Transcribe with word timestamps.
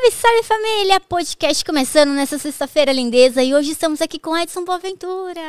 Salve, 0.00 0.10
salve 0.12 0.42
família! 0.44 0.98
Podcast 1.00 1.62
começando 1.62 2.10
nessa 2.10 2.38
sexta-feira 2.38 2.90
lindeza 2.90 3.42
e 3.42 3.54
hoje 3.54 3.72
estamos 3.72 4.00
aqui 4.00 4.18
com 4.18 4.36
Edson 4.36 4.64
Boaventura. 4.64 5.40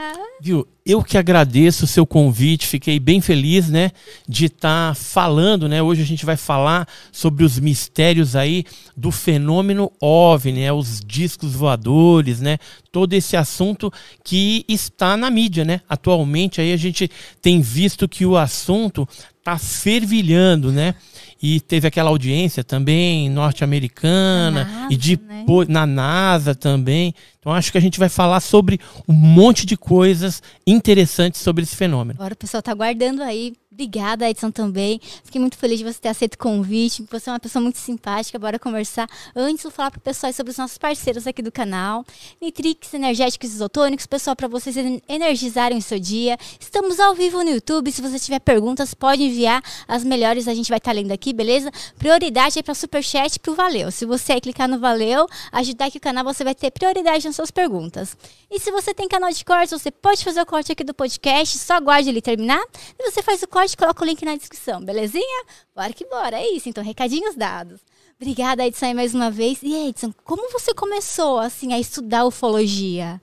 Viu? 0.42 0.68
Eu 0.86 1.04
que 1.04 1.18
agradeço 1.18 1.86
o 1.86 1.88
seu 1.88 2.06
convite, 2.06 2.68
fiquei 2.68 3.00
bem 3.00 3.22
feliz, 3.22 3.70
né, 3.70 3.92
de 4.28 4.46
estar 4.46 4.90
tá 4.90 4.96
falando, 4.96 5.70
né? 5.70 5.82
Hoje 5.82 6.02
a 6.02 6.06
gente 6.06 6.26
vai 6.26 6.36
falar 6.36 6.88
sobre 7.12 7.46
os 7.46 7.60
mistérios 7.60 8.36
aí 8.36 8.66
do 8.98 9.12
fenômeno 9.12 9.92
OVNI, 10.02 10.62
né, 10.62 10.74
os 10.74 11.00
discos 11.06 11.54
voadores, 11.54 12.42
né? 12.42 12.58
Todo 12.92 13.14
esse 13.14 13.38
assunto 13.38 13.94
que 14.24 14.66
está 14.68 15.16
na 15.16 15.30
mídia, 15.30 15.64
né? 15.64 15.82
Atualmente 15.88 16.60
aí 16.60 16.74
a 16.74 16.78
gente 16.78 17.10
tem 17.42 17.62
visto 17.62 18.10
que 18.10 18.26
o 18.26 18.36
assunto 18.36 19.08
está 19.38 19.58
fervilhando, 19.58 20.72
né? 20.72 20.96
E 21.42 21.60
teve 21.60 21.88
aquela 21.88 22.10
audiência 22.10 22.64
também 22.64 23.30
norte-americana 23.30 24.88
e 24.90 24.98
depois 24.98 25.68
né? 25.68 25.74
na 25.74 25.86
NASA 25.86 26.54
também. 26.54 27.16
Então 27.40 27.52
acho 27.52 27.72
que 27.72 27.78
a 27.78 27.82
gente 27.82 27.98
vai 27.98 28.10
falar 28.10 28.40
sobre 28.40 28.80
um 29.08 29.14
monte 29.14 29.66
de 29.66 29.76
coisas 29.76 30.44
interessantes 30.66 31.42
sobre 31.42 31.64
esse 31.64 31.76
fenômeno. 31.76 32.20
Agora 32.20 32.34
o 32.34 32.38
pessoal 32.38 32.60
está 32.60 32.72
aguardando 32.72 33.24
aí 33.24 33.54
Obrigada, 33.74 34.30
Edson, 34.30 34.52
também. 34.52 35.00
Fiquei 35.24 35.40
muito 35.40 35.58
feliz 35.58 35.80
de 35.80 35.86
você 35.86 35.98
ter 35.98 36.10
aceito 36.10 36.34
o 36.34 36.38
convite. 36.38 37.06
Você 37.10 37.30
é 37.30 37.34
uma 37.34 37.40
pessoa 37.40 37.64
muito 37.64 37.78
simpática. 37.78 38.38
Bora 38.38 38.60
conversar. 38.60 39.10
Antes, 39.34 39.64
vou 39.64 39.72
falar 39.72 39.90
para 39.90 39.98
o 39.98 40.02
pessoal 40.02 40.34
sobre 40.34 40.52
os 40.52 40.58
nossos 40.58 40.78
parceiros 40.78 41.26
aqui 41.26 41.42
do 41.42 41.54
canal. 41.54 42.06
Nitrix, 42.42 42.94
Energéticos 42.94 43.54
Isotônicos. 43.54 44.06
Pessoal, 44.06 44.36
para 44.36 44.50
vocês 44.50 44.76
energizarem 45.08 45.78
o 45.78 45.82
seu 45.82 45.98
dia. 45.98 46.38
Estamos 46.60 47.00
ao 47.00 47.16
vivo 47.16 47.42
no 47.46 47.50
YouTube. 47.50 47.90
Se 47.94 48.02
você 48.02 48.20
tiver 48.20 48.40
perguntas, 48.40 48.94
pode 48.94 49.24
enviar. 49.24 49.64
As 49.88 50.04
melhores 50.04 50.50
a 50.50 50.54
gente 50.54 50.68
vai 50.68 50.78
estar 50.78 50.92
tá 50.92 50.96
lendo 50.96 51.14
aqui, 51.14 51.32
beleza? 51.32 51.72
Prioridade 51.98 52.60
é 52.60 52.62
para 52.62 52.74
Superchat 52.74 53.38
e 53.38 53.40
para 53.40 53.54
o 53.54 53.56
Valeu. 53.56 53.90
Se 53.90 54.06
você 54.06 54.42
clicar 54.42 54.68
no 54.68 54.80
Valeu, 54.80 55.26
ajudar 55.54 55.86
aqui 55.86 55.98
o 55.98 56.02
canal, 56.02 56.26
você 56.26 56.44
vai 56.44 56.54
ter 56.54 56.72
prioridade 56.72 57.26
nas 57.26 57.38
suas 57.38 57.52
perguntas. 57.52 58.18
E 58.50 58.60
se 58.60 58.70
você 58.70 58.94
tem 58.94 59.08
canal 59.08 59.32
de 59.32 59.46
cortes, 59.46 59.72
você 59.72 59.90
pode 59.90 60.26
fazer 60.26 60.42
o 60.42 60.46
corte 60.46 60.74
aqui 60.74 60.84
do 60.84 60.94
podcast. 60.94 61.58
Só 61.58 61.76
aguarde 61.76 62.10
ele 62.10 62.22
terminar. 62.22 62.62
E 63.00 63.10
você 63.10 63.24
faz 63.24 63.42
o 63.42 63.48
corte 63.48 63.61
corte, 63.62 63.78
coloca 63.78 64.04
o 64.04 64.08
link 64.08 64.26
na 64.26 64.36
descrição, 64.36 64.84
belezinha? 64.84 65.46
Bora 65.76 65.94
que 65.94 66.06
bora, 66.06 66.38
é 66.38 66.56
isso. 66.56 66.68
Então, 66.68 66.84
recadinhos 66.84 67.36
dados. 67.36 67.80
Obrigada, 68.20 68.66
Edson, 68.66 68.94
mais 68.94 69.14
uma 69.14 69.30
vez. 69.30 69.60
E 69.62 69.90
Edson, 69.90 70.12
como 70.24 70.52
você 70.52 70.74
começou 70.74 71.40
assim 71.40 71.74
a 71.74 71.80
estudar 71.80 72.26
ufologia? 72.26 73.22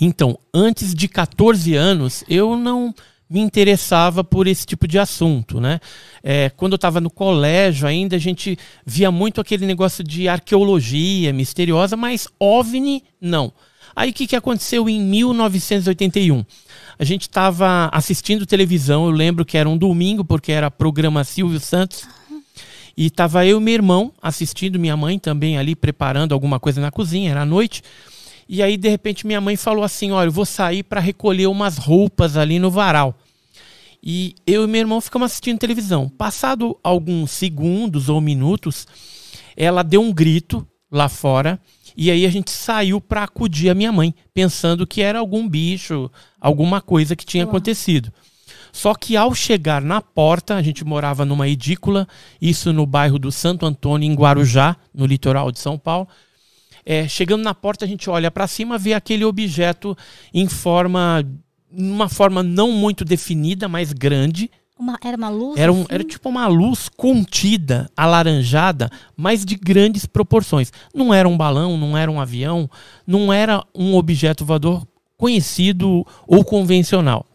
Então, 0.00 0.38
antes 0.52 0.94
de 0.94 1.08
14 1.08 1.74
anos, 1.74 2.24
eu 2.28 2.56
não 2.56 2.94
me 3.28 3.40
interessava 3.40 4.24
por 4.24 4.46
esse 4.46 4.64
tipo 4.64 4.88
de 4.88 4.98
assunto, 4.98 5.60
né? 5.60 5.78
É, 6.22 6.50
quando 6.50 6.72
eu 6.72 6.76
estava 6.76 7.00
no 7.00 7.10
colégio 7.10 7.86
ainda, 7.86 8.16
a 8.16 8.18
gente 8.18 8.58
via 8.84 9.10
muito 9.10 9.40
aquele 9.40 9.66
negócio 9.66 10.02
de 10.02 10.26
arqueologia 10.26 11.32
misteriosa, 11.32 11.96
mas 11.96 12.28
OVNI, 12.38 13.04
não. 13.20 13.52
Aí 13.94 14.10
o 14.10 14.14
que, 14.14 14.26
que 14.26 14.36
aconteceu 14.36 14.88
em 14.88 15.00
1981? 15.00 16.44
A 17.00 17.04
gente 17.04 17.22
estava 17.22 17.88
assistindo 17.94 18.44
televisão, 18.44 19.06
eu 19.06 19.10
lembro 19.10 19.42
que 19.42 19.56
era 19.56 19.66
um 19.66 19.78
domingo, 19.78 20.22
porque 20.22 20.52
era 20.52 20.70
programa 20.70 21.24
Silvio 21.24 21.58
Santos. 21.58 22.06
E 22.94 23.06
estava 23.06 23.46
eu 23.46 23.58
e 23.58 23.62
meu 23.62 23.72
irmão 23.72 24.12
assistindo, 24.20 24.78
minha 24.78 24.94
mãe 24.98 25.18
também 25.18 25.56
ali 25.56 25.74
preparando 25.74 26.34
alguma 26.34 26.60
coisa 26.60 26.78
na 26.78 26.90
cozinha, 26.90 27.30
era 27.30 27.40
à 27.40 27.46
noite. 27.46 27.82
E 28.46 28.62
aí, 28.62 28.76
de 28.76 28.86
repente, 28.86 29.26
minha 29.26 29.40
mãe 29.40 29.56
falou 29.56 29.82
assim: 29.82 30.10
Olha, 30.10 30.28
eu 30.28 30.32
vou 30.32 30.44
sair 30.44 30.82
para 30.82 31.00
recolher 31.00 31.46
umas 31.46 31.78
roupas 31.78 32.36
ali 32.36 32.58
no 32.58 32.70
varal. 32.70 33.18
E 34.02 34.34
eu 34.46 34.64
e 34.64 34.66
meu 34.66 34.80
irmão 34.80 35.00
ficamos 35.00 35.30
assistindo 35.30 35.58
televisão. 35.58 36.06
Passado 36.06 36.78
alguns 36.82 37.30
segundos 37.30 38.10
ou 38.10 38.20
minutos, 38.20 38.86
ela 39.56 39.82
deu 39.82 40.02
um 40.02 40.12
grito 40.12 40.68
lá 40.92 41.08
fora 41.08 41.58
e 42.02 42.10
aí 42.10 42.24
a 42.24 42.30
gente 42.30 42.50
saiu 42.50 42.98
para 42.98 43.24
acudir 43.24 43.68
a 43.68 43.74
minha 43.74 43.92
mãe, 43.92 44.14
pensando 44.32 44.86
que 44.86 45.02
era 45.02 45.18
algum 45.18 45.46
bicho, 45.46 46.10
alguma 46.40 46.80
coisa 46.80 47.14
que 47.14 47.26
tinha 47.26 47.44
acontecido. 47.44 48.10
Só 48.72 48.94
que 48.94 49.18
ao 49.18 49.34
chegar 49.34 49.82
na 49.82 50.00
porta, 50.00 50.54
a 50.54 50.62
gente 50.62 50.82
morava 50.82 51.26
numa 51.26 51.46
edícula, 51.46 52.08
isso 52.40 52.72
no 52.72 52.86
bairro 52.86 53.18
do 53.18 53.30
Santo 53.30 53.66
Antônio, 53.66 54.10
em 54.10 54.14
Guarujá, 54.14 54.78
no 54.94 55.04
litoral 55.04 55.52
de 55.52 55.58
São 55.58 55.76
Paulo. 55.76 56.08
É, 56.86 57.06
chegando 57.06 57.44
na 57.44 57.52
porta, 57.52 57.84
a 57.84 57.88
gente 57.88 58.08
olha 58.08 58.30
para 58.30 58.46
cima, 58.46 58.78
vê 58.78 58.94
aquele 58.94 59.26
objeto 59.26 59.94
em 60.32 60.48
forma, 60.48 61.22
uma 61.70 62.08
forma 62.08 62.42
não 62.42 62.72
muito 62.72 63.04
definida, 63.04 63.68
mas 63.68 63.92
grande, 63.92 64.50
uma, 64.80 64.98
era 65.02 65.16
uma 65.16 65.28
luz? 65.28 65.58
Era, 65.58 65.72
um, 65.72 65.82
assim? 65.82 65.86
era 65.90 66.04
tipo 66.04 66.28
uma 66.28 66.46
luz 66.46 66.88
contida, 66.88 67.90
alaranjada, 67.96 68.90
mas 69.16 69.44
de 69.44 69.54
grandes 69.54 70.06
proporções. 70.06 70.72
Não 70.94 71.12
era 71.12 71.28
um 71.28 71.36
balão, 71.36 71.76
não 71.76 71.96
era 71.96 72.10
um 72.10 72.20
avião, 72.20 72.68
não 73.06 73.32
era 73.32 73.64
um 73.74 73.94
objeto 73.94 74.44
voador 74.44 74.86
conhecido 75.16 76.06
ou 76.26 76.44
convencional. 76.44 77.26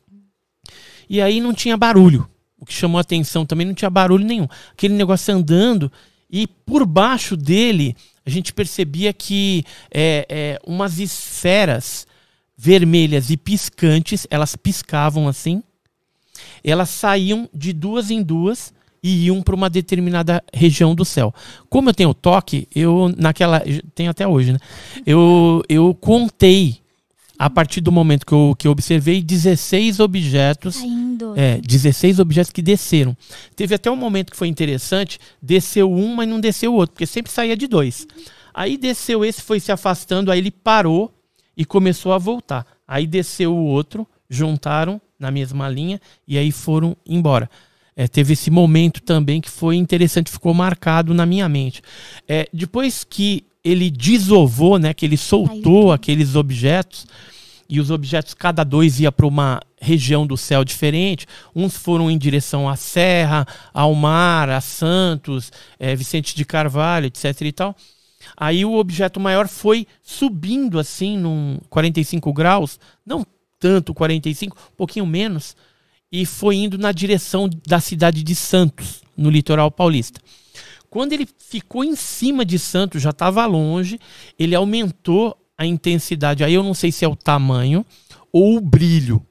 E 1.08 1.22
aí 1.22 1.40
não 1.40 1.54
tinha 1.54 1.78
barulho. 1.78 2.28
O 2.60 2.66
que 2.66 2.74
chamou 2.74 2.98
a 2.98 3.02
atenção 3.02 3.46
também 3.46 3.68
não 3.68 3.74
tinha 3.74 3.90
barulho 3.90 4.26
nenhum. 4.26 4.48
Aquele 4.72 4.96
negócio 4.96 5.34
andando 5.34 5.92
e 6.30 6.48
por 6.48 6.86
baixo 6.86 7.38
dele 7.38 7.96
a 8.26 8.30
gente 8.30 8.52
percebia 8.52 9.14
que 9.14 9.64
é, 9.94 10.26
é, 10.28 10.60
umas 10.66 10.98
esferas 10.98 12.08
vermelhas 12.58 13.30
e 13.30 13.38
piscantes, 13.38 14.26
elas 14.32 14.56
piscavam 14.56 15.28
assim 15.28 15.62
elas 16.72 16.90
saíam 16.90 17.48
de 17.53 17.72
duas 17.72 18.09
em 18.09 18.22
duas 18.24 18.74
e 19.03 19.26
iam 19.26 19.42
para 19.42 19.53
uma 19.53 19.70
determinada 19.70 20.44
região 20.52 20.96
do 20.96 21.06
céu. 21.06 21.34
Como 21.70 21.90
eu 21.90 21.94
tenho 21.94 22.14
toque, 22.14 22.68
eu 22.74 23.14
naquela 23.16 23.62
tenho 23.94 24.09
até 24.09 24.28
hoje, 24.28 24.53
né? 24.53 24.59
Eu 25.06 25.62
eu 25.70 25.94
contei 25.94 26.80
a 27.38 27.50
partir 27.50 27.81
do 27.81 27.92
momento 27.92 28.26
que 28.26 28.34
eu, 28.34 28.56
que 28.58 28.68
eu 28.68 28.72
observei 28.72 29.22
16 29.22 30.00
objetos. 30.00 30.78
Caindo. 30.78 31.34
É, 31.36 31.59
16 31.59 32.20
objetos 32.20 32.52
que 32.52 32.62
desceram. 32.62 33.16
Teve 33.56 33.76
até 33.76 33.92
um 33.92 33.96
momento 33.96 34.32
que 34.32 34.38
foi 34.38 34.47
interessante, 34.47 35.20
desceu 35.42 35.92
um, 35.92 36.16
mas 36.16 36.28
não 36.28 36.40
desceu 36.40 36.74
o 36.74 36.76
outro, 36.76 36.94
porque 36.94 37.06
sempre 37.06 37.32
saía 37.32 37.56
de 37.56 37.68
dois. 37.68 38.08
Aí 38.53 38.78
desceu 38.78 39.24
esse, 39.24 39.42
foi 39.42 39.59
se 39.59 39.72
afastando, 39.72 40.32
aí 40.32 40.40
ele 40.40 40.52
parou 40.52 41.14
e 41.56 41.66
começou 41.66 42.14
a 42.14 42.18
voltar. 42.18 42.66
Aí 42.88 43.06
desceu 43.06 43.53
o 43.53 43.66
outro, 43.66 44.08
juntaram 44.30 45.00
na 45.20 45.31
mesma 45.31 45.70
linha 45.70 46.00
e 46.28 46.38
aí 46.38 46.52
foram 46.52 46.96
embora. 47.06 47.50
É, 47.96 48.08
teve 48.08 48.34
esse 48.34 48.52
momento 48.52 49.02
também 49.02 49.40
que 49.40 49.50
foi 49.50 49.78
interessante, 49.78 50.30
ficou 50.30 50.53
marcado 50.53 51.14
na 51.14 51.26
minha 51.26 51.48
mente. 51.48 51.81
É, 52.28 52.48
depois 52.52 53.06
que 53.06 53.46
ele 53.64 53.90
desovou, 53.90 54.78
né, 54.78 54.94
que 54.94 55.06
ele 55.06 55.18
soltou 55.18 55.92
aqueles 55.92 56.36
objetos, 56.36 57.08
e 57.68 57.80
os 57.80 57.90
objetos, 57.90 58.34
cada 58.34 58.64
dois 58.64 59.00
ia 59.00 59.12
para 59.12 59.26
uma 59.26 59.59
região 59.81 60.26
do 60.28 60.38
céu 60.38 60.64
diferente. 60.64 61.26
Uns 61.56 61.76
foram 61.76 62.12
em 62.12 62.18
direção 62.18 62.70
à 62.70 62.76
Serra, 62.76 63.47
ao 63.74 63.96
mar, 63.96 64.50
a 64.50 64.62
Santos, 64.62 65.52
é, 65.80 65.96
Vicente 65.96 66.36
de 66.36 66.46
Carvalho, 66.46 67.08
etc. 67.08 67.42
e 67.42 67.52
tal. 67.52 67.76
Aí 68.38 68.64
o 68.66 68.76
objeto 68.76 69.20
maior 69.20 69.47
foi 69.47 69.88
subindo 70.02 70.80
assim, 70.80 71.18
num 71.18 71.59
45 71.70 72.34
graus, 72.34 72.80
não 73.06 73.26
tanto, 73.60 73.94
45, 73.94 74.58
um 74.58 74.76
pouquinho 74.76 75.06
menos, 75.06 75.56
e 76.12 76.26
foi 76.26 76.56
indo 76.58 76.78
na 76.78 76.92
direção 76.92 77.50
da 77.68 77.80
cidade 77.80 78.24
de 78.24 78.36
Santos, 78.36 79.02
no 79.18 79.30
litoral 79.30 79.72
paulista. 79.72 80.22
Quando 80.90 81.14
ele 81.14 81.28
ficou 81.38 81.84
em 81.84 81.96
cima 81.96 82.46
de 82.46 82.58
Santos, 82.58 83.02
já 83.02 83.10
estava 83.10 83.46
longe, 83.46 84.00
ele 84.40 84.56
aumentou 84.56 85.38
a 85.58 85.66
intensidade. 85.66 86.44
Aí 86.44 86.54
eu 86.54 86.64
não 86.64 86.74
sei 86.74 86.92
se 86.92 87.04
é 87.04 87.08
o 87.08 87.16
tamanho 87.16 87.86
ou 88.32 88.58
o 88.58 88.62
brilho. 88.62 89.22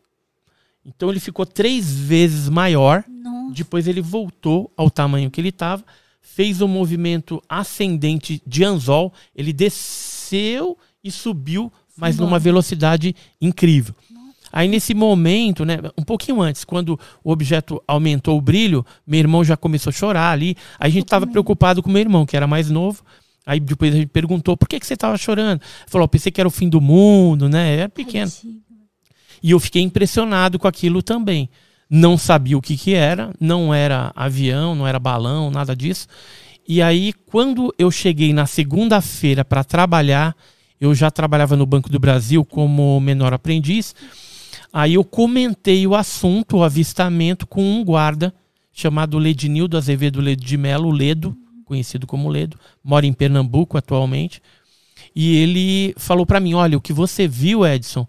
Então 0.85 1.11
ele 1.11 1.21
ficou 1.21 1.47
três 1.47 1.91
vezes 1.91 2.49
maior. 2.49 3.05
Nossa. 3.09 3.55
Depois 3.55 3.89
ele 3.89 4.03
voltou 4.03 4.71
ao 4.77 4.91
tamanho 4.91 5.31
que 5.31 5.41
ele 5.41 5.49
estava, 5.49 5.83
fez 6.21 6.61
um 6.61 6.69
movimento 6.69 7.43
ascendente 7.49 8.43
de 8.47 8.65
anzol. 8.65 9.13
Ele 9.35 9.53
desceu 9.53 10.77
e 11.03 11.11
subiu, 11.11 11.73
mas 11.97 12.19
numa 12.19 12.39
velocidade 12.39 13.15
incrível. 13.41 13.95
Aí 14.57 14.69
nesse 14.69 14.95
momento, 14.95 15.65
né, 15.65 15.79
um 15.99 16.05
pouquinho 16.05 16.41
antes, 16.41 16.63
quando 16.63 16.97
o 17.25 17.33
objeto 17.33 17.83
aumentou 17.89 18.39
o 18.39 18.41
brilho, 18.41 18.87
meu 19.05 19.19
irmão 19.19 19.43
já 19.43 19.57
começou 19.57 19.91
a 19.91 19.93
chorar 19.93 20.31
ali. 20.31 20.57
Aí 20.79 20.89
a 20.89 20.93
gente 20.93 21.07
estava 21.07 21.27
preocupado 21.27 21.83
com 21.83 21.91
meu 21.91 22.01
irmão, 22.01 22.25
que 22.25 22.37
era 22.37 22.47
mais 22.47 22.71
novo. 22.71 23.03
Aí 23.45 23.59
depois 23.59 23.93
a 23.93 23.97
gente 23.97 24.07
perguntou, 24.07 24.57
por 24.57 24.69
que, 24.69 24.79
que 24.79 24.87
você 24.87 24.95
estava 24.95 25.19
chorando? 25.19 25.61
Ele 25.61 25.89
falou, 25.89 26.07
pensei 26.07 26.31
que 26.31 26.41
era 26.41 26.47
o 26.47 26.53
fim 26.53 26.69
do 26.69 26.81
mundo, 26.81 27.49
né? 27.49 27.79
Era 27.79 27.89
pequeno. 27.89 28.31
E 29.43 29.51
eu 29.51 29.59
fiquei 29.59 29.83
impressionado 29.83 30.57
com 30.57 30.69
aquilo 30.69 31.03
também. 31.03 31.51
Não 31.91 32.17
sabia 32.17 32.57
o 32.57 32.63
que, 32.63 32.77
que 32.77 32.95
era, 32.95 33.33
não 33.41 33.75
era 33.75 34.13
avião, 34.15 34.77
não 34.77 34.87
era 34.87 35.01
balão, 35.01 35.51
nada 35.51 35.75
disso. 35.75 36.07
E 36.67 36.81
aí, 36.81 37.13
quando 37.27 37.75
eu 37.77 37.91
cheguei 37.91 38.33
na 38.33 38.47
segunda-feira 38.47 39.45
para 39.45 39.65
trabalhar, 39.65 40.37
eu 40.81 40.95
já 40.95 41.11
trabalhava 41.11 41.57
no 41.57 41.67
Banco 41.67 41.91
do 41.91 41.99
Brasil 41.99 42.45
como 42.45 43.01
menor 43.01 43.35
aprendiz. 43.35 43.97
Aí 44.77 44.95
eu 44.95 45.05
comentei 45.05 45.87
o 45.87 45.95
assunto, 45.95 46.57
o 46.57 46.65
avistamento, 46.65 47.47
com 47.47 47.63
um 47.63 47.85
guarda 47.85 48.35
chamado 48.73 49.17
Ledinildo 49.19 49.77
Azevedo 49.77 50.21
Ledo 50.21 50.45
de 50.45 50.57
Melo, 50.57 50.91
Ledo, 50.91 51.37
conhecido 51.65 52.09
como 52.09 52.29
Ledo, 52.29 52.59
mora 52.83 53.07
em 53.07 53.13
Pernambuco 53.13 53.79
atualmente. 53.79 54.43
E 55.15 55.37
ele 55.37 55.95
falou 55.97 56.27
para 56.27 56.41
mim: 56.41 56.55
olha, 56.55 56.77
o 56.77 56.81
que 56.81 56.93
você 56.93 57.29
viu, 57.29 57.65
Edson, 57.65 58.05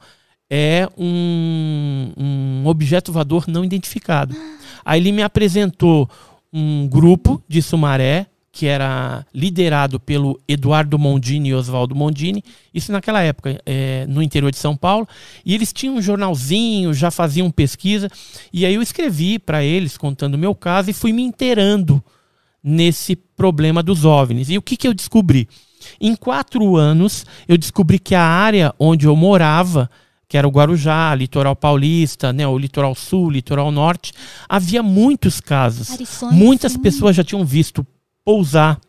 é 0.50 0.90
um, 0.98 2.12
um 2.18 2.64
objeto 2.66 3.12
voador 3.12 3.46
não 3.48 3.64
identificado. 3.64 4.36
Aí 4.84 5.00
ele 5.00 5.12
me 5.12 5.22
apresentou 5.22 6.10
um 6.52 6.88
grupo 6.88 7.44
de 7.48 7.62
Sumaré, 7.62 8.26
que 8.56 8.68
era 8.68 9.26
liderado 9.34 10.00
pelo 10.00 10.40
Eduardo 10.48 10.98
Mondini 10.98 11.50
e 11.50 11.54
Oswaldo 11.54 11.94
Mondini, 11.94 12.42
isso 12.74 12.90
naquela 12.90 13.22
época, 13.22 13.62
é, 13.66 14.06
no 14.08 14.24
interior 14.24 14.50
de 14.50 14.58
São 14.58 14.78
Paulo, 14.78 15.06
e 15.46 15.54
eles 15.54 15.74
tinham 15.74 15.98
um 15.98 16.02
jornalzinho, 16.02 16.94
já 16.94 17.12
faziam 17.12 17.52
pesquisa, 17.52 18.10
e 18.54 18.66
aí 18.66 18.74
eu 18.74 18.82
escrevi 18.82 19.38
para 19.38 19.62
eles, 19.62 19.98
contando 19.98 20.36
o 20.36 20.38
meu 20.38 20.56
caso, 20.56 20.90
e 20.90 20.94
fui 20.94 21.12
me 21.12 21.22
inteirando 21.22 22.02
nesse 22.64 23.18
problema 23.18 23.84
dos 23.84 24.06
OVNIs. 24.06 24.50
E 24.50 24.58
o 24.58 24.62
que, 24.62 24.78
que 24.78 24.88
eu 24.88 24.94
descobri? 24.94 25.50
Em 26.00 26.16
quatro 26.16 26.78
anos, 26.78 27.26
eu 27.50 27.58
descobri 27.58 28.00
que 28.00 28.16
a 28.16 28.24
área 28.24 28.74
onde 28.80 29.06
eu 29.06 29.18
morava, 29.18 29.90
que 30.30 30.38
era 30.38 30.48
o 30.48 30.52
Guarujá, 30.52 31.14
litoral 31.14 31.58
paulista, 31.58 32.32
né, 32.32 32.48
o 32.48 32.58
litoral 32.58 32.96
sul, 32.96 33.30
litoral 33.30 33.70
norte, 33.70 34.14
havia 34.48 34.82
muitos 34.82 35.42
casos. 35.42 35.90
Muitas 36.32 36.72
sim. 36.72 36.80
pessoas 36.80 37.18
já 37.18 37.24
tinham 37.24 37.44
visto 37.44 37.86
pousar, 38.26 38.80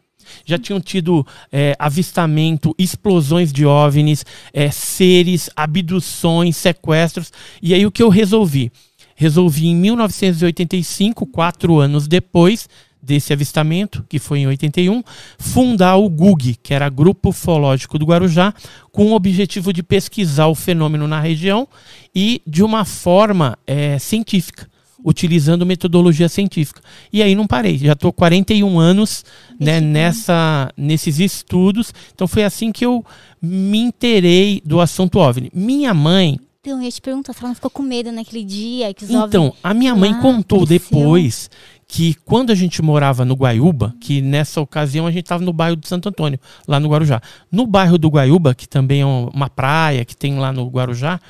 já 0.44 0.58
tinham 0.58 0.80
tido 0.80 1.24
é, 1.52 1.76
avistamento, 1.78 2.74
explosões 2.78 3.52
de 3.52 3.64
OVNIs, 3.64 4.24
é, 4.52 4.70
seres, 4.70 5.48
abduções, 5.54 6.56
sequestros. 6.56 7.32
E 7.62 7.74
aí 7.74 7.86
o 7.86 7.92
que 7.92 8.02
eu 8.02 8.08
resolvi? 8.08 8.72
Resolvi 9.14 9.68
em 9.68 9.76
1985, 9.76 11.26
quatro 11.26 11.78
anos 11.78 12.08
depois, 12.08 12.68
desse 13.06 13.32
avistamento, 13.32 14.04
que 14.08 14.18
foi 14.18 14.40
em 14.40 14.48
81, 14.48 15.02
fundar 15.38 15.96
o 15.96 16.10
GUG, 16.10 16.56
que 16.60 16.74
era 16.74 16.88
Grupo 16.88 17.28
Ufológico 17.28 18.00
do 18.00 18.06
Guarujá, 18.06 18.52
com 18.90 19.06
o 19.06 19.14
objetivo 19.14 19.72
de 19.72 19.82
pesquisar 19.82 20.48
o 20.48 20.56
fenômeno 20.56 21.06
na 21.06 21.20
região 21.20 21.68
e 22.12 22.42
de 22.44 22.64
uma 22.64 22.84
forma 22.84 23.56
é, 23.64 23.96
científica, 24.00 24.68
utilizando 25.06 25.64
metodologia 25.64 26.28
científica. 26.28 26.82
E 27.12 27.22
aí 27.22 27.36
não 27.36 27.46
parei, 27.46 27.78
já 27.78 27.92
estou 27.92 28.12
41 28.12 28.80
anos 28.80 29.24
né, 29.58 29.80
nessa, 29.80 30.72
nesses 30.76 31.20
estudos, 31.20 31.94
então 32.12 32.26
foi 32.26 32.42
assim 32.42 32.72
que 32.72 32.84
eu 32.84 33.06
me 33.40 33.78
interei 33.78 34.60
do 34.64 34.80
assunto 34.80 35.20
OVNI. 35.20 35.52
Minha 35.54 35.94
mãe, 35.94 36.36
então, 36.60 36.78
eu 36.78 36.82
ia 36.82 36.90
te 36.90 37.00
perguntar 37.00 37.32
se 37.32 37.38
ela 37.38 37.50
não 37.50 37.54
ficou 37.54 37.70
com 37.70 37.80
medo 37.80 38.10
naquele 38.10 38.42
dia. 38.42 38.92
Que 38.92 39.04
os 39.04 39.10
então, 39.10 39.54
a 39.62 39.72
minha 39.72 39.94
mãe 39.94 40.12
contou 40.20 40.64
apareceu. 40.64 40.90
depois 40.90 41.48
que 41.86 42.14
quando 42.24 42.50
a 42.50 42.56
gente 42.56 42.82
morava 42.82 43.24
no 43.24 43.34
Guaiúba, 43.34 43.94
que 44.00 44.20
nessa 44.20 44.60
ocasião 44.60 45.06
a 45.06 45.12
gente 45.12 45.22
estava 45.22 45.44
no 45.44 45.52
bairro 45.52 45.76
de 45.76 45.86
Santo 45.86 46.08
Antônio, 46.08 46.40
lá 46.66 46.80
no 46.80 46.88
Guarujá. 46.88 47.22
No 47.52 47.68
bairro 47.68 47.96
do 47.96 48.08
Guaiúba, 48.08 48.52
que 48.52 48.68
também 48.68 49.02
é 49.02 49.06
uma 49.06 49.48
praia 49.48 50.04
que 50.04 50.16
tem 50.16 50.36
lá 50.40 50.52
no 50.52 50.66
Guarujá, 50.66 51.20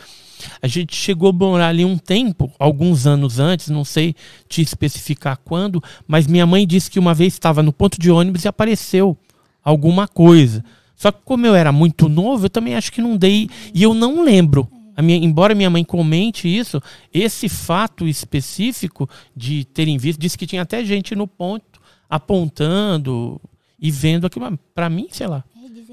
a 0.61 0.67
gente 0.67 0.95
chegou 0.95 1.31
a 1.31 1.33
morar 1.33 1.69
ali 1.69 1.85
um 1.85 1.99
tempo, 1.99 2.51
alguns 2.59 3.07
anos 3.07 3.39
antes, 3.39 3.69
não 3.69 3.85
sei 3.85 4.15
te 4.49 4.63
especificar 4.63 5.39
quando, 5.45 5.83
mas 6.07 6.27
minha 6.27 6.47
mãe 6.47 6.67
disse 6.67 6.91
que 6.91 6.99
uma 6.99 7.15
vez 7.15 7.33
estava 7.35 7.63
no 7.63 7.73
ponto 7.73 8.01
de 8.01 8.11
ônibus 8.11 8.45
e 8.45 8.49
apareceu 8.49 9.17
alguma 9.63 10.07
coisa. 10.07 10.65
Só 10.95 11.13
que 11.13 11.21
como 11.25 11.47
eu 11.47 11.55
era 11.55 11.73
muito 11.73 12.09
novo, 12.09 12.47
eu 12.47 12.51
também 12.51 12.75
acho 12.75 12.93
que 12.93 13.03
não 13.03 13.17
dei, 13.17 13.49
e 13.75 13.83
eu 13.83 13.93
não 13.93 14.25
lembro 14.25 14.69
minha, 15.03 15.19
embora 15.19 15.55
minha 15.55 15.71
mãe 15.71 15.85
comente 15.85 16.49
isso, 16.49 16.83
esse 17.13 17.49
fato 17.49 18.09
específico 18.09 19.09
de 19.35 19.65
terem 19.65 19.99
visto, 19.99 20.19
disse 20.19 20.39
que 20.39 20.47
tinha 20.47 20.63
até 20.63 20.85
gente 20.85 21.15
no 21.15 21.27
ponto 21.27 21.81
apontando 22.09 23.41
e 23.79 23.91
vendo 23.91 24.27
aquilo. 24.27 24.59
Para 24.75 24.89
mim, 24.89 25.09
sei 25.11 25.27
lá, 25.27 25.45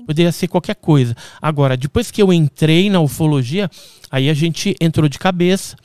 poderia 0.05 0.31
ser 0.31 0.47
qualquer 0.47 0.75
coisa. 0.75 1.15
Agora, 1.41 1.75
depois 1.77 2.11
que 2.11 2.21
eu 2.21 2.31
entrei 2.31 2.89
na 2.89 2.99
ufologia, 2.99 3.69
aí 4.11 4.29
a 4.29 4.33
gente 4.33 4.75
entrou 4.79 5.07
de 5.07 5.19
cabeça 5.19 5.75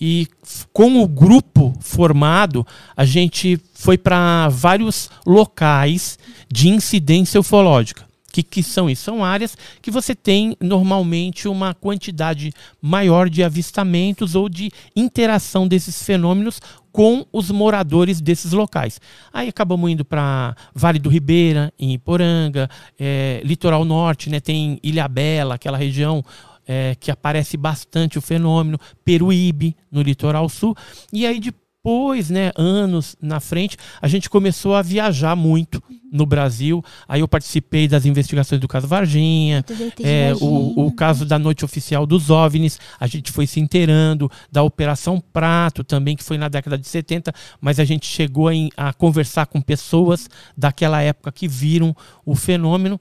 e 0.00 0.26
com 0.72 1.02
o 1.02 1.06
grupo 1.06 1.74
formado, 1.80 2.66
a 2.96 3.04
gente 3.04 3.60
foi 3.74 3.98
para 3.98 4.48
vários 4.48 5.10
locais 5.26 6.18
de 6.50 6.70
incidência 6.70 7.38
ufológica. 7.38 8.08
O 8.30 8.32
que, 8.32 8.42
que 8.44 8.62
são 8.62 8.88
isso? 8.88 9.02
São 9.02 9.24
áreas 9.24 9.58
que 9.82 9.90
você 9.90 10.14
tem 10.14 10.56
normalmente 10.60 11.48
uma 11.48 11.74
quantidade 11.74 12.52
maior 12.80 13.28
de 13.28 13.42
avistamentos 13.42 14.36
ou 14.36 14.48
de 14.48 14.70
interação 14.94 15.66
desses 15.66 16.02
fenômenos 16.02 16.62
com 16.92 17.24
os 17.32 17.50
moradores 17.50 18.20
desses 18.20 18.52
locais. 18.52 19.00
Aí 19.32 19.48
acabamos 19.48 19.90
indo 19.90 20.04
para 20.04 20.56
Vale 20.74 20.98
do 20.98 21.08
Ribeira, 21.08 21.72
em 21.78 21.92
Iporanga, 21.92 22.68
é, 22.98 23.40
Litoral 23.44 23.84
Norte, 23.84 24.28
né, 24.28 24.40
tem 24.40 24.78
Ilha 24.82 25.06
Bela, 25.08 25.54
aquela 25.54 25.78
região 25.78 26.24
é, 26.66 26.94
que 26.94 27.10
aparece 27.10 27.56
bastante 27.56 28.18
o 28.18 28.22
fenômeno, 28.22 28.78
Peruíbe, 29.04 29.76
no 29.90 30.02
litoral 30.02 30.48
sul. 30.48 30.76
E 31.12 31.26
aí 31.26 31.40
depois, 31.82 32.28
né, 32.28 32.52
anos 32.56 33.16
na 33.22 33.40
frente, 33.40 33.74
a 34.02 34.06
gente 34.06 34.28
começou 34.28 34.74
a 34.74 34.82
viajar 34.82 35.34
muito 35.34 35.82
no 36.12 36.26
Brasil. 36.26 36.84
Aí 37.08 37.20
eu 37.20 37.28
participei 37.28 37.88
das 37.88 38.04
investigações 38.04 38.60
do 38.60 38.68
caso 38.68 38.86
Varginha, 38.86 39.64
é, 40.02 40.34
o, 40.42 40.86
o, 40.86 40.92
caso 40.92 41.24
da 41.24 41.38
noite 41.38 41.64
oficial 41.64 42.04
dos 42.04 42.28
OVNIs. 42.28 42.78
A 42.98 43.06
gente 43.06 43.32
foi 43.32 43.46
se 43.46 43.60
inteirando 43.60 44.30
da 44.52 44.62
Operação 44.62 45.18
Prato 45.32 45.82
também, 45.82 46.16
que 46.16 46.22
foi 46.22 46.36
na 46.36 46.48
década 46.48 46.76
de 46.76 46.86
70, 46.86 47.32
mas 47.62 47.80
a 47.80 47.84
gente 47.84 48.06
chegou 48.06 48.48
a, 48.48 48.52
a 48.76 48.92
conversar 48.92 49.46
com 49.46 49.62
pessoas 49.62 50.28
daquela 50.54 51.00
época 51.00 51.32
que 51.32 51.48
viram 51.48 51.96
o 52.26 52.34
fenômeno. 52.34 53.00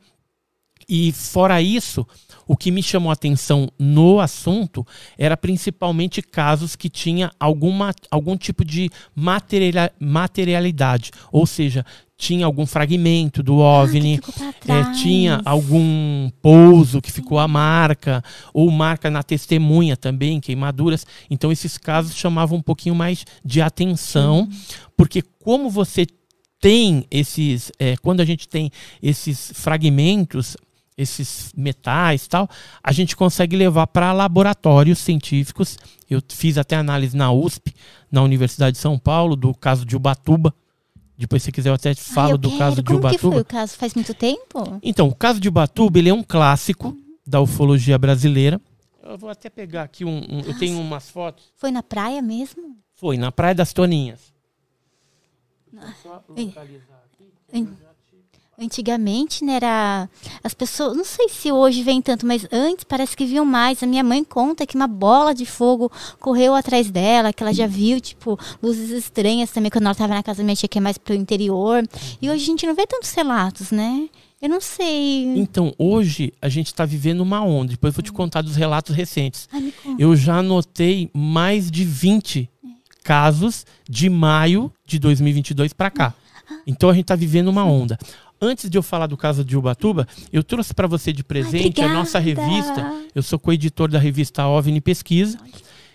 E 0.90 1.12
fora 1.12 1.62
isso, 1.62 2.06
o 2.48 2.58
que 2.58 2.72
me 2.72 2.82
chamou 2.82 3.12
a 3.12 3.14
atenção 3.14 3.70
no 3.78 4.20
assunto 4.20 4.84
era 5.20 5.38
principalmente 5.38 6.20
casos 6.20 6.76
que 6.76 6.90
tinha 6.90 7.32
alguma, 7.40 7.94
algum 8.10 8.36
tipo 8.36 8.66
de 8.66 8.90
materialidade, 9.16 11.12
ou 11.32 11.46
seja, 11.46 11.86
tinha 12.18 12.46
algum 12.46 12.66
fragmento 12.66 13.44
do 13.44 13.62
ah, 13.62 13.84
OVNI, 13.84 14.20
ah, 14.68 14.74
é, 14.74 14.92
tinha 14.94 15.42
algum 15.46 16.30
pouso 16.42 17.02
que 17.02 17.12
ficou 17.12 17.38
a 17.38 17.48
marca, 17.48 18.24
ou 18.52 18.70
marca 18.72 19.12
na 19.12 19.22
testemunha 19.22 19.96
também, 19.96 20.42
queimaduras. 20.42 21.06
Então 21.30 21.52
esses 21.52 21.78
casos 21.78 22.16
chamavam 22.16 22.58
um 22.58 22.64
pouquinho 22.64 22.96
mais 22.96 23.26
de 23.46 23.62
atenção, 23.62 24.50
porque 24.98 25.22
como 25.22 25.70
você 25.70 26.08
tem 26.60 27.06
esses, 27.10 27.72
é, 27.80 27.96
quando 27.98 28.20
a 28.20 28.26
gente 28.26 28.50
tem 28.50 28.70
esses 29.02 29.52
fragmentos, 29.56 30.58
esses 31.00 31.54
metais 31.56 32.28
tal, 32.28 32.50
a 32.84 32.92
gente 32.92 33.16
consegue 33.16 33.56
levar 33.56 33.88
para 33.88 34.12
laboratórios 34.12 35.00
científicos. 35.00 35.78
Eu 36.10 36.22
fiz 36.28 36.58
até 36.58 36.76
análise 36.76 37.16
na 37.16 37.32
USP, 37.32 37.74
na 38.12 38.22
Universidade 38.22 38.74
de 38.74 38.82
São 38.82 39.00
Paulo, 39.00 39.36
do 39.36 39.54
caso 39.54 39.86
de 39.86 39.96
Ubatuba. 39.96 40.54
Depois, 41.18 41.42
se 41.42 41.52
quiser, 41.52 41.70
eu 41.70 41.74
até 41.74 41.96
falo 41.96 42.38
do 42.38 42.50
quero. 42.50 42.60
caso 42.60 42.76
de 42.78 42.84
Como 42.84 43.00
Ubatuba. 43.00 43.22
Como 43.22 43.34
foi 43.34 43.42
o 43.42 43.46
caso? 43.46 43.78
Faz 43.78 43.94
muito 43.94 44.14
tempo? 44.14 44.80
Então, 44.84 45.08
o 45.08 45.16
caso 45.16 45.40
de 45.40 45.48
Ubatuba, 45.48 46.00
ele 46.00 46.10
é 46.10 46.14
um 46.14 46.24
clássico 46.24 46.98
da 47.26 47.40
ufologia 47.40 47.98
brasileira. 47.98 48.60
Eu 49.02 49.18
vou 49.18 49.30
até 49.30 49.50
pegar 49.50 49.84
aqui 49.84 50.04
um, 50.04 50.18
um 50.30 50.42
eu 50.42 50.58
tenho 50.58 50.80
umas 50.80 51.10
fotos. 51.10 51.46
Foi 51.56 51.72
na 51.72 51.82
praia 51.82 52.22
mesmo? 52.22 52.78
Foi, 52.94 53.18
na 53.18 53.32
Praia 53.32 53.56
das 53.56 53.72
Toninhas. 53.72 54.34
Vou 55.72 55.82
só 56.04 56.24
localizar 56.28 57.04
aqui. 57.14 57.32
Antigamente, 58.62 59.46
né, 59.46 59.54
era 59.54 60.10
as 60.44 60.54
pessoas, 60.54 60.98
não 60.98 61.06
sei 61.06 61.30
se 61.30 61.50
hoje 61.50 61.82
vem 61.82 62.02
tanto, 62.02 62.26
mas 62.26 62.46
antes 62.52 62.84
parece 62.84 63.16
que 63.16 63.26
viam 63.26 63.46
mais. 63.46 63.82
A 63.82 63.88
minha 63.88 64.04
mãe 64.04 64.22
conta 64.24 64.66
que 64.66 64.76
uma 64.76 64.88
bola 64.88 65.34
de 65.34 65.46
fogo 65.46 65.90
correu 66.20 66.54
atrás 66.54 66.92
dela, 66.92 67.32
que 67.32 67.42
ela 67.42 67.54
já 67.54 67.66
viu, 67.66 68.02
tipo, 68.02 68.38
luzes 68.62 68.90
estranhas 68.90 69.50
também 69.52 69.72
quando 69.72 69.84
ela 69.84 69.94
estava 69.94 70.14
na 70.14 70.24
casa 70.24 70.40
da 70.40 70.44
minha 70.44 70.56
tia, 70.56 70.68
que 70.68 70.78
é 70.78 70.82
mais 70.82 70.98
pro 70.98 71.14
interior. 71.14 71.88
E 72.22 72.30
hoje 72.30 72.44
a 72.44 72.46
gente 72.46 72.68
não 72.68 72.76
vê 72.76 72.86
tantos 72.86 73.14
relatos, 73.14 73.72
né? 73.72 74.10
Eu 74.42 74.50
não 74.50 74.62
sei. 74.62 75.26
Então, 75.38 75.74
hoje 75.78 76.34
a 76.42 76.48
gente 76.50 76.68
está 76.68 76.86
vivendo 76.86 77.22
uma 77.22 77.42
onda. 77.42 77.72
Depois 77.72 77.94
eu 77.94 77.96
vou 77.96 78.04
te 78.04 78.12
contar 78.12 78.42
dos 78.42 78.56
relatos 78.56 78.96
recentes. 78.96 79.48
Ai, 79.52 79.74
eu 79.98 80.16
já 80.16 80.38
anotei 80.38 81.10
mais 81.14 81.70
de 81.70 81.84
20 81.84 82.50
casos 83.04 83.66
de 83.90 84.10
maio 84.10 84.72
de 84.86 85.00
2022 85.00 85.74
para 85.74 85.90
cá. 85.90 86.14
Ah. 86.50 86.56
Então 86.66 86.90
a 86.90 86.94
gente 86.94 87.04
está 87.04 87.16
vivendo 87.16 87.48
uma 87.48 87.66
onda. 87.66 87.98
Antes 88.42 88.70
de 88.70 88.78
eu 88.78 88.84
falar 88.84 89.08
do 89.08 89.18
caso 89.18 89.44
de 89.44 89.58
Ubatuba, 89.58 90.08
eu 90.32 90.42
trouxe 90.44 90.74
para 90.74 90.88
você 90.88 91.12
de 91.12 91.26
presente 91.26 91.82
Ai, 91.82 91.90
a 91.90 91.94
nossa 91.94 92.20
revista. 92.20 92.90
Eu 93.14 93.22
sou 93.22 93.38
co-editor 93.38 93.92
da 93.92 94.00
revista 94.00 94.48
OVNI 94.48 94.80
Pesquisa. 94.80 95.38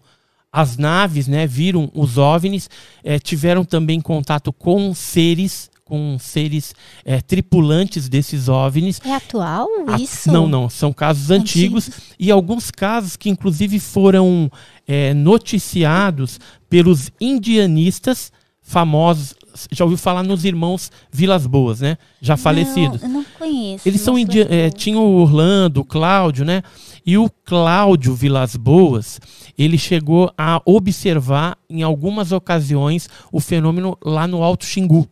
as 0.52 0.76
naves, 0.76 1.26
né, 1.26 1.46
viram 1.46 1.90
os 1.94 2.18
OVNIs, 2.18 2.68
é, 3.02 3.18
tiveram 3.18 3.64
também 3.64 4.00
contato 4.00 4.52
com 4.52 4.94
seres 4.94 5.70
com 5.84 6.16
seres 6.18 6.74
é, 7.04 7.20
tripulantes 7.20 8.08
desses 8.08 8.48
OVNIs. 8.48 8.98
É 9.04 9.14
atual 9.14 9.68
isso? 10.00 10.30
A, 10.30 10.32
não, 10.32 10.48
não. 10.48 10.70
São 10.70 10.90
casos 10.90 11.30
antigos, 11.30 11.88
antigos 11.88 12.14
e 12.18 12.30
alguns 12.30 12.70
casos 12.70 13.14
que 13.14 13.28
inclusive 13.28 13.78
foram 13.78 14.50
é, 14.86 15.12
noticiados 15.12 16.40
pelos 16.70 17.10
indianistas 17.20 18.32
famosos. 18.62 19.34
Já 19.70 19.84
ouviu 19.84 19.98
falar 19.98 20.22
nos 20.22 20.46
irmãos 20.46 20.90
Vilas 21.10 21.46
Boas, 21.46 21.82
né? 21.82 21.98
Já 22.22 22.38
falecidos. 22.38 23.02
Não, 23.02 23.08
eu 23.08 23.14
não 23.16 23.24
conheço. 23.38 23.86
Eles 23.86 24.00
são 24.00 24.14
é, 24.16 24.70
tinha 24.70 24.98
o 24.98 25.16
Orlando, 25.16 25.80
o 25.82 25.84
Cláudio, 25.84 26.42
né? 26.42 26.62
E 27.04 27.18
o 27.18 27.28
Cláudio 27.44 28.14
Vilas 28.14 28.56
Boas, 28.56 29.20
ele 29.58 29.76
chegou 29.76 30.32
a 30.38 30.60
observar 30.64 31.58
em 31.68 31.82
algumas 31.82 32.32
ocasiões 32.32 33.08
o 33.30 33.40
fenômeno 33.40 33.98
lá 34.02 34.26
no 34.26 34.42
Alto 34.42 34.64
Xingu 34.64 35.08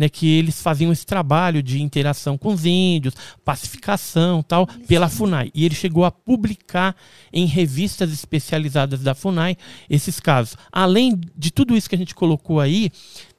né, 0.00 0.08
que 0.08 0.26
eles 0.38 0.62
faziam 0.62 0.90
esse 0.90 1.04
trabalho 1.04 1.62
de 1.62 1.82
interação 1.82 2.38
com 2.38 2.54
os 2.54 2.64
índios, 2.64 3.14
pacificação 3.44 4.42
tal, 4.42 4.66
pela 4.88 5.10
FUNAI. 5.10 5.50
E 5.54 5.62
ele 5.62 5.74
chegou 5.74 6.06
a 6.06 6.10
publicar 6.10 6.96
em 7.30 7.44
revistas 7.44 8.10
especializadas 8.10 9.02
da 9.02 9.14
FUNAI 9.14 9.58
esses 9.90 10.18
casos. 10.18 10.56
Além 10.72 11.20
de 11.36 11.50
tudo 11.50 11.76
isso 11.76 11.86
que 11.86 11.94
a 11.94 11.98
gente 11.98 12.14
colocou 12.14 12.60
aí, 12.60 12.90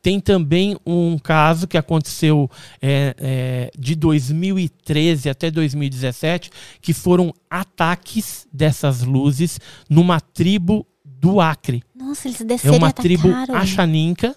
tem 0.02 0.20
também 0.20 0.78
um 0.86 1.18
caso 1.18 1.68
que 1.68 1.78
aconteceu 1.78 2.50
é, 2.82 3.16
é, 3.20 3.72
de 3.78 3.96
2013 3.96 5.30
até 5.30 5.52
2017, 5.52 6.50
que 6.82 6.94
foram 6.94 7.34
ataques 7.50 8.48
dessas 8.52 9.04
luzes 9.04 9.60
numa 9.90 10.20
tribo 10.20 10.88
do 11.06 11.40
Acre. 11.40 11.84
Nossa, 11.96 12.28
eles 12.28 12.42
desceram 12.42 12.76
É 12.76 12.78
uma 12.78 12.92
tribo 12.92 13.30
achaninca 13.50 14.36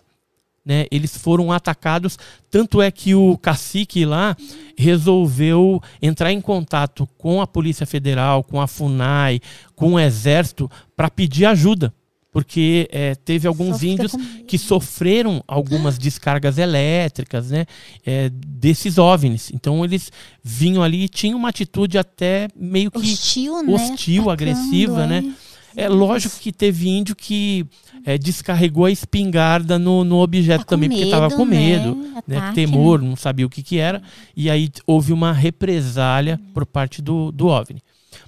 né, 0.64 0.87
eles 0.90 1.16
foram 1.16 1.52
atacados. 1.52 2.18
Tanto 2.50 2.80
é 2.80 2.90
que 2.90 3.14
o 3.14 3.37
cacique 3.37 4.04
lá 4.06 4.37
resolveu 4.76 5.83
entrar 6.00 6.33
em 6.33 6.40
contato 6.40 7.06
com 7.18 7.40
a 7.40 7.47
Polícia 7.47 7.85
Federal, 7.85 8.42
com 8.42 8.61
a 8.61 8.66
FUNAI, 8.66 9.40
com 9.76 9.94
o 9.94 10.00
Exército, 10.00 10.71
para 10.97 11.11
pedir 11.11 11.44
ajuda. 11.44 11.92
Porque 12.35 12.88
é, 12.91 13.14
teve 13.14 13.47
alguns 13.47 13.85
índios 13.85 14.12
que 14.49 14.59
sofreram 14.59 15.41
algumas 15.47 15.97
descargas 15.97 16.59
elétricas 16.59 17.53
né, 17.53 17.64
é, 18.05 18.29
desses 18.29 18.99
OVNIs. 18.99 19.53
Então 19.55 19.85
eles 19.85 20.11
vinham 20.43 20.83
ali 20.83 21.05
e 21.05 21.09
tinham 21.09 21.38
uma 21.38 21.50
atitude 21.50 21.97
até 21.97 22.49
meio 22.57 22.91
que 22.91 22.99
hostil, 22.99 23.62
né? 23.62 23.73
hostil 23.73 24.31
agressiva, 24.31 25.07
né? 25.07 25.33
É 25.76 25.88
lógico 25.88 26.37
que 26.41 26.50
teve 26.53 26.88
índio 26.88 27.14
que 27.14 27.64
é, 28.05 28.19
descarregou 28.19 28.85
a 28.85 28.91
espingarda 28.91 29.79
no, 29.79 30.03
no 30.03 30.19
objeto 30.21 30.64
tá 30.64 30.71
também, 30.71 30.88
porque 30.88 31.05
estava 31.05 31.31
com 31.31 31.45
medo, 31.45 31.95
né? 31.95 32.23
né? 32.26 32.37
Ataque, 32.38 32.55
temor, 32.55 33.00
né? 33.00 33.09
não 33.09 33.17
sabia 33.17 33.47
o 33.47 33.50
que, 33.50 33.62
que 33.62 33.79
era. 33.79 34.03
E 34.37 34.50
aí 34.50 34.71
houve 34.87 35.12
uma 35.12 35.33
represália 35.33 36.41
por 36.53 36.67
parte 36.67 37.00
do, 37.00 37.31
do 37.31 37.47
OVNI. 37.47 37.81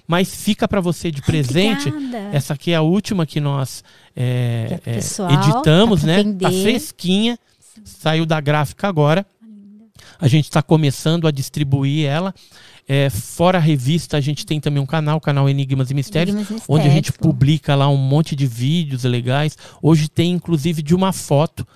Mas 0.07 0.33
fica 0.33 0.67
para 0.67 0.81
você 0.81 1.11
de 1.11 1.21
presente. 1.21 1.89
Obrigada. 1.89 2.35
Essa 2.35 2.53
aqui 2.53 2.71
é 2.71 2.75
a 2.75 2.81
última 2.81 3.25
que 3.25 3.39
nós 3.39 3.83
é, 4.15 4.79
é, 4.85 4.99
editamos, 5.33 6.03
né? 6.03 6.23
Tá 6.23 6.51
fresquinha. 6.51 7.37
Saiu 7.83 8.25
da 8.25 8.39
gráfica 8.39 8.87
agora. 8.87 9.25
A 10.19 10.27
gente 10.27 10.45
está 10.45 10.61
começando 10.61 11.27
a 11.27 11.31
distribuir 11.31 12.07
ela. 12.07 12.33
É, 12.89 13.09
fora 13.09 13.57
a 13.57 13.61
revista, 13.61 14.15
a 14.15 14.21
gente 14.21 14.45
tem 14.45 14.61
também 14.61 14.81
um 14.81 14.85
canal, 14.85 15.17
o 15.17 15.21
canal 15.21 15.49
Enigmas 15.49 15.91
e 15.91 15.93
Mistérios, 15.93 16.33
Enigmas 16.33 16.51
Mistérios, 16.51 16.69
onde 16.69 16.87
a 16.87 16.91
gente 16.91 17.11
publica 17.11 17.75
lá 17.75 17.89
um 17.89 17.97
monte 17.97 18.33
de 18.33 18.47
vídeos 18.47 19.03
legais. 19.03 19.57
Hoje 19.81 20.07
tem 20.07 20.31
inclusive 20.31 20.81
de 20.81 20.95
uma 20.95 21.11
foto 21.11 21.67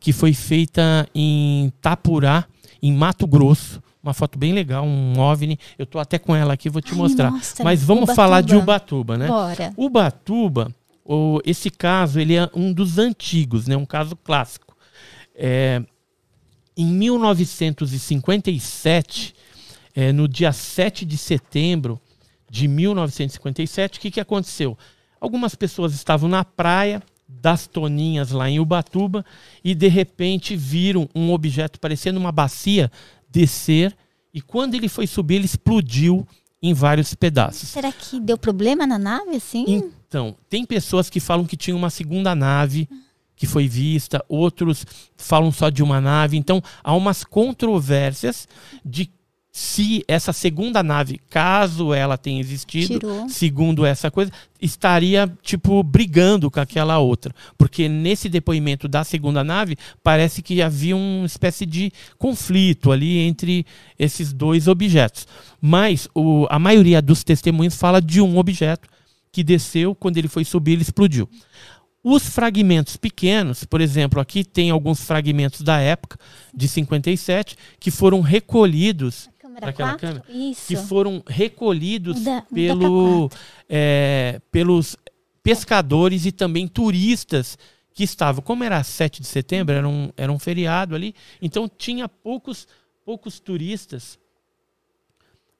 que 0.00 0.12
foi 0.12 0.34
feita 0.34 1.08
em 1.14 1.72
Tapurá, 1.80 2.44
em 2.82 2.92
Mato 2.92 3.26
Grosso. 3.28 3.80
Uma 4.06 4.14
foto 4.14 4.38
bem 4.38 4.52
legal, 4.52 4.86
um 4.86 5.18
OVNI. 5.18 5.58
Eu 5.76 5.82
estou 5.82 6.00
até 6.00 6.16
com 6.16 6.36
ela 6.36 6.54
aqui, 6.54 6.70
vou 6.70 6.80
te 6.80 6.92
Ai, 6.92 6.96
mostrar. 6.96 7.32
Nossa, 7.32 7.64
Mas 7.64 7.82
vamos 7.82 8.04
Ubatuba. 8.04 8.22
falar 8.22 8.40
de 8.40 8.54
Ubatuba, 8.54 9.18
né? 9.18 9.26
Bora. 9.26 9.74
Ubatuba, 9.76 10.72
o, 11.04 11.40
esse 11.44 11.70
caso, 11.70 12.20
ele 12.20 12.36
é 12.36 12.48
um 12.54 12.72
dos 12.72 12.98
antigos, 12.98 13.66
né? 13.66 13.76
Um 13.76 13.84
caso 13.84 14.14
clássico. 14.14 14.76
É, 15.34 15.82
em 16.76 16.86
1957, 16.86 19.34
é, 19.92 20.12
no 20.12 20.28
dia 20.28 20.52
7 20.52 21.04
de 21.04 21.18
setembro 21.18 22.00
de 22.48 22.68
1957, 22.68 23.98
o 23.98 24.02
que, 24.02 24.12
que 24.12 24.20
aconteceu? 24.20 24.78
Algumas 25.20 25.56
pessoas 25.56 25.92
estavam 25.94 26.28
na 26.28 26.44
praia 26.44 27.02
das 27.28 27.66
Toninhas, 27.66 28.30
lá 28.30 28.48
em 28.48 28.60
Ubatuba, 28.60 29.24
e 29.64 29.74
de 29.74 29.88
repente 29.88 30.54
viram 30.56 31.08
um 31.14 31.32
objeto 31.32 31.80
parecendo 31.80 32.20
uma 32.20 32.30
bacia 32.30 32.90
descer, 33.36 33.94
e 34.32 34.40
quando 34.40 34.74
ele 34.74 34.88
foi 34.88 35.06
subir, 35.06 35.36
ele 35.36 35.44
explodiu 35.44 36.26
em 36.62 36.72
vários 36.72 37.14
pedaços. 37.14 37.68
Será 37.68 37.92
que 37.92 38.18
deu 38.18 38.38
problema 38.38 38.86
na 38.86 38.98
nave, 38.98 39.36
assim? 39.36 39.64
Então, 40.08 40.34
tem 40.48 40.64
pessoas 40.64 41.10
que 41.10 41.20
falam 41.20 41.44
que 41.44 41.56
tinha 41.56 41.76
uma 41.76 41.90
segunda 41.90 42.34
nave 42.34 42.88
que 43.34 43.46
foi 43.46 43.68
vista, 43.68 44.24
outros 44.30 44.86
falam 45.14 45.52
só 45.52 45.68
de 45.68 45.82
uma 45.82 46.00
nave. 46.00 46.38
Então, 46.38 46.62
há 46.82 46.94
umas 46.94 47.22
controvérsias 47.22 48.48
de 48.82 49.10
se 49.58 50.04
essa 50.06 50.34
segunda 50.34 50.82
nave, 50.82 51.18
caso 51.30 51.94
ela 51.94 52.18
tenha 52.18 52.38
existido, 52.38 52.98
Tirou. 52.98 53.26
segundo 53.26 53.86
essa 53.86 54.10
coisa, 54.10 54.30
estaria 54.60 55.32
tipo 55.40 55.82
brigando 55.82 56.50
com 56.50 56.60
aquela 56.60 56.98
outra, 56.98 57.34
porque 57.56 57.88
nesse 57.88 58.28
depoimento 58.28 58.86
da 58.86 59.02
segunda 59.02 59.42
nave 59.42 59.78
parece 60.02 60.42
que 60.42 60.60
havia 60.60 60.94
uma 60.94 61.24
espécie 61.24 61.64
de 61.64 61.90
conflito 62.18 62.92
ali 62.92 63.20
entre 63.20 63.64
esses 63.98 64.30
dois 64.30 64.68
objetos. 64.68 65.26
Mas 65.58 66.06
o, 66.14 66.46
a 66.50 66.58
maioria 66.58 67.00
dos 67.00 67.24
testemunhos 67.24 67.76
fala 67.76 68.02
de 68.02 68.20
um 68.20 68.36
objeto 68.36 68.86
que 69.32 69.42
desceu, 69.42 69.94
quando 69.94 70.18
ele 70.18 70.28
foi 70.28 70.44
subir, 70.44 70.72
ele 70.72 70.82
explodiu. 70.82 71.26
Os 72.08 72.28
fragmentos 72.28 72.96
pequenos, 72.96 73.64
por 73.64 73.80
exemplo, 73.80 74.20
aqui 74.20 74.44
tem 74.44 74.70
alguns 74.70 75.02
fragmentos 75.02 75.62
da 75.62 75.80
época, 75.80 76.16
de 76.54 76.68
57, 76.68 77.56
que 77.80 77.90
foram 77.90 78.20
recolhidos 78.20 79.28
aquela 79.62 79.96
câmera, 79.96 80.24
Isso. 80.28 80.66
que 80.66 80.76
foram 80.76 81.22
recolhidos 81.26 82.18
muda, 82.18 82.46
pelo, 82.52 83.30
é, 83.68 84.40
pelos 84.50 84.96
pescadores 85.42 86.26
e 86.26 86.32
também 86.32 86.68
turistas 86.68 87.58
que 87.94 88.04
estavam. 88.04 88.42
Como 88.42 88.62
era 88.62 88.82
7 88.82 89.22
de 89.22 89.26
setembro, 89.26 89.74
era 89.74 89.88
um, 89.88 90.10
era 90.16 90.30
um 90.30 90.38
feriado 90.38 90.94
ali, 90.94 91.14
então 91.40 91.68
tinha 91.68 92.08
poucos, 92.08 92.68
poucos 93.04 93.40
turistas 93.40 94.18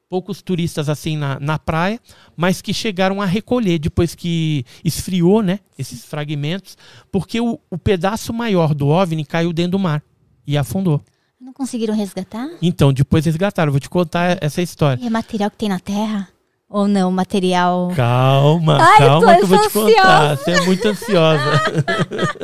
poucos 0.08 0.40
turistas 0.40 0.88
assim 0.88 1.16
na, 1.16 1.38
na 1.40 1.58
praia, 1.58 2.00
mas 2.36 2.62
que 2.62 2.72
chegaram 2.72 3.20
a 3.20 3.26
recolher 3.26 3.78
depois 3.78 4.14
que 4.14 4.64
esfriou, 4.84 5.42
né, 5.42 5.60
esses 5.78 6.04
fragmentos, 6.04 6.76
porque 7.10 7.40
o, 7.40 7.58
o 7.70 7.78
pedaço 7.78 8.32
maior 8.32 8.74
do 8.74 8.88
OVNI 8.88 9.24
caiu 9.24 9.52
dentro 9.52 9.72
do 9.72 9.78
mar 9.78 10.02
e 10.46 10.56
afundou. 10.56 11.02
Não 11.46 11.52
conseguiram 11.52 11.94
resgatar? 11.94 12.50
Então, 12.60 12.92
depois 12.92 13.24
resgataram. 13.24 13.70
Vou 13.70 13.78
te 13.78 13.88
contar 13.88 14.36
essa 14.40 14.60
história. 14.60 15.00
E 15.00 15.06
é 15.06 15.10
material 15.10 15.48
que 15.48 15.56
tem 15.56 15.68
na 15.68 15.78
Terra? 15.78 16.28
Ou 16.68 16.88
não, 16.88 17.08
material. 17.12 17.92
Calma, 17.94 18.78
Ai, 18.80 18.98
calma 18.98 19.36
que 19.36 19.42
eu 19.42 19.46
vou 19.46 19.60
te 19.60 19.70
contar. 19.70 20.36
Você 20.36 20.50
é 20.50 20.60
muito 20.62 20.88
ansiosa. 20.88 21.62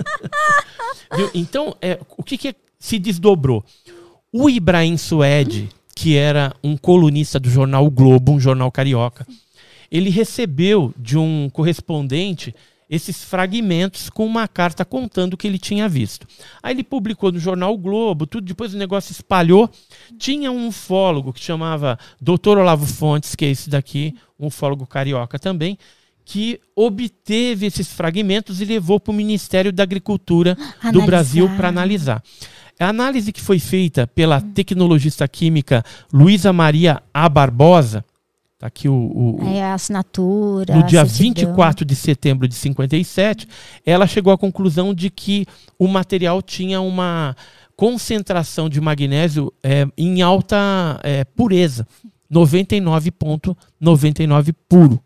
então, 1.35 1.75
é, 1.83 1.99
o 2.17 2.23
que, 2.23 2.39
que 2.39 2.55
se 2.79 2.97
desdobrou? 3.01 3.65
O 4.33 4.49
Ibrahim 4.49 4.97
Suede, 4.97 5.69
que 5.97 6.17
era 6.17 6.55
um 6.63 6.77
colunista 6.77 7.41
do 7.41 7.51
jornal 7.51 7.85
o 7.85 7.91
Globo, 7.91 8.31
um 8.31 8.39
jornal 8.39 8.71
carioca, 8.71 9.27
ele 9.91 10.11
recebeu 10.11 10.95
de 10.97 11.19
um 11.19 11.51
correspondente 11.51 12.55
esses 12.93 13.25
fragmentos 13.25 14.11
com 14.11 14.27
uma 14.27 14.47
carta 14.47 14.85
contando 14.85 15.33
o 15.33 15.37
que 15.39 15.47
ele 15.47 15.59
tinha 15.59 15.89
visto. 15.89 16.27
Aí 16.63 16.75
ele 16.75 16.85
publicou 16.85 17.33
no 17.33 17.39
jornal 17.39 17.73
o 17.73 17.79
Globo, 17.79 18.27
tudo, 18.27 18.45
depois 18.45 18.75
o 18.75 18.77
negócio 18.77 19.13
espalhou. 19.13 19.71
Tinha 20.19 20.53
um 20.53 20.69
ufólogo 20.69 21.33
que 21.33 21.41
chamava 21.41 21.99
Dr. 22.21 22.59
Olavo 22.59 22.85
Fontes, 22.85 23.35
que 23.35 23.47
é 23.47 23.51
esse 23.51 23.71
daqui, 23.71 24.15
um 24.39 24.49
ufólogo 24.49 24.87
carioca 24.87 25.39
também, 25.39 25.79
que 26.23 26.61
obteve 26.77 27.65
esses 27.65 27.91
fragmentos 27.91 28.61
e 28.61 28.67
levou 28.67 29.01
para 29.01 29.11
o 29.11 29.15
Ministério 29.15 29.73
da 29.73 29.83
Agricultura 29.83 30.53
analisar. 30.53 30.93
do 30.93 31.03
Brasil 31.07 31.49
para 31.57 31.69
analisar. 31.69 32.23
A 32.79 32.89
análise 32.89 33.33
que 33.33 33.41
foi 33.41 33.59
feita 33.59 34.07
pela 34.07 34.39
tecnologista 34.39 35.27
química 35.27 35.83
Luísa 36.13 36.53
Maria 36.53 37.03
A. 37.15 37.27
Barbosa, 37.27 38.05
Tá 38.63 38.69
aqui 38.69 38.89
o, 38.89 38.95
o, 38.95 39.39
é 39.45 39.61
a 39.61 39.75
assinatura. 39.75 40.77
No 40.77 40.85
dia 40.85 41.05
24 41.05 41.85
de 41.85 41.97
setembro 41.97 42.47
de 42.47 42.55
57, 42.55 43.49
ela 43.85 44.07
chegou 44.07 44.33
à 44.33 44.39
conclusão 44.39 44.95
de 44.95 45.11
que 45.11 45.45
o 45.77 45.89
material 45.89 46.41
tinha 46.41 46.81
uma 46.81 47.35
concentração 47.75 48.69
de 48.69 48.81
magnésio 48.81 49.53
é, 49.65 49.85
em 49.99 50.23
alta 50.23 51.01
é, 51.03 51.25
pureza, 51.25 51.85
99,99 52.33 53.57
,99 53.83 54.55
puro. 54.69 55.03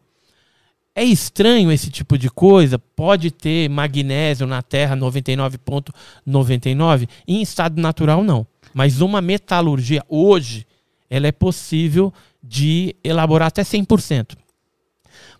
é 0.94 1.02
estranho 1.02 1.72
esse 1.72 1.90
tipo 1.90 2.18
de 2.18 2.28
coisa? 2.28 2.78
Pode 2.78 3.30
ter 3.30 3.70
magnésio 3.70 4.46
na 4.46 4.60
Terra 4.60 4.94
99,99? 4.94 7.08
Em 7.26 7.40
estado 7.40 7.80
natural, 7.80 8.22
não. 8.22 8.46
Mas 8.74 9.00
uma 9.00 9.22
metalurgia 9.22 10.04
hoje, 10.10 10.66
ela 11.08 11.26
é 11.26 11.32
possível 11.32 12.12
de 12.42 12.94
elaborar 13.02 13.48
até 13.48 13.62
100%. 13.62 14.36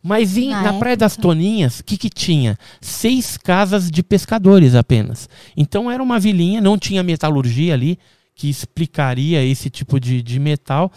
Mas 0.03 0.37
em, 0.37 0.51
na, 0.51 0.63
na 0.63 0.73
Praia 0.75 0.97
das 0.97 1.17
Toninhas, 1.17 1.81
o 1.81 1.85
que, 1.85 1.97
que 1.97 2.09
tinha? 2.09 2.57
Seis 2.81 3.37
casas 3.37 3.91
de 3.91 4.03
pescadores 4.03 4.75
apenas. 4.75 5.29
Então 5.57 5.91
era 5.91 6.03
uma 6.03 6.21
vilinha, 6.21 6.61
não 6.61 6.79
tinha 6.79 7.03
metalurgia 7.03 7.75
ali 7.75 7.99
que 8.37 8.51
explicaria 8.51 9.43
esse 9.43 9.71
tipo 9.71 9.99
de, 9.99 10.23
de 10.23 10.39
metal. 10.39 10.93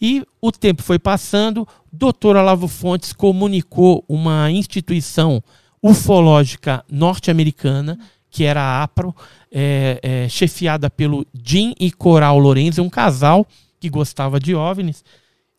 E 0.00 0.24
o 0.40 0.50
tempo 0.50 0.82
foi 0.82 0.98
passando, 0.98 1.68
doutor 1.92 2.34
Olavo 2.34 2.66
Fontes 2.66 3.12
comunicou 3.12 4.04
uma 4.08 4.50
instituição 4.50 5.42
ufológica 5.82 6.82
norte-americana, 6.90 7.98
que 8.30 8.42
era 8.44 8.60
a 8.62 8.82
APRO, 8.82 9.14
é, 9.52 10.00
é, 10.02 10.28
chefiada 10.28 10.90
pelo 10.90 11.26
Jim 11.44 11.74
e 11.78 11.90
Coral 11.90 12.38
Lorenzo, 12.38 12.82
um 12.82 12.90
casal 12.90 13.46
que 13.80 13.88
gostava 13.88 14.40
de 14.40 14.54
OVNIs, 14.54 15.04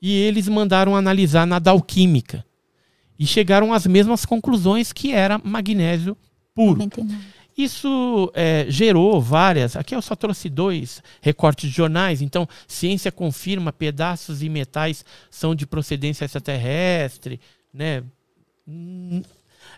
e 0.02 0.14
eles 0.14 0.48
mandaram 0.48 0.96
analisar 0.96 1.46
na 1.46 1.60
Dalquímica. 1.60 2.46
E 3.18 3.28
chegaram 3.28 3.74
às 3.74 3.86
mesmas 3.86 4.26
conclusões 4.26 4.94
que 4.94 5.12
era 5.12 5.42
magnésio 5.44 6.16
puro. 6.56 6.80
99. 6.80 7.40
Isso 7.60 8.32
é, 8.34 8.68
gerou 8.70 9.20
várias. 9.20 9.76
Aqui 9.76 9.94
eu 9.94 10.02
só 10.02 10.16
trouxe 10.16 10.50
dois 10.50 11.04
recortes 11.22 11.70
de 11.70 11.76
jornais. 11.76 12.22
Então, 12.22 12.48
ciência 12.66 13.12
confirma 13.12 13.74
pedaços 13.74 14.42
e 14.42 14.48
metais 14.48 15.04
são 15.30 15.54
de 15.54 15.68
procedência 15.68 16.24
extraterrestre, 16.24 17.38
né? 17.74 18.02
Hum, 18.66 19.22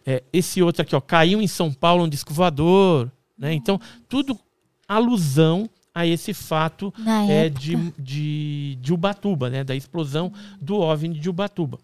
é, 0.06 0.22
esse 0.32 0.62
outro 0.62 0.84
aqui, 0.84 0.96
ó, 0.96 1.02
caiu 1.02 1.42
em 1.42 1.48
São 1.48 1.74
Paulo 1.74 2.04
um 2.04 2.10
disco 2.10 2.32
voador, 2.32 3.12
né? 3.36 3.52
Então, 3.52 3.80
tudo 4.08 4.40
alusão 4.88 5.68
a 5.94 6.06
esse 6.06 6.34
fato 6.34 6.94
é, 7.30 7.50
de, 7.50 7.76
de, 7.98 8.78
de 8.82 8.94
Ubatuba, 8.94 9.50
né? 9.50 9.64
Da 9.64 9.76
explosão 9.76 10.32
do 10.60 10.78
OVNI 10.78 11.20
de 11.20 11.30
Ubatuba. 11.30 11.78
O 11.78 11.80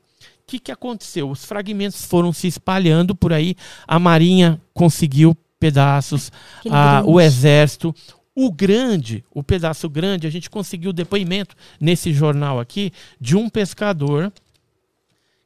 que, 0.47 0.59
que 0.59 0.71
aconteceu? 0.71 1.29
Os 1.29 1.43
fragmentos 1.43 2.05
foram 2.05 2.31
se 2.31 2.47
espalhando 2.47 3.13
por 3.13 3.33
aí. 3.33 3.55
A 3.85 3.99
Marinha 3.99 4.61
conseguiu 4.73 5.35
pedaços, 5.59 6.31
a, 6.69 7.03
o 7.05 7.19
exército. 7.19 7.93
O 8.33 8.51
grande, 8.51 9.25
o 9.33 9.43
pedaço 9.43 9.89
grande, 9.89 10.27
a 10.27 10.29
gente 10.29 10.49
conseguiu 10.49 10.93
depoimento 10.93 11.55
nesse 11.81 12.13
jornal 12.13 12.59
aqui 12.59 12.93
de 13.19 13.35
um 13.35 13.49
pescador 13.49 14.31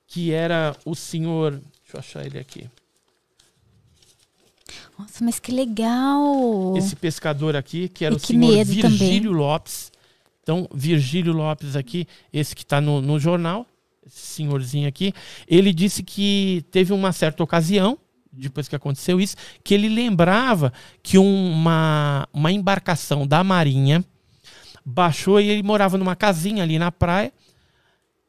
que 0.06 0.32
era 0.32 0.76
o 0.86 0.94
senhor. 0.94 1.52
Deixa 1.54 1.96
eu 1.96 2.00
achar 2.00 2.26
ele 2.26 2.38
aqui. 2.38 2.70
Nossa, 5.02 5.26
mas 5.26 5.40
que 5.40 5.52
legal! 5.52 6.78
Esse 6.78 6.96
pescador 6.96 7.56
aqui, 7.56 7.90
que 7.90 8.06
era 8.06 8.14
e 8.14 8.18
o 8.18 8.20
senhor 8.20 8.64
Virgílio 8.64 8.90
também. 8.90 9.28
Lopes. 9.28 9.92
Então, 10.44 10.68
Virgílio 10.74 11.34
Lopes 11.34 11.76
aqui, 11.76 12.08
esse 12.32 12.56
que 12.56 12.62
está 12.62 12.80
no, 12.80 13.02
no 13.02 13.20
jornal, 13.20 13.66
esse 14.06 14.20
senhorzinho 14.20 14.88
aqui, 14.88 15.14
ele 15.48 15.74
disse 15.74 16.04
que 16.04 16.64
teve 16.72 16.94
uma 16.94 17.12
certa 17.12 17.44
ocasião 17.44 17.98
depois 18.32 18.68
que 18.68 18.76
aconteceu 18.76 19.20
isso, 19.20 19.36
que 19.64 19.74
ele 19.74 19.90
lembrava 19.90 20.72
que 21.04 21.18
uma, 21.18 22.28
uma 22.32 22.52
embarcação 22.52 23.28
da 23.28 23.44
Marinha 23.44 24.06
baixou 24.86 25.42
e 25.42 25.50
ele 25.50 25.64
morava 25.64 25.98
numa 25.98 26.16
casinha 26.16 26.64
ali 26.64 26.80
na 26.80 26.92
praia. 26.92 27.34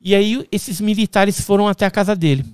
E 0.00 0.14
aí 0.14 0.44
esses 0.50 0.80
militares 0.80 1.40
foram 1.40 1.68
até 1.68 1.86
a 1.86 1.90
casa 1.90 2.16
dele. 2.16 2.44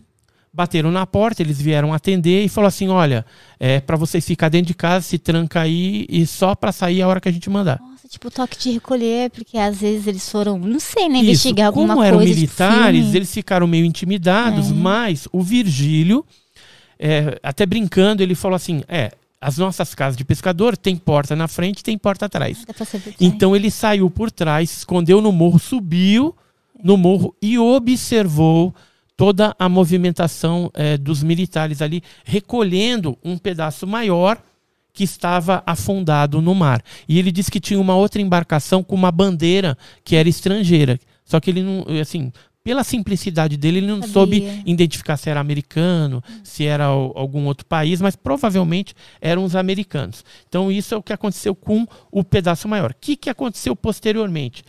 Bateram 0.58 0.90
na 0.90 1.06
porta, 1.06 1.40
eles 1.40 1.60
vieram 1.60 1.94
atender 1.94 2.44
e 2.44 2.48
falou 2.48 2.66
assim: 2.66 2.88
"Olha, 2.88 3.24
é 3.60 3.78
para 3.78 3.96
vocês 3.96 4.26
ficar 4.26 4.48
dentro 4.48 4.66
de 4.66 4.74
casa, 4.74 5.06
se 5.06 5.16
tranca 5.16 5.60
aí 5.60 6.04
e 6.08 6.26
só 6.26 6.52
para 6.52 6.72
sair 6.72 7.00
a 7.00 7.06
hora 7.06 7.20
que 7.20 7.28
a 7.28 7.32
gente 7.32 7.48
mandar". 7.48 7.78
Nossa, 7.80 8.08
tipo 8.08 8.28
toque 8.28 8.58
de 8.58 8.72
recolher, 8.72 9.30
porque 9.30 9.56
às 9.56 9.80
vezes 9.80 10.08
eles 10.08 10.28
foram, 10.28 10.58
não 10.58 10.80
sei, 10.80 11.08
né, 11.08 11.18
investigar 11.18 11.70
Isso, 11.70 11.78
alguma 11.78 11.94
coisa. 11.94 12.10
Como 12.10 12.22
eram 12.22 12.34
militares, 12.34 13.14
eles 13.14 13.32
ficaram 13.32 13.68
meio 13.68 13.84
intimidados, 13.84 14.72
é. 14.72 14.74
mas 14.74 15.28
o 15.30 15.40
Virgílio 15.40 16.26
é, 16.98 17.38
até 17.40 17.64
brincando, 17.64 18.20
ele 18.20 18.34
falou 18.34 18.56
assim: 18.56 18.82
é, 18.88 19.12
as 19.40 19.58
nossas 19.58 19.94
casas 19.94 20.16
de 20.16 20.24
pescador 20.24 20.76
tem 20.76 20.96
porta 20.96 21.36
na 21.36 21.46
frente 21.46 21.84
tem 21.84 21.96
porta 21.96 22.26
atrás. 22.26 22.64
Então 23.20 23.54
ele 23.54 23.70
saiu 23.70 24.10
por 24.10 24.32
trás, 24.32 24.78
escondeu 24.78 25.20
no 25.20 25.30
morro, 25.30 25.58
subiu 25.58 26.34
no 26.82 26.96
morro 26.96 27.34
e 27.40 27.58
observou 27.58 28.74
toda 29.18 29.52
a 29.58 29.68
movimentação 29.68 30.70
é, 30.72 30.96
dos 30.96 31.24
militares 31.24 31.82
ali, 31.82 32.04
recolhendo 32.24 33.18
um 33.24 33.36
pedaço 33.36 33.84
maior 33.84 34.40
que 34.92 35.02
estava 35.02 35.60
afundado 35.66 36.40
no 36.40 36.54
mar. 36.54 36.80
E 37.08 37.18
ele 37.18 37.32
disse 37.32 37.50
que 37.50 37.58
tinha 37.58 37.80
uma 37.80 37.96
outra 37.96 38.22
embarcação 38.22 38.80
com 38.80 38.94
uma 38.94 39.10
bandeira 39.10 39.76
que 40.04 40.14
era 40.14 40.28
estrangeira. 40.28 41.00
Só 41.24 41.40
que 41.40 41.50
ele 41.50 41.64
não, 41.64 41.84
assim, 42.00 42.30
pela 42.62 42.84
simplicidade 42.84 43.56
dele, 43.56 43.78
ele 43.78 43.88
não 43.88 43.96
Sabia. 44.02 44.12
soube 44.12 44.62
identificar 44.64 45.16
se 45.16 45.28
era 45.28 45.40
americano, 45.40 46.22
se 46.44 46.64
era 46.64 46.84
algum 46.84 47.44
outro 47.46 47.66
país, 47.66 48.00
mas 48.00 48.14
provavelmente 48.14 48.94
eram 49.20 49.42
os 49.42 49.56
americanos. 49.56 50.24
Então, 50.48 50.70
isso 50.70 50.94
é 50.94 50.96
o 50.96 51.02
que 51.02 51.12
aconteceu 51.12 51.56
com 51.56 51.88
o 52.12 52.22
pedaço 52.22 52.68
maior. 52.68 52.92
O 52.92 52.96
que, 53.00 53.16
que 53.16 53.28
aconteceu 53.28 53.74
posteriormente? 53.74 54.62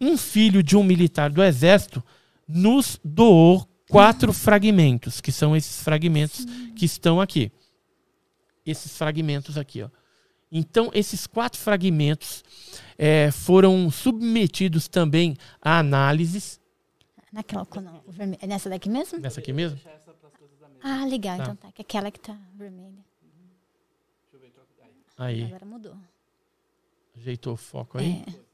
Um 0.00 0.16
filho 0.16 0.62
de 0.62 0.76
um 0.76 0.84
militar 0.84 1.30
do 1.30 1.42
exército 1.42 2.00
nos 2.46 3.00
doou 3.04 3.66
quatro 3.88 4.32
fragmentos, 4.32 5.20
que 5.20 5.32
são 5.32 5.56
esses 5.56 5.82
fragmentos 5.82 6.40
Sim. 6.40 6.74
que 6.74 6.84
estão 6.84 7.20
aqui. 7.20 7.50
Esses 8.64 8.96
fragmentos 8.96 9.56
aqui, 9.56 9.82
ó. 9.82 9.88
Então, 10.50 10.90
esses 10.94 11.26
quatro 11.26 11.58
fragmentos 11.60 12.42
é, 12.96 13.30
foram 13.30 13.90
submetidos 13.90 14.88
também 14.88 15.36
a 15.60 15.78
análises 15.78 16.58
Naquela 17.32 17.66
o 18.06 18.10
vermelho. 18.10 18.38
É 18.42 18.46
nessa 18.46 18.70
daqui 18.70 18.88
mesmo? 18.88 19.18
Nessa 19.18 19.40
aqui 19.40 19.52
mesmo? 19.52 19.78
Ah, 20.82 21.04
legal. 21.04 21.36
Tá. 21.36 21.42
Então 21.42 21.56
tá. 21.56 21.72
Que 21.72 21.82
é 21.82 21.84
aquela 21.84 22.10
que 22.10 22.20
tá 22.20 22.36
vermelha. 22.54 23.04
Aí. 25.16 25.44
Agora 25.44 25.66
mudou. 25.66 25.96
Ajeitou 27.16 27.54
o 27.54 27.56
foco 27.56 27.98
aí? 27.98 28.24
É. 28.26 28.47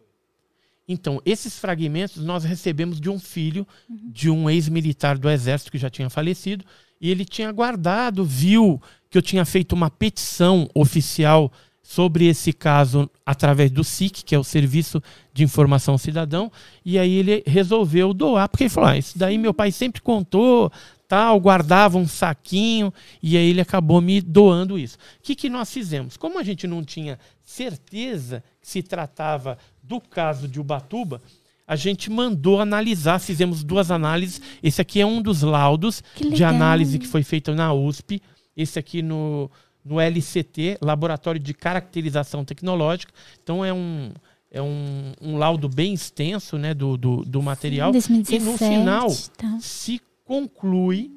Então, 0.87 1.20
esses 1.25 1.59
fragmentos 1.59 2.23
nós 2.23 2.44
recebemos 2.44 3.01
de 3.01 3.09
um 3.09 3.18
filho 3.18 3.66
de 3.88 4.29
um 4.31 4.51
ex-militar 4.51 5.16
do 5.16 5.31
exército 5.31 5.73
que 5.73 5.79
já 5.79 5.88
tinha 5.88 6.11
falecido. 6.11 6.64
E 7.01 7.11
ele 7.11 7.25
tinha 7.25 7.51
guardado, 7.51 8.25
viu 8.25 8.81
que 9.11 9.18
eu 9.18 9.23
tinha 9.23 9.44
feito 9.44 9.73
uma 9.73 9.90
petição 9.90 10.68
oficial 10.75 11.51
sobre 11.83 12.27
esse 12.27 12.51
caso 12.51 13.11
através 13.27 13.70
do 13.70 13.85
SIC, 13.85 14.25
que 14.25 14.35
é 14.35 14.38
o 14.38 14.42
Serviço 14.42 15.03
de 15.35 15.44
Informação 15.44 15.99
Cidadão, 15.99 16.51
e 16.83 16.99
aí 16.99 17.12
ele 17.12 17.42
resolveu 17.47 18.14
doar, 18.14 18.49
porque 18.49 18.64
ele 18.64 18.70
falou: 18.70 18.90
ah, 18.90 18.97
isso 18.97 19.18
daí 19.18 19.37
meu 19.37 19.53
pai 19.53 19.70
sempre 19.70 20.01
contou, 20.01 20.73
tal, 21.07 21.38
guardava 21.38 21.99
um 21.99 22.09
saquinho, 22.09 22.92
e 23.23 23.37
aí 23.37 23.51
ele 23.51 23.61
acabou 23.61 24.01
me 24.01 24.23
doando 24.23 24.79
isso. 24.79 24.97
O 24.97 25.23
que, 25.23 25.35
que 25.35 25.51
nós 25.51 25.70
fizemos? 25.70 26.16
Como 26.16 26.38
a 26.38 26.42
gente 26.42 26.66
não 26.66 26.83
tinha 26.83 27.18
certeza 27.44 28.42
se 28.64 28.83
tratava 28.83 29.59
do 29.83 30.00
caso 30.00 30.48
de 30.48 30.59
Ubatuba, 30.59 31.20
a 31.66 31.77
gente 31.77 32.11
mandou 32.11 32.61
analisar, 32.61 33.18
fizemos 33.18 33.62
duas 33.62 33.90
análises. 33.90 34.40
Esse 34.62 34.81
aqui 34.81 35.00
é 35.00 35.07
um 35.07 35.20
dos 35.20 35.42
laudos 35.42 36.03
de 36.16 36.42
análise 36.42 36.98
que 36.98 37.07
foi 37.07 37.22
feito 37.22 37.55
na 37.55 37.72
USP. 37.72 38.22
Esse 38.57 38.79
aqui 38.79 39.03
no, 39.03 39.50
no 39.85 40.00
LCT, 40.00 40.79
Laboratório 40.81 41.40
de 41.40 41.53
Caracterização 41.53 42.44
Tecnológica. 42.44 43.12
Então 43.42 43.64
é 43.64 43.72
um, 43.72 44.12
é 44.50 44.62
um, 44.62 45.12
um 45.20 45.37
laudo 45.37 45.68
bem 45.68 45.92
extenso 45.92 46.57
né, 46.57 46.72
do, 46.72 46.96
do, 46.96 47.24
do 47.24 47.42
material. 47.42 47.92
Sim, 47.92 48.22
2017, 48.22 48.42
e 48.42 48.46
no 48.46 48.59
final 48.59 49.09
tá. 49.37 49.59
se 49.61 50.00
conclui 50.24 51.11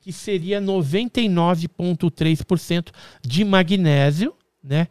que 0.00 0.12
seria 0.12 0.60
99,3% 0.60 2.88
de 3.22 3.44
magnésio, 3.44 4.34
né? 4.62 4.88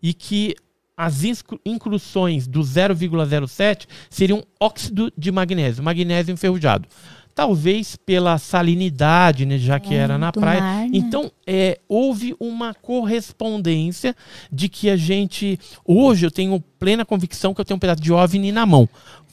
E 0.00 0.14
que 0.14 0.54
as 0.96 1.22
inclusões 1.64 2.46
do 2.46 2.60
0,07 2.60 3.86
seriam 4.08 4.44
óxido 4.60 5.12
de 5.16 5.32
magnésio, 5.32 5.82
magnésio 5.82 6.32
enferrujado 6.32 6.88
talvez 7.34 7.96
pela 7.96 8.38
salinidade, 8.38 9.44
né, 9.44 9.58
já 9.58 9.80
que 9.80 9.92
é, 9.92 9.98
era 9.98 10.16
na 10.16 10.30
praia. 10.30 10.60
Mar, 10.60 10.82
né? 10.82 10.90
Então, 10.92 11.30
é, 11.46 11.80
houve 11.88 12.34
uma 12.38 12.72
correspondência 12.72 14.14
de 14.50 14.68
que 14.68 14.88
a 14.88 14.96
gente. 14.96 15.58
Hoje 15.84 16.24
eu 16.24 16.30
tenho 16.30 16.60
plena 16.78 17.04
convicção 17.04 17.52
que 17.52 17.60
eu 17.60 17.64
tenho 17.64 17.76
um 17.76 17.80
pedaço 17.80 18.00
de 18.00 18.12
OVNI 18.12 18.52
na 18.52 18.64
mão. 18.64 18.88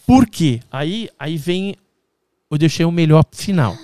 Por 0.08 0.26
quê? 0.26 0.60
Aí, 0.72 1.10
aí 1.18 1.38
vem. 1.38 1.76
Eu 2.50 2.58
deixei 2.58 2.86
o 2.86 2.92
melhor 2.92 3.24
final. 3.32 3.78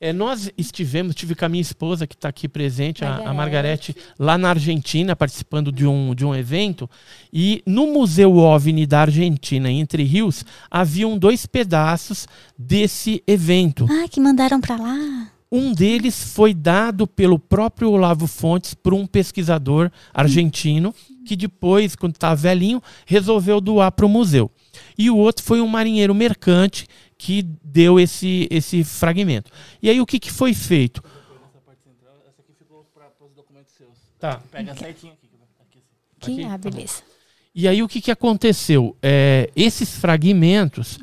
É, 0.00 0.12
nós 0.12 0.50
estivemos, 0.58 1.14
tive 1.14 1.34
com 1.34 1.44
a 1.44 1.48
minha 1.48 1.62
esposa 1.62 2.06
que 2.06 2.14
está 2.14 2.28
aqui 2.28 2.48
presente, 2.48 3.04
a, 3.04 3.08
a 3.08 3.32
Margarete. 3.32 3.34
Margarete, 3.34 3.96
lá 4.18 4.36
na 4.36 4.50
Argentina, 4.50 5.14
participando 5.14 5.70
de 5.70 5.86
um, 5.86 6.14
de 6.14 6.26
um 6.26 6.34
evento. 6.34 6.90
E 7.32 7.62
no 7.64 7.86
Museu 7.86 8.36
OVNI 8.36 8.86
da 8.86 9.02
Argentina, 9.02 9.70
em 9.70 9.80
Entre 9.80 10.02
Rios, 10.02 10.44
haviam 10.70 11.16
dois 11.16 11.46
pedaços 11.46 12.26
desse 12.58 13.22
evento. 13.26 13.86
Ah, 13.88 14.08
que 14.08 14.20
mandaram 14.20 14.60
pra 14.60 14.76
lá. 14.76 15.30
Um 15.50 15.72
deles 15.72 16.32
foi 16.34 16.52
dado 16.52 17.06
pelo 17.06 17.38
próprio 17.38 17.90
Olavo 17.90 18.26
Fontes 18.26 18.74
para 18.74 18.94
um 18.94 19.06
pesquisador 19.06 19.88
argentino, 20.12 20.92
que 21.24 21.36
depois, 21.36 21.94
quando 21.94 22.14
estava 22.14 22.34
velhinho, 22.34 22.82
resolveu 23.06 23.60
doar 23.60 23.92
para 23.92 24.04
o 24.04 24.08
museu. 24.08 24.50
E 24.98 25.08
o 25.08 25.16
outro 25.16 25.44
foi 25.44 25.60
um 25.60 25.68
marinheiro 25.68 26.12
mercante 26.12 26.88
que 27.16 27.42
deu 27.62 27.98
esse, 28.00 28.46
esse 28.50 28.82
fragmento. 28.84 29.50
E 29.82 29.88
aí 29.88 30.00
o 30.00 30.06
que, 30.06 30.18
que 30.18 30.30
foi 30.32 30.52
feito? 30.54 31.02
Essa 31.04 31.60
parte 31.64 31.82
central, 31.82 32.14
essa 32.28 32.40
aqui 32.42 32.52
ficou 32.58 32.84
para 32.94 33.06
os 33.24 33.32
documentos 33.34 33.72
seus. 33.76 33.90
Tá. 34.18 34.40
Pega 34.50 34.74
certinho 34.76 35.12
aqui. 35.12 35.28
aqui 35.60 35.78
assim. 36.20 36.32
Aqui? 36.32 36.44
ah, 36.44 36.58
Tá 36.58 36.58
bom. 36.58 36.70
beleza. 36.76 37.02
E 37.54 37.68
aí 37.68 37.82
o 37.82 37.88
que, 37.88 38.00
que 38.00 38.10
aconteceu? 38.10 38.96
É, 39.00 39.48
esses 39.54 39.96
fragmentos 39.96 40.98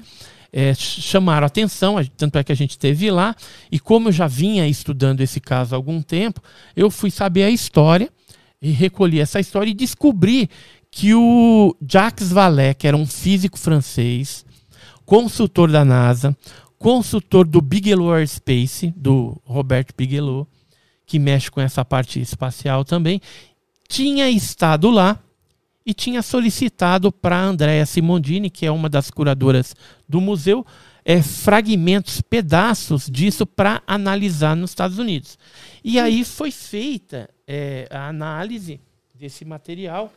é, 0.52 0.74
ch- 0.74 1.00
chamaram 1.02 1.45
a 1.45 1.47
atenção, 1.47 1.95
tanto 2.17 2.38
é 2.38 2.43
que 2.43 2.52
a 2.52 2.56
gente 2.56 2.71
esteve 2.71 3.10
lá, 3.10 3.34
e 3.71 3.80
como 3.80 4.10
eu 4.10 4.12
já 4.12 4.28
vinha 4.28 4.67
estudando 4.67 5.21
esse 5.21 5.39
caso 5.39 5.74
há 5.74 5.78
algum 5.78 6.02
tempo, 6.02 6.41
eu 6.76 6.91
fui 6.91 7.10
saber 7.10 7.43
a 7.43 7.50
história 7.50 8.10
e 8.62 8.69
recolhi 8.69 9.21
essa 9.21 9.39
história 9.39 9.71
e 9.71 9.74
descobri 9.74 10.50
que 10.91 11.13
o 11.15 11.74
Jacques 11.89 12.32
Vallée, 12.34 12.74
que 12.74 12.86
era 12.86 12.97
um 12.97 13.08
físico 13.08 13.58
francês, 13.58 14.45
consultor 15.06 15.72
da 15.72 15.86
NASA, 15.86 16.36
consultor 16.78 17.48
do 17.48 17.62
Bigelow 17.62 18.12
Aerospace, 18.12 18.94
do 18.96 19.40
Robert 19.46 19.88
Bigelow, 19.98 20.48
que 21.06 21.20
mexe 21.20 21.52
com 21.52 21.62
essa 21.62 21.84
parte 21.84 22.20
espacial 22.20 22.84
também, 22.84 23.22
tinha 23.88 24.30
estado 24.30 24.90
lá 24.90 25.20
e 25.86 25.94
tinha 25.94 26.22
solicitado 26.22 27.12
para 27.12 27.36
a 27.36 27.44
Andrea 27.44 27.86
Simondini, 27.86 28.50
que 28.50 28.66
é 28.66 28.72
uma 28.72 28.88
das 28.88 29.12
curadoras 29.12 29.76
do 30.08 30.22
museu, 30.22 30.66
é, 31.04 31.22
fragmentos, 31.22 32.22
pedaços 32.22 33.10
disso 33.10 33.46
para 33.46 33.82
analisar 33.86 34.56
nos 34.56 34.72
Estados 34.72 34.98
Unidos. 34.98 35.38
E 35.84 36.00
aí 36.00 36.24
foi 36.24 36.52
feita 36.52 37.30
é, 37.48 37.88
a 37.92 38.08
análise 38.08 38.80
desse 39.14 39.44
material 39.44 40.12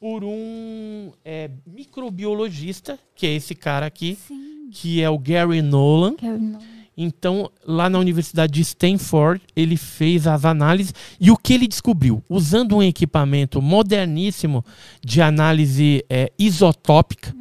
por 0.00 0.22
um 0.24 1.10
é, 1.24 1.50
microbiologista, 1.66 2.98
que 3.14 3.26
é 3.26 3.34
esse 3.34 3.54
cara 3.54 3.86
aqui, 3.86 4.16
Sim. 4.26 4.68
que 4.70 5.02
é 5.02 5.10
o 5.10 5.18
Gary 5.18 5.62
Nolan. 5.62 6.14
Quero 6.14 6.38
não. 6.38 6.58
Então, 7.00 7.48
lá 7.64 7.88
na 7.88 7.96
Universidade 8.00 8.52
de 8.54 8.60
Stanford, 8.62 9.40
ele 9.54 9.76
fez 9.76 10.26
as 10.26 10.44
análises 10.44 10.92
e 11.20 11.30
o 11.30 11.36
que 11.36 11.54
ele 11.54 11.68
descobriu? 11.68 12.20
Usando 12.28 12.76
um 12.76 12.82
equipamento 12.82 13.62
moderníssimo 13.62 14.64
de 15.04 15.22
análise 15.22 16.04
é, 16.10 16.32
isotópica, 16.36 17.32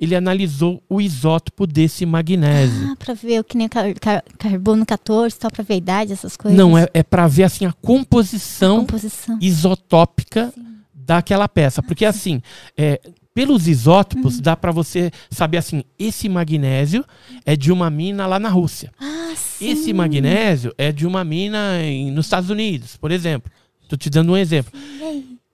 ele 0.00 0.16
analisou 0.16 0.82
o 0.88 1.00
isótopo 1.00 1.64
desse 1.64 2.04
magnésio. 2.04 2.90
Ah, 2.90 2.96
pra 2.96 3.14
ver 3.14 3.38
o 3.38 3.44
que 3.44 3.56
nem 3.56 3.68
car 3.68 3.94
car- 4.00 4.24
carbono 4.36 4.84
14, 4.84 5.38
tal, 5.38 5.48
pra 5.50 5.62
ver 5.62 5.74
a 5.74 5.76
idade, 5.76 6.12
essas 6.12 6.36
coisas. 6.36 6.58
Não, 6.58 6.76
é, 6.76 6.88
é 6.92 7.02
para 7.04 7.28
ver 7.28 7.44
assim 7.44 7.66
a 7.66 7.72
composição 7.72 8.80
Composição. 8.80 9.38
isotópica 9.40 10.52
daquela 11.04 11.48
peça. 11.48 11.82
Porque 11.82 12.04
assim, 12.04 12.40
é, 12.76 13.00
pelos 13.34 13.66
isótopos, 13.66 14.40
dá 14.40 14.54
para 14.56 14.70
você 14.72 15.10
saber 15.30 15.58
assim, 15.58 15.82
esse 15.98 16.28
magnésio 16.28 17.04
é 17.44 17.56
de 17.56 17.72
uma 17.72 17.90
mina 17.90 18.26
lá 18.26 18.38
na 18.38 18.48
Rússia. 18.48 18.92
Ah, 19.00 19.32
sim. 19.36 19.68
Esse 19.70 19.92
magnésio 19.92 20.72
é 20.78 20.92
de 20.92 21.06
uma 21.06 21.24
mina 21.24 21.82
em- 21.82 22.10
nos 22.10 22.26
Estados 22.26 22.48
Unidos, 22.50 22.96
por 22.96 23.10
exemplo. 23.10 23.50
Estou 23.82 23.98
te 23.98 24.08
dando 24.08 24.32
um 24.32 24.36
exemplo. 24.36 24.72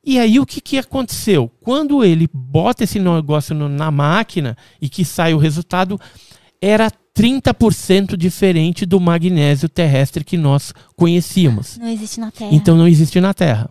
E 0.04 0.18
aí 0.18 0.38
o 0.40 0.46
que, 0.46 0.60
que 0.60 0.78
aconteceu? 0.78 1.50
Quando 1.60 2.04
ele 2.04 2.28
bota 2.32 2.84
esse 2.84 2.98
negócio 2.98 3.54
no- 3.54 3.68
na 3.68 3.90
máquina 3.90 4.56
e 4.80 4.88
que 4.88 5.04
sai 5.04 5.34
o 5.34 5.38
resultado, 5.38 5.98
era 6.60 6.90
30% 7.14 8.16
diferente 8.16 8.86
do 8.86 8.98
magnésio 9.00 9.68
terrestre 9.68 10.24
que 10.24 10.36
nós 10.36 10.72
conhecíamos. 10.96 11.76
Não 11.78 11.88
existe 11.88 12.20
na 12.20 12.30
Terra. 12.30 12.50
Então 12.54 12.76
não 12.76 12.86
existe 12.88 13.20
na 13.20 13.34
Terra. 13.34 13.68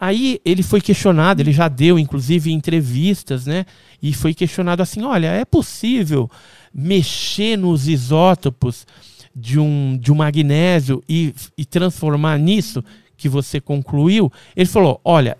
Aí 0.00 0.40
ele 0.44 0.62
foi 0.62 0.80
questionado, 0.80 1.42
ele 1.42 1.52
já 1.52 1.66
deu 1.66 1.98
inclusive 1.98 2.52
entrevistas, 2.52 3.46
né? 3.46 3.66
E 4.00 4.12
foi 4.12 4.32
questionado 4.32 4.82
assim: 4.82 5.02
olha, 5.02 5.28
é 5.28 5.44
possível 5.44 6.30
mexer 6.72 7.56
nos 7.56 7.88
isótopos 7.88 8.86
de 9.34 9.58
um, 9.58 9.96
de 10.00 10.12
um 10.12 10.16
magnésio 10.16 11.02
e, 11.08 11.34
e 11.56 11.64
transformar 11.64 12.38
nisso 12.38 12.84
que 13.16 13.28
você 13.28 13.60
concluiu? 13.60 14.32
Ele 14.56 14.68
falou: 14.68 15.00
olha, 15.04 15.36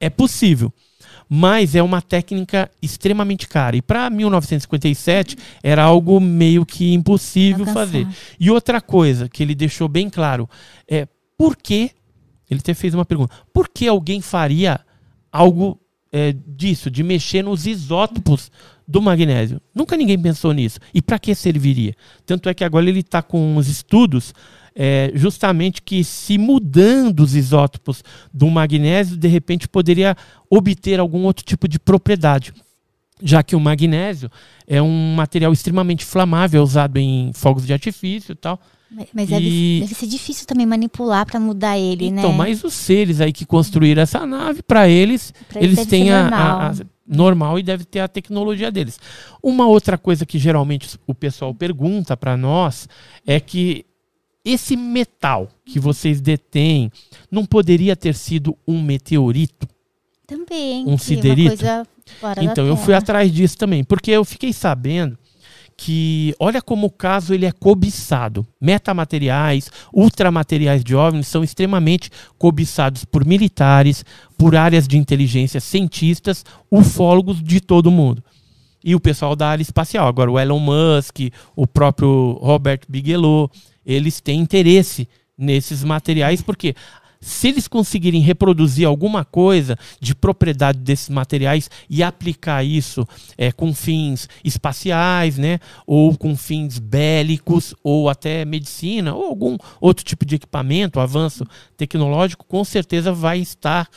é 0.00 0.08
possível. 0.08 0.72
Mas 1.30 1.74
é 1.74 1.82
uma 1.82 2.00
técnica 2.00 2.70
extremamente 2.80 3.46
cara. 3.46 3.76
E 3.76 3.82
para 3.82 4.08
1957 4.08 5.36
era 5.62 5.82
algo 5.82 6.18
meio 6.18 6.64
que 6.64 6.94
impossível 6.94 7.66
Alcançar. 7.66 7.80
fazer. 7.86 8.08
E 8.40 8.50
outra 8.50 8.80
coisa 8.80 9.28
que 9.28 9.42
ele 9.42 9.54
deixou 9.54 9.88
bem 9.88 10.08
claro 10.08 10.48
é 10.90 11.06
por 11.36 11.54
que 11.54 11.90
ele 12.50 12.60
até 12.60 12.74
fez 12.74 12.94
uma 12.94 13.04
pergunta: 13.04 13.34
por 13.52 13.68
que 13.68 13.86
alguém 13.86 14.20
faria 14.20 14.80
algo 15.30 15.80
é, 16.10 16.34
disso, 16.46 16.90
de 16.90 17.02
mexer 17.02 17.42
nos 17.42 17.66
isótopos 17.66 18.50
do 18.86 19.02
magnésio? 19.02 19.60
Nunca 19.74 19.96
ninguém 19.96 20.18
pensou 20.18 20.52
nisso. 20.52 20.78
E 20.92 21.02
para 21.02 21.18
que 21.18 21.34
serviria? 21.34 21.94
Tanto 22.24 22.48
é 22.48 22.54
que 22.54 22.64
agora 22.64 22.88
ele 22.88 23.00
está 23.00 23.22
com 23.22 23.56
uns 23.56 23.68
estudos 23.68 24.32
é, 24.80 25.10
justamente 25.12 25.82
que 25.82 26.04
se 26.04 26.38
mudando 26.38 27.18
os 27.20 27.34
isótopos 27.34 28.04
do 28.32 28.48
magnésio, 28.48 29.16
de 29.16 29.26
repente 29.26 29.66
poderia 29.66 30.16
obter 30.48 31.00
algum 31.00 31.24
outro 31.24 31.44
tipo 31.44 31.66
de 31.66 31.80
propriedade. 31.80 32.52
Já 33.20 33.42
que 33.42 33.56
o 33.56 33.60
magnésio 33.60 34.30
é 34.68 34.80
um 34.80 35.16
material 35.16 35.52
extremamente 35.52 36.04
inflamável, 36.04 36.62
usado 36.62 36.96
em 36.96 37.32
fogos 37.34 37.66
de 37.66 37.72
artifício 37.72 38.32
e 38.32 38.36
tal. 38.36 38.60
Mas, 38.90 39.08
mas 39.12 39.28
E- 39.28 39.30
deve, 39.30 39.80
deve 39.82 39.94
ser 39.94 40.06
difícil 40.06 40.46
também 40.46 40.64
manipular 40.66 41.26
pra 41.26 41.38
mudar 41.38 41.78
ele, 41.78 42.06
Então, 42.06 42.30
né? 42.32 42.36
mas 42.38 42.64
os 42.64 42.72
seres 42.72 43.20
aí 43.20 43.32
que 43.32 43.44
construíram 43.44 44.02
essa 44.02 44.24
nave, 44.26 44.62
para 44.62 44.88
eles, 44.88 45.32
Pra 45.48 45.60
eles 45.60 45.76
eles 45.78 45.86
deve 45.86 45.90
têm 45.90 46.10
a, 46.12 46.22
normal. 46.22 46.58
a- 46.60 46.68
a- 46.70 46.74
normal 47.06 47.58
e 47.58 47.62
deve 47.62 47.84
ter 47.84 48.00
a 48.00 48.08
tecnologia 48.08 48.70
deles. 48.70 48.98
Uma 49.42 49.66
outra 49.66 49.96
coisa 49.98 50.24
que 50.26 50.38
geralmente 50.38 50.98
o 51.06 51.14
pessoal 51.14 51.54
pergunta 51.54 52.16
para 52.16 52.36
nós 52.36 52.88
é 53.26 53.38
que 53.40 53.84
esse 54.44 54.76
metal 54.76 55.48
que 55.66 55.78
vocês 55.78 56.20
detêm 56.20 56.90
não 57.30 57.44
poderia 57.44 57.94
ter 57.94 58.14
sido 58.14 58.56
um 58.66 58.80
meteorito? 58.82 59.66
Também. 60.26 60.86
um 60.86 60.94
é 60.94 60.98
siderito? 60.98 61.64
Então, 62.42 62.66
eu 62.66 62.76
fui 62.76 62.92
atrás 62.94 63.32
disso 63.32 63.56
também, 63.56 63.82
porque 63.84 64.10
eu 64.10 64.24
fiquei 64.24 64.52
sabendo 64.52 65.18
que, 65.80 66.34
olha 66.40 66.60
como 66.60 66.88
o 66.88 66.90
caso 66.90 67.32
ele 67.32 67.46
é 67.46 67.52
cobiçado. 67.52 68.44
Metamateriais, 68.60 69.70
ultramateriais 69.94 70.82
de 70.82 70.96
OVNIs 70.96 71.28
são 71.28 71.44
extremamente 71.44 72.10
cobiçados 72.36 73.04
por 73.04 73.24
militares, 73.24 74.04
por 74.36 74.56
áreas 74.56 74.88
de 74.88 74.98
inteligência, 74.98 75.60
cientistas, 75.60 76.44
ufólogos 76.68 77.40
de 77.40 77.60
todo 77.60 77.92
mundo. 77.92 78.22
E 78.84 78.92
o 78.96 79.00
pessoal 79.00 79.36
da 79.36 79.50
área 79.50 79.62
espacial. 79.62 80.08
Agora, 80.08 80.28
o 80.28 80.38
Elon 80.38 80.58
Musk, 80.58 81.30
o 81.54 81.64
próprio 81.64 82.32
Robert 82.42 82.80
Bigelow, 82.88 83.48
eles 83.86 84.20
têm 84.20 84.40
interesse 84.40 85.08
nesses 85.38 85.84
materiais, 85.84 86.42
porque 86.42 86.74
se 87.20 87.48
eles 87.48 87.66
conseguirem 87.66 88.20
reproduzir 88.20 88.86
alguma 88.86 89.24
coisa 89.24 89.76
de 90.00 90.14
propriedade 90.14 90.78
desses 90.78 91.08
materiais 91.08 91.70
e 91.88 92.02
aplicar 92.02 92.64
isso 92.64 93.06
é, 93.36 93.50
com 93.50 93.74
fins 93.74 94.28
espaciais, 94.44 95.36
né, 95.36 95.58
ou 95.86 96.16
com 96.16 96.36
fins 96.36 96.78
bélicos, 96.78 97.74
ou 97.82 98.08
até 98.08 98.44
medicina, 98.44 99.14
ou 99.14 99.24
algum 99.24 99.56
outro 99.80 100.04
tipo 100.04 100.24
de 100.24 100.36
equipamento, 100.36 101.00
avanço 101.00 101.44
tecnológico, 101.76 102.44
com 102.46 102.64
certeza 102.64 103.12
vai 103.12 103.38
estar 103.38 103.88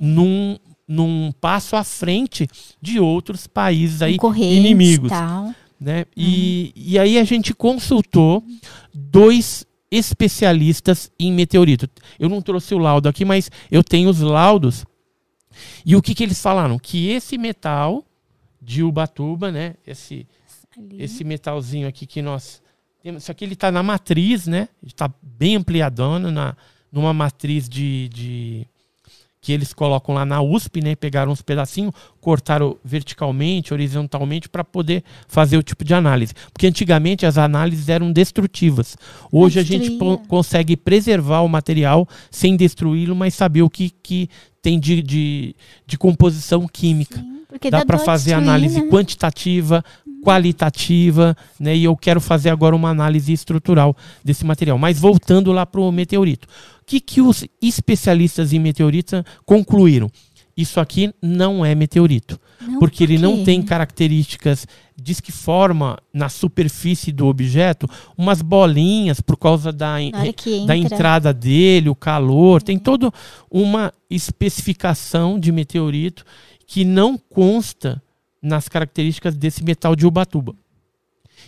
num, 0.00 0.56
num 0.88 1.30
passo 1.40 1.76
à 1.76 1.84
frente 1.84 2.48
de 2.80 2.98
outros 2.98 3.46
países 3.46 4.00
aí 4.00 4.16
inimigos 4.40 5.10
Tal. 5.10 5.54
né? 5.80 6.04
E, 6.16 6.72
e 6.74 6.98
aí 6.98 7.18
a 7.18 7.24
gente 7.24 7.54
consultou 7.54 8.42
dois 8.92 9.66
especialistas 9.90 11.10
em 11.18 11.32
meteorito. 11.32 11.88
Eu 12.18 12.28
não 12.28 12.40
trouxe 12.40 12.74
o 12.74 12.78
laudo 12.78 13.08
aqui, 13.08 13.24
mas 13.24 13.50
eu 13.70 13.82
tenho 13.82 14.08
os 14.08 14.20
laudos. 14.20 14.84
E 15.84 15.96
o 15.96 16.02
que, 16.02 16.14
que 16.14 16.22
eles 16.22 16.40
falaram? 16.40 16.78
Que 16.78 17.10
esse 17.10 17.36
metal 17.36 18.04
de 18.60 18.82
Ubatuba, 18.82 19.50
né? 19.50 19.74
Esse, 19.86 20.26
Ali. 20.76 21.02
esse 21.02 21.24
metalzinho 21.24 21.88
aqui 21.88 22.06
que 22.06 22.22
nós 22.22 22.62
temos. 23.02 23.22
Isso 23.22 23.32
aqui 23.32 23.44
ele 23.44 23.54
está 23.54 23.72
na 23.72 23.82
matriz, 23.82 24.46
né? 24.46 24.68
Está 24.86 25.12
bem 25.22 25.56
ampliadona, 25.56 26.30
na, 26.30 26.56
numa 26.92 27.12
matriz 27.12 27.68
de, 27.68 28.08
de 28.08 28.66
que 29.40 29.52
eles 29.52 29.72
colocam 29.72 30.14
lá 30.14 30.24
na 30.24 30.42
USP, 30.42 30.82
né? 30.82 30.94
Pegaram 30.94 31.32
uns 31.32 31.40
pedacinhos, 31.40 31.94
cortaram 32.20 32.76
verticalmente, 32.84 33.72
horizontalmente 33.72 34.48
para 34.48 34.62
poder 34.62 35.02
fazer 35.26 35.56
o 35.56 35.62
tipo 35.62 35.82
de 35.82 35.94
análise. 35.94 36.34
Porque 36.52 36.66
antigamente 36.66 37.24
as 37.24 37.38
análises 37.38 37.88
eram 37.88 38.12
destrutivas. 38.12 38.96
Hoje 39.32 39.58
a 39.58 39.62
gente 39.62 39.96
consegue 40.28 40.76
preservar 40.76 41.40
o 41.40 41.48
material 41.48 42.06
sem 42.30 42.54
destruí-lo, 42.54 43.16
mas 43.16 43.34
saber 43.34 43.62
o 43.62 43.70
que, 43.70 43.90
que 44.02 44.28
tem 44.60 44.78
de, 44.78 45.02
de, 45.02 45.56
de 45.86 45.96
composição 45.96 46.68
química. 46.68 47.18
Sim, 47.18 47.40
Dá 47.70 47.80
dá 47.80 47.86
para 47.86 47.98
fazer 47.98 48.30
destruir, 48.30 48.48
análise 48.48 48.80
né? 48.80 48.88
quantitativa, 48.88 49.84
qualitativa, 50.22 51.36
né? 51.58 51.76
E 51.76 51.84
eu 51.84 51.96
quero 51.96 52.20
fazer 52.20 52.50
agora 52.50 52.76
uma 52.76 52.90
análise 52.90 53.32
estrutural 53.32 53.96
desse 54.22 54.44
material. 54.44 54.78
Mas 54.78 54.98
voltando 54.98 55.50
lá 55.50 55.66
para 55.66 55.80
o 55.80 55.90
meteorito. 55.90 56.46
O 56.90 56.92
que, 56.92 56.98
que 56.98 57.20
os 57.20 57.46
especialistas 57.62 58.52
em 58.52 58.58
meteorito 58.58 59.24
concluíram? 59.46 60.10
Isso 60.56 60.80
aqui 60.80 61.14
não 61.22 61.64
é 61.64 61.72
meteorito. 61.72 62.36
Não, 62.60 62.80
porque 62.80 63.04
ele 63.04 63.16
por 63.16 63.22
não 63.22 63.36
quê? 63.36 63.44
tem 63.44 63.62
características, 63.62 64.66
diz 64.96 65.20
que 65.20 65.30
forma 65.30 66.00
na 66.12 66.28
superfície 66.28 67.12
do 67.12 67.28
objeto 67.28 67.88
umas 68.18 68.42
bolinhas 68.42 69.20
por 69.20 69.36
causa 69.36 69.72
da, 69.72 69.98
que 70.36 70.66
da 70.66 70.76
entra, 70.76 70.96
entrada 70.96 71.32
dele, 71.32 71.88
o 71.88 71.94
calor, 71.94 72.60
tem 72.60 72.76
toda 72.76 73.12
uma 73.48 73.92
especificação 74.10 75.38
de 75.38 75.52
meteorito 75.52 76.24
que 76.66 76.84
não 76.84 77.16
consta 77.16 78.02
nas 78.42 78.68
características 78.68 79.36
desse 79.36 79.62
metal 79.62 79.94
de 79.94 80.04
Ubatuba. 80.04 80.56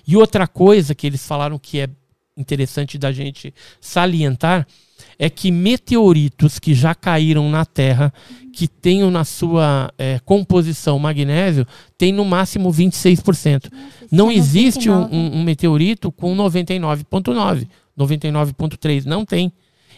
E 0.07 0.17
outra 0.17 0.47
coisa 0.47 0.95
que 0.95 1.05
eles 1.05 1.27
falaram 1.27 1.59
que 1.59 1.81
é 1.81 1.91
interessante 2.37 2.97
da 2.97 3.11
gente 3.11 3.53
salientar 3.81 4.69
é 5.25 5.31
que 5.31 5.53
meteoritos 5.53 6.59
que 6.59 6.75
já 6.75 6.97
caíram 6.97 7.49
na 7.49 7.65
Terra, 7.65 8.13
que 8.53 8.67
tenham 8.67 9.09
na 9.09 9.23
sua 9.25 9.93
eh, 9.97 10.19
composição 10.25 10.99
magnésio, 10.99 11.65
tem 11.97 12.13
no 12.13 12.25
máximo 12.25 12.73
26%. 12.73 13.71
Não 14.11 14.33
existe 14.33 14.91
um, 14.91 14.95
99. 15.03 15.17
um- 15.17 15.39
um 15.39 15.45
meteorito 15.45 16.11
com 16.11 16.35
99,9, 16.35 17.69
99,3, 17.97 19.05
não 19.05 19.25
tem. 19.25 19.53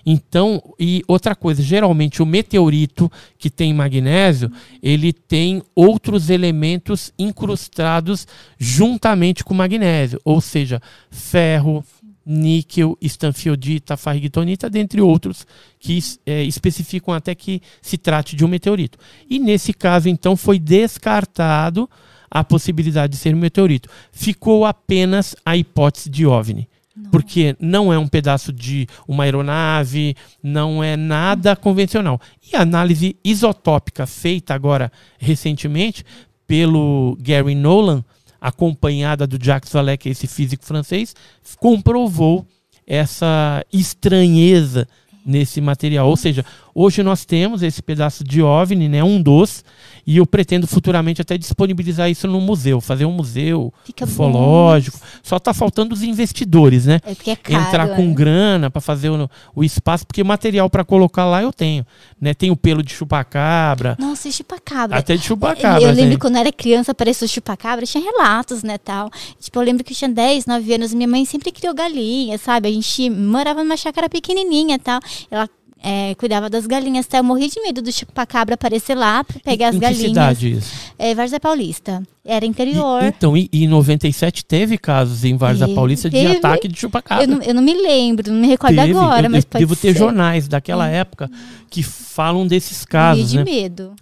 Então, 0.07 0.63
e 0.79 1.03
outra 1.09 1.35
coisa, 1.35 1.63
geralmente 1.63 2.23
o 2.23 2.27
meteorito 2.27 3.11
que 3.39 3.49
tem 3.49 3.73
magnésio, 3.73 4.53
ele 4.83 5.11
tem 5.15 5.63
outros 5.75 6.29
elementos 6.29 7.11
incrustados 7.19 8.27
juntamente 8.59 9.43
com 9.43 9.55
magnésio, 9.55 10.21
ou 10.23 10.43
seja, 10.43 10.83
ferro, 11.11 11.83
níquel, 12.27 12.97
estanfiodita, 13.01 13.97
farrigitonita, 13.97 14.71
dentre 14.71 15.01
outros 15.01 15.47
que 15.79 15.99
eh, 16.25 16.45
especificam 16.45 17.13
até 17.13 17.35
que 17.35 17.61
se 17.83 17.99
trate 17.99 18.35
de 18.35 18.45
um 18.45 18.49
meteorito. 18.49 18.99
E 19.29 19.39
nesse 19.39 19.73
caso, 19.73 20.09
então, 20.09 20.37
foi 20.37 20.59
descartado 20.59 21.89
a 22.31 22.43
possibilidade 22.43 23.13
de 23.13 23.19
ser 23.19 23.35
um 23.35 23.39
meteorito. 23.39 23.89
Ficou 24.11 24.65
apenas 24.65 25.37
a 25.45 25.57
hipótese 25.57 26.11
de 26.11 26.27
OVNI. 26.27 26.69
Porque 27.11 27.57
não 27.59 27.93
é 27.93 27.99
um 27.99 28.07
pedaço 28.07 28.53
de 28.53 28.87
uma 29.07 29.25
aeronave, 29.25 30.17
não 30.41 30.83
é 30.83 30.97
nada 30.97 31.57
convencional. 31.57 32.21
E 32.41 32.55
a 32.55 32.63
análise 32.63 33.17
isotópica 33.25 34.07
feita 34.07 34.55
agora 34.55 34.93
recentemente 35.19 36.05
pelo 36.47 37.17
Gary 37.21 37.55
Nolan, 37.57 38.05
acompanhada 38.45 39.27
do 39.27 39.43
Jacques 39.43 39.73
Vallée, 39.73 39.97
que 39.97 40.11
é 40.11 40.13
esse 40.13 40.27
físico 40.27 40.67
francês, 40.67 41.17
comprovou 41.59 42.47
essa 42.87 43.65
estranheza 43.73 44.87
nesse 45.25 45.63
material. 45.63 46.07
Ou 46.07 46.17
seja, 46.17 46.45
hoje 46.75 47.03
nós 47.03 47.25
temos 47.25 47.63
esse 47.63 47.83
pedaço 47.83 48.25
de 48.25 48.43
OVNI, 48.43 48.89
né, 48.89 49.05
um 49.05 49.23
dos, 49.23 49.65
e 50.07 50.17
eu 50.17 50.27
pretendo 50.27 50.67
futuramente 50.67 51.23
até 51.23 51.39
disponibilizar 51.39 52.11
isso 52.11 52.27
no 52.27 52.41
museu, 52.41 52.81
fazer 52.81 53.05
um 53.05 53.13
museu 53.13 53.73
Fica 53.85 54.05
bom. 54.05 54.13
ufológico. 54.13 54.99
Só 55.23 55.37
está 55.37 55.55
faltando 55.55 55.95
os 55.95 56.03
investidores, 56.03 56.85
né? 56.87 57.01
É 57.05 57.15
porque 57.15 57.31
é 57.31 57.37
caro. 57.37 57.65
Entrar 57.65 57.89
com 57.97 58.03
é. 58.03 58.13
grana 58.13 58.71
para 58.71 58.81
fazer 58.81 59.11
o, 59.11 59.31
o 59.55 59.65
espaço, 59.65 60.07
porque 60.07 60.23
material 60.23 60.69
para 60.69 60.85
colocar 60.85 61.25
lá 61.25 61.43
eu 61.43 61.53
tenho, 61.53 61.87
né? 62.21 62.35
Tem 62.35 62.51
o 62.51 62.57
pelo 62.57 62.83
de 62.83 62.93
chupacabra, 62.93 63.97
Nossa, 63.99 64.31
chupacabra. 64.31 64.99
até 64.99 65.17
de 65.17 65.23
chupacabra. 65.23 65.83
eu 65.83 65.93
lembro 65.93 66.11
tem. 66.11 66.19
quando 66.19 66.35
eu 66.35 66.41
era 66.41 66.53
criança, 66.53 66.93
apareceu 66.93 67.27
chupacabra, 67.29 67.87
tinha 67.87 68.03
relatos, 68.03 68.63
né, 68.63 68.77
tal. 68.79 69.11
Tipo, 69.41 69.59
eu 69.59 69.63
lembro 69.63 69.85
que 69.85 69.93
eu 69.93 69.97
tinha 69.97 70.11
10, 70.11 70.47
9 70.47 70.75
anos, 70.75 70.93
minha 70.93 71.09
mãe 71.09 71.25
sempre 71.25 71.51
criou 71.51 71.75
galinha, 71.75 72.37
sabe? 72.39 72.69
A 72.69 72.73
gente 72.73 73.09
morava 73.11 73.63
numa 73.63 73.77
chácara 73.77 74.09
pequenininha, 74.09 74.79
tal. 74.79 75.01
Ela 75.31 75.49
é, 75.87 76.15
cuidava 76.15 76.49
das 76.49 76.67
galinhas, 76.67 77.07
tal. 77.07 77.19
Eu 77.21 77.25
morri 77.25 77.49
de 77.51 77.61
medo 77.61 77.83
do 77.83 77.93
chupacabra 77.93 78.55
aparecer 78.55 78.95
lá 78.95 79.23
pra 79.23 79.39
pegar 79.41 79.69
as 79.69 79.77
em 79.77 79.79
galinhas. 79.79 80.03
que 80.03 80.09
cidade 80.09 80.51
isso? 80.53 80.73
É, 80.99 81.15
Várzea 81.15 81.39
Paulista. 81.39 82.03
Era 82.25 82.47
E- 82.47 82.49
interior. 82.49 83.03
então, 83.05 83.37
e, 83.37 83.51
e 83.53 83.65
em 83.65 83.69
97 83.69 84.47
teve 84.47 84.79
casos 84.79 85.25
em 85.27 85.37
Várzea 85.37 85.67
Teve, 85.67 85.75
Paulista 85.77 86.09
de 86.09 86.17
teve. 86.17 86.37
ataque 86.39 86.67
de 86.69 86.79
chupacabra. 86.81 87.25
eu, 87.25 87.29
não, 87.29 87.43
eu 87.43 87.55
não 87.55 87.63
me 87.63 87.75
lembro, 87.75 88.33
não 88.33 88.41
me 88.41 88.47
recordo 88.49 88.75
Teve, 88.77 88.93
agora, 88.93 89.27
eu, 89.27 89.31
mas 89.31 89.45
eu 89.45 89.51
pode 89.51 89.63
devo 89.65 89.77
ter 89.77 89.93
ser. 89.93 89.99
jornais 89.99 90.49
daquela 90.49 90.89
época 90.89 91.31
que 91.69 91.83
falam 91.83 92.47
desses 92.47 92.79
Morri 92.79 92.87
casos, 92.91 93.31
de 93.31 93.37
né? 93.37 93.45
medo. 93.45 93.93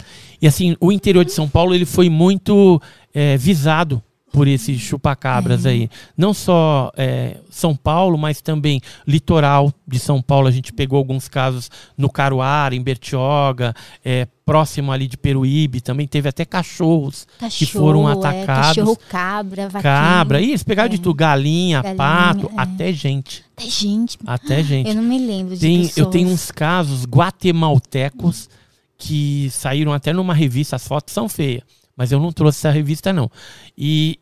E 0.41 0.47
assim, 0.47 0.77
o 0.81 0.93
interior 0.93 1.25
de 1.25 1.33
São 1.33 1.49
Paulo 1.49 1.75
ele 1.75 1.85
foi 1.85 2.09
muito 2.09 2.81
é, 3.13 3.37
visado 3.37 4.01
por 4.33 4.49
esses 4.49 4.81
chupacabras 4.81 5.67
aí. 5.67 5.91
Não 6.17 6.33
só 6.33 6.91
é, 6.97 7.37
São 7.51 7.77
Paulo, 7.77 8.17
mas 8.17 8.41
também 8.41 8.81
litoral 9.07 9.73
de 9.87 9.99
São 9.99 10.23
Paulo. 10.23 10.49
A 10.49 10.51
gente 10.51 10.73
pegou 10.73 10.97
alguns 10.97 11.29
casos 11.29 11.71
no 11.97 12.09
Caruara, 12.09 12.75
em 12.75 12.83
Bertioga, 12.83 13.75
é, 14.03 14.27
próximo 14.45 14.91
ali 14.91 15.07
de 15.07 15.19
Peruíbe. 15.19 15.81
Também 15.83 16.07
teve 16.07 16.29
até 16.29 16.45
cachorros 16.45 17.27
Cachorro, 17.39 17.71
foram 17.73 18.09
é, 18.09 18.13
atacados. 18.13 18.77
cachorro, 18.77 18.99
cabra, 19.09 19.69
vaquinha. 19.69 19.83
cabra. 19.83 20.41
Ih, 20.41 20.49
eles 20.49 20.63
pegaram 20.63 20.89
de 20.89 20.99
tudo. 20.99 21.15
Galinha, 21.15 21.83
Galinha, 21.83 21.97
pato, 21.97 22.51
é. 22.57 22.61
até 22.61 22.93
gente. 22.93 23.45
Até 23.55 23.69
gente. 23.69 24.19
Até 24.27 24.63
gente. 24.63 24.89
Eu 24.89 24.95
não 24.95 25.03
me 25.03 25.19
lembro 25.19 25.55
de 25.55 25.61
Tem, 25.61 25.83
pessoas. 25.83 25.97
eu 25.99 26.07
tenho 26.07 26.29
uns 26.29 26.51
casos 26.51 27.05
guatemaltecos 27.05 28.49
que 28.97 29.51
saíram 29.51 29.93
até 29.93 30.13
numa 30.13 30.33
revista, 30.33 30.77
as 30.77 30.87
fotos 30.87 31.13
são 31.13 31.29
feias, 31.29 31.63
mas 31.97 32.13
eu 32.13 32.21
não 32.21 32.33
trouxe 32.33 32.59
essa 32.61 32.71
revista 32.71 33.13
não. 33.13 33.31
E 33.77 34.19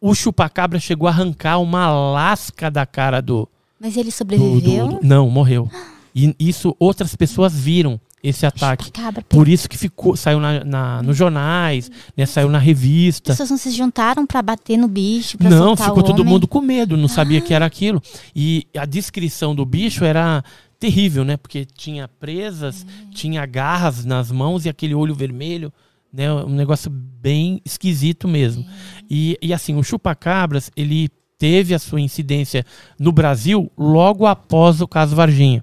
o 0.00 0.14
chupacabra 0.14 0.78
chegou 0.78 1.08
a 1.08 1.10
arrancar 1.10 1.58
uma 1.58 1.90
lasca 2.12 2.70
da 2.70 2.84
cara 2.86 3.20
do, 3.20 3.48
Mas 3.80 3.96
ele 3.96 4.10
do- 4.10 4.12
sobreviveu? 4.12 4.88
do- 4.88 4.94
do- 4.98 5.06
não, 5.06 5.28
morreu. 5.30 5.70
E 6.14 6.34
isso 6.38 6.74
outras 6.78 7.14
pessoas 7.14 7.54
viram 7.54 8.00
esse 8.22 8.44
ataque. 8.44 8.86
Chupacabra. 8.86 9.22
Por 9.28 9.46
isso 9.48 9.68
que 9.68 9.78
ficou, 9.78 10.16
saiu 10.16 10.40
na, 10.40 10.64
na- 10.64 11.02
nos 11.02 11.16
jornais, 11.16 11.88
né, 12.16 12.26
saiu 12.26 12.48
na 12.48 12.58
As 12.58 12.64
revista. 12.64 13.32
pessoas 13.32 13.50
não 13.50 13.56
se 13.58 13.70
juntaram 13.70 14.26
pra 14.26 14.42
bater 14.42 14.76
no 14.76 14.88
bicho, 14.88 15.38
pra 15.38 15.48
Não, 15.48 15.76
ficou 15.76 16.02
todo 16.02 16.20
homem? 16.20 16.32
mundo 16.32 16.48
com 16.48 16.60
medo, 16.60 16.96
não 16.96 17.06
sabia 17.08 17.40
que 17.40 17.54
era 17.54 17.64
aquilo. 17.66 18.02
E 18.34 18.66
a 18.76 18.84
descrição 18.84 19.54
do 19.54 19.64
bicho 19.64 20.04
era 20.04 20.42
terrível, 20.80 21.24
né? 21.24 21.36
Porque 21.36 21.64
tinha 21.64 22.08
presas, 22.08 22.84
tinha 23.12 23.44
garras 23.46 24.04
nas 24.04 24.32
mãos 24.32 24.64
e 24.64 24.68
aquele 24.68 24.94
olho 24.94 25.14
vermelho, 25.14 25.72
né? 26.12 26.32
Um 26.32 26.54
negócio 26.54 26.90
bem 26.90 27.60
esquisito 27.64 28.26
mesmo. 28.28 28.64
E, 29.10 29.38
e 29.42 29.52
assim, 29.52 29.74
o 29.76 29.82
chupacabras, 29.82 30.70
ele 30.76 31.08
teve 31.38 31.74
a 31.74 31.78
sua 31.78 32.00
incidência 32.00 32.64
no 32.98 33.12
Brasil 33.12 33.70
logo 33.76 34.26
após 34.26 34.80
o 34.80 34.88
caso 34.88 35.14
Varginha. 35.14 35.62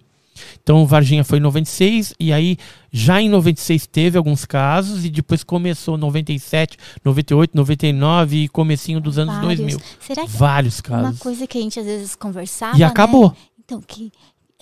Então, 0.61 0.83
o 0.83 0.85
Varginha 0.85 1.23
foi 1.23 1.37
em 1.37 1.41
96, 1.41 2.13
e 2.19 2.33
aí 2.33 2.57
já 2.91 3.21
em 3.21 3.29
96 3.29 3.87
teve 3.87 4.17
alguns 4.17 4.43
casos, 4.43 5.05
e 5.05 5.09
depois 5.09 5.43
começou 5.45 5.97
97, 5.97 6.77
98, 7.05 7.55
99 7.55 8.43
e 8.43 8.47
comecinho 8.49 8.99
dos 8.99 9.17
anos 9.17 9.33
Vários. 9.35 9.57
2000. 9.59 9.81
Será 9.99 10.23
que 10.23 10.29
Vários 10.31 10.79
uma 10.79 10.83
casos. 11.03 11.19
coisa 11.19 11.47
que 11.47 11.57
a 11.57 11.61
gente 11.61 11.79
às 11.79 11.85
vezes 11.85 12.15
conversava, 12.15 12.75
E 12.75 12.79
né? 12.79 12.85
acabou. 12.85 13.33
Então, 13.63 13.81
que... 13.81 14.11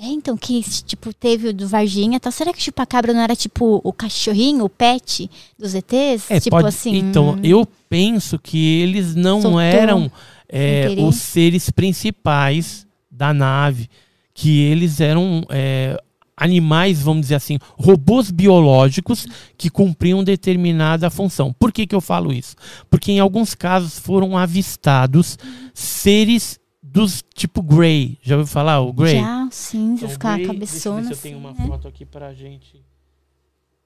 É, 0.03 0.07
então, 0.07 0.35
que, 0.35 0.61
tipo, 0.83 1.13
teve 1.13 1.47
o 1.47 1.53
do 1.53 1.65
Varginha, 1.65 2.19
tá? 2.19 2.29
Será 2.29 2.51
que 2.51 2.59
o 2.59 2.61
chupacabra 2.61 3.13
não 3.13 3.21
era, 3.21 3.37
tipo, 3.37 3.79
o 3.81 3.93
cachorrinho, 3.93 4.65
o 4.65 4.69
pet 4.69 5.31
dos 5.57 5.73
ETs? 5.73 6.29
É, 6.29 6.41
tipo 6.41 6.57
pode- 6.57 6.67
assim... 6.67 6.93
Então, 6.93 7.39
eu 7.41 7.65
penso 7.87 8.37
que 8.37 8.81
eles 8.81 9.15
não 9.15 9.41
Soltou 9.41 9.61
eram 9.61 10.11
é, 10.49 10.93
os 10.99 11.15
seres 11.15 11.69
principais 11.69 12.85
da 13.09 13.33
nave, 13.33 13.89
que 14.33 14.59
eles 14.59 14.99
eram 14.99 15.45
é, 15.49 15.97
animais, 16.35 17.01
vamos 17.01 17.21
dizer 17.21 17.35
assim, 17.35 17.57
robôs 17.77 18.29
biológicos 18.29 19.25
que 19.57 19.69
cumpriam 19.69 20.21
determinada 20.21 21.09
função. 21.09 21.53
Por 21.53 21.71
que, 21.71 21.87
que 21.87 21.95
eu 21.95 22.01
falo 22.01 22.33
isso? 22.33 22.57
Porque 22.89 23.09
em 23.09 23.19
alguns 23.21 23.55
casos 23.55 23.97
foram 23.99 24.37
avistados 24.37 25.39
seres 25.73 26.59
dos 26.93 27.23
tipo 27.33 27.63
Grey. 27.63 28.19
Já 28.21 28.37
ouviu 28.37 28.51
falar 28.53 28.79
o 28.81 28.93
Grey? 28.93 29.19
Já, 29.19 29.49
cinzas, 29.51 30.13
Então, 30.13 30.19
com 30.21 30.27
a 30.43 30.47
cabeçona, 30.47 30.57
Deixa 30.57 30.87
eu 30.87 30.95
ver 30.95 31.03
se 31.03 31.11
eu 31.13 31.17
tenho 31.17 31.37
assim, 31.37 31.45
uma 31.47 31.53
né? 31.53 31.67
foto 31.67 31.87
aqui 31.87 32.05
pra 32.05 32.31
gente 32.35 32.85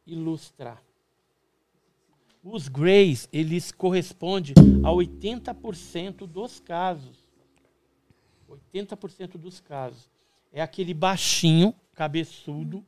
ilustrar. 0.05 0.83
Os 2.43 2.67
Greys, 2.67 3.29
eles 3.31 3.71
correspondem 3.71 4.53
a 4.83 4.89
80% 4.89 6.27
dos 6.27 6.59
casos. 6.59 7.25
80% 8.49 9.37
dos 9.37 9.61
casos. 9.61 10.09
É 10.51 10.61
aquele 10.61 10.93
baixinho, 10.93 11.73
cabeçudo, 11.93 12.85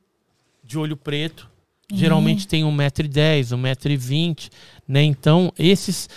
de 0.63 0.77
olho 0.77 0.97
preto, 0.97 1.49
Geralmente 1.91 2.47
tem 2.47 2.63
1,10m, 2.63 3.57
1,20m, 3.57 4.51
né? 4.87 5.01
Então, 5.01 5.51
esses 5.57 6.07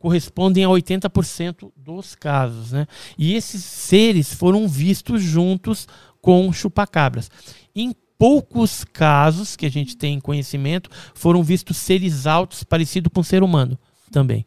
correspondem 0.00 0.64
a 0.64 0.68
80% 0.68 1.70
dos 1.76 2.16
casos, 2.16 2.72
né? 2.72 2.86
E 3.16 3.34
esses 3.34 3.62
seres 3.62 4.34
foram 4.34 4.66
vistos 4.66 5.22
juntos 5.22 5.86
com 6.20 6.52
chupacabras. 6.52 7.30
Em 7.76 7.94
poucos 8.18 8.82
casos 8.82 9.56
que 9.56 9.66
a 9.66 9.70
gente 9.70 9.96
tem 9.96 10.18
conhecimento, 10.18 10.90
foram 11.14 11.42
vistos 11.42 11.76
seres 11.76 12.26
altos 12.26 12.64
parecidos 12.64 13.12
com 13.14 13.20
o 13.20 13.24
ser 13.24 13.42
humano 13.42 13.78
também. 14.10 14.44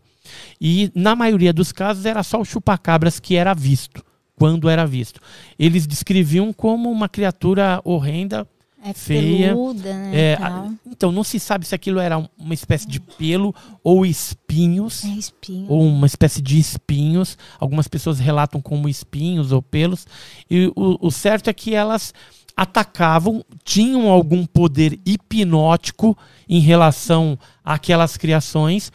E 0.59 0.91
na 0.95 1.15
maioria 1.15 1.53
dos 1.53 1.71
casos 1.71 2.05
era 2.05 2.23
só 2.23 2.41
o 2.41 2.45
chupacabras 2.45 3.19
que 3.19 3.35
era 3.35 3.53
visto, 3.53 4.03
quando 4.35 4.69
era 4.69 4.85
visto. 4.85 5.21
Eles 5.57 5.85
descreviam 5.85 6.51
como 6.51 6.91
uma 6.91 7.07
criatura 7.07 7.79
horrenda, 7.83 8.47
É 8.83 8.93
feia. 8.93 9.47
peluda, 9.49 9.93
né? 9.93 10.11
É, 10.13 10.33
a- 10.41 10.69
então 10.87 11.11
não 11.11 11.23
se 11.23 11.39
sabe 11.39 11.65
se 11.65 11.73
aquilo 11.73 11.99
era 11.99 12.17
um- 12.17 12.27
uma 12.37 12.53
espécie 12.53 12.87
de 12.87 12.99
pelo 12.99 13.55
ou 13.83 14.05
espinhos 14.05 15.03
É 15.05 15.07
espinho. 15.09 15.65
ou 15.69 15.81
uma 15.87 16.05
espécie 16.05 16.41
de 16.41 16.59
espinhos. 16.59 17.37
Algumas 17.59 17.87
pessoas 17.87 18.19
relatam 18.19 18.59
como 18.61 18.89
espinhos 18.89 19.51
ou 19.51 19.61
pelos. 19.61 20.05
E 20.49 20.71
o, 20.75 20.97
o 21.07 21.11
certo 21.11 21.49
é 21.49 21.53
que 21.53 21.73
elas 21.73 22.13
atacavam, 22.55 23.43
tinham 23.63 24.09
algum 24.11 24.45
poder 24.45 24.99
hipnótico 25.05 26.15
em 26.47 26.59
relação 26.59 27.37
àquelas 27.65 28.15
criações. 28.15 28.91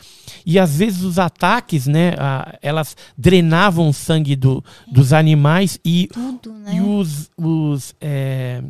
E 0.47 0.59
às 0.61 0.77
vezes 0.77 1.03
os 1.03 1.19
ataques, 1.19 1.87
né, 1.89 2.15
a- 2.19 2.57
elas 2.63 2.97
drenavam 3.17 3.89
o 3.89 3.93
sangue 3.93 4.37
do, 4.37 4.63
dos 4.93 5.13
animais 5.13 5.79
e 5.85 6.09
Tudo, 6.13 6.53
né? 6.53 6.77
e 6.77 6.81
os, 6.81 7.31
os, 7.37 7.95
é, 8.01 8.63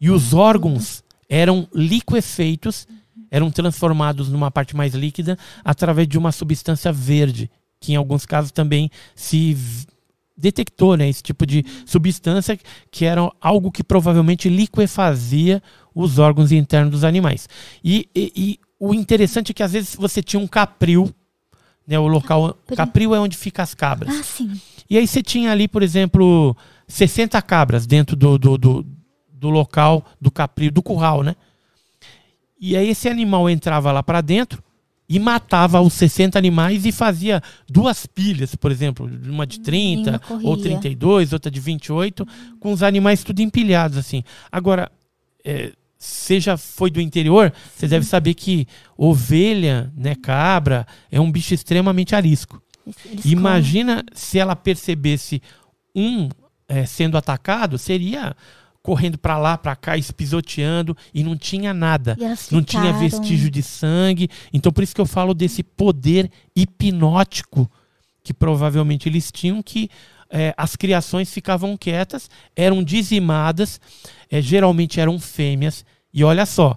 e 0.00 0.10
os 0.10 0.32
órgãos 0.34 1.02
eram 1.28 1.68
liquefeitos, 1.74 2.86
eram 3.30 3.50
transformados 3.50 4.28
numa 4.30 4.50
parte 4.50 4.74
mais 4.74 4.94
líquida 4.94 5.36
através 5.64 6.08
de 6.08 6.16
uma 6.18 6.32
substância 6.32 6.90
verde, 6.92 7.50
que 7.80 7.92
em 7.92 7.96
alguns 7.96 8.24
casos 8.24 8.50
também 8.50 8.90
se 9.14 9.56
detectou 10.36 10.96
né, 10.96 11.08
esse 11.08 11.22
tipo 11.22 11.44
de 11.44 11.64
substância, 11.84 12.58
que 12.90 13.04
era 13.04 13.30
algo 13.40 13.72
que 13.72 13.82
provavelmente 13.82 14.48
liquefazia 14.48 15.62
os 15.94 16.18
órgãos 16.18 16.52
internos 16.52 16.92
dos 16.92 17.04
animais. 17.04 17.48
E, 17.84 18.08
e- 18.14 18.32
e 18.36 18.60
o 18.78 18.94
interessante 18.94 19.50
é 19.50 19.54
que 19.54 19.62
às 19.62 19.72
vezes 19.72 19.96
você 19.96 20.22
tinha 20.22 20.38
um 20.40 20.46
capril, 20.46 21.12
né, 21.86 21.98
o 21.98 22.06
local. 22.06 22.48
Capril. 22.54 22.76
Capril 22.76 23.14
é 23.14 23.20
onde 23.20 23.36
ficam 23.36 23.62
as 23.62 23.74
cabras. 23.74 24.14
Ah, 24.14 24.22
sim. 24.22 24.60
E 24.88 24.96
aí 24.96 25.06
você 25.06 25.22
tinha 25.22 25.50
ali, 25.50 25.66
por 25.66 25.82
exemplo, 25.82 26.56
60 26.86 27.40
cabras 27.42 27.86
dentro 27.86 28.14
do, 28.14 28.38
do, 28.38 28.56
do, 28.56 28.86
do 29.38 29.48
local 29.50 30.04
do 30.20 30.30
capril, 30.30 30.70
do 30.70 30.82
curral, 30.82 31.22
né? 31.22 31.36
E 32.60 32.76
aí 32.76 32.88
esse 32.88 33.08
animal 33.08 33.48
entrava 33.48 33.92
lá 33.92 34.02
para 34.02 34.20
dentro 34.20 34.62
e 35.08 35.18
matava 35.18 35.80
os 35.80 35.94
60 35.94 36.36
animais 36.38 36.84
e 36.84 36.92
fazia 36.92 37.40
duas 37.68 38.04
pilhas, 38.04 38.54
por 38.54 38.70
exemplo, 38.70 39.08
uma 39.26 39.46
de 39.46 39.60
30 39.60 40.02
Nenhuma 40.10 40.18
corria. 40.18 40.48
ou 40.48 40.56
32, 40.56 41.32
outra 41.32 41.50
de 41.50 41.60
28, 41.60 42.26
com 42.60 42.72
os 42.72 42.82
animais 42.82 43.22
tudo 43.24 43.40
empilhados 43.40 43.96
assim. 43.96 44.22
Agora, 44.52 44.90
é, 45.44 45.72
você 45.96 46.38
já 46.40 46.56
foi 46.56 46.90
do 46.90 47.00
interior, 47.00 47.52
você 47.74 47.86
deve 47.88 48.04
saber 48.04 48.34
que 48.34 48.66
ovelha, 48.96 49.90
né, 49.96 50.14
cabra, 50.14 50.86
é 51.10 51.20
um 51.20 51.30
bicho 51.30 51.54
extremamente 51.54 52.14
arisco. 52.14 52.60
Eles- 53.04 53.24
Imagina 53.24 54.04
se 54.12 54.38
ela 54.38 54.54
percebesse 54.56 55.40
um 55.94 56.28
eh, 56.68 56.84
sendo 56.84 57.16
atacado, 57.16 57.78
seria 57.78 58.36
correndo 58.82 59.18
para 59.18 59.38
lá, 59.38 59.58
para 59.58 59.76
cá, 59.76 59.96
espisoteando 59.96 60.96
e 61.12 61.22
não 61.22 61.36
tinha 61.36 61.74
nada. 61.74 62.16
Não 62.54 62.62
tinha 62.62 62.92
vestígio 62.92 63.50
de 63.50 63.62
sangue. 63.62 64.28
Então 64.52 64.72
por 64.72 64.82
isso 64.82 64.94
que 64.94 65.00
eu 65.00 65.06
falo 65.06 65.34
desse 65.34 65.62
poder 65.62 66.30
hipnótico 66.54 67.70
que 68.22 68.34
provavelmente 68.34 69.08
eles 69.08 69.32
tinham 69.32 69.62
que 69.62 69.88
eh, 70.30 70.52
as 70.56 70.76
criações 70.76 71.32
ficavam 71.32 71.76
quietas, 71.76 72.28
eram 72.54 72.82
dizimadas, 72.82 73.80
eh, 74.30 74.42
geralmente 74.42 75.00
eram 75.00 75.18
fêmeas. 75.18 75.84
E 76.12 76.22
olha 76.22 76.44
só, 76.44 76.76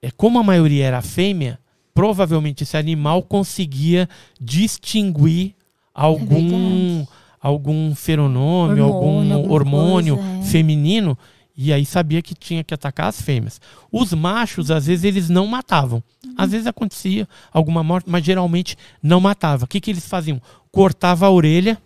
é 0.00 0.10
como 0.10 0.38
a 0.38 0.42
maioria 0.42 0.86
era 0.86 1.02
fêmea, 1.02 1.58
provavelmente 1.92 2.62
esse 2.62 2.76
animal 2.76 3.22
conseguia 3.22 4.08
distinguir 4.40 5.54
algum 5.92 7.04
algum 7.48 7.94
feronômio, 7.94 8.86
Hormônio, 8.86 9.36
algum 9.36 9.52
hormônio 9.52 10.16
coisa, 10.16 10.38
é. 10.38 10.42
feminino 10.44 11.18
e 11.56 11.72
aí 11.72 11.84
sabia 11.84 12.22
que 12.22 12.34
tinha 12.34 12.62
que 12.62 12.72
atacar 12.72 13.08
as 13.08 13.20
fêmeas. 13.20 13.60
Os 13.90 14.12
machos 14.12 14.70
às 14.70 14.86
vezes 14.86 15.04
eles 15.04 15.28
não 15.28 15.46
matavam. 15.46 16.02
Uhum. 16.24 16.34
Às 16.36 16.52
vezes 16.52 16.66
acontecia 16.66 17.28
alguma 17.52 17.82
morte, 17.82 18.08
mas 18.08 18.24
geralmente 18.24 18.76
não 19.02 19.20
matava. 19.20 19.64
O 19.64 19.68
que 19.68 19.80
que 19.80 19.90
eles 19.90 20.06
faziam? 20.06 20.40
Cortava 20.70 21.26
a 21.26 21.30
orelha 21.30 21.76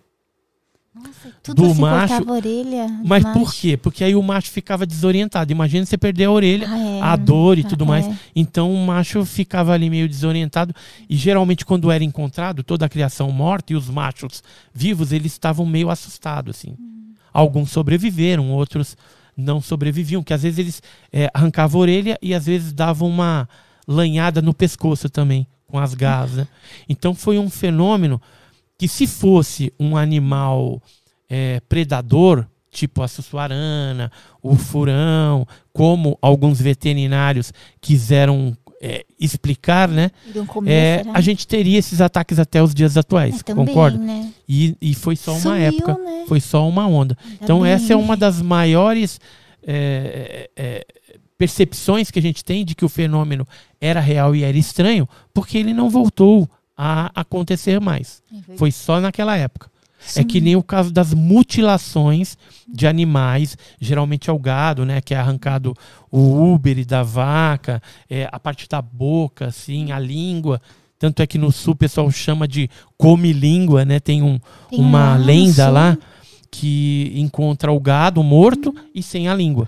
Nossa, 0.95 1.31
tudo 1.41 1.61
do 1.69 1.75
macho, 1.75 2.13
cortava 2.13 2.31
a 2.31 2.35
orelha. 2.35 2.87
do 2.87 3.07
mas 3.07 3.23
macho. 3.23 3.39
por 3.39 3.53
quê? 3.53 3.75
Porque 3.77 4.03
aí 4.03 4.15
o 4.15 4.21
macho 4.21 4.51
ficava 4.51 4.85
desorientado. 4.85 5.51
Imagina 5.51 5.85
você 5.85 5.97
perder 5.97 6.25
a 6.25 6.31
orelha, 6.31 6.67
Ah, 6.69 6.77
é. 6.79 7.01
a 7.01 7.15
dor 7.15 7.57
e 7.57 7.61
Ah, 7.65 7.69
tudo 7.69 7.85
mais. 7.85 8.05
é. 8.05 8.15
Então 8.35 8.71
o 8.71 8.85
macho 8.85 9.25
ficava 9.25 9.73
ali 9.73 9.89
meio 9.89 10.07
desorientado. 10.07 10.73
E 11.09 11.15
geralmente, 11.15 11.65
quando 11.65 11.89
era 11.91 12.03
encontrado, 12.03 12.63
toda 12.63 12.85
a 12.85 12.89
criação 12.89 13.31
morta 13.31 13.73
e 13.73 13.75
os 13.75 13.89
machos 13.89 14.43
vivos, 14.73 15.11
eles 15.11 15.31
estavam 15.31 15.65
meio 15.65 15.89
assustados. 15.89 16.57
Assim. 16.57 16.75
Alguns 17.33 17.71
sobreviveram, 17.71 18.51
outros 18.51 18.95
não 19.35 19.59
sobreviviam. 19.59 20.21
Que 20.21 20.33
às 20.33 20.43
vezes 20.43 20.59
eles 20.59 20.83
eh, 21.11 21.27
arrancavam 21.33 21.79
a 21.79 21.81
orelha 21.81 22.19
e 22.21 22.35
às 22.35 22.45
vezes 22.45 22.71
davam 22.71 23.09
uma 23.09 23.49
lanhada 23.87 24.43
no 24.43 24.53
pescoço 24.53 25.09
também, 25.09 25.47
com 25.65 25.79
as 25.79 25.95
garras. 25.95 26.33
né? 26.33 26.47
Então 26.87 27.15
foi 27.15 27.39
um 27.39 27.49
fenômeno 27.49 28.21
que, 28.83 28.87
se 28.87 29.07
fosse 29.07 29.71
um 29.79 29.95
animal 29.95 30.81
eh, 31.29 31.61
predador, 31.69 32.45
tipo 32.69 33.01
a 33.01 33.07
sussuarana, 33.07 34.11
o 34.41 34.55
furão, 34.55 35.47
como 35.71 36.17
alguns 36.21 36.59
veterinários 36.59 37.53
quiseram 37.79 38.57
eh, 38.81 39.05
explicar, 39.17 39.87
né? 39.87 40.11
É, 40.65 40.97
será? 41.03 41.11
a 41.17 41.21
gente 41.21 41.47
teria 41.47 41.79
esses 41.79 42.01
ataques 42.01 42.39
até 42.39 42.61
os 42.61 42.73
dias 42.73 42.97
atuais, 42.97 43.39
É, 43.39 43.43
também, 43.43 43.65
concorda? 43.67 43.97
Né? 43.97 44.33
E, 44.49 44.75
e 44.81 44.93
foi 44.93 45.15
só 45.15 45.31
uma 45.31 45.39
Sumiu, 45.39 45.61
época, 45.61 45.93
né? 45.97 46.25
foi 46.27 46.41
só 46.41 46.67
uma 46.67 46.85
onda. 46.85 47.17
Ainda 47.23 47.37
Então 47.41 47.61
bem. 47.61 47.71
essa 47.71 47.93
é 47.93 47.95
uma 47.95 48.17
das 48.17 48.41
maiores 48.41 49.21
é, 49.65 50.49
é, 50.57 50.63
é, 50.63 50.85
percepções 51.37 52.11
que 52.11 52.19
a 52.19 52.21
gente 52.21 52.43
tem 52.43 52.65
de 52.65 52.75
que 52.75 52.83
o 52.83 52.89
fenômeno 52.89 53.47
era 53.79 54.01
real 54.01 54.35
e 54.35 54.43
era 54.43 54.57
estranho, 54.57 55.07
porque 55.33 55.57
ele 55.57 55.73
não 55.73 55.89
voltou 55.89 56.49
a 56.77 57.11
acontecer 57.13 57.79
mais. 57.79 58.21
É, 58.49 58.57
Foi 58.57 58.71
só 58.71 58.99
naquela 58.99 59.37
época. 59.37 59.71
É 60.05 60.21
Sim. 60.21 60.23
que 60.25 60.41
nem 60.41 60.55
o 60.55 60.63
caso 60.63 60.91
das 60.91 61.13
mutilações 61.13 62.37
de 62.67 62.85
animais, 62.85 63.57
geralmente 63.79 64.29
é 64.29 64.33
o 64.33 64.39
gado, 64.39 64.85
né, 64.85 64.99
que 64.99 65.13
é 65.13 65.17
arrancado 65.17 65.73
o 66.11 66.51
úbere 66.53 66.83
da 66.83 67.03
vaca, 67.03 67.81
é, 68.09 68.27
a 68.29 68.37
parte 68.37 68.67
da 68.67 68.81
boca, 68.81 69.47
assim, 69.47 69.91
a 69.93 69.99
língua. 69.99 70.61
Tanto 70.99 71.21
é 71.21 71.27
que 71.27 71.37
no 71.37 71.51
sul 71.51 71.73
o 71.73 71.77
pessoal 71.77 72.09
chama 72.11 72.47
de 72.47 72.69
come-língua, 72.97 73.83
né? 73.83 73.99
Tem, 73.99 74.21
um, 74.21 74.39
Tem 74.69 74.79
uma 74.79 75.17
lenda 75.17 75.69
lá 75.69 75.97
que 76.51 77.11
encontra 77.15 77.71
o 77.71 77.79
gado 77.79 78.21
morto 78.23 78.73
e 78.93 79.01
sem 79.01 79.27
a 79.27 79.33
língua. 79.33 79.67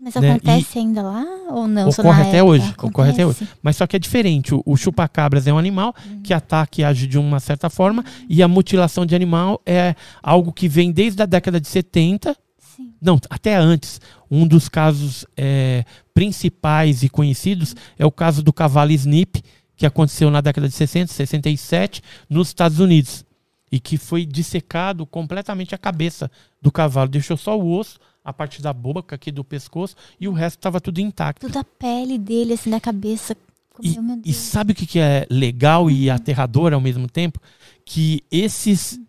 Mas 0.00 0.14
né? 0.14 0.30
acontece 0.30 0.78
ainda 0.78 1.02
lá 1.02 1.24
ou 1.50 1.68
não? 1.68 1.88
Ocorre 1.88 2.22
até 2.22 2.38
época? 2.38 2.44
hoje, 2.44 2.74
ocorre 2.82 3.10
até 3.10 3.22
Acontece? 3.22 3.48
Mas 3.62 3.76
só 3.76 3.86
que 3.86 3.96
é 3.96 3.98
diferente. 3.98 4.54
O, 4.54 4.62
o 4.64 4.76
chupacabras 4.76 5.46
é 5.46 5.52
um 5.52 5.58
animal 5.58 5.94
que 6.24 6.32
ataca 6.32 6.80
e 6.80 6.84
age 6.84 7.06
de 7.06 7.18
uma 7.18 7.38
certa 7.38 7.68
forma, 7.68 8.04
e 8.28 8.42
a 8.42 8.48
mutilação 8.48 9.04
de 9.04 9.14
animal 9.14 9.60
é 9.66 9.94
algo 10.22 10.52
que 10.52 10.68
vem 10.68 10.90
desde 10.90 11.22
a 11.22 11.26
década 11.26 11.60
de 11.60 11.68
70 11.68 12.34
Sim. 12.58 12.94
não, 13.00 13.18
até 13.28 13.56
antes. 13.56 14.00
Um 14.30 14.46
dos 14.46 14.68
casos 14.68 15.26
é, 15.36 15.84
principais 16.14 17.02
e 17.02 17.08
conhecidos 17.08 17.74
é 17.98 18.06
o 18.06 18.12
caso 18.12 18.42
do 18.42 18.52
cavalo 18.52 18.92
Snip, 18.92 19.42
que 19.76 19.84
aconteceu 19.84 20.30
na 20.30 20.40
década 20.40 20.68
de 20.68 20.74
60, 20.74 21.12
67, 21.12 22.02
nos 22.28 22.48
Estados 22.48 22.78
Unidos. 22.78 23.24
E 23.72 23.78
que 23.78 23.96
foi 23.96 24.26
dissecado 24.26 25.06
completamente 25.06 25.74
a 25.74 25.78
cabeça 25.78 26.30
do 26.60 26.72
cavalo. 26.72 27.08
Deixou 27.08 27.36
só 27.36 27.58
o 27.58 27.78
osso, 27.78 27.98
a 28.24 28.32
parte 28.32 28.60
da 28.60 28.72
boca 28.72 29.14
aqui 29.14 29.30
do 29.30 29.42
pescoço, 29.44 29.94
e 30.20 30.28
o 30.28 30.32
resto 30.32 30.58
estava 30.58 30.80
tudo 30.80 31.00
intacto. 31.00 31.46
Tudo 31.46 31.58
a 31.58 31.64
pele 31.64 32.18
dele, 32.18 32.52
assim, 32.54 32.70
da 32.70 32.80
cabeça. 32.80 33.36
E, 33.82 33.98
meu 33.98 34.20
e 34.24 34.32
sabe 34.34 34.72
o 34.72 34.74
que, 34.74 34.86
que 34.86 34.98
é 34.98 35.26
legal 35.30 35.90
e 35.90 36.10
aterrador 36.10 36.72
ao 36.72 36.80
mesmo 36.80 37.08
tempo? 37.08 37.40
Que 37.84 38.22
esses 38.30 39.00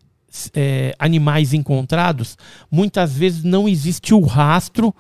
é, 0.54 0.96
animais 0.98 1.54
encontrados, 1.54 2.38
muitas 2.70 3.14
vezes 3.14 3.44
não 3.44 3.68
existe 3.68 4.14
o 4.14 4.22
rastro 4.22 4.96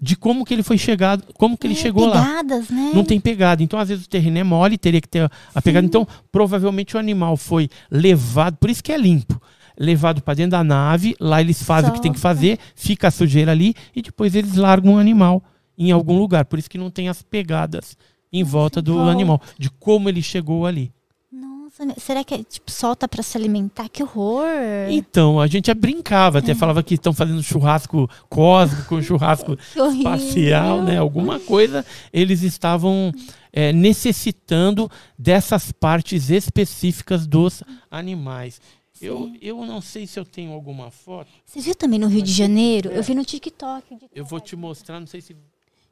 de 0.00 0.16
como 0.16 0.44
que 0.44 0.52
ele 0.52 0.64
foi 0.64 0.76
chegado, 0.76 1.32
como 1.34 1.56
que 1.56 1.64
ele 1.68 1.74
É, 1.74 1.76
chegou 1.76 2.06
lá. 2.06 2.20
pegadas, 2.20 2.68
né? 2.68 2.90
Não 2.92 3.04
tem 3.04 3.20
pegada. 3.20 3.62
Então, 3.62 3.78
às 3.78 3.88
vezes, 3.88 4.04
o 4.04 4.08
terreno 4.08 4.38
é 4.38 4.42
mole, 4.42 4.76
teria 4.76 5.00
que 5.00 5.08
ter 5.08 5.30
a 5.54 5.62
pegada. 5.62 5.86
Então, 5.86 6.04
provavelmente 6.32 6.96
o 6.96 6.98
animal 6.98 7.36
foi 7.36 7.68
levado, 7.88 8.56
por 8.56 8.68
isso 8.68 8.82
que 8.82 8.90
é 8.90 8.98
limpo. 8.98 9.40
Levado 9.78 10.22
para 10.22 10.34
dentro 10.34 10.52
da 10.52 10.62
nave, 10.64 11.14
lá 11.20 11.40
eles 11.40 11.62
fazem 11.62 11.90
o 11.90 11.94
que 11.94 12.02
tem 12.02 12.12
que 12.12 12.18
Solta. 12.20 12.36
fazer, 12.36 12.58
fica 12.74 13.08
a 13.08 13.10
sujeira 13.10 13.52
ali 13.52 13.74
e 13.94 14.02
depois 14.02 14.34
eles 14.34 14.54
largam 14.56 14.94
o 14.94 14.98
animal 14.98 15.42
em 15.78 15.90
algum 15.90 16.18
lugar. 16.18 16.44
Por 16.44 16.58
isso 16.58 16.68
que 16.70 16.78
não 16.78 16.90
tem 16.90 17.08
as 17.08 17.22
pegadas 17.22 17.96
em 18.32 18.42
volta 18.44 18.80
do 18.82 18.94
volta. 18.94 19.10
animal, 19.10 19.40
de 19.58 19.70
como 19.70 20.08
ele 20.08 20.22
chegou 20.22 20.66
ali. 20.66 20.92
Nossa, 21.32 21.84
será 21.98 22.22
que 22.22 22.34
é 22.34 22.42
tipo 22.42 22.70
solta 22.70 23.08
pra 23.08 23.22
se 23.22 23.36
alimentar? 23.38 23.88
Que 23.88 24.02
horror! 24.02 24.44
Então, 24.90 25.40
a 25.40 25.46
gente 25.46 25.72
brincava, 25.72 26.38
até 26.40 26.54
falava 26.54 26.82
que 26.82 26.94
estão 26.94 27.14
fazendo 27.14 27.42
churrasco 27.42 28.08
cósmico, 28.28 29.02
churrasco 29.02 29.56
Que 29.72 29.80
horrível. 29.80 30.14
espacial, 30.14 30.82
né? 30.82 30.98
Alguma 30.98 31.40
coisa 31.40 31.84
eles 32.12 32.42
estavam 32.42 33.10
é, 33.50 33.72
necessitando 33.72 34.90
dessas 35.18 35.72
partes 35.72 36.28
específicas 36.30 37.26
dos 37.26 37.62
animais. 37.90 38.60
Eu, 39.06 39.32
eu 39.40 39.64
não 39.66 39.80
sei 39.80 40.06
se 40.06 40.18
eu 40.18 40.24
tenho 40.24 40.52
alguma 40.52 40.90
foto. 40.90 41.28
Você 41.44 41.60
viu 41.60 41.74
também 41.74 41.98
no 41.98 42.06
Rio 42.06 42.22
de 42.22 42.32
Janeiro? 42.32 42.90
Eu 42.90 43.02
vi 43.02 43.14
no 43.14 43.24
TikTok. 43.24 43.98
Eu 44.14 44.24
vou 44.24 44.40
te 44.40 44.54
mostrar, 44.54 45.00
não 45.00 45.06
sei 45.06 45.20
se, 45.20 45.34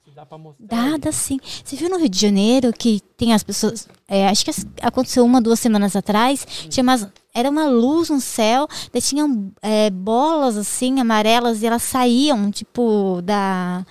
se 0.04 0.11
dá 0.14 0.24
pra 0.24 0.38
mostrar. 0.38 0.66
Dá, 0.66 0.96
dá 0.96 1.12
sim. 1.12 1.38
Você 1.64 1.76
viu 1.76 1.90
no 1.90 1.98
Rio 1.98 2.08
de 2.08 2.18
Janeiro 2.18 2.72
que 2.72 3.00
tem 3.16 3.32
as 3.32 3.42
pessoas. 3.42 3.88
é, 4.08 4.28
acho 4.28 4.44
que 4.44 4.50
aconteceu 4.80 5.24
uma, 5.24 5.40
duas 5.40 5.58
semanas 5.61 5.96
atrás. 5.96 6.46
Tinha 6.68 6.82
umas, 6.82 7.08
era 7.34 7.50
uma 7.50 7.66
luz 7.66 8.11
no 8.11 8.20
céu, 8.20 8.66
daí 8.92 9.02
tinham 9.02 9.52
é, 9.62 9.90
bolas 9.90 10.56
assim, 10.56 11.00
amarelas, 11.00 11.62
e 11.62 11.66
elas 11.66 11.82
saíam, 11.82 12.50
tipo, 12.50 13.20
da. 13.22 13.84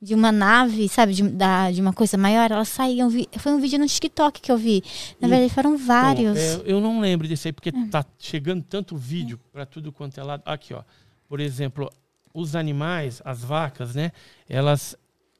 De 0.00 0.14
uma 0.14 0.30
nave, 0.30 0.88
sabe? 0.90 1.14
De, 1.14 1.22
da, 1.22 1.70
de 1.70 1.80
uma 1.80 1.92
coisa 1.92 2.18
maior, 2.18 2.50
elas 2.50 2.68
saíam. 2.68 3.08
vi- 3.08 3.28
Foi 3.38 3.52
um 3.52 3.60
vídeo 3.60 3.78
no 3.78 3.86
TikTok 3.86 4.40
que 4.42 4.52
eu 4.52 4.58
vi. 4.58 4.82
Na 5.20 5.26
verdade, 5.26 5.52
foram 5.52 5.76
vários. 5.78 6.38
Então, 6.38 6.66
é, 6.66 6.70
eu 6.70 6.80
não 6.82 7.00
lembro 7.00 7.26
desse 7.26 7.48
aí, 7.48 7.52
porque 7.52 7.72
tá 7.90 8.04
chegando 8.18 8.62
tanto 8.62 8.94
vídeo 8.96 9.40
para 9.52 9.64
tudo 9.64 9.90
quanto 9.90 10.18
é 10.20 10.22
lado. 10.22 10.42
Aqui, 10.44 10.74
ó. 10.74 10.82
Por 11.26 11.40
exemplo, 11.40 11.90
os 12.34 12.54
animais, 12.54 13.22
as 13.24 13.42
vacas, 13.42 13.94
né? 13.94 14.12
Elas, 14.46 14.94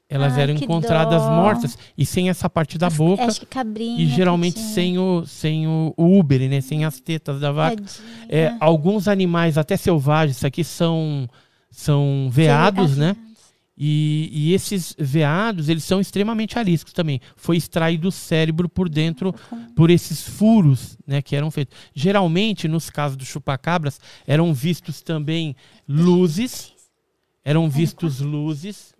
elas 0.09 0.35
eram 0.39 0.55
encontradas 0.55 1.21
dó. 1.21 1.29
mortas 1.31 1.77
e 1.95 2.03
sem 2.03 2.27
essa 2.27 2.49
parte 2.49 2.79
da 2.79 2.89
boca. 2.89 3.25
Acho 3.25 3.41
que 3.41 3.45
cabrinha. 3.45 4.01
E 4.01 4.07
geralmente 4.07 4.57
sem 4.59 4.97
o, 4.97 5.23
sem 5.27 5.67
o, 5.67 5.93
o 5.95 6.17
úbere, 6.17 6.49
né? 6.49 6.61
Sem 6.61 6.83
as 6.83 6.99
tetas 6.99 7.39
da 7.39 7.51
vaca. 7.51 7.83
É, 8.27 8.55
alguns 8.59 9.07
animais, 9.07 9.55
até 9.55 9.77
selvagens, 9.77 10.43
aqui 10.43 10.63
são, 10.63 11.29
são 11.69 12.27
veados, 12.31 12.97
né? 12.97 13.15
E, 13.79 14.29
e 14.31 14.53
esses 14.53 14.95
veados, 14.97 15.69
eles 15.69 15.83
são 15.83 16.01
extremamente 16.01 16.57
ariscos 16.57 16.93
também. 16.93 17.21
Foi 17.35 17.57
extraído 17.57 18.07
o 18.07 18.11
cérebro 18.11 18.67
por 18.67 18.89
dentro 18.89 19.35
por 19.75 19.91
esses 19.91 20.27
furos 20.27 20.97
né, 21.05 21.21
que 21.21 21.35
eram 21.35 21.51
feitos. 21.51 21.77
Geralmente, 21.93 22.67
nos 22.67 22.89
casos 22.89 23.15
do 23.15 23.23
chupacabras, 23.23 23.99
eram 24.25 24.51
vistos 24.51 25.01
também 25.01 25.55
luzes. 25.87 26.73
Eram 27.45 27.69
vistos 27.69 28.19
luzes. 28.19 28.95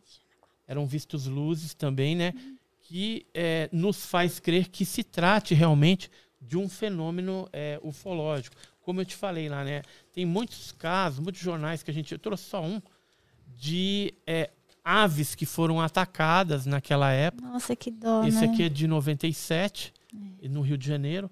Eram 0.67 0.85
vistos 0.85 1.25
luzes 1.25 1.73
também, 1.73 2.15
né? 2.15 2.33
Que 2.81 3.25
eh, 3.33 3.69
nos 3.71 4.05
faz 4.05 4.39
crer 4.39 4.67
que 4.69 4.85
se 4.85 5.03
trate 5.03 5.55
realmente 5.55 6.11
de 6.39 6.55
um 6.55 6.69
fenômeno 6.69 7.49
eh, 7.51 7.79
ufológico. 7.81 8.55
Como 8.81 9.01
eu 9.01 9.05
te 9.05 9.15
falei 9.15 9.49
lá, 9.49 9.63
né? 9.63 9.81
Tem 10.13 10.25
muitos 10.25 10.71
casos, 10.71 11.19
muitos 11.19 11.41
jornais 11.41 11.81
que 11.81 11.89
a 11.89 11.93
gente. 11.93 12.11
Eu 12.11 12.19
trouxe 12.19 12.43
só 12.43 12.63
um 12.63 12.81
de 13.57 14.13
eh, 14.25 14.51
aves 14.87 15.35
que 15.35 15.45
foram 15.45 15.81
atacadas 15.81 16.65
naquela 16.65 17.11
época. 17.11 17.45
Nossa, 17.49 17.75
que 17.75 17.91
dó, 17.91 18.23
Esse 18.23 18.39
né? 18.45 18.53
aqui 18.53 18.63
é 18.63 18.69
de 18.69 18.87
97, 18.87 19.93
no 20.49 20.61
Rio 20.61 20.77
de 20.77 20.87
Janeiro. 20.87 21.29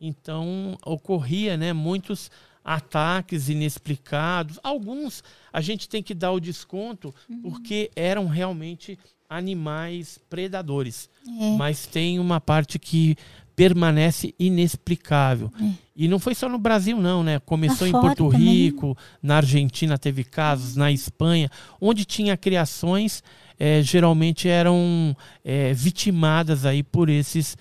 Então, 0.00 0.78
ocorria 0.86 1.56
né, 1.56 1.72
muitos 1.74 2.30
ataques 2.64 3.48
inexplicados. 3.48 4.58
Alguns 4.62 5.22
a 5.52 5.60
gente 5.60 5.88
tem 5.88 6.02
que 6.02 6.14
dar 6.14 6.32
o 6.32 6.40
desconto 6.40 7.14
Uhum. 7.28 7.42
porque 7.42 7.90
eram 7.94 8.26
realmente 8.26 8.98
animais 9.28 10.18
predadores. 10.30 11.10
É. 11.26 11.56
Mas 11.56 11.86
tem 11.86 12.18
uma 12.18 12.40
parte 12.40 12.78
que 12.78 13.16
permanece 13.58 14.32
inexplicável. 14.38 15.50
É. 15.60 15.70
E 15.96 16.06
não 16.06 16.20
foi 16.20 16.32
só 16.32 16.48
no 16.48 16.58
Brasil, 16.58 16.96
não, 16.96 17.24
né? 17.24 17.40
Começou 17.40 17.90
Lá 17.90 17.98
em 17.98 18.00
Porto 18.00 18.30
também. 18.30 18.40
Rico, 18.40 18.96
na 19.20 19.38
Argentina 19.38 19.98
teve 19.98 20.22
casos, 20.22 20.76
na 20.76 20.92
Espanha, 20.92 21.50
onde 21.80 22.04
tinha 22.04 22.36
criações, 22.36 23.20
eh, 23.58 23.82
geralmente 23.82 24.48
eram 24.48 25.16
eh, 25.44 25.72
vitimadas 25.74 26.64
aí 26.64 26.84
por 26.84 27.08
esses 27.08 27.56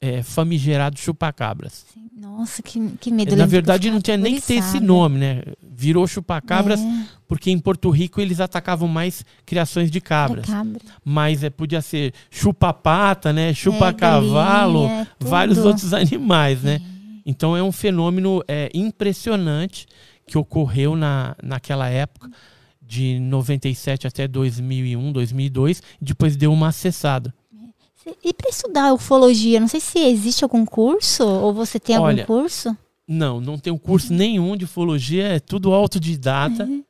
eh, 0.00 0.22
famigerados 0.22 1.02
chupacabras. 1.02 1.84
Nossa, 2.16 2.62
que, 2.62 2.78
que 3.00 3.10
medo. 3.10 3.34
Na 3.34 3.46
verdade, 3.46 3.90
não 3.90 4.00
tinha 4.00 4.16
nem 4.16 4.36
que 4.36 4.42
ter 4.42 4.54
esse 4.54 4.78
nome, 4.78 5.18
né? 5.18 5.42
Virou 5.60 6.06
chupacabras 6.06 6.80
É, 6.80 7.06
porque 7.30 7.48
em 7.48 7.60
Porto 7.60 7.88
Rico 7.90 8.20
eles 8.20 8.40
atacavam 8.40 8.88
mais 8.88 9.24
criações 9.46 9.88
de 9.88 10.00
cabras. 10.00 10.46
cabra. 10.46 10.80
Mas 11.04 11.44
é, 11.44 11.48
podia 11.48 11.80
ser 11.80 12.12
chupa-pata, 12.28 13.32
né? 13.32 13.54
Chupa-cavalo, 13.54 14.86
É, 14.88 15.06
vários 15.20 15.58
outros 15.58 15.94
animais, 15.94 16.60
né? 16.62 16.80
Então 17.24 17.56
é 17.56 17.62
um 17.62 17.70
fenômeno 17.70 18.42
é, 18.48 18.68
impressionante 18.74 19.86
que 20.26 20.36
ocorreu 20.36 20.96
na, 20.96 21.36
naquela 21.40 21.88
época, 21.88 22.28
de 22.82 23.20
97 23.20 24.08
até 24.08 24.26
2001, 24.26 25.12
2002, 25.12 25.80
e 26.02 26.04
depois 26.04 26.34
deu 26.34 26.52
uma 26.52 26.68
acessada. 26.68 27.32
Cê- 28.02 28.16
E 28.24 28.34
para 28.34 28.50
estudar 28.50 28.92
ufologia, 28.92 29.60
não 29.60 29.68
sei 29.68 29.78
se 29.78 30.00
existe 30.00 30.42
algum 30.42 30.66
curso 30.66 31.22
ou 31.24 31.54
você 31.54 31.78
tem 31.78 31.94
algum 31.94 32.08
Olha, 32.08 32.24
curso? 32.26 32.76
Não, 33.06 33.40
não 33.40 33.56
tem 33.56 33.72
um 33.72 33.78
curso 33.78 34.12
nenhum 34.12 34.56
de 34.56 34.64
ufologia, 34.64 35.28
é 35.28 35.38
tudo 35.38 35.72
autodidata. 35.72 36.64
Uhum. 36.64 36.82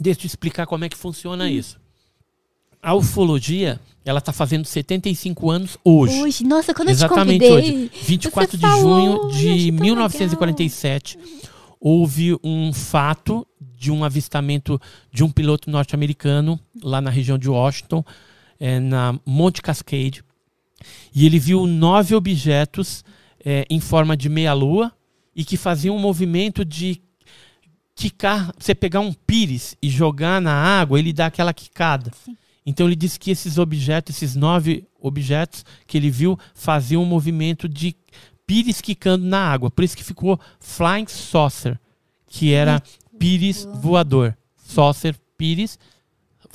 Deixa 0.00 0.18
eu 0.18 0.20
te 0.22 0.26
explicar 0.26 0.66
como 0.66 0.84
é 0.84 0.88
que 0.88 0.96
funciona 0.96 1.50
isso. 1.50 1.78
A 2.82 2.94
ufologia, 2.94 3.80
ela 4.04 4.18
está 4.18 4.32
fazendo 4.32 4.64
75 4.64 5.50
anos 5.50 5.78
hoje. 5.82 6.22
Hoje, 6.22 6.44
nossa, 6.44 6.72
quando 6.72 6.88
Exatamente 6.88 7.44
eu 7.44 7.56
te 7.56 7.62
convidei, 7.62 7.88
hoje. 7.88 7.90
24 8.04 8.50
você 8.50 8.56
de 8.56 8.62
falou, 8.62 9.30
junho 9.30 9.32
de 9.32 9.72
tão 9.72 9.80
1947, 9.80 11.18
houve 11.80 12.36
um 12.44 12.72
fato 12.72 13.46
de 13.60 13.90
um 13.90 14.04
avistamento 14.04 14.80
de 15.12 15.24
um 15.24 15.30
piloto 15.30 15.70
norte-americano 15.70 16.58
lá 16.82 17.00
na 17.00 17.10
região 17.10 17.36
de 17.36 17.48
Washington, 17.48 18.04
eh, 18.58 18.80
na 18.80 19.18
Monte 19.26 19.60
Cascade, 19.60 20.22
e 21.14 21.26
ele 21.26 21.38
viu 21.38 21.66
nove 21.66 22.14
objetos 22.14 23.04
eh, 23.44 23.64
em 23.68 23.80
forma 23.80 24.16
de 24.16 24.28
meia-lua 24.28 24.92
e 25.34 25.44
que 25.44 25.56
faziam 25.56 25.96
um 25.96 26.00
movimento 26.00 26.64
de 26.64 27.02
quicar. 27.96 28.52
Você 28.58 28.74
pegar 28.74 29.00
um 29.00 29.12
pires 29.12 29.76
e 29.82 29.88
jogar 29.88 30.40
na 30.40 30.52
água, 30.52 30.98
ele 30.98 31.12
dá 31.12 31.26
aquela 31.26 31.52
quicada. 31.52 32.12
Sim. 32.24 32.36
Então 32.64 32.86
ele 32.86 32.96
disse 32.96 33.18
que 33.18 33.30
esses 33.30 33.58
objetos, 33.58 34.16
esses 34.16 34.36
nove 34.36 34.84
objetos 35.00 35.64
que 35.86 35.96
ele 35.96 36.10
viu, 36.10 36.38
faziam 36.54 37.02
um 37.02 37.06
movimento 37.06 37.68
de 37.68 37.96
pires 38.46 38.80
quicando 38.80 39.24
na 39.24 39.40
água. 39.40 39.70
Por 39.70 39.82
isso 39.82 39.96
que 39.96 40.04
ficou 40.04 40.38
Flying 40.60 41.06
Saucer, 41.06 41.78
que 42.26 42.52
era 42.52 42.82
pires 43.18 43.66
voador. 43.80 44.36
Saucer, 44.56 45.16
pires, 45.38 45.78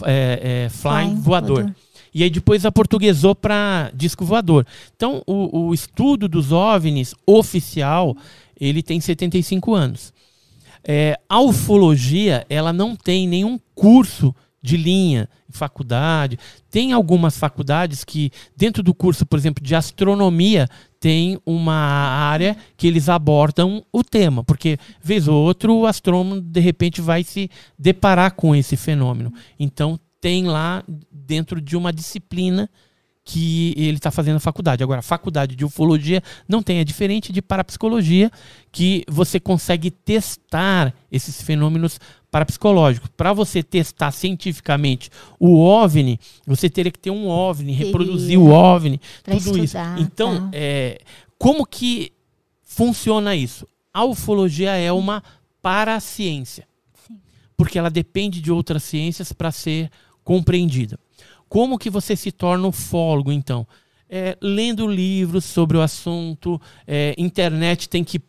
é, 0.04 0.66
é, 0.66 0.70
flying, 0.70 1.16
voador. 1.16 1.74
E 2.14 2.24
aí 2.24 2.30
depois 2.30 2.66
aportuguesou 2.66 3.34
para 3.34 3.89
disco 3.94 4.26
voador. 4.26 4.68
Então 4.94 5.24
o, 5.26 5.68
o 5.68 5.74
estudo 5.74 6.28
dos 6.28 6.52
OVNIs 6.52 7.16
oficial, 7.26 8.18
ele 8.60 8.84
tem 8.84 9.00
75 9.00 9.74
anos. 9.74 10.14
É, 10.84 11.20
a 11.30 11.40
ufologia, 11.40 12.46
ela 12.50 12.74
não 12.74 12.96
tem 12.96 13.28
nenhum 13.28 13.60
curso 13.76 14.34
de 14.62 14.78
linha 14.78 15.28
em 15.50 15.54
faculdade. 15.54 16.38
Tem 16.70 16.94
algumas 16.94 17.38
faculdades 17.38 18.04
que, 18.04 18.32
dentro 18.56 18.84
do 18.84 18.94
curso, 18.94 19.26
por 19.26 19.38
exemplo, 19.40 19.64
de 19.64 19.76
astronomia, 19.76 20.68
tem 21.00 21.40
uma 21.46 21.74
área 21.74 22.56
que 22.78 22.88
eles 22.88 23.10
abordam 23.10 23.84
o 23.92 24.04
tema, 24.04 24.44
porque, 24.44 24.78
vez 25.02 25.28
ou 25.28 25.44
outro, 25.44 25.76
o 25.76 25.88
astrônomo, 25.88 26.40
de 26.40 26.60
repente, 26.60 27.02
vai 27.02 27.24
se 27.24 27.50
deparar 27.78 28.36
com 28.36 28.56
esse 28.56 28.78
fenômeno. 28.78 29.34
Então, 29.60 30.00
tem 30.20 30.46
lá, 30.46 30.84
dentro 31.12 31.60
de 31.60 31.76
uma 31.76 31.92
disciplina, 31.92 32.70
que 33.24 33.74
ele 33.78 33.98
está 33.98 34.10
fazendo 34.10 34.38
a 34.38 34.40
faculdade. 34.40 34.84
Agora, 34.84 35.00
a 35.00 35.04
faculdade 35.04 35.56
de 35.56 35.64
ufologia 35.64 36.24
não 36.48 36.62
tem, 36.64 36.80
é 36.80 36.84
diferente 36.84 37.32
de 37.32 37.42
parapsicologia, 37.42 38.32
que 38.72 39.04
você 39.08 39.40
consegue 39.40 39.92
testar 39.92 40.94
esses 41.12 41.42
fenômenos 41.42 42.00
parapsicológicos. 42.32 43.10
Para 43.16 43.34
você 43.34 43.62
testar 43.62 44.12
cientificamente 44.12 45.10
o 45.40 45.60
OVNI, 45.60 46.20
você 46.48 46.70
teria 46.70 46.92
que 46.92 47.00
ter 47.00 47.12
um 47.12 47.28
OVNI, 47.28 47.74
reproduzir 47.74 48.40
o 48.40 48.50
OVNI, 48.50 49.00
Pra 49.24 49.36
tudo 49.38 49.64
estudar, 49.64 49.96
isso. 49.96 50.04
Então, 50.04 50.50
tá. 50.50 50.58
é, 50.58 51.02
como 51.38 51.66
que 51.66 52.12
funciona 52.64 53.36
isso? 53.36 53.68
A 53.94 54.06
ufologia 54.06 54.72
é 54.72 54.92
uma 54.92 55.22
paraciência, 55.62 56.66
Sim. 57.06 57.20
porque 57.58 57.78
ela 57.78 57.90
depende 57.90 58.42
de 58.42 58.52
outras 58.52 58.84
ciências 58.84 59.32
para 59.34 59.52
ser 59.52 59.92
compreendida. 60.24 60.98
Como 61.52 61.78
que 61.78 61.89
você 61.89 62.16
se 62.16 62.32
torna 62.32 62.66
ufólogo, 62.66 63.30
então? 63.30 63.68
É, 64.10 64.38
lendo 64.41 64.88
livros 64.88 65.43
sobre 65.43 65.76
o 65.76 65.82
assunto, 65.82 66.62
é, 66.88 67.14
internet 67.18 67.89
tem 67.89 68.06
que 68.06 68.22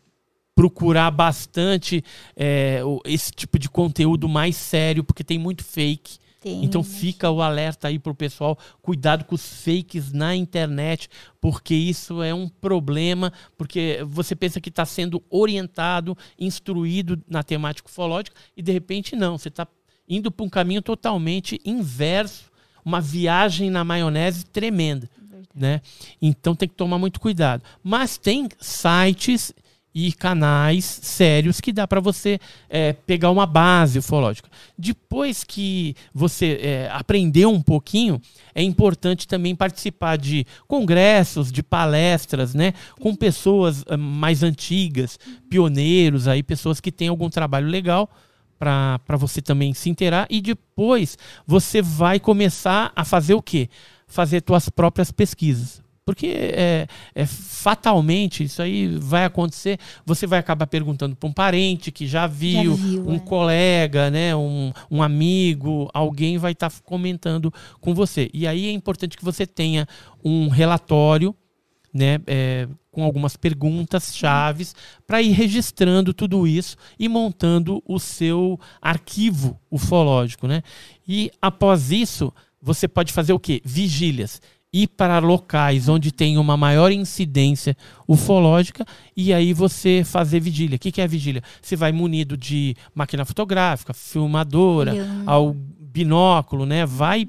procurar 0.56 1.08
bastante 1.12 2.02
é, 2.34 2.80
esse 3.04 3.30
tipo 3.30 3.60
de 3.60 3.70
conteúdo 3.70 4.28
mais 4.28 4.56
sério, 4.56 5.04
porque 5.04 5.22
tem 5.22 5.38
muito 5.38 5.62
fake. 5.62 6.18
Tem, 6.40 6.64
Então 6.64 6.82
fica 6.82 7.30
o 7.30 7.40
alerta 7.40 7.86
aí 7.86 7.96
pro 7.96 8.12
pessoal, 8.12 8.58
cuidado 8.82 9.24
com 9.24 9.36
os 9.36 9.62
fakes 9.62 10.12
na 10.12 10.34
internet, 10.34 11.08
porque 11.40 11.76
isso 11.76 12.24
é 12.24 12.34
um 12.34 12.48
problema, 12.48 13.32
porque 13.56 14.00
você 14.04 14.34
pensa 14.34 14.60
que 14.60 14.68
está 14.68 14.84
sendo 14.84 15.22
orientado, 15.30 16.18
instruído 16.36 17.22
na 17.28 17.44
temática 17.44 17.88
ufológica 17.88 18.36
e 18.56 18.62
de 18.62 18.72
repente 18.72 19.14
não, 19.14 19.38
você 19.38 19.46
está 19.46 19.64
indo 20.08 20.28
para 20.28 20.44
um 20.44 20.48
caminho 20.48 20.82
totalmente 20.82 21.60
inverso, 21.64 22.50
uma 22.84 23.00
viagem 23.00 23.70
na 23.70 23.84
maionese 23.84 24.44
tremenda, 24.44 25.08
né? 25.54 25.80
Então 26.20 26.54
tem 26.54 26.68
que 26.68 26.74
tomar 26.74 26.98
muito 26.98 27.20
cuidado. 27.20 27.62
Mas 27.82 28.16
tem 28.18 28.48
sites 28.60 29.52
e 29.94 30.12
canais 30.12 30.84
sérios 30.84 31.60
que 31.60 31.72
dá 31.72 31.86
para 31.86 32.00
você 32.00 32.38
é, 32.68 32.92
pegar 32.92 33.30
uma 33.30 33.44
base 33.44 33.98
ufológica. 33.98 34.48
Depois 34.76 35.44
que 35.44 35.94
você 36.14 36.58
é, 36.62 36.90
aprendeu 36.90 37.50
um 37.50 37.60
pouquinho, 37.60 38.20
é 38.54 38.62
importante 38.62 39.28
também 39.28 39.54
participar 39.54 40.16
de 40.16 40.46
congressos, 40.66 41.52
de 41.52 41.62
palestras, 41.62 42.54
né, 42.54 42.72
com 42.98 43.14
pessoas 43.14 43.84
eh, 43.86 43.96
mais 43.96 44.42
antigas, 44.42 45.18
pioneiros 45.48 46.26
aí, 46.26 46.42
pessoas 46.42 46.80
que 46.80 46.92
têm 46.92 47.08
algum 47.08 47.28
trabalho 47.28 47.68
legal 47.68 48.10
para 48.62 49.16
você 49.16 49.42
também 49.42 49.74
se 49.74 49.90
inteirar 49.90 50.28
e 50.30 50.40
depois 50.40 51.18
você 51.44 51.82
vai 51.82 52.20
começar 52.20 52.92
a 52.94 53.04
fazer 53.04 53.34
o 53.34 53.42
quê? 53.42 53.68
Fazer 54.06 54.40
suas 54.46 54.68
próprias 54.68 55.10
pesquisas. 55.10 55.82
Porque 56.04 56.26
é, 56.26 56.86
é, 57.14 57.26
fatalmente 57.26 58.44
isso 58.44 58.62
aí 58.62 58.86
vai 58.98 59.24
acontecer. 59.24 59.78
Você 60.06 60.28
vai 60.28 60.38
acabar 60.38 60.66
perguntando 60.66 61.16
para 61.16 61.28
um 61.28 61.32
parente 61.32 61.90
que 61.90 62.06
já 62.06 62.26
viu, 62.28 62.74
viu, 62.74 63.08
um 63.08 63.16
é. 63.16 63.18
colega, 63.20 64.10
né, 64.10 64.34
um, 64.34 64.72
um 64.88 65.02
amigo, 65.02 65.88
alguém 65.92 66.38
vai 66.38 66.52
estar 66.52 66.72
comentando 66.84 67.52
com 67.80 67.94
você. 67.94 68.30
E 68.32 68.46
aí 68.46 68.68
é 68.68 68.72
importante 68.72 69.16
que 69.16 69.24
você 69.24 69.44
tenha 69.44 69.88
um 70.24 70.48
relatório 70.48 71.34
né, 71.92 72.18
é, 72.26 72.66
com 72.90 73.02
algumas 73.02 73.36
perguntas 73.36 74.14
chaves 74.14 74.74
para 75.06 75.20
ir 75.20 75.32
registrando 75.32 76.14
tudo 76.14 76.46
isso 76.46 76.76
e 76.98 77.08
montando 77.08 77.82
o 77.86 77.98
seu 77.98 78.58
arquivo 78.80 79.58
ufológico, 79.70 80.46
né? 80.46 80.62
E 81.06 81.30
após 81.40 81.90
isso, 81.90 82.32
você 82.60 82.86
pode 82.86 83.12
fazer 83.12 83.32
o 83.32 83.40
quê? 83.40 83.60
Vigílias. 83.64 84.40
Ir 84.74 84.88
para 84.88 85.18
locais 85.18 85.86
onde 85.86 86.10
tem 86.10 86.38
uma 86.38 86.56
maior 86.56 86.90
incidência 86.90 87.76
ufológica 88.08 88.86
e 89.14 89.32
aí 89.32 89.52
você 89.52 90.02
fazer 90.02 90.40
vigília. 90.40 90.76
O 90.76 90.78
que, 90.78 90.90
que 90.90 91.00
é 91.02 91.06
vigília? 91.06 91.42
Você 91.60 91.76
vai 91.76 91.92
munido 91.92 92.38
de 92.38 92.74
máquina 92.94 93.26
fotográfica, 93.26 93.92
filmadora, 93.92 94.94
ao 95.26 95.54
binóculo, 95.78 96.64
né? 96.64 96.86
Vai 96.86 97.28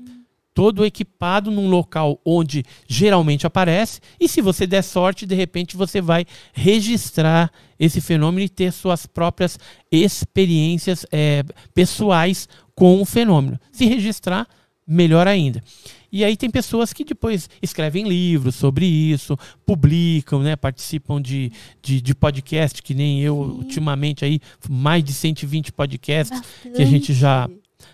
todo 0.54 0.86
equipado 0.86 1.50
num 1.50 1.70
local 1.70 2.20
onde 2.24 2.64
geralmente 2.88 3.48
aparece 3.48 4.00
e 4.20 4.28
se 4.28 4.42
você 4.42 4.68
der 4.68 4.84
sorte, 4.84 5.26
de 5.26 5.36
repente 5.36 5.76
você 5.76 6.00
vai 6.00 6.26
registrar 6.54 7.52
esse 7.80 8.00
fenômeno 8.00 8.46
e 8.46 8.50
ter 8.50 8.72
suas 8.72 9.06
próprias 9.06 9.58
experiências 9.92 11.06
eh, 11.12 11.44
pessoais 11.74 12.48
com 12.76 13.02
o 13.02 13.06
fenômeno. 13.06 13.60
Se 13.72 13.86
registrar, 13.86 14.48
melhor 14.86 15.28
ainda. 15.28 15.64
E 16.12 16.24
aí 16.24 16.38
tem 16.38 16.50
pessoas 16.50 16.94
que 16.94 17.04
depois 17.04 17.50
escrevem 17.60 18.08
livros 18.08 18.54
sobre 18.54 18.86
isso, 18.86 19.36
publicam, 19.66 20.44
né, 20.44 20.56
participam 20.56 21.20
de, 21.20 21.52
de, 21.82 22.00
de 22.00 22.14
podcast, 22.14 22.84
que 22.84 22.94
nem 22.94 23.22
eu 23.22 23.36
ultimamente 23.36 24.24
aí, 24.24 24.40
mais 24.70 25.04
de 25.04 25.12
120 25.12 25.72
podcasts 25.72 26.40
que 26.62 26.82
a 26.84 26.86
gente 26.86 27.14
já 27.14 27.50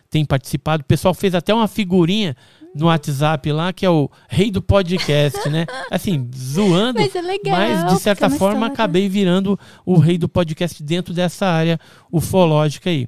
tem 0.10 0.26
participado. 0.26 0.82
O 0.82 0.86
pessoal 0.86 1.14
fez 1.14 1.36
até 1.36 1.54
uma 1.54 1.68
figurinha 1.68 2.36
no 2.76 2.86
WhatsApp 2.88 3.52
lá, 3.52 3.74
que 3.74 3.86
é 3.86 3.90
o 3.90 4.10
rei 4.28 4.52
do 4.52 4.62
podcast, 4.62 5.50
né? 5.50 5.66
Assim, 5.90 6.30
zoando. 6.36 7.00
Mas 7.00 7.16
é 7.16 7.22
legal, 7.22 7.58
mas, 7.58 7.94
de 7.94 8.00
certa 8.00 8.30
forma, 8.30 8.68
história. 8.68 8.74
acabei 8.74 9.10
virando 9.10 9.60
o 9.86 9.98
rei 9.98 10.18
do 10.18 10.30
podcast 10.30 10.82
dentro 10.84 11.14
dessa 11.14 11.48
área 11.48 11.80
ufológica 12.12 12.90
aí. 12.90 13.08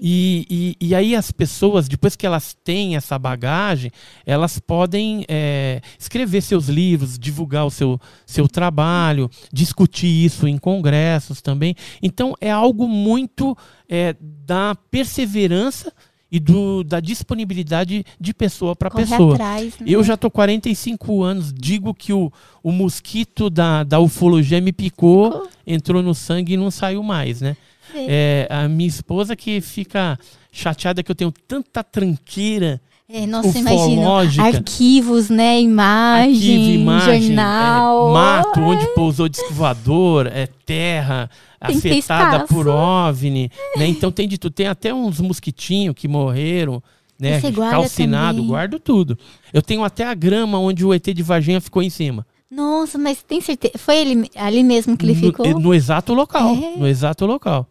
E, 0.00 0.76
e, 0.80 0.88
e 0.88 0.94
aí 0.94 1.14
as 1.14 1.30
pessoas, 1.30 1.86
depois 1.86 2.16
que 2.16 2.26
elas 2.26 2.56
têm 2.64 2.96
essa 2.96 3.18
bagagem, 3.18 3.90
elas 4.24 4.58
podem 4.58 5.26
é, 5.28 5.82
escrever 5.98 6.40
seus 6.40 6.68
livros, 6.68 7.18
divulgar 7.18 7.66
o 7.66 7.70
seu, 7.70 8.00
seu 8.24 8.48
trabalho, 8.48 9.30
discutir 9.52 10.24
isso 10.24 10.48
em 10.48 10.56
congressos 10.56 11.42
também. 11.42 11.76
Então 12.02 12.34
é 12.40 12.50
algo 12.50 12.88
muito 12.88 13.56
é, 13.88 14.16
da 14.46 14.74
perseverança 14.90 15.92
e 16.32 16.38
do, 16.38 16.84
da 16.84 17.00
disponibilidade 17.00 18.04
de 18.18 18.32
pessoa 18.32 18.76
para 18.76 18.90
pessoa. 18.90 19.34
atrás, 19.34 19.78
né? 19.78 19.86
Eu 19.86 20.02
já 20.04 20.16
tô 20.16 20.30
45 20.30 21.22
anos, 21.22 21.52
digo 21.52 21.92
que 21.92 22.12
o, 22.12 22.32
o 22.62 22.70
mosquito 22.70 23.50
da, 23.50 23.82
da 23.82 23.98
ufologia 23.98 24.60
me 24.60 24.72
picou, 24.72 25.30
Picou. 25.30 25.48
entrou 25.66 26.02
no 26.02 26.14
sangue 26.14 26.54
e 26.54 26.56
não 26.56 26.70
saiu 26.70 27.02
mais, 27.02 27.40
né? 27.40 27.56
É, 27.94 28.46
a 28.50 28.68
minha 28.68 28.88
esposa 28.88 29.34
que 29.36 29.60
fica 29.60 30.18
chateada 30.52 31.02
que 31.02 31.10
eu 31.10 31.14
tenho 31.14 31.32
tanta 31.46 31.82
tranqueira, 31.82 32.80
É, 33.08 33.26
nossa, 33.26 33.58
imagina. 33.58 34.44
Arquivos, 34.44 35.28
né? 35.28 35.60
Imagem, 35.60 36.30
arquivo, 36.30 36.80
imagem, 36.80 37.22
jornal. 37.22 38.10
é, 38.10 38.12
mato, 38.12 38.60
onde 38.60 38.86
pousou 38.94 39.28
disco 39.28 39.52
voador, 39.52 40.28
é 40.28 40.46
terra 40.64 41.28
Tem 41.66 41.76
afetada 41.76 42.46
por 42.46 42.68
OVNI, 42.68 43.50
né? 43.76 43.86
Então 43.88 44.12
tem 44.12 44.28
de 44.28 44.38
tudo. 44.38 44.52
Tem 44.52 44.68
até 44.68 44.94
uns 44.94 45.20
mosquitinhos 45.20 45.94
que 45.96 46.06
morreram, 46.06 46.80
né? 47.18 47.40
Guarda 47.40 47.76
Calcinado, 47.76 48.36
também? 48.36 48.48
guardo 48.48 48.78
tudo. 48.78 49.18
Eu 49.52 49.60
tenho 49.60 49.82
até 49.82 50.04
a 50.04 50.14
grama 50.14 50.58
onde 50.58 50.84
o 50.84 50.94
ET 50.94 51.04
de 51.04 51.22
Varginha 51.22 51.60
ficou 51.60 51.82
em 51.82 51.90
cima. 51.90 52.24
Nossa, 52.50 52.98
mas 52.98 53.22
tem 53.22 53.40
certeza? 53.40 53.78
Foi 53.78 53.96
ele, 53.96 54.30
ali 54.34 54.64
mesmo 54.64 54.96
que 54.96 55.04
ele 55.04 55.14
no, 55.14 55.20
ficou? 55.20 55.60
No 55.60 55.72
exato 55.74 56.12
local. 56.12 56.54
É? 56.54 56.76
No 56.76 56.86
exato 56.86 57.24
local. 57.24 57.66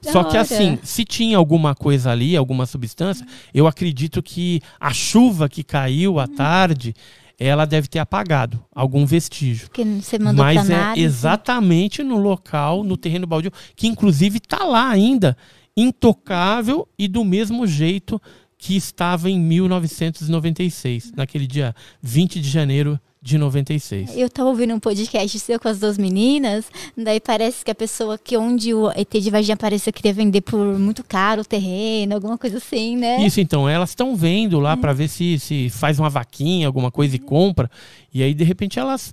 Só 0.00 0.24
que 0.24 0.36
assim, 0.36 0.78
se 0.82 1.04
tinha 1.04 1.36
alguma 1.36 1.74
coisa 1.74 2.10
ali, 2.10 2.36
alguma 2.36 2.66
substância, 2.66 3.26
eu 3.52 3.66
acredito 3.66 4.22
que 4.22 4.60
a 4.78 4.92
chuva 4.92 5.48
que 5.48 5.62
caiu 5.62 6.18
à 6.18 6.26
tarde, 6.26 6.94
ela 7.38 7.64
deve 7.64 7.88
ter 7.88 7.98
apagado 7.98 8.62
algum 8.74 9.04
vestígio. 9.06 9.68
Porque 9.68 9.84
você 9.84 10.18
mandou 10.18 10.44
Mas 10.44 10.68
é 10.70 10.94
exatamente 10.96 12.02
no 12.02 12.16
local, 12.16 12.82
no 12.82 12.96
terreno 12.96 13.26
baldio, 13.26 13.52
que 13.76 13.86
inclusive 13.86 14.38
está 14.38 14.64
lá 14.64 14.88
ainda, 14.88 15.36
intocável 15.76 16.88
e 16.98 17.06
do 17.06 17.24
mesmo 17.24 17.66
jeito 17.66 18.20
que 18.56 18.76
estava 18.76 19.30
em 19.30 19.38
1996, 19.38 21.12
naquele 21.14 21.46
dia 21.46 21.74
20 22.02 22.40
de 22.40 22.50
janeiro 22.50 22.98
de 23.20 23.36
96. 23.36 24.16
Eu 24.16 24.30
tava 24.30 24.48
ouvindo 24.48 24.72
um 24.74 24.78
podcast 24.78 25.38
seu 25.40 25.58
com 25.58 25.68
as 25.68 25.80
duas 25.80 25.98
meninas, 25.98 26.66
daí 26.96 27.18
parece 27.20 27.64
que 27.64 27.70
a 27.70 27.74
pessoa 27.74 28.16
que 28.16 28.36
onde 28.36 28.72
o 28.72 28.90
ET 28.90 29.10
de 29.10 29.30
Varginha 29.30 29.54
apareceu 29.54 29.92
queria 29.92 30.12
vender 30.12 30.40
por 30.40 30.78
muito 30.78 31.02
caro 31.02 31.42
o 31.42 31.44
terreno, 31.44 32.14
alguma 32.14 32.38
coisa 32.38 32.58
assim, 32.58 32.96
né? 32.96 33.24
Isso, 33.26 33.40
então, 33.40 33.68
elas 33.68 33.90
estão 33.90 34.14
vendo 34.14 34.60
lá 34.60 34.76
para 34.76 34.92
ver 34.92 35.08
se, 35.08 35.38
se 35.38 35.68
faz 35.70 35.98
uma 35.98 36.08
vaquinha, 36.08 36.66
alguma 36.66 36.90
coisa 36.92 37.16
e 37.16 37.18
compra. 37.18 37.68
E 38.14 38.22
aí, 38.22 38.32
de 38.32 38.44
repente, 38.44 38.78
elas 38.78 39.12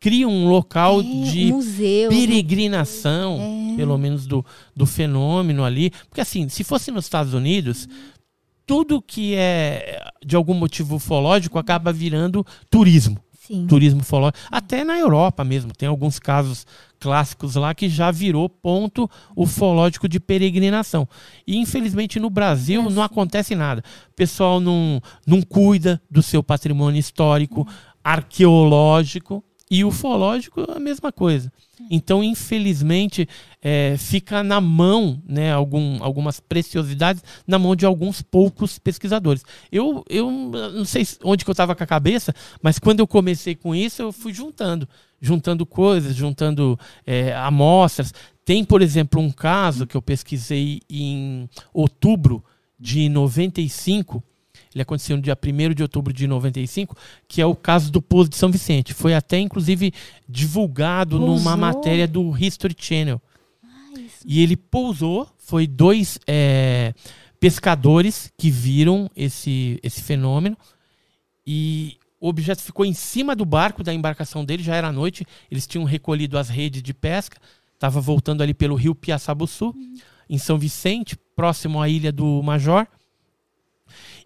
criam 0.00 0.30
um 0.30 0.48
local 0.48 1.00
É, 1.00 1.02
de 1.04 1.46
museu. 1.46 2.10
peregrinação, 2.10 3.38
É. 3.72 3.76
pelo 3.76 3.96
menos 3.96 4.26
do, 4.26 4.44
do 4.76 4.84
fenômeno 4.84 5.64
ali. 5.64 5.90
Porque 6.08 6.20
assim, 6.20 6.48
se 6.48 6.62
fosse 6.64 6.90
nos 6.90 7.04
Estados 7.06 7.32
Unidos, 7.34 7.88
tudo 8.66 9.00
que 9.00 9.34
é 9.34 10.02
de 10.24 10.36
algum 10.36 10.54
motivo 10.54 10.96
ufológico 10.96 11.58
acaba 11.58 11.92
virando 11.92 12.44
turismo. 12.70 13.18
Sim. 13.46 13.66
Turismo 13.66 14.00
ufológico. 14.00 14.38
Até 14.50 14.84
na 14.84 14.98
Europa 14.98 15.44
mesmo, 15.44 15.72
tem 15.72 15.86
alguns 15.86 16.18
casos 16.18 16.66
clássicos 16.98 17.56
lá 17.56 17.74
que 17.74 17.88
já 17.90 18.10
virou 18.10 18.48
ponto 18.48 19.08
ufológico 19.36 20.08
de 20.08 20.18
peregrinação. 20.18 21.06
E 21.46 21.58
infelizmente 21.58 22.18
no 22.18 22.30
Brasil 22.30 22.80
É 22.80 22.84
não 22.84 22.90
assim. 22.90 23.00
acontece 23.02 23.54
nada. 23.54 23.84
O 24.10 24.14
pessoal 24.14 24.60
não, 24.60 25.00
não 25.26 25.42
cuida 25.42 26.00
do 26.10 26.22
seu 26.22 26.42
patrimônio 26.42 26.98
histórico, 26.98 27.68
arqueológico 28.02 29.44
e 29.74 29.84
ufológico 29.84 30.64
a 30.70 30.78
mesma 30.78 31.10
coisa. 31.10 31.52
Então, 31.90 32.22
infelizmente, 32.22 33.28
é, 33.60 33.96
fica 33.98 34.40
na 34.44 34.60
mão, 34.60 35.20
né, 35.26 35.52
algum, 35.52 36.00
algumas 36.00 36.38
preciosidades, 36.38 37.24
na 37.44 37.58
mão 37.58 37.74
de 37.74 37.84
alguns 37.84 38.22
poucos 38.22 38.78
pesquisadores. 38.78 39.42
Eu, 39.72 40.04
eu 40.08 40.30
não 40.30 40.84
sei 40.84 41.04
onde 41.24 41.44
que 41.44 41.50
eu 41.50 41.54
estava 41.54 41.74
com 41.74 41.82
a 41.82 41.86
cabeça, 41.88 42.32
mas 42.62 42.78
quando 42.78 43.00
eu 43.00 43.06
comecei 43.06 43.56
com 43.56 43.74
isso, 43.74 44.00
eu 44.00 44.12
fui 44.12 44.32
juntando. 44.32 44.88
Juntando 45.20 45.66
coisas, 45.66 46.14
juntando 46.14 46.78
é, 47.04 47.34
amostras. 47.34 48.14
Tem, 48.44 48.64
por 48.64 48.80
exemplo, 48.80 49.20
um 49.20 49.32
caso 49.32 49.88
que 49.88 49.96
eu 49.96 50.02
pesquisei 50.02 50.82
em 50.88 51.50
outubro 51.72 52.44
de 52.78 53.08
95, 53.08 54.22
ele 54.74 54.82
aconteceu 54.82 55.16
no 55.16 55.22
dia 55.22 55.36
1 55.40 55.74
de 55.74 55.82
outubro 55.82 56.12
de 56.12 56.26
95, 56.26 56.96
que 57.28 57.40
é 57.40 57.46
o 57.46 57.54
caso 57.54 57.92
do 57.92 58.02
pouso 58.02 58.28
de 58.28 58.36
São 58.36 58.50
Vicente. 58.50 58.92
Foi 58.92 59.14
até, 59.14 59.38
inclusive, 59.38 59.92
divulgado 60.28 61.18
numa 61.18 61.34
Pousou? 61.34 61.56
matéria 61.56 62.08
do 62.08 62.36
History 62.36 62.74
Channel. 62.78 63.20
E 64.26 64.42
ele 64.42 64.56
pousou, 64.56 65.28
foi 65.38 65.66
dois 65.66 66.18
é, 66.26 66.94
pescadores 67.38 68.32
que 68.36 68.50
viram 68.50 69.08
esse, 69.14 69.78
esse 69.82 70.02
fenômeno 70.02 70.56
e 71.46 71.98
o 72.18 72.28
objeto 72.28 72.62
ficou 72.62 72.86
em 72.86 72.94
cima 72.94 73.36
do 73.36 73.44
barco 73.44 73.84
da 73.84 73.92
embarcação 73.92 74.44
dele, 74.44 74.62
já 74.62 74.74
era 74.74 74.90
noite, 74.90 75.26
eles 75.50 75.66
tinham 75.66 75.84
recolhido 75.84 76.38
as 76.38 76.48
redes 76.48 76.82
de 76.82 76.94
pesca, 76.94 77.36
estava 77.74 78.00
voltando 78.00 78.42
ali 78.42 78.54
pelo 78.54 78.74
rio 78.74 78.94
Piaçabuçu, 78.94 79.74
em 80.28 80.38
São 80.38 80.56
Vicente, 80.56 81.18
próximo 81.36 81.82
à 81.82 81.88
ilha 81.88 82.10
do 82.10 82.42
Major. 82.42 82.86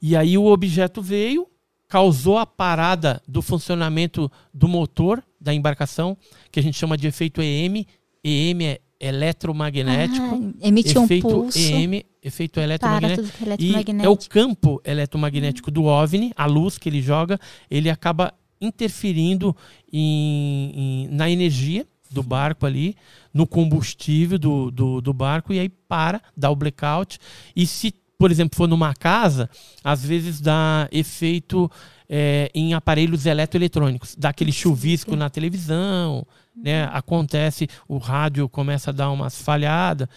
E 0.00 0.14
aí 0.16 0.36
o 0.38 0.44
objeto 0.46 1.02
veio, 1.02 1.46
causou 1.88 2.38
a 2.38 2.46
parada 2.46 3.22
do 3.26 3.40
funcionamento 3.42 4.30
do 4.52 4.68
motor 4.68 5.22
da 5.40 5.52
embarcação, 5.54 6.16
que 6.50 6.60
a 6.60 6.62
gente 6.62 6.76
chama 6.78 6.96
de 6.96 7.06
efeito 7.06 7.40
EM. 7.42 7.84
EM 8.24 8.62
é 8.64 8.80
eletromagnético. 9.00 10.54
Ah, 10.62 10.66
emite 10.68 10.98
um 10.98 11.04
efeito 11.04 11.28
pulso. 11.28 11.58
EM, 11.58 12.02
efeito 12.22 12.60
eletromagnético. 12.60 13.28
é 13.50 13.56
E 13.58 13.72
é 13.74 13.76
o 13.76 13.80
eletromagnético. 13.80 14.34
campo 14.34 14.80
eletromagnético 14.84 15.70
do 15.70 15.84
OVNI, 15.84 16.32
a 16.36 16.46
luz 16.46 16.78
que 16.78 16.88
ele 16.88 17.00
joga, 17.00 17.38
ele 17.70 17.88
acaba 17.90 18.32
interferindo 18.60 19.54
em- 19.92 20.72
em- 20.74 21.08
na 21.08 21.30
energia 21.30 21.86
do 22.10 22.22
barco 22.22 22.66
ali, 22.66 22.96
no 23.32 23.46
combustível 23.46 24.38
do, 24.38 24.70
do, 24.70 25.00
do 25.00 25.12
barco, 25.12 25.52
e 25.52 25.58
aí 25.60 25.68
para, 25.68 26.20
dá 26.36 26.50
o 26.50 26.56
blackout. 26.56 27.18
E 27.54 27.66
se, 27.66 27.94
por 28.18 28.32
exemplo, 28.32 28.56
for 28.56 28.68
numa 28.68 28.92
casa, 28.92 29.48
às 29.82 30.04
vezes 30.04 30.40
dá 30.40 30.88
efeito 30.90 31.70
é, 32.08 32.50
em 32.52 32.74
aparelhos 32.74 33.24
eletroeletrônicos, 33.26 34.16
dá 34.16 34.30
aquele 34.30 34.50
chuvisco 34.50 35.14
na 35.14 35.30
televisão, 35.30 36.26
né? 36.56 36.84
Acontece, 36.92 37.68
o 37.86 37.96
rádio 37.96 38.48
começa 38.48 38.90
a 38.90 38.92
dar 38.92 39.10
umas 39.10 39.40
falhadas. 39.40 40.08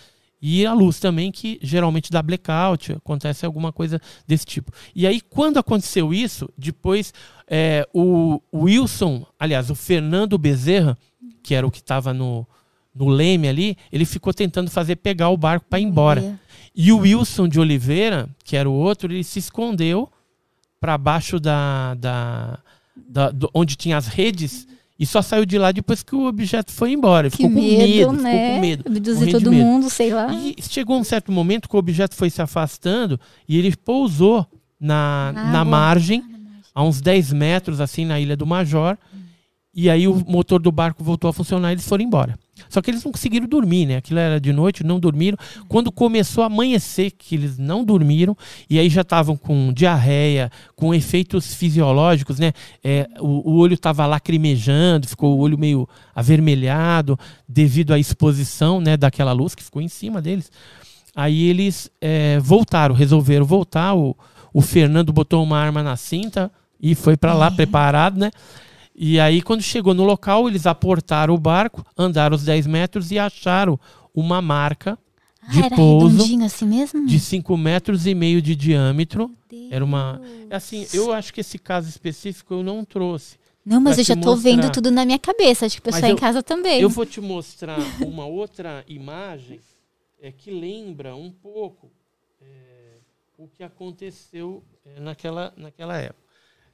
E 0.42 0.66
a 0.66 0.74
luz 0.74 1.00
também, 1.00 1.32
que 1.32 1.60
geralmente 1.62 2.10
dá 2.10 2.20
blackout, 2.24 2.94
acontece 2.94 3.46
alguma 3.46 3.72
coisa 3.72 4.02
desse 4.26 4.44
tipo. 4.44 4.72
E 4.96 5.06
aí, 5.06 5.22
quando 5.22 5.60
aconteceu 5.60 6.12
isso, 6.12 6.50
depois 6.58 7.14
é, 7.48 7.88
o 7.94 8.42
o 8.52 8.64
Wilson, 8.64 9.24
aliás, 9.40 9.70
o 9.70 9.76
Fernando 9.76 10.40
Bezerra, 10.40 10.98
que 11.44 11.54
era 11.54 11.68
o 11.68 11.70
que 11.70 11.78
estava 11.78 12.12
no, 12.12 12.48
no 12.96 13.08
leme 13.08 13.48
ali, 13.48 13.78
ele 13.92 14.06
ficou 14.06 14.34
tentando 14.34 14.72
fazer 14.72 14.96
pegar 14.96 15.30
o 15.30 15.38
barco 15.38 15.68
para 15.70 15.80
ir 15.80 15.84
embora. 15.84 16.40
E 16.76 16.92
o 16.92 17.00
Wilson 17.00 17.48
de 17.48 17.60
Oliveira, 17.60 18.30
que 18.44 18.56
era 18.56 18.70
o 18.70 18.74
outro, 18.74 19.12
ele 19.12 19.24
se 19.24 19.40
escondeu 19.40 20.10
para 20.80 20.98
baixo 20.98 21.40
da, 21.40 21.94
da, 21.96 22.60
da- 22.96 23.30
do- 23.32 23.50
onde 23.54 23.76
tinha 23.76 23.98
as 23.98 24.08
redes 24.08 24.68
e 24.98 25.06
só 25.06 25.22
saiu 25.22 25.46
de 25.46 25.58
lá 25.58 25.72
depois 25.72 26.02
que 26.04 26.16
o 26.16 26.26
objeto 26.26 26.72
foi 26.72 26.92
embora. 26.92 27.28
Ele 27.28 27.32
Que 27.32 27.38
ficou 27.38 27.52
com 27.52 27.60
medo, 27.62 28.12
medo, 28.14 28.24
né? 28.24 28.32
ficou 28.42 28.56
com 28.56 28.62
medo. 28.62 28.84
Abduzir 28.88 29.20
morrendo 29.20 29.38
de 29.40 29.44
todo 29.44 29.52
medo. 29.52 29.66
mundo, 29.66 29.90
sei 29.90 30.14
lá. 30.14 30.34
E 30.34 30.56
chegou 30.62 30.98
um 31.00 31.04
certo 31.04 31.32
momento 31.32 31.68
que 31.68 31.76
o 31.76 31.80
objeto 31.80 32.16
foi 32.16 32.30
se 32.30 32.42
afastando 32.42 33.20
e 33.48 33.58
ele 33.58 33.76
pousou 33.76 34.46
na, 34.80 35.32
Na 35.34 35.52
na 35.52 35.66
margem, 35.66 36.24
a 36.74 36.84
uns 36.84 37.02
10 37.02 37.34
metros, 37.34 37.82
assim, 37.82 38.06
na 38.06 38.20
Ilha 38.20 38.38
do 38.38 38.46
Major. 38.46 38.98
E 39.74 39.90
aí 39.90 40.06
o 40.08 40.16
motor 40.28 40.62
do 40.62 40.72
barco 40.72 41.04
voltou 41.04 41.30
a 41.30 41.34
funcionar 41.34 41.70
e 41.70 41.74
eles 41.76 41.88
foram 41.88 42.04
embora. 42.04 42.38
Só 42.70 42.82
que 42.82 42.92
eles 42.92 43.04
não 43.04 43.12
conseguiram 43.12 43.48
dormir, 43.48 43.86
né? 43.86 43.98
Aquilo 43.98 44.20
era 44.20 44.40
de 44.40 44.52
noite, 44.52 44.84
não 44.84 45.00
dormiram. 45.00 45.38
Quando 45.68 45.92
começou 45.92 46.44
a 46.44 46.48
amanhecer, 46.48 47.12
que 47.12 47.36
eles 47.36 47.58
não 47.58 47.84
dormiram, 47.84 48.36
e 48.70 48.78
aí 48.78 48.90
já 48.90 49.02
estavam 49.02 49.36
com 49.36 49.72
diarreia, 49.74 50.52
com 50.76 50.94
efeitos 50.94 51.54
fisiológicos, 51.54 52.38
né? 52.38 52.52
É, 52.84 53.08
o, 53.20 53.52
o 53.52 53.58
olho 53.58 53.74
estava 53.74 54.06
lacrimejando, 54.06 55.08
ficou 55.08 55.38
o 55.38 55.40
olho 55.40 55.58
meio 55.58 55.88
avermelhado, 56.14 57.18
devido 57.48 57.94
à 57.94 58.00
exposição 58.00 58.82
né, 58.82 58.98
daquela 58.98 59.32
luz 59.32 59.56
que 59.56 59.64
ficou 59.64 59.82
em 59.82 59.88
cima 59.88 60.22
deles. 60.22 60.52
Aí 61.16 61.48
eles 61.50 61.90
é, 62.00 62.40
voltaram, 62.40 62.94
resolveram 62.94 63.46
voltar. 63.46 63.96
O, 63.96 64.16
o 64.54 64.62
Fernando 64.62 65.12
botou 65.12 65.44
uma 65.44 65.58
arma 65.58 65.82
na 65.82 65.96
cinta 65.96 66.52
e 66.82 66.96
foi 66.96 67.16
para 67.16 67.34
lá 67.34 67.50
preparado, 67.52 68.18
né? 68.18 68.32
E 68.94 69.20
aí, 69.20 69.42
quando 69.42 69.62
chegou 69.62 69.94
no 69.94 70.04
local, 70.04 70.48
eles 70.48 70.66
aportaram 70.66 71.34
o 71.34 71.40
barco, 71.40 71.86
andaram 71.98 72.36
os 72.36 72.44
10 72.44 72.68
metros 72.68 73.12
e 73.12 73.18
acharam 73.18 73.80
uma 74.14 74.42
marca 74.42 74.98
Ah, 75.42 75.52
de 75.52 75.64
era 75.64 75.76
pouso 75.76 76.22
assim 76.44 76.66
mesmo? 76.68 77.08
de 77.08 77.20
5 77.20 77.56
metros 77.58 78.06
e 78.06 78.14
meio 78.14 78.42
de 78.42 78.56
diâmetro. 78.56 79.32
Era 79.70 79.84
uma. 79.84 80.22
Assim, 80.50 80.86
eu 80.94 81.12
acho 81.14 81.34
que 81.34 81.42
esse 81.42 81.58
caso 81.58 81.88
específico 81.90 82.54
eu 82.56 82.64
não 82.64 82.84
trouxe. 82.86 83.40
Não, 83.66 83.80
mas 83.80 83.98
eu 83.98 84.04
já 84.04 84.16
tô 84.16 84.36
vendo 84.36 84.72
tudo 84.72 84.90
na 84.92 85.06
minha 85.06 85.20
cabeça. 85.20 85.66
Acho 85.66 85.76
que 85.76 85.82
o 85.82 85.84
pessoal 85.84 86.02
Mas 86.02 86.10
em 86.10 86.14
eu- 86.14 86.20
casa 86.20 86.42
também. 86.44 86.82
Eu 86.82 86.90
vou 86.90 87.06
te 87.06 87.22
mostrar 87.22 87.78
uma 88.06 88.26
outra 88.26 88.84
imagem 88.88 89.60
é, 90.22 90.32
que 90.32 90.50
lembra 90.52 91.16
um 91.16 91.32
pouco 91.32 91.92
é, 92.42 92.98
o 93.38 93.48
que 93.48 93.64
aconteceu 93.64 94.64
é, 94.86 95.00
naquela, 95.00 95.54
naquela 95.56 95.98
época. 95.98 96.21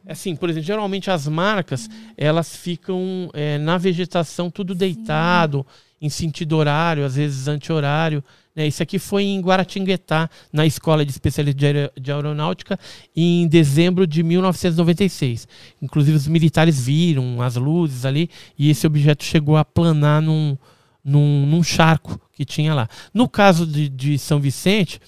Assim, 0.05 0.35
por 0.35 0.49
exemplo, 0.49 0.65
geralmente 0.65 1.09
as 1.11 1.27
marcas 1.27 1.89
elas 2.17 2.55
ficam 2.55 3.29
é, 3.33 3.57
na 3.57 3.77
vegetação 3.77 4.49
tudo 4.49 4.73
deitado, 4.73 5.65
em 6.01 6.09
sentido 6.09 6.55
horário, 6.55 7.03
às 7.05 7.15
vezes 7.15 7.47
anti-horário. 7.47 8.23
Né? 8.55 8.67
Isso 8.67 8.81
aqui 8.81 8.97
foi 8.99 9.23
em 9.23 9.41
Guaratinguetá, 9.41 10.29
na 10.51 10.65
Escola 10.65 11.05
de 11.05 11.11
Especialista 11.11 11.59
de, 11.59 11.65
Aero- 11.65 11.91
de 11.99 12.11
Aeronáutica, 12.11 12.79
em 13.15 13.47
dezembro 13.47 14.07
de 14.07 14.23
1996. 14.23 15.47
Inclusive, 15.81 16.17
os 16.17 16.27
militares 16.27 16.79
viram 16.85 17.41
as 17.41 17.55
luzes 17.55 18.05
ali 18.05 18.29
e 18.57 18.69
esse 18.69 18.85
objeto 18.87 19.23
chegou 19.23 19.57
a 19.57 19.65
planar 19.65 20.21
num, 20.21 20.57
num, 21.03 21.45
num 21.45 21.63
charco 21.63 22.19
que 22.33 22.45
tinha 22.45 22.73
lá. 22.73 22.87
No 23.13 23.27
caso 23.27 23.65
de, 23.65 23.89
de 23.89 24.17
São 24.17 24.39
Vicente, 24.39 25.01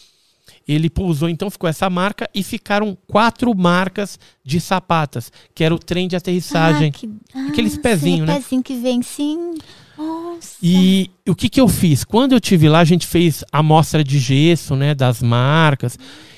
ele 0.71 0.89
pousou, 0.89 1.27
então 1.29 1.49
ficou 1.49 1.69
essa 1.69 1.89
marca 1.89 2.29
e 2.33 2.43
ficaram 2.43 2.97
quatro 3.07 3.55
marcas 3.55 4.19
de 4.43 4.59
sapatas, 4.61 5.31
que 5.55 5.63
era 5.63 5.73
o 5.73 5.79
trem 5.79 6.07
de 6.07 6.15
aterrissagem. 6.15 6.89
Ah, 6.89 6.91
que- 6.97 7.09
ah, 7.33 7.47
Aqueles 7.49 7.77
pezinhos, 7.77 8.27
né? 8.27 8.35
pezinho 8.35 8.61
que 8.63 8.75
vem 8.75 9.01
sim. 9.01 9.55
Nossa. 9.97 10.55
E 10.63 11.09
o 11.27 11.35
que, 11.35 11.49
que 11.49 11.59
eu 11.59 11.67
fiz? 11.67 12.03
Quando 12.03 12.31
eu 12.33 12.39
tive 12.39 12.69
lá, 12.69 12.79
a 12.79 12.85
gente 12.85 13.05
fez 13.05 13.43
amostra 13.51 14.03
de 14.03 14.17
gesso, 14.19 14.75
né, 14.75 14.95
das 14.95 15.21
marcas. 15.21 15.97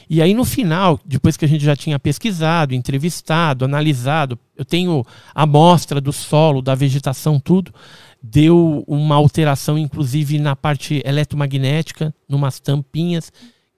E 0.10 0.22
aí 0.22 0.34
no 0.34 0.44
final, 0.44 1.00
depois 1.06 1.38
que 1.38 1.46
a 1.46 1.48
gente 1.48 1.64
já 1.64 1.76
tinha 1.76 1.98
pesquisado, 2.00 2.74
entrevistado, 2.74 3.64
analisado, 3.64 4.38
eu 4.58 4.66
tenho 4.66 5.06
a 5.34 5.44
amostra 5.44 6.02
do 6.02 6.12
solo, 6.12 6.62
da 6.62 6.74
vegetação, 6.76 7.40
tudo. 7.40 7.72
Deu 8.24 8.84
uma 8.88 9.16
alteração, 9.16 9.78
inclusive 9.78 10.38
na 10.38 10.56
parte 10.56 11.02
eletromagnética, 11.06 12.14
numas 12.28 12.60
tampinhas 12.60 13.32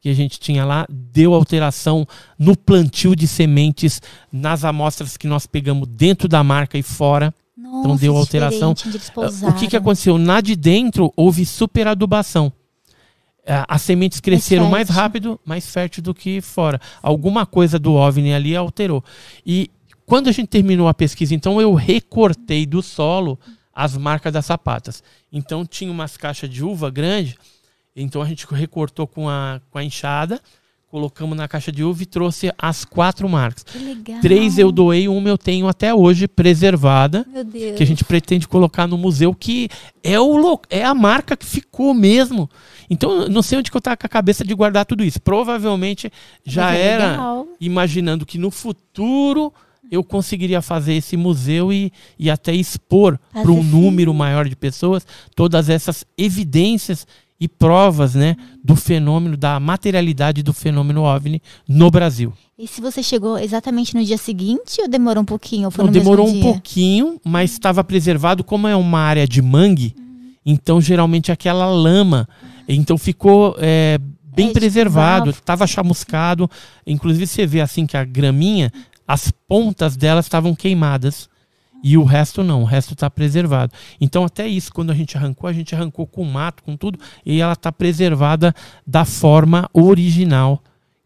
que 0.03 0.09
a 0.09 0.13
gente 0.13 0.37
tinha 0.37 0.65
lá, 0.65 0.85
deu 0.89 1.33
alteração 1.33 2.05
no 2.37 2.57
plantio 2.57 3.15
de 3.15 3.25
sementes 3.25 4.01
nas 4.29 4.65
amostras 4.65 5.15
que 5.15 5.27
nós 5.27 5.47
pegamos 5.47 5.87
dentro 5.87 6.27
da 6.27 6.43
marca 6.43 6.77
e 6.77 6.83
fora. 6.83 7.33
Nossa, 7.55 8.01
deu 8.01 8.17
alteração. 8.17 8.75
Ah, 9.15 9.47
O 9.47 9.53
que, 9.53 9.65
que 9.65 9.77
aconteceu? 9.77 10.17
Na 10.17 10.41
de 10.41 10.57
dentro 10.57 11.13
houve 11.15 11.45
superadubação. 11.45 12.51
Ah, 13.47 13.65
As 13.69 13.81
sementes 13.81 14.19
cresceram 14.19 14.69
mais 14.69 14.89
rápido, 14.89 15.39
mais 15.45 15.71
fértil 15.71 16.03
do 16.03 16.13
que 16.13 16.41
fora. 16.41 16.81
Alguma 17.01 17.45
coisa 17.45 17.79
do 17.79 17.93
OVNI 17.93 18.33
ali 18.33 18.57
alterou. 18.57 19.01
E 19.45 19.71
quando 20.05 20.27
a 20.27 20.33
gente 20.33 20.47
terminou 20.49 20.89
a 20.89 20.93
pesquisa, 20.93 21.33
então 21.33 21.61
eu 21.61 21.73
recortei 21.73 22.65
do 22.65 22.81
solo 22.81 23.39
as 23.73 23.95
marcas 23.95 24.33
das 24.33 24.45
sapatas. 24.47 25.01
Então 25.31 25.65
tinha 25.65 25.89
umas 25.89 26.17
caixas 26.17 26.49
de 26.49 26.61
uva 26.61 26.91
grande, 26.91 27.37
então 27.95 28.21
a 28.21 28.25
gente 28.25 28.45
recortou 28.49 29.05
com 29.07 29.29
a, 29.29 29.61
com 29.69 29.77
a 29.77 29.83
enxada, 29.83 30.41
colocamos 30.93 31.35
na 31.35 31.47
caixa 31.47 31.71
de 31.71 31.83
uva 31.83 32.03
e 32.03 32.05
trouxe 32.05 32.51
as 32.55 32.85
quatro 32.85 33.27
marcas. 33.27 33.63
Que 33.63 33.79
legal. 33.79 34.21
Três 34.21 34.59
eu 34.59 34.71
doei, 34.71 35.07
uma 35.07 35.27
eu 35.27 35.39
tenho 35.39 35.67
até 35.67 35.91
hoje 35.91 36.27
preservada 36.27 37.25
Meu 37.27 37.43
Deus. 37.43 37.75
que 37.75 37.81
a 37.81 37.85
gente 37.85 38.03
pretende 38.03 38.47
colocar 38.47 38.85
no 38.85 38.95
museu, 38.95 39.33
que 39.33 39.69
é, 40.03 40.19
o, 40.19 40.61
é 40.69 40.83
a 40.85 40.93
marca 40.93 41.35
que 41.35 41.47
ficou 41.47 41.95
mesmo. 41.95 42.47
Então, 42.89 43.27
não 43.27 43.41
sei 43.41 43.57
onde 43.57 43.71
que 43.71 43.75
eu 43.75 43.79
estava 43.79 43.97
com 43.97 44.05
a 44.05 44.09
cabeça 44.09 44.45
de 44.45 44.53
guardar 44.53 44.85
tudo 44.85 45.03
isso. 45.03 45.19
Provavelmente 45.19 46.11
já 46.45 46.65
Mas 46.65 46.79
é 46.79 46.81
era 46.83 47.11
legal. 47.11 47.47
imaginando 47.59 48.23
que 48.23 48.37
no 48.37 48.51
futuro 48.51 49.51
eu 49.91 50.03
conseguiria 50.03 50.61
fazer 50.61 50.93
esse 50.93 51.17
museu 51.17 51.73
e, 51.73 51.91
e 52.19 52.29
até 52.29 52.53
expor 52.53 53.19
para 53.31 53.51
um 53.51 53.63
número 53.63 54.13
maior 54.13 54.47
de 54.47 54.55
pessoas 54.55 55.05
todas 55.35 55.69
essas 55.69 56.05
evidências 56.17 57.07
e 57.43 57.47
provas 57.49 58.15
né, 58.15 58.37
do 58.63 58.73
fenômeno, 58.73 59.35
da 59.35 59.59
materialidade 59.59 60.41
do 60.41 60.53
fenômeno 60.53 61.01
OVNI 61.01 61.41
no 61.67 61.91
Brasil. 61.91 62.31
E 62.57 62.65
se 62.65 62.79
você 62.79 63.03
chegou 63.03 63.37
exatamente 63.37 63.93
no 63.93 64.01
dia 64.01 64.17
seguinte 64.17 64.79
ou 64.79 64.87
demorou 64.87 65.23
um 65.23 65.25
pouquinho? 65.25 65.69
Não, 65.77 65.87
demorou 65.87 66.29
um 66.29 66.31
dia? 66.31 66.41
pouquinho, 66.41 67.19
mas 67.21 67.51
estava 67.51 67.83
preservado. 67.83 68.45
Como 68.45 68.65
é 68.65 68.73
uma 68.77 68.99
área 68.99 69.27
de 69.27 69.41
mangue, 69.41 69.93
então 70.45 70.79
geralmente 70.79 71.33
aquela 71.33 71.65
lama. 71.65 72.29
Então 72.65 72.97
ficou 72.97 73.57
é, 73.59 73.99
bem 74.33 74.45
É, 74.45 74.47
tipo, 74.47 74.59
preservado, 74.61 75.31
estava 75.31 75.67
chamuscado. 75.67 76.49
Inclusive 76.87 77.27
você 77.27 77.45
vê 77.45 77.59
assim 77.59 77.85
que 77.85 77.97
a 77.97 78.05
graminha, 78.05 78.71
as 79.05 79.33
pontas 79.49 79.97
delas 79.97 80.27
estavam 80.27 80.55
queimadas. 80.55 81.27
E 81.83 81.97
o 81.97 82.03
resto 82.03 82.43
não, 82.43 82.61
o 82.61 82.65
resto 82.65 82.93
está 82.93 83.09
preservado. 83.09 83.73
Então, 83.99 84.23
até 84.23 84.47
isso, 84.47 84.73
quando 84.73 84.91
a 84.91 84.95
gente 84.95 85.17
arrancou, 85.17 85.49
a 85.49 85.53
gente 85.53 85.75
arrancou 85.75 86.07
com 86.07 86.23
mato, 86.23 86.63
com 86.63 86.77
tudo, 86.77 86.97
e 87.25 87.41
ela 87.41 87.53
está 87.53 87.71
preservada 87.71 88.55
da 88.87 89.03
forma 89.03 89.69
original 89.73 90.63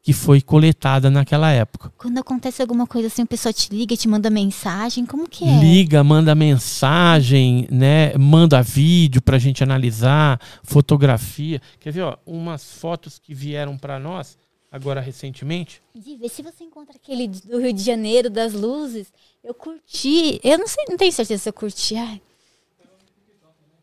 que 0.08 0.14
foi 0.14 0.40
coletada 0.40 1.12
naquela 1.12 1.52
época. 1.52 1.92
Quando 1.98 2.18
acontece 2.18 2.62
alguma 2.62 2.88
coisa 2.88 3.08
assim, 3.08 3.24
o 3.24 3.28
pessoal 3.28 3.52
te 3.52 3.76
liga, 3.76 3.98
te 3.98 4.08
manda 4.08 4.30
mensagem, 4.30 5.06
como 5.06 5.28
que 5.28 5.44
é? 5.44 5.60
Liga, 5.60 6.02
manda 6.02 6.34
mensagem, 6.34 7.68
né? 7.70 8.14
Manda 8.18 8.62
vídeo 8.62 9.22
pra 9.22 9.38
gente 9.38 9.64
analisar, 9.64 10.40
fotografia. 10.64 11.62
Quer 11.78 11.92
ver, 11.92 12.04
ó, 12.04 12.16
umas 12.26 12.72
fotos 12.72 13.20
que 13.20 13.34
vieram 13.34 13.78
para 13.78 14.00
nós 14.00 14.38
agora 14.72 15.02
recentemente? 15.02 15.82
De 15.96 16.16
ver 16.16 16.30
se 16.30 16.42
você 16.42 16.64
encontra 16.64 16.96
aquele 16.96 17.28
do 17.28 17.60
Rio 17.60 17.74
de 17.74 17.82
Janeiro 17.84 18.30
das 18.30 18.54
luzes. 18.54 19.12
Eu 19.44 19.54
curti, 19.54 20.40
eu 20.44 20.58
não 20.58 20.68
sei, 20.68 20.86
não 20.90 20.98
tenho 20.98 21.12
certeza 21.12 21.44
se 21.44 21.50
eu 21.50 21.54
curti. 21.54 21.96
Ai. 21.96 22.22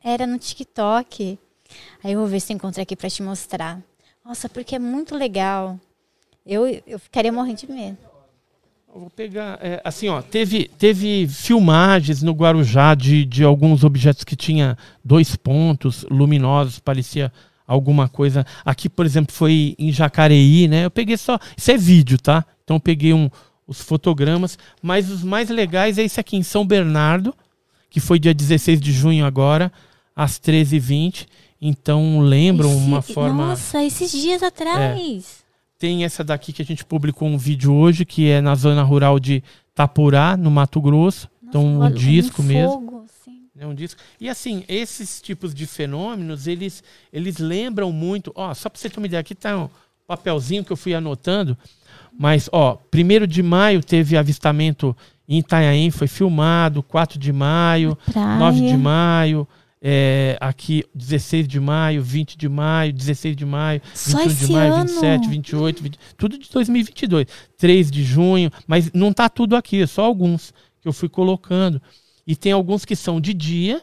Era 0.03 0.27
no 0.27 0.39
TikTok. 0.39 1.39
Aí 2.03 2.13
eu 2.13 2.21
vou 2.21 2.29
ver 2.29 2.41
se 2.41 2.53
encontro 2.53 2.83
aqui 2.83 2.95
para 2.95 3.09
te 3.09 3.23
mostrar. 3.23 3.83
Nossa, 4.25 4.49
porque 4.49 4.77
é 4.77 4.79
muito 4.79 5.15
legal. 5.15 5.79
Eu, 6.47 6.67
eu 6.87 6.99
ficaria 6.99 7.33
morrendo 7.33 7.59
de 7.59 7.71
medo. 7.71 7.99
Eu 8.95 9.01
vou 9.01 9.11
pegar, 9.11 9.59
é, 9.61 9.81
assim, 9.83 10.09
ó, 10.09 10.23
teve, 10.23 10.69
teve 10.79 11.27
filmagens 11.27 12.23
no 12.23 12.33
Guarujá 12.33 12.95
de, 12.95 13.25
de 13.25 13.43
alguns 13.43 13.83
objetos 13.83 14.23
que 14.23 14.37
tinha 14.37 14.79
dois 15.03 15.35
pontos 15.35 16.07
luminosos, 16.09 16.79
parecia 16.79 17.33
alguma 17.67 18.09
coisa. 18.09 18.45
Aqui, 18.65 18.89
por 18.89 19.07
exemplo, 19.07 19.35
foi 19.35 19.75
em 19.79 19.91
Jacareí, 19.93 20.69
né? 20.69 20.85
Eu 20.85 20.91
peguei 20.91 21.17
só, 21.17 21.39
isso 21.57 21.71
é 21.71 21.77
vídeo, 21.77 22.19
tá? 22.19 22.45
Então 22.65 22.77
eu 22.77 22.81
peguei 22.81 23.13
um, 23.15 23.31
os 23.67 23.81
fotogramas, 23.81 24.59
mas 24.83 25.11
os 25.11 25.23
mais 25.23 25.49
legais 25.51 25.99
é 25.99 26.03
esse 26.03 26.21
aqui 26.21 26.37
em 26.37 26.43
São 26.43 26.67
Bernardo, 26.67 27.35
que 27.91 28.01
foi 28.01 28.19
dia 28.19 28.35
16 28.35 28.81
de 28.81 28.93
junho 28.93 29.25
agora, 29.25 29.73
às 30.15 30.39
13h20. 30.39 31.27
Então 31.61 32.21
lembram 32.21 32.71
Esse- 32.71 32.79
uma 32.85 33.01
forma. 33.03 33.47
Nossa, 33.49 33.83
esses 33.85 34.11
dias 34.13 34.43
atrás. 34.43 35.43
Tem 35.79 36.05
essa 36.05 36.23
daqui 36.23 36.53
que 36.53 36.63
a 36.63 36.65
gente 36.65 36.85
publicou 36.85 37.29
um 37.29 37.37
vídeo 37.39 37.73
hoje, 37.75 38.05
que 38.05 38.29
é 38.29 38.41
na 38.41 38.55
zona 38.55 38.83
rural 38.83 39.19
de 39.19 39.43
Tapurá, 39.75 40.37
no 40.37 40.51
Mato 40.51 40.81
Grosso. 40.81 41.29
então, 41.47 41.81
um 41.83 41.91
disco 41.91 42.43
mesmo. 42.43 42.94
Né, 43.55 43.67
um 43.67 43.75
disco. 43.75 44.01
E 44.21 44.29
assim, 44.29 44.65
esses 44.69 45.21
tipos 45.23 45.55
de 45.55 45.67
fenômenos, 45.67 46.47
eles, 46.47 46.83
eles 47.13 47.39
lembram 47.39 47.93
muito. 47.93 48.33
Ó, 48.35 48.53
só 48.55 48.69
para 48.69 48.79
você 48.81 48.91
ter 48.91 48.99
uma 48.99 49.07
ideia, 49.07 49.21
aqui 49.21 49.35
tá 49.35 49.57
um 49.57 49.69
papelzinho 50.07 50.65
que 50.65 50.73
eu 50.73 50.77
fui 50.77 50.95
anotando. 50.95 51.57
Mas, 52.19 52.49
ó, 52.53 52.79
1 52.93 53.27
de 53.27 53.43
maio 53.43 53.83
teve 53.83 54.17
avistamento 54.17 54.97
em 55.29 55.39
Itanhaém, 55.39 55.91
foi 55.91 56.07
filmado. 56.07 56.83
4 56.83 57.19
de 57.19 57.33
maio, 57.33 57.97
Praia. 58.13 58.39
9 58.39 58.61
de 58.67 58.77
maio. 58.77 59.49
é, 59.87 60.39
aqui, 60.41 60.83
16 60.95 61.47
de 61.47 61.61
maio, 61.61 62.03
20 62.03 62.39
de 62.39 62.49
maio, 62.49 62.91
16 62.91 63.37
de 63.37 63.45
maio, 63.45 63.83
Só 63.95 64.17
21 64.17 64.31
esse 64.31 64.47
de 64.47 64.53
maio, 64.53 64.73
ano? 64.73 64.85
27, 64.87 65.29
28, 65.29 65.83
20, 65.83 65.99
tudo 66.17 66.39
de 66.39 66.51
2022. 66.51 67.27
3 67.59 67.91
de 67.91 68.03
junho, 68.03 68.51
mas 68.67 68.91
não 68.95 69.13
tá 69.13 69.29
tudo 69.29 69.55
aqui, 69.55 69.83
é 69.83 69.87
só 69.87 70.03
alguns 70.03 70.55
que 70.81 70.89
eu 70.89 70.93
fui 70.93 71.09
colocando. 71.11 71.83
E 72.27 72.35
tem 72.35 72.53
alguns 72.53 72.85
que 72.85 72.97
são 72.97 73.21
de 73.21 73.35
dia, 73.35 73.83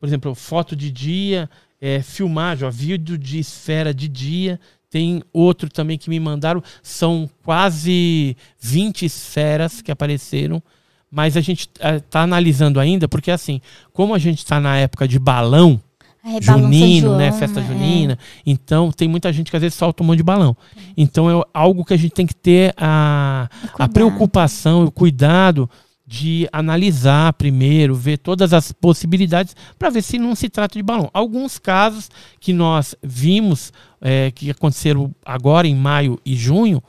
por 0.00 0.06
exemplo, 0.06 0.34
foto 0.34 0.74
de 0.74 0.90
dia, 0.90 1.48
é, 1.80 2.00
filmagem, 2.02 2.66
ó, 2.66 2.70
vídeo 2.70 3.16
de 3.16 3.38
esfera 3.38 3.92
de 3.92 4.08
dia. 4.08 4.58
Tem 4.88 5.22
outro 5.32 5.68
também 5.68 5.96
que 5.96 6.10
me 6.10 6.18
mandaram, 6.18 6.62
são 6.82 7.30
quase 7.44 8.36
20 8.58 9.04
esferas 9.04 9.80
que 9.80 9.92
apareceram, 9.92 10.60
mas 11.08 11.36
a 11.36 11.40
gente 11.40 11.70
está 11.78 12.22
analisando 12.22 12.80
ainda, 12.80 13.06
porque 13.06 13.30
assim, 13.30 13.60
como 13.92 14.14
a 14.14 14.18
gente 14.18 14.38
está 14.38 14.58
na 14.58 14.76
época 14.76 15.06
de 15.06 15.18
balão, 15.18 15.80
É, 16.24 16.42
junino, 16.42 17.16
né? 17.16 17.28
João, 17.28 17.38
Festa 17.38 17.60
é. 17.60 17.64
junina. 17.64 18.18
Então, 18.44 18.90
tem 18.92 19.08
muita 19.08 19.32
gente 19.32 19.50
que 19.50 19.56
às 19.56 19.62
vezes 19.62 19.78
solta 19.78 20.02
um 20.02 20.06
monte 20.06 20.18
de 20.18 20.22
balão. 20.22 20.56
Então, 20.96 21.30
é 21.30 21.44
algo 21.54 21.84
que 21.84 21.94
a 21.94 21.96
gente 21.96 22.12
tem 22.12 22.26
que 22.26 22.34
ter 22.34 22.74
a, 22.76 23.48
a 23.78 23.88
preocupação 23.88 24.82
e 24.82 24.86
o 24.88 24.90
cuidado 24.90 25.70
de 26.10 26.48
analisar 26.52 27.32
primeiro, 27.34 27.94
ver 27.94 28.18
todas 28.18 28.52
as 28.52 28.72
possibilidades 28.72 29.54
para 29.78 29.90
ver 29.90 30.02
se 30.02 30.18
não 30.18 30.34
se 30.34 30.48
trata 30.48 30.76
de 30.76 30.82
balão. 30.82 31.08
Alguns 31.14 31.56
casos 31.56 32.10
que 32.40 32.52
nós 32.52 32.96
vimos 33.00 33.72
é, 34.00 34.32
que 34.32 34.50
aconteceram 34.50 35.14
agora 35.24 35.68
em 35.68 35.74
maio 35.76 36.18
e 36.26 36.34
junho, 36.34 36.82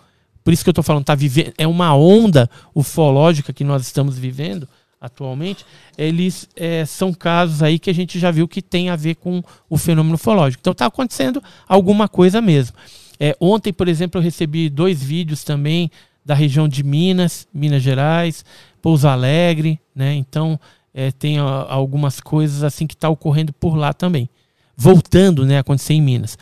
por 0.44 0.52
isso 0.52 0.64
que 0.64 0.70
eu 0.70 0.72
estou 0.72 0.84
falando, 0.84 1.06
tá 1.06 1.14
vivendo, 1.14 1.54
é 1.56 1.68
uma 1.68 1.96
onda 1.96 2.50
ufológica 2.74 3.54
que 3.54 3.64
nós 3.64 3.84
estamos 3.84 4.18
vivendo 4.18 4.68
atualmente, 5.00 5.68
eles 5.96 6.50
é, 6.56 6.84
são 6.84 7.14
casos 7.14 7.62
aí 7.62 7.78
que 7.78 7.92
a 7.92 7.94
gente 7.94 8.18
já 8.18 8.32
viu 8.32 8.48
que 8.48 8.60
tem 8.60 8.90
a 8.90 8.96
ver 8.96 9.18
com 9.18 9.44
o 9.70 9.78
fenômeno 9.78 10.16
ufológico. 10.16 10.62
Então 10.62 10.72
está 10.72 10.88
acontecendo 10.88 11.44
alguma 11.68 12.08
coisa 12.08 12.42
mesmo. 12.42 12.76
É, 13.20 13.38
ontem, 13.40 13.72
por 13.72 13.88
exemplo, 13.88 14.20
eu 14.20 14.24
recebi 14.24 14.68
dois 14.68 15.04
vídeos 15.04 15.44
também 15.44 15.92
da 16.26 16.34
região 16.34 16.68
de 16.68 16.84
Minas, 16.84 17.48
Minas 17.54 17.82
Gerais, 17.82 18.46
Pouso 18.82 19.08
Alegre, 19.08 19.80
né? 19.96 20.14
Então 20.16 20.60
é, 20.94 21.12
tem 21.12 21.40
ó, 21.40 21.66
algumas 21.70 22.20
coisas 22.20 22.64
assim 22.64 22.86
que 22.88 22.94
está 22.94 23.10
ocorrendo 23.10 23.54
por 23.54 23.76
lá 23.76 23.94
também. 23.94 24.30
Voltando, 24.76 25.46
né, 25.46 25.58
a 25.58 25.60
acontecer 25.60 25.94
em 25.94 26.02
Minas. 26.02 26.38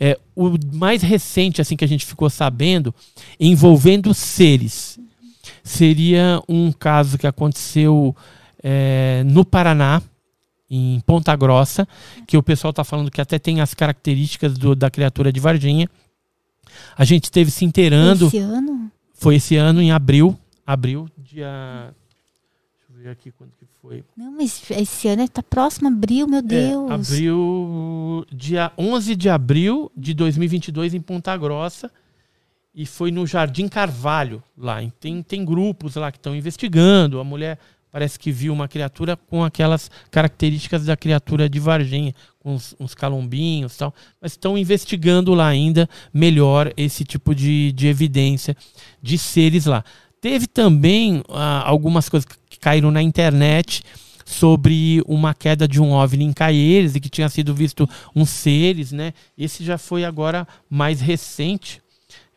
É, 0.00 0.18
o 0.34 0.54
mais 0.72 1.02
recente 1.02 1.60
assim 1.60 1.76
que 1.76 1.84
a 1.84 1.88
gente 1.88 2.04
ficou 2.04 2.28
sabendo 2.28 2.92
envolvendo 3.38 4.12
seres 4.12 4.98
seria 5.62 6.42
um 6.48 6.72
caso 6.72 7.16
que 7.16 7.26
aconteceu 7.26 8.14
é, 8.62 9.22
no 9.26 9.44
Paraná, 9.44 10.02
em 10.70 11.00
Ponta 11.06 11.36
Grossa, 11.36 11.86
que 12.26 12.36
o 12.36 12.42
pessoal 12.42 12.70
está 12.70 12.82
falando 12.82 13.10
que 13.10 13.20
até 13.20 13.38
tem 13.38 13.60
as 13.60 13.74
características 13.74 14.54
do- 14.58 14.74
da 14.74 14.90
criatura 14.90 15.30
de 15.32 15.38
Varginha. 15.38 15.88
A 16.96 17.04
gente 17.04 17.24
esteve 17.24 17.50
se 17.50 17.64
inteirando, 17.64 18.26
Esse 18.26 18.38
ano? 18.38 18.90
foi 19.12 19.36
esse 19.36 19.56
ano, 19.56 19.80
em 19.80 19.92
abril, 19.92 20.36
abril, 20.66 21.08
dia... 21.16 21.94
Deixa 22.78 22.92
eu 22.92 23.04
ver 23.04 23.10
aqui 23.10 23.30
quando 23.32 23.50
que 23.58 23.66
foi. 23.80 24.04
Não, 24.16 24.32
mas 24.32 24.62
esse 24.70 25.08
ano 25.08 25.28
tá 25.28 25.42
próximo, 25.42 25.88
abril, 25.88 26.26
meu 26.28 26.42
Deus. 26.42 26.90
É, 26.90 26.94
abril, 26.94 28.26
dia 28.32 28.72
11 28.78 29.16
de 29.16 29.28
abril 29.28 29.90
de 29.96 30.14
2022 30.14 30.94
em 30.94 31.00
Ponta 31.00 31.36
Grossa 31.36 31.90
e 32.74 32.84
foi 32.84 33.10
no 33.10 33.26
Jardim 33.26 33.68
Carvalho 33.68 34.42
lá. 34.58 34.78
Tem, 34.98 35.22
tem 35.22 35.44
grupos 35.44 35.94
lá 35.94 36.10
que 36.10 36.18
estão 36.18 36.34
investigando. 36.34 37.20
A 37.20 37.24
mulher 37.24 37.58
parece 37.90 38.18
que 38.18 38.32
viu 38.32 38.52
uma 38.52 38.66
criatura 38.66 39.16
com 39.16 39.44
aquelas 39.44 39.88
características 40.10 40.84
da 40.84 40.96
criatura 40.96 41.48
de 41.48 41.60
Varginha, 41.60 42.12
com 42.40 42.54
uns, 42.54 42.74
uns 42.80 42.92
calombinhos 42.92 43.76
e 43.76 43.78
tal. 43.78 43.94
Mas 44.20 44.32
estão 44.32 44.58
investigando 44.58 45.32
lá 45.32 45.46
ainda 45.46 45.88
melhor 46.12 46.72
esse 46.76 47.04
tipo 47.04 47.32
de, 47.32 47.70
de 47.70 47.86
evidência 47.86 48.56
de 49.00 49.16
seres 49.16 49.66
lá. 49.66 49.84
Teve 50.24 50.46
também 50.46 51.22
ah, 51.28 51.68
algumas 51.68 52.08
coisas 52.08 52.26
que 52.48 52.58
caíram 52.58 52.90
na 52.90 53.02
internet 53.02 53.84
sobre 54.24 55.02
uma 55.06 55.34
queda 55.34 55.68
de 55.68 55.82
um 55.82 55.92
OVNI 55.92 56.24
em 56.24 56.32
Caieiras 56.32 56.96
e 56.96 57.00
que 57.00 57.10
tinha 57.10 57.28
sido 57.28 57.54
visto 57.54 57.86
uns 58.16 58.30
seres, 58.30 58.90
né? 58.90 59.12
Esse 59.36 59.62
já 59.62 59.76
foi 59.76 60.02
agora 60.02 60.48
mais 60.70 61.02
recente. 61.02 61.82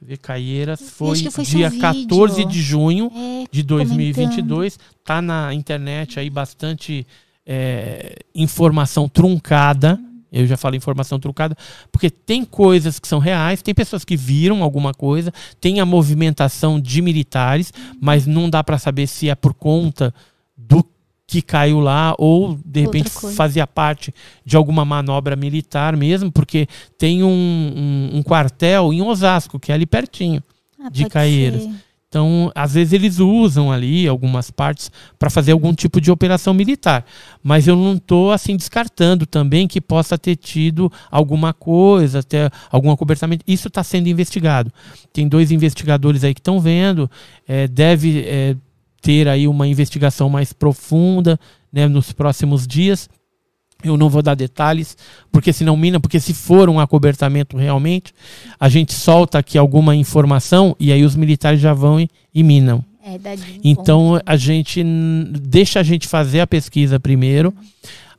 Ver, 0.02 0.18
Caieiras 0.18 0.82
foi, 0.82 1.18
foi 1.32 1.46
dia 1.46 1.70
seu 1.72 1.80
14 1.80 2.36
vídeo. 2.36 2.52
de 2.52 2.62
junho 2.62 3.10
É, 3.16 3.46
de 3.50 3.64
2022. 3.64 4.78
Tá 5.06 5.22
na 5.22 5.54
internet 5.54 6.20
aí 6.20 6.30
bastante 6.30 7.08
é, 7.46 8.18
informação 8.36 9.08
truncada. 9.08 9.98
Eu 10.32 10.46
já 10.46 10.58
falei 10.58 10.78
informação 10.78 11.20
truncada, 11.20 11.56
porque 11.92 12.10
tem 12.10 12.44
coisas 12.44 13.00
que 13.00 13.08
são 13.08 13.20
reais, 13.20 13.62
tem 13.62 13.74
pessoas 13.74 14.04
que 14.04 14.18
viram 14.18 14.62
alguma 14.64 14.94
coisa, 14.94 15.32
tem 15.62 15.80
a 15.80 15.86
movimentação 15.86 16.80
de 16.80 17.02
militares, 17.02 17.72
mas 18.02 18.26
não 18.28 18.50
dá 18.50 18.64
para 18.64 18.78
saber 18.78 19.08
se 19.08 19.30
é 19.30 19.36
por 19.36 19.54
conta 19.54 20.14
do 20.56 20.86
que 21.26 21.42
caiu 21.42 21.80
lá 21.82 22.16
ou 22.18 22.58
de 22.66 22.82
repente 22.82 23.10
fazia 23.36 23.68
parte 23.68 24.14
de 24.46 24.56
alguma 24.56 24.86
manobra 24.86 25.36
militar 25.36 25.96
mesmo, 25.98 26.32
porque 26.32 26.68
tem 26.98 27.22
um, 27.24 27.28
um- 27.30 28.18
um 28.20 28.24
quartel 28.24 28.94
em 28.94 29.02
Osasco, 29.02 29.60
que 29.60 29.72
é 29.72 29.76
ali 29.76 29.86
pertinho. 29.86 30.42
ah, 30.82 30.90
de 30.90 31.10
Caieiras. 31.10 31.64
ser. 31.64 31.70
Então, 32.18 32.52
às 32.56 32.74
vezes 32.74 32.94
eles 32.94 33.20
usam 33.20 33.72
ali 33.72 34.08
algumas 34.08 34.50
partes 34.50 34.90
para 35.20 35.30
fazer 35.30 35.52
algum 35.52 35.72
tipo 35.72 36.02
de 36.02 36.10
operação 36.10 36.52
militar. 36.52 37.06
Mas 37.44 37.68
eu 37.68 37.76
não 37.76 37.94
estou 37.94 38.32
assim 38.32 38.58
descartando 38.58 39.28
também 39.28 39.68
que 39.68 39.80
possa 39.80 40.18
ter 40.18 40.36
tido 40.36 40.92
alguma 41.12 41.54
coisa, 41.54 42.20
até 42.20 42.50
algum 42.72 42.90
acobertamento. 42.90 43.44
Isso 43.48 43.68
está 43.68 43.84
sendo 43.84 44.10
investigado. 44.10 44.74
Tem 45.14 45.28
dois 45.28 45.52
investigadores 45.52 46.24
aí 46.24 46.34
que 46.34 46.40
estão 46.40 46.60
vendo. 46.60 47.08
é, 47.48 47.68
deve 47.68 48.26
é, 48.26 48.56
ter 49.00 49.28
aí 49.28 49.48
uma 49.48 49.68
investigação 49.68 50.28
mais 50.28 50.52
profunda 50.52 51.40
né, 51.72 51.88
nos 51.88 52.12
próximos 52.12 52.66
dias. 52.66 53.08
Eu 53.84 53.96
não 53.96 54.10
vou 54.10 54.22
dar 54.22 54.36
detalhes, 54.36 54.98
porque 55.32 55.54
senão 55.54 55.78
mina, 55.78 56.00
porque 56.00 56.20
se 56.20 56.34
for 56.34 56.70
um 56.70 56.80
acobertamento 56.80 57.58
realmente, 57.58 58.14
a 58.60 58.68
gente 58.70 58.94
solta 58.94 59.38
aqui 59.38 59.58
alguma 59.58 59.96
informação 59.96 60.76
e 60.80 60.92
aí 60.92 61.04
os 61.04 61.16
militares 61.16 61.60
já 61.60 61.74
vão 61.74 62.00
e, 62.00 62.10
e 62.34 62.44
minam. 62.44 62.84
É, 63.04 63.18
Então 63.64 64.20
a 64.26 64.36
gente 64.36 64.84
deixa 64.84 65.80
a 65.80 65.84
gente 65.84 66.08
fazer 66.08 66.42
a 66.42 66.48
pesquisa 66.48 67.00
primeiro, 67.00 67.54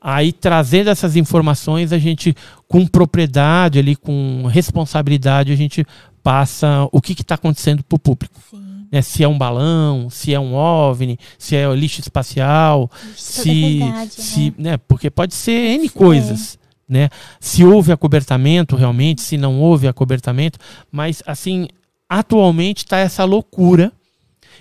aí 0.01 0.33
trazendo 0.33 0.91
essas 0.91 1.17
informações, 1.17 1.93
a 1.93 1.99
gente 1.99 2.35
com 2.67 2.87
propriedade 2.87 3.79
ali, 3.79 3.97
com 3.97 4.47
responsabilidade, 4.47 5.53
a 5.53 5.57
gente 5.57 5.85
passa 6.23 6.89
o 6.93 7.01
que 7.01 7.13
está 7.13 7.35
acontecendo 7.35 7.83
para 7.83 7.97
o 7.97 7.99
público. 7.99 8.41
Sim. 8.51 8.68
Né? 8.91 9.03
Se 9.03 9.22
é 9.22 9.28
um 9.28 9.36
balão, 9.36 10.09
se 10.11 10.32
é 10.32 10.41
um 10.41 10.55
OVNI, 10.55 11.18
se 11.39 11.57
é 11.57 11.72
lixo 11.74 12.01
espacial, 12.01 12.91
Isso 13.14 13.43
se, 13.43 13.82
é 13.82 13.84
verdade, 13.84 14.12
se 14.12 14.55
né? 14.59 14.70
né? 14.72 14.76
porque 14.89 15.11
pode 15.11 15.34
ser 15.34 15.74
N 15.74 15.89
Sim. 15.89 15.89
coisas, 15.89 16.59
né? 16.89 17.09
Se 17.39 17.64
houve 17.64 17.93
acobertamento 17.93 18.76
realmente, 18.76 19.20
se 19.20 19.36
não 19.36 19.61
houve 19.61 19.86
acobertamento, 19.86 20.59
mas 20.91 21.22
assim, 21.26 21.68
atualmente 22.09 22.78
está 22.78 22.99
essa 22.99 23.24
loucura. 23.24 23.93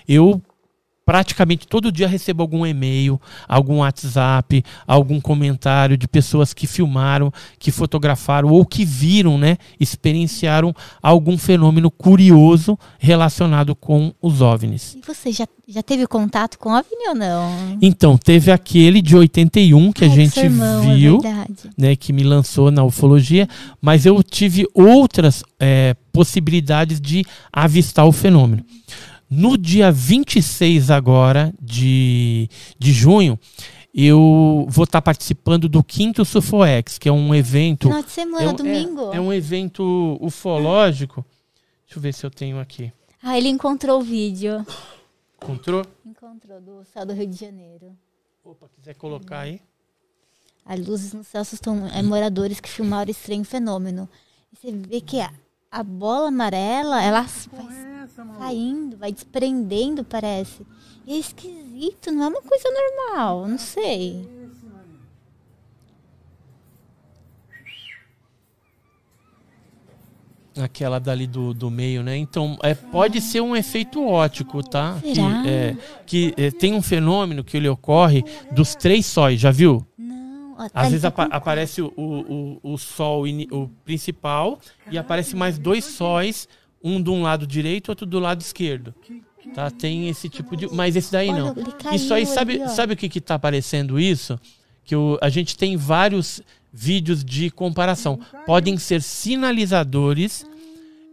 Eu 0.06 0.42
praticamente 1.08 1.66
todo 1.66 1.90
dia 1.90 2.06
recebo 2.06 2.42
algum 2.42 2.66
e-mail, 2.66 3.18
algum 3.48 3.78
WhatsApp, 3.78 4.62
algum 4.86 5.18
comentário 5.18 5.96
de 5.96 6.06
pessoas 6.06 6.52
que 6.52 6.66
filmaram, 6.66 7.32
que 7.58 7.70
fotografaram 7.70 8.50
ou 8.50 8.62
que 8.66 8.84
viram, 8.84 9.38
né, 9.38 9.56
experienciaram 9.80 10.74
algum 11.02 11.38
fenômeno 11.38 11.90
curioso 11.90 12.78
relacionado 12.98 13.74
com 13.74 14.12
os 14.20 14.42
OVNIs. 14.42 14.96
E 14.96 15.00
você 15.06 15.32
já, 15.32 15.48
já 15.66 15.82
teve 15.82 16.06
contato 16.06 16.58
com 16.58 16.72
OVNI 16.72 17.08
ou 17.08 17.14
não? 17.14 17.78
Então, 17.80 18.18
teve 18.18 18.52
aquele 18.52 19.00
de 19.00 19.16
81 19.16 19.92
que 19.92 20.04
a 20.04 20.08
Ai, 20.08 20.14
gente 20.14 20.34
seu 20.34 20.44
irmão, 20.44 20.94
viu, 20.94 21.20
É 21.24 21.68
né, 21.74 21.96
que 21.96 22.12
me 22.12 22.22
lançou 22.22 22.70
na 22.70 22.84
ufologia, 22.84 23.48
mas 23.80 24.04
eu 24.04 24.22
tive 24.22 24.66
outras 24.74 25.42
é, 25.58 25.96
possibilidades 26.12 27.00
de 27.00 27.24
avistar 27.50 28.06
o 28.06 28.12
fenômeno. 28.12 28.62
No 29.30 29.58
dia 29.58 29.92
26 29.92 30.90
agora 30.90 31.52
de, 31.60 32.48
de 32.78 32.92
junho, 32.92 33.38
eu 33.94 34.66
vou 34.68 34.84
estar 34.84 35.02
participando 35.02 35.68
do 35.68 35.82
quinto 35.84 36.24
Sufoex, 36.24 36.98
que 36.98 37.08
é 37.08 37.12
um 37.12 37.34
evento. 37.34 37.88
Final 37.88 38.02
de 38.02 38.10
semana, 38.10 38.50
um- 38.52 38.54
domingo. 38.56 39.12
É, 39.12 39.16
é 39.16 39.20
um 39.20 39.32
evento 39.32 40.16
ufológico. 40.20 41.24
Deixa 41.84 41.98
eu 41.98 42.02
ver 42.02 42.14
se 42.14 42.24
eu 42.24 42.30
tenho 42.30 42.58
aqui. 42.60 42.92
Ah, 43.22 43.36
ele 43.36 43.48
encontrou 43.48 44.00
o 44.00 44.02
vídeo. 44.02 44.64
Encontrou? 45.42 45.84
Encontrou 46.06 46.60
do 46.60 46.84
céu 46.92 47.04
do 47.04 47.12
Rio 47.12 47.26
de 47.26 47.36
Janeiro. 47.38 47.96
Opa, 48.44 48.66
quiser 48.74 48.94
colocar 48.94 49.40
aí. 49.40 49.60
As 50.64 50.78
luzes 50.86 51.12
no 51.12 51.24
céu 51.24 51.40
assustam 51.40 51.86
é, 51.88 52.02
moradores 52.02 52.60
que 52.60 52.68
filmaram 52.68 53.10
estranho 53.10 53.44
fenômeno. 53.44 54.08
E 54.52 54.56
você 54.56 54.72
vê 54.72 55.00
que 55.00 55.20
a, 55.20 55.30
a 55.70 55.82
bola 55.82 56.28
amarela, 56.28 57.02
ela 57.02 57.22
vai 57.22 57.87
saindo, 58.38 58.96
vai 58.96 59.12
desprendendo, 59.12 60.04
parece. 60.04 60.66
E 61.06 61.14
é 61.14 61.18
esquisito, 61.18 62.10
não 62.12 62.24
é 62.24 62.28
uma 62.28 62.42
coisa 62.42 62.68
normal, 62.70 63.46
não 63.48 63.58
sei. 63.58 64.26
Aquela 70.60 70.98
dali 70.98 71.26
do, 71.28 71.54
do 71.54 71.70
meio, 71.70 72.02
né? 72.02 72.16
Então, 72.16 72.58
é, 72.64 72.74
pode 72.74 73.20
ser 73.20 73.40
um 73.40 73.54
efeito 73.54 74.04
ótico, 74.04 74.60
tá? 74.60 74.98
Que, 75.00 75.14
Será? 75.14 75.46
é, 75.46 75.76
que 76.04 76.34
é, 76.36 76.50
tem 76.50 76.74
um 76.74 76.82
fenômeno 76.82 77.44
que 77.44 77.56
ele 77.56 77.68
ocorre 77.68 78.24
dos 78.50 78.74
três 78.74 79.06
sóis, 79.06 79.38
já 79.38 79.52
viu? 79.52 79.86
Não, 79.96 80.56
ó, 80.58 80.68
Às 80.74 80.88
vezes 80.88 81.02
tá 81.02 81.08
apa- 81.08 81.28
aparece 81.30 81.80
o, 81.80 81.92
o, 81.96 82.58
o 82.72 82.76
sol 82.76 83.24
o 83.52 83.68
principal 83.84 84.58
e 84.90 84.98
aparece 84.98 85.36
mais 85.36 85.58
dois 85.60 85.84
sóis, 85.84 86.48
um 86.82 87.02
de 87.02 87.10
um 87.10 87.22
lado 87.22 87.46
direito, 87.46 87.88
outro 87.88 88.06
do 88.06 88.18
lado 88.18 88.40
esquerdo. 88.40 88.94
Tá? 89.54 89.70
Tem 89.70 90.08
esse 90.08 90.28
tipo 90.28 90.56
de. 90.56 90.68
Mas 90.72 90.94
esse 90.96 91.10
daí 91.10 91.32
não. 91.32 91.54
Isso 91.92 92.12
aí, 92.12 92.26
sabe, 92.26 92.68
sabe 92.68 92.92
o 92.94 92.96
que 92.96 93.08
que 93.08 93.20
tá 93.20 93.34
aparecendo 93.34 93.98
isso? 93.98 94.38
Que 94.84 94.94
o, 94.94 95.18
a 95.20 95.28
gente 95.28 95.56
tem 95.56 95.76
vários 95.76 96.40
vídeos 96.72 97.24
de 97.24 97.50
comparação. 97.50 98.18
Podem 98.46 98.76
ser 98.76 99.02
sinalizadores 99.02 100.46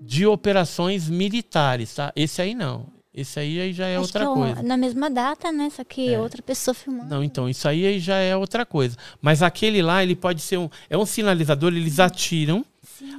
de 0.02 0.26
operações 0.26 1.10
militares, 1.10 1.96
tá? 1.96 2.12
Esse 2.16 2.42
aí 2.42 2.54
não. 2.54 2.88
Esse 3.14 3.40
aí, 3.40 3.62
aí 3.62 3.72
já 3.72 3.88
é 3.88 3.96
Acho 3.96 4.02
outra 4.02 4.24
é 4.24 4.28
coisa. 4.28 4.64
Na 4.64 4.76
mesma 4.76 5.10
data, 5.10 5.50
né? 5.50 5.70
Só 5.70 5.86
que 5.86 6.14
É. 6.14 6.20
outra 6.20 6.42
pessoa 6.42 6.76
filmando. 6.76 7.10
Não, 7.10 7.24
então, 7.24 7.48
isso 7.48 7.66
aí, 7.66 7.86
aí 7.88 7.98
já 7.98 8.18
é 8.18 8.36
outra 8.36 8.66
coisa. 8.66 8.98
Mas 9.22 9.42
aquele 9.42 9.82
lá, 9.82 10.04
ele 10.04 10.16
pode 10.16 10.42
ser 10.42 10.58
um. 10.58 10.70
É 10.90 10.98
um 10.98 11.06
sinalizador, 11.06 11.72
eles 11.74 11.98
atiram, 11.98 12.66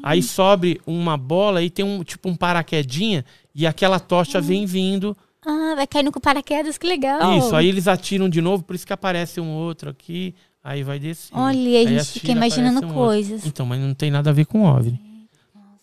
aí 0.03 0.22
sobe 0.22 0.81
uma 0.87 1.16
bola 1.16 1.62
e 1.62 1.70
tem 1.70 1.85
um 1.85 2.03
tipo 2.03 2.29
um 2.29 2.37
paraquedinha, 2.37 3.24
e 3.55 3.66
aquela 3.66 3.99
tocha 4.01 4.41
vem 4.41 4.66
vindo. 4.66 5.16
Ah, 5.45 5.74
vai 5.77 5.87
caindo 5.87 6.11
com 6.11 6.18
paraquedas, 6.20 6.77
que 6.77 6.87
legal. 6.87 7.39
Isso, 7.39 7.55
aí 7.55 7.68
eles 7.68 7.87
atiram 7.87 8.29
de 8.29 8.41
novo, 8.41 8.64
por 8.64 8.74
isso 8.74 8.87
que 8.87 8.93
aparece 8.93 9.41
um 9.41 9.51
outro 9.53 9.89
aqui, 9.91 10.35
aí 10.62 10.83
vai 10.83 10.99
descer. 10.99 11.33
Olha, 11.37 11.57
e 11.57 11.77
a 11.77 11.81
Aí 11.81 11.87
gente 11.89 12.05
fica 12.07 12.27
atira, 12.27 12.33
imaginando 12.39 12.79
aparece 12.79 12.95
um 12.95 12.99
outro. 12.99 13.07
coisas. 13.14 13.47
Então, 13.47 13.64
mas 13.64 13.81
não 13.81 13.95
tem 13.95 14.11
nada 14.11 14.31
a 14.31 14.33
ver 14.33 14.47
com 14.47 14.64
OVNI. 14.64 15.01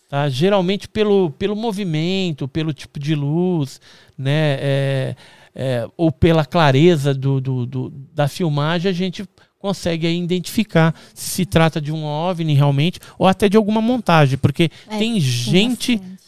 Tá? 0.08 0.28
Geralmente 0.28 0.86
pelo, 0.86 1.30
pelo 1.30 1.56
movimento, 1.56 2.46
pelo 2.46 2.72
tipo 2.74 3.00
de 3.00 3.14
luz, 3.14 3.80
né? 4.18 4.58
é, 4.60 5.16
é, 5.54 5.88
ou 5.96 6.12
pela 6.12 6.44
clareza 6.44 7.14
do, 7.14 7.40
do- 7.40 7.64
do- 7.66 7.90
da 8.12 8.28
filmagem, 8.28 8.90
a 8.90 8.92
gente 8.92 9.24
consegue 9.64 10.06
aí 10.06 10.18
identificar 10.22 10.94
se 11.14 11.30
se 11.30 11.46
trata 11.46 11.80
de 11.80 11.90
um 11.90 12.04
OVNI 12.04 12.52
realmente 12.52 13.00
ou 13.18 13.26
até 13.26 13.48
de 13.48 13.56
alguma 13.56 13.80
montagem, 13.80 14.36
porque 14.36 14.70
É, 14.90 14.98
tem 14.98 15.18
gente 15.18 15.96
bastante. 15.96 16.20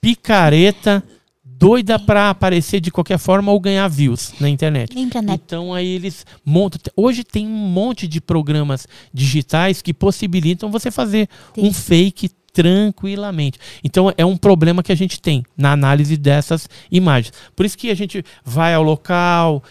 picareta 0.00 1.02
doida 1.44 1.98
para 1.98 2.30
aparecer 2.30 2.80
de 2.80 2.90
qualquer 2.90 3.18
forma 3.18 3.52
ou 3.52 3.60
ganhar 3.60 3.86
views 3.88 4.32
na 4.40 4.48
internet. 4.48 4.94
Né? 4.94 5.10
Então 5.34 5.74
aí 5.74 5.86
eles 5.86 6.24
montam. 6.44 6.80
Hoje 6.96 7.22
tem 7.22 7.46
um 7.46 7.50
monte 7.50 8.08
de 8.08 8.20
programas 8.22 8.88
digitais 9.12 9.82
que 9.82 9.92
possibilitam 9.92 10.70
você 10.70 10.90
fazer 10.90 11.28
Tem. 11.54 11.64
um 11.66 11.72
fake 11.74 12.30
tranquilamente. 12.54 13.58
Então 13.84 14.12
é 14.16 14.24
um 14.24 14.36
problema 14.36 14.82
que 14.82 14.92
a 14.92 14.96
gente 14.96 15.20
tem 15.20 15.44
na 15.56 15.72
análise 15.72 16.16
dessas 16.16 16.68
imagens. 16.90 17.32
Por 17.54 17.64
isso 17.66 17.76
que 17.78 17.90
a 17.90 17.94
gente 17.94 18.24
vai 18.44 18.74
ao 18.74 18.82
local, 18.82 19.62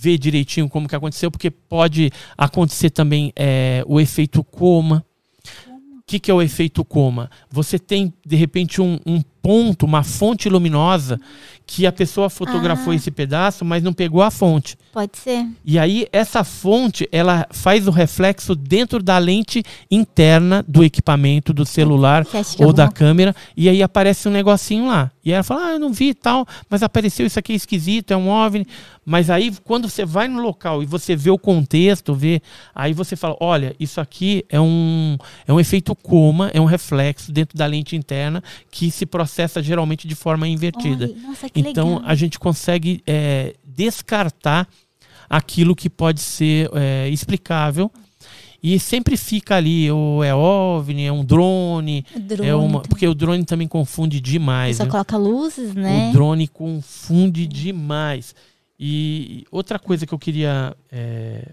vê 0.00 0.16
direitinho 0.16 0.68
como 0.68 0.88
que 0.88 0.94
aconteceu, 0.94 1.30
porque 1.30 1.50
pode 1.50 2.10
acontecer 2.36 2.90
também 2.90 3.32
é, 3.34 3.82
o 3.86 4.00
efeito 4.00 4.44
coma. 4.44 5.04
O 5.98 6.02
que, 6.06 6.20
que 6.20 6.30
é 6.30 6.34
o 6.34 6.40
efeito 6.40 6.84
coma? 6.84 7.30
Você 7.50 7.78
tem, 7.78 8.12
de 8.24 8.36
repente, 8.36 8.80
um, 8.80 8.98
um 9.04 9.20
ponto, 9.48 9.86
uma 9.86 10.02
fonte 10.02 10.46
luminosa, 10.46 11.18
que 11.66 11.86
a 11.86 11.92
pessoa 11.92 12.28
fotografou 12.28 12.92
Ah. 12.92 12.96
esse 12.96 13.10
pedaço, 13.10 13.64
mas 13.64 13.82
não 13.82 13.94
pegou 13.94 14.22
a 14.22 14.30
fonte. 14.30 14.76
Pode 14.92 15.16
ser. 15.16 15.46
E 15.64 15.78
aí, 15.78 16.06
essa 16.12 16.44
fonte, 16.44 17.08
ela 17.10 17.46
faz 17.50 17.86
o 17.86 17.90
reflexo 17.90 18.54
dentro 18.54 19.02
da 19.02 19.16
lente 19.16 19.62
interna 19.90 20.62
do 20.68 20.84
equipamento, 20.84 21.52
do 21.52 21.64
celular 21.64 22.24
que 22.26 22.36
ou 22.62 22.72
da 22.72 22.88
câmera, 22.88 23.34
e 23.56 23.68
aí 23.70 23.82
aparece 23.82 24.28
um 24.28 24.32
negocinho 24.32 24.86
lá. 24.86 25.10
E 25.24 25.32
ela 25.32 25.42
fala, 25.42 25.66
ah, 25.66 25.72
eu 25.72 25.78
não 25.78 25.92
vi 25.92 26.08
e 26.10 26.14
tal, 26.14 26.46
mas 26.70 26.82
apareceu 26.82 27.26
isso 27.26 27.38
aqui 27.38 27.52
é 27.52 27.56
esquisito, 27.56 28.12
é 28.12 28.16
um 28.16 28.28
OVNI. 28.28 28.66
Mas 29.04 29.28
aí, 29.30 29.52
quando 29.64 29.88
você 29.88 30.04
vai 30.04 30.26
no 30.28 30.40
local 30.40 30.82
e 30.82 30.86
você 30.86 31.14
vê 31.16 31.30
o 31.30 31.38
contexto, 31.38 32.14
vê, 32.14 32.40
aí 32.74 32.92
você 32.94 33.14
fala, 33.14 33.36
olha, 33.40 33.74
isso 33.78 34.00
aqui 34.00 34.44
é 34.48 34.60
um, 34.60 35.16
é 35.46 35.52
um 35.52 35.60
efeito 35.60 35.94
coma, 35.94 36.50
é 36.54 36.60
um 36.60 36.66
reflexo 36.66 37.30
dentro 37.30 37.56
da 37.56 37.66
lente 37.66 37.94
interna 37.94 38.42
que 38.70 38.90
se 38.90 39.04
processa 39.04 39.37
geralmente 39.62 40.08
de 40.08 40.14
forma 40.14 40.48
invertida. 40.48 41.04
Olha, 41.06 41.22
nossa, 41.28 41.48
que 41.48 41.60
Então 41.60 41.94
legal. 41.96 42.02
a 42.10 42.14
gente 42.14 42.38
consegue 42.38 43.02
é, 43.06 43.54
descartar 43.64 44.66
aquilo 45.28 45.76
que 45.76 45.88
pode 45.90 46.20
ser 46.20 46.70
é, 46.74 47.08
explicável 47.08 47.90
e 48.62 48.78
sempre 48.80 49.16
fica 49.16 49.54
ali, 49.56 49.88
ou 49.90 50.24
é 50.24 50.34
OVNI, 50.34 51.04
é 51.04 51.12
um 51.12 51.24
drone, 51.24 52.04
Drone 52.16 52.48
é 52.48 52.54
uma, 52.54 52.66
também. 52.80 52.88
porque 52.88 53.06
o 53.06 53.14
drone 53.14 53.44
também 53.44 53.68
confunde 53.68 54.20
demais. 54.20 54.76
Só 54.78 54.82
viu? 54.84 54.90
coloca 54.90 55.16
luzes, 55.16 55.74
né? 55.74 56.08
O 56.08 56.12
drone 56.12 56.48
confunde 56.48 57.46
demais. 57.46 58.34
E 58.80 59.44
outra 59.52 59.78
coisa 59.78 60.06
que 60.06 60.12
eu 60.12 60.18
queria 60.18 60.74
é, 60.90 61.52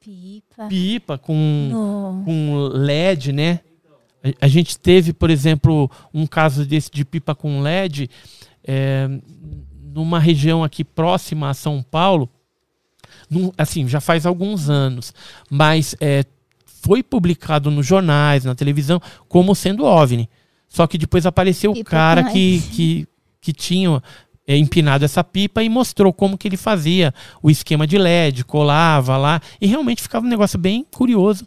Pipa. 0.00 0.68
pipa 0.68 1.18
com 1.18 1.34
No... 1.70 2.22
com 2.24 2.68
LED, 2.72 3.32
né? 3.32 3.60
A- 4.40 4.46
A 4.46 4.48
gente 4.48 4.78
teve, 4.78 5.12
por 5.12 5.30
exemplo, 5.30 5.90
um 6.12 6.26
caso 6.26 6.64
desse 6.64 6.90
de 6.90 7.04
pipa 7.04 7.34
com 7.34 7.60
LED 7.60 8.08
é, 8.64 9.08
numa 9.94 10.18
região 10.18 10.62
aqui 10.64 10.84
próxima 10.84 11.48
a 11.50 11.54
São 11.54 11.82
Paulo, 11.82 12.28
num- 13.30 13.52
assim, 13.56 13.86
já 13.88 14.00
faz 14.00 14.26
alguns 14.26 14.68
anos, 14.68 15.12
mas 15.50 15.94
é, 16.00 16.24
foi 16.82 17.02
publicado 17.02 17.70
nos 17.70 17.86
jornais, 17.86 18.44
na 18.44 18.54
televisão, 18.54 19.00
como 19.28 19.54
sendo 19.54 19.84
OVNI. 19.84 20.28
Só 20.68 20.86
que 20.86 20.98
depois 20.98 21.24
apareceu 21.26 21.70
o 21.70 21.74
Pipa 21.74 21.90
cara 21.90 22.24
com 22.24 22.32
que, 22.32 22.60
que, 22.72 23.08
que 23.40 23.52
tinha 23.52 24.02
é, 24.46 24.56
empinado 24.56 25.04
essa 25.04 25.22
pipa 25.24 25.62
e 25.62 25.68
mostrou 25.68 26.12
como 26.12 26.36
que 26.36 26.46
ele 26.48 26.56
fazia 26.56 27.14
o 27.42 27.50
esquema 27.50 27.86
de 27.86 27.96
LED, 27.96 28.44
colava 28.44 29.16
lá, 29.16 29.40
e 29.60 29.66
realmente 29.66 30.02
ficava 30.02 30.26
um 30.26 30.28
negócio 30.28 30.58
bem 30.58 30.84
curioso 30.92 31.46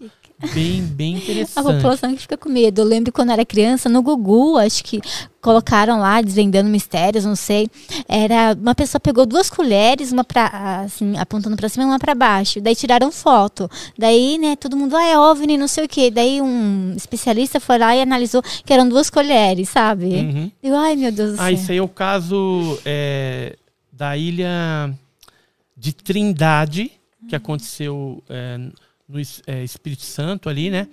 bem, 0.53 0.81
bem 0.83 1.15
A 1.15 1.17
interessante. 1.19 1.63
população 1.63 2.13
que 2.15 2.21
fica 2.21 2.37
com 2.37 2.49
medo. 2.49 2.81
Eu 2.81 2.85
lembro 2.85 3.11
quando 3.11 3.31
era 3.31 3.45
criança, 3.45 3.89
no 3.89 4.01
Gugu, 4.01 4.57
acho 4.57 4.83
que 4.83 5.01
colocaram 5.41 5.99
lá, 5.99 6.21
desvendando 6.21 6.69
mistérios, 6.69 7.23
não 7.25 7.35
sei. 7.35 7.69
Era 8.07 8.57
uma 8.59 8.75
pessoa 8.75 8.99
pegou 8.99 9.25
duas 9.25 9.49
colheres, 9.49 10.11
uma 10.11 10.23
pra, 10.23 10.81
assim, 10.85 11.17
apontando 11.17 11.55
pra 11.55 11.69
cima 11.69 11.83
e 11.83 11.87
uma 11.87 11.99
pra 11.99 12.13
baixo. 12.13 12.59
Daí 12.59 12.75
tiraram 12.75 13.11
foto. 13.11 13.69
Daí, 13.97 14.37
né, 14.37 14.55
todo 14.55 14.75
mundo, 14.75 14.95
ah, 14.97 15.05
é 15.05 15.17
OVNI, 15.17 15.57
não 15.57 15.67
sei 15.67 15.85
o 15.85 15.89
quê. 15.89 16.11
Daí 16.11 16.41
um 16.41 16.93
especialista 16.95 17.59
foi 17.59 17.77
lá 17.77 17.95
e 17.95 18.01
analisou 18.01 18.41
que 18.41 18.73
eram 18.73 18.87
duas 18.89 19.09
colheres, 19.09 19.69
sabe? 19.69 20.05
Uhum. 20.07 20.51
Eu, 20.61 20.75
ai, 20.75 20.95
meu 20.95 21.11
Deus 21.11 21.31
do 21.37 21.41
Ah, 21.41 21.45
céu. 21.45 21.53
isso 21.53 21.71
aí 21.71 21.77
é 21.77 21.81
o 21.81 21.87
caso 21.87 22.77
é, 22.85 23.55
da 23.91 24.17
ilha 24.17 24.93
de 25.77 25.93
Trindade, 25.93 26.91
que 27.29 27.35
aconteceu 27.35 28.21
é, 28.29 28.59
no 29.10 29.20
é, 29.47 29.64
Espírito 29.64 30.03
Santo 30.03 30.47
ali, 30.47 30.70
né? 30.70 30.88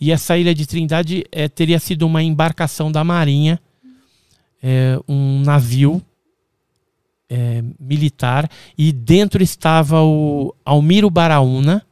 E 0.00 0.10
essa 0.10 0.38
ilha 0.38 0.54
de 0.54 0.66
Trindade 0.66 1.24
é, 1.30 1.48
teria 1.48 1.78
sido 1.78 2.06
uma 2.06 2.22
embarcação 2.22 2.90
da 2.90 3.04
Marinha, 3.04 3.60
é, 4.62 4.98
um 5.06 5.40
navio 5.42 6.02
é, 7.28 7.62
militar, 7.78 8.50
e 8.76 8.90
dentro 8.90 9.42
estava 9.42 10.02
o 10.02 10.54
Almiro 10.64 11.10
Baraúna, 11.10 11.84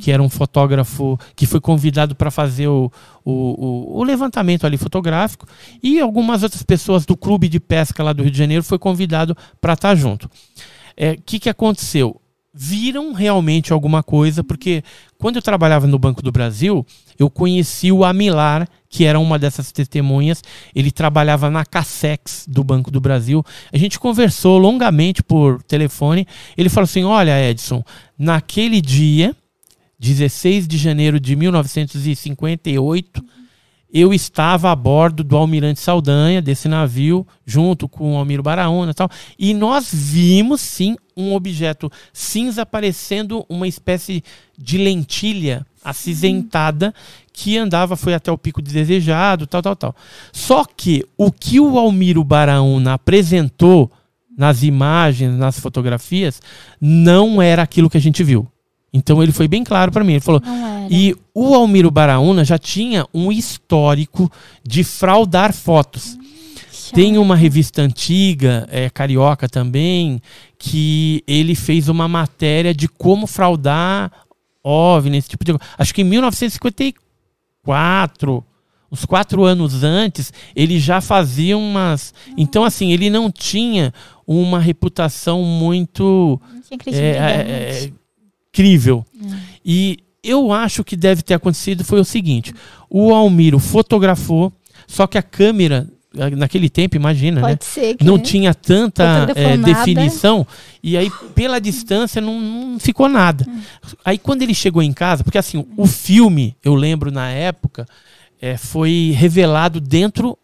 que 0.00 0.10
era 0.10 0.22
um 0.22 0.30
fotógrafo 0.30 1.20
que 1.36 1.44
foi 1.44 1.60
convidado 1.60 2.16
para 2.16 2.30
fazer 2.30 2.66
o, 2.68 2.90
o, 3.22 3.98
o- 3.98 4.02
levantamento 4.02 4.66
ali 4.66 4.78
fotográfico, 4.78 5.46
e 5.82 6.00
algumas 6.00 6.42
outras 6.42 6.62
pessoas 6.62 7.04
do 7.04 7.14
clube 7.14 7.50
de 7.50 7.60
pesca 7.60 8.02
lá 8.02 8.14
do 8.14 8.22
Rio 8.22 8.32
de 8.32 8.38
Janeiro 8.38 8.64
foi 8.64 8.78
convidado 8.78 9.36
para 9.60 9.74
estar 9.74 9.94
junto. 9.94 10.24
O 10.24 11.22
que, 11.26 11.38
que 11.38 11.50
aconteceu? 11.50 12.18
Viram 12.54 13.14
realmente 13.14 13.72
alguma 13.72 14.02
coisa, 14.02 14.44
porque 14.44 14.84
quando 15.18 15.36
eu 15.36 15.42
trabalhava 15.42 15.86
no 15.86 15.98
Banco 15.98 16.22
do 16.22 16.30
Brasil, 16.30 16.84
eu 17.18 17.30
conheci 17.30 17.90
o 17.90 18.04
Amilar, 18.04 18.68
que 18.90 19.04
era 19.04 19.18
uma 19.18 19.38
dessas 19.38 19.72
testemunhas. 19.72 20.44
Ele 20.74 20.90
trabalhava 20.90 21.48
na 21.48 21.64
Cassex 21.64 22.44
do 22.46 22.62
Banco 22.62 22.90
do 22.90 23.00
Brasil. 23.00 23.42
A 23.72 23.78
gente 23.78 23.98
conversou 23.98 24.58
longamente 24.58 25.22
por 25.22 25.62
telefone. 25.62 26.26
Ele 26.54 26.68
falou 26.68 26.84
assim: 26.84 27.04
Olha, 27.04 27.42
Edson, 27.50 27.82
naquele 28.18 28.82
dia, 28.82 29.34
16 29.98 30.68
de 30.68 30.76
janeiro 30.76 31.18
de 31.18 31.34
1958, 31.34 33.24
eu 33.92 34.12
estava 34.12 34.72
a 34.72 34.76
bordo 34.76 35.22
do 35.22 35.36
Almirante 35.36 35.78
Saldanha, 35.78 36.40
desse 36.40 36.66
navio, 36.66 37.26
junto 37.46 37.86
com 37.86 38.14
o 38.14 38.16
Almiro 38.16 38.42
Baraúna 38.42 38.92
e 38.92 38.94
tal, 38.94 39.08
e 39.38 39.52
nós 39.52 39.90
vimos 39.92 40.60
sim 40.60 40.96
um 41.16 41.34
objeto 41.34 41.90
cinza 42.12 42.64
parecendo 42.64 43.44
uma 43.48 43.68
espécie 43.68 44.22
de 44.58 44.78
lentilha 44.78 45.66
acinzentada 45.84 46.94
que 47.32 47.56
andava, 47.56 47.96
foi 47.96 48.14
até 48.14 48.30
o 48.30 48.38
pico 48.38 48.62
desejado, 48.62 49.46
tal, 49.46 49.62
tal, 49.62 49.76
tal. 49.76 49.96
Só 50.32 50.64
que 50.64 51.04
o 51.16 51.32
que 51.32 51.58
o 51.58 51.78
Almiro 51.78 52.22
Baraúna 52.22 52.94
apresentou 52.94 53.90
nas 54.36 54.62
imagens, 54.62 55.36
nas 55.36 55.58
fotografias, 55.58 56.40
não 56.80 57.40
era 57.40 57.62
aquilo 57.62 57.90
que 57.90 57.96
a 57.96 58.00
gente 58.00 58.22
viu. 58.22 58.46
Então 58.92 59.22
ele 59.22 59.32
foi 59.32 59.48
bem 59.48 59.64
claro 59.64 59.90
para 59.90 60.04
mim. 60.04 60.12
Ele 60.12 60.20
falou: 60.20 60.42
e 60.90 61.16
o 61.34 61.54
Almiro 61.54 61.90
Baraúna 61.90 62.44
já 62.44 62.58
tinha 62.58 63.06
um 63.14 63.32
histórico 63.32 64.30
de 64.62 64.84
fraudar 64.84 65.52
fotos. 65.52 66.18
Tem 66.94 67.18
uma 67.18 67.36
revista 67.36 67.82
antiga, 67.82 68.68
é, 68.70 68.88
carioca 68.90 69.48
também, 69.48 70.20
que 70.58 71.24
ele 71.26 71.54
fez 71.54 71.88
uma 71.88 72.06
matéria 72.06 72.74
de 72.74 72.86
como 72.88 73.26
fraudar 73.26 74.12
OVNI, 74.62 75.16
esse 75.18 75.28
tipo 75.28 75.44
de 75.44 75.52
coisa. 75.52 75.64
Acho 75.76 75.92
que 75.94 76.00
em 76.02 76.04
1954, 76.04 78.44
uns 78.90 79.04
quatro 79.04 79.44
anos 79.44 79.82
antes, 79.82 80.32
ele 80.54 80.78
já 80.78 81.00
fazia 81.00 81.58
umas. 81.58 82.14
Então, 82.36 82.62
assim, 82.64 82.92
ele 82.92 83.10
não 83.10 83.28
tinha 83.30 83.92
uma 84.26 84.58
reputação 84.60 85.42
muito 85.42 86.40
Não 86.52 86.62
tinha 86.62 86.78
é, 86.94 87.00
é, 87.00 87.86
é, 87.86 87.90
crível. 88.52 89.04
E 89.64 89.98
eu 90.22 90.52
acho 90.52 90.84
que 90.84 90.94
deve 90.94 91.22
ter 91.22 91.34
acontecido 91.34 91.82
foi 91.84 92.00
o 92.00 92.04
seguinte: 92.04 92.54
o 92.88 93.12
Almiro 93.12 93.58
fotografou, 93.58 94.52
só 94.86 95.04
que 95.06 95.18
a 95.18 95.22
câmera, 95.22 95.88
naquele 96.36 96.68
tempo, 96.68 96.96
imagina, 96.96 97.40
né? 97.40 97.48
Pode 97.48 97.64
ser 97.64 97.96
que 97.96 98.04
Não 98.04 98.18
tinha 98.18 98.54
tanta 98.54 99.26
nada. 99.26 99.56
definição, 99.62 100.46
e 100.82 100.96
aí 100.96 101.10
pela 101.34 101.60
distância 101.60 102.20
não, 102.20 102.40
não 102.40 102.78
ficou 102.78 103.08
nada. 103.08 103.46
Aí 104.04 104.18
quando 104.18 104.42
ele 104.42 104.54
chegou 104.54 104.82
em 104.82 104.92
casa, 104.92 105.24
porque 105.24 105.38
assim, 105.38 105.66
o 105.76 105.86
filme, 105.86 106.56
eu 106.62 106.74
lembro 106.74 107.10
na 107.10 107.30
época, 107.30 107.86
eh, 108.40 108.56
foi 108.56 109.14
revelado 109.16 109.80
dentro 109.80 110.38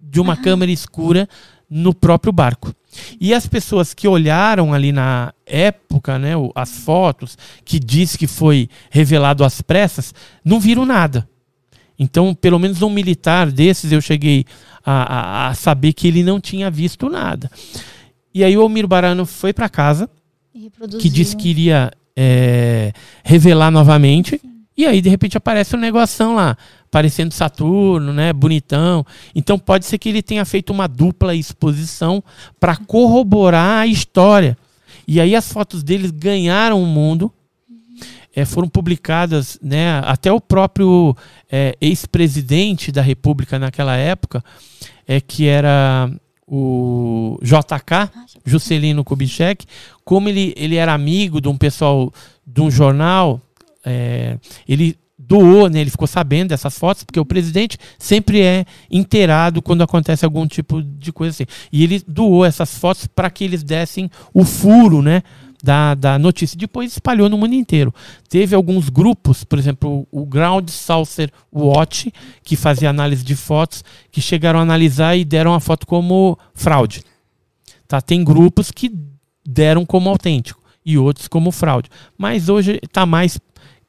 de 0.00 0.20
uma 0.20 0.36
câmera 0.36 0.72
escura 0.72 1.28
no 1.68 1.94
próprio 1.94 2.32
barco. 2.32 2.74
E 3.20 3.32
as 3.32 3.46
pessoas 3.46 3.94
que 3.94 4.08
olharam 4.08 4.74
ali 4.74 4.90
na 4.90 5.32
época, 5.46 6.18
né, 6.18 6.32
as 6.54 6.78
fotos, 6.78 7.38
que 7.64 7.78
diz 7.78 8.16
que 8.16 8.26
foi 8.26 8.68
revelado 8.90 9.44
às 9.44 9.62
pressas, 9.62 10.12
não 10.44 10.58
viram 10.58 10.84
nada. 10.84 11.28
Então, 12.02 12.34
pelo 12.34 12.58
menos 12.58 12.80
um 12.80 12.88
militar 12.88 13.50
desses, 13.52 13.92
eu 13.92 14.00
cheguei 14.00 14.46
a, 14.84 14.92
a- 14.92 15.48
a 15.48 15.54
saber 15.54 15.92
que 15.92 16.08
ele 16.08 16.22
não 16.24 16.40
tinha 16.40 16.70
visto 16.70 17.10
nada. 17.10 17.50
E 18.34 18.42
aí 18.42 18.56
o 18.56 18.62
Almir 18.62 18.86
Barano 18.88 19.26
foi 19.26 19.52
para 19.52 19.68
casa, 19.68 20.08
que 20.98 21.08
disse 21.10 21.36
que 21.36 21.48
iria 21.50 21.90
é, 22.16 22.92
revelar 23.22 23.70
novamente. 23.70 24.40
E 24.76 24.86
aí, 24.86 25.02
de 25.02 25.10
repente, 25.10 25.36
aparece 25.36 25.76
um 25.76 25.78
negoção 25.78 26.34
lá, 26.36 26.56
parecendo 26.90 27.34
Saturno, 27.34 28.14
né? 28.14 28.32
Bonitão. 28.32 29.04
Então 29.34 29.58
pode 29.58 29.84
ser 29.84 29.98
que 29.98 30.08
ele 30.08 30.22
tenha 30.22 30.44
feito 30.46 30.72
uma 30.72 30.86
dupla 30.88 31.34
exposição 31.34 32.24
para 32.58 32.76
corroborar 32.76 33.80
a 33.80 33.86
história. 33.86 34.56
E 35.06 35.20
aí 35.20 35.36
as 35.36 35.52
fotos 35.52 35.82
deles 35.82 36.10
ganharam 36.10 36.82
o 36.82 36.86
mundo. 36.86 37.30
É, 38.34 38.44
foram 38.44 38.68
publicadas, 38.68 39.58
né? 39.62 40.00
Até 40.04 40.32
o 40.32 40.40
próprio 40.40 41.16
é, 41.50 41.76
ex-presidente 41.80 42.92
da 42.92 43.02
República 43.02 43.58
naquela 43.58 43.96
época, 43.96 44.42
é 45.06 45.20
que 45.20 45.46
era 45.46 46.10
o 46.46 47.38
JK, 47.42 48.10
Juscelino 48.44 49.04
Kubitschek, 49.04 49.66
como 50.04 50.28
ele, 50.28 50.52
ele 50.56 50.76
era 50.76 50.92
amigo 50.92 51.40
de 51.40 51.48
um 51.48 51.56
pessoal 51.56 52.12
de 52.46 52.60
um 52.60 52.70
jornal, 52.70 53.40
é, 53.84 54.36
ele 54.68 54.96
doou, 55.30 55.68
né, 55.68 55.80
ele 55.80 55.90
ficou 55.90 56.08
sabendo 56.08 56.48
dessas 56.48 56.76
fotos, 56.76 57.04
porque 57.04 57.20
o 57.20 57.24
presidente 57.24 57.78
sempre 57.98 58.40
é 58.40 58.64
inteirado 58.90 59.62
quando 59.62 59.82
acontece 59.82 60.24
algum 60.24 60.44
tipo 60.46 60.82
de 60.82 61.12
coisa 61.12 61.30
assim. 61.30 61.46
E 61.70 61.84
ele 61.84 62.02
doou 62.06 62.44
essas 62.44 62.76
fotos 62.76 63.06
para 63.06 63.30
que 63.30 63.44
eles 63.44 63.62
dessem 63.62 64.10
o 64.34 64.44
furo, 64.44 65.00
né? 65.02 65.22
Da, 65.62 65.94
da 65.94 66.18
notícia. 66.18 66.56
Depois 66.56 66.92
espalhou 66.92 67.28
no 67.28 67.36
mundo 67.36 67.54
inteiro. 67.54 67.94
Teve 68.28 68.54
alguns 68.54 68.88
grupos, 68.88 69.44
por 69.44 69.58
exemplo, 69.58 70.06
o 70.10 70.24
Ground 70.24 70.70
Saucer 70.70 71.30
Watch, 71.52 72.10
que 72.42 72.56
fazia 72.56 72.88
análise 72.88 73.22
de 73.22 73.36
fotos, 73.36 73.84
que 74.10 74.22
chegaram 74.22 74.58
a 74.58 74.62
analisar 74.62 75.16
e 75.16 75.24
deram 75.24 75.52
a 75.52 75.60
foto 75.60 75.86
como 75.86 76.38
fraude. 76.54 77.02
Tá? 77.86 78.00
Tem 78.00 78.24
grupos 78.24 78.70
que 78.70 78.90
deram 79.46 79.84
como 79.84 80.08
autêntico 80.08 80.62
e 80.84 80.96
outros 80.96 81.28
como 81.28 81.52
fraude. 81.52 81.90
Mas 82.16 82.48
hoje 82.48 82.80
está 82.82 83.04
mais 83.04 83.38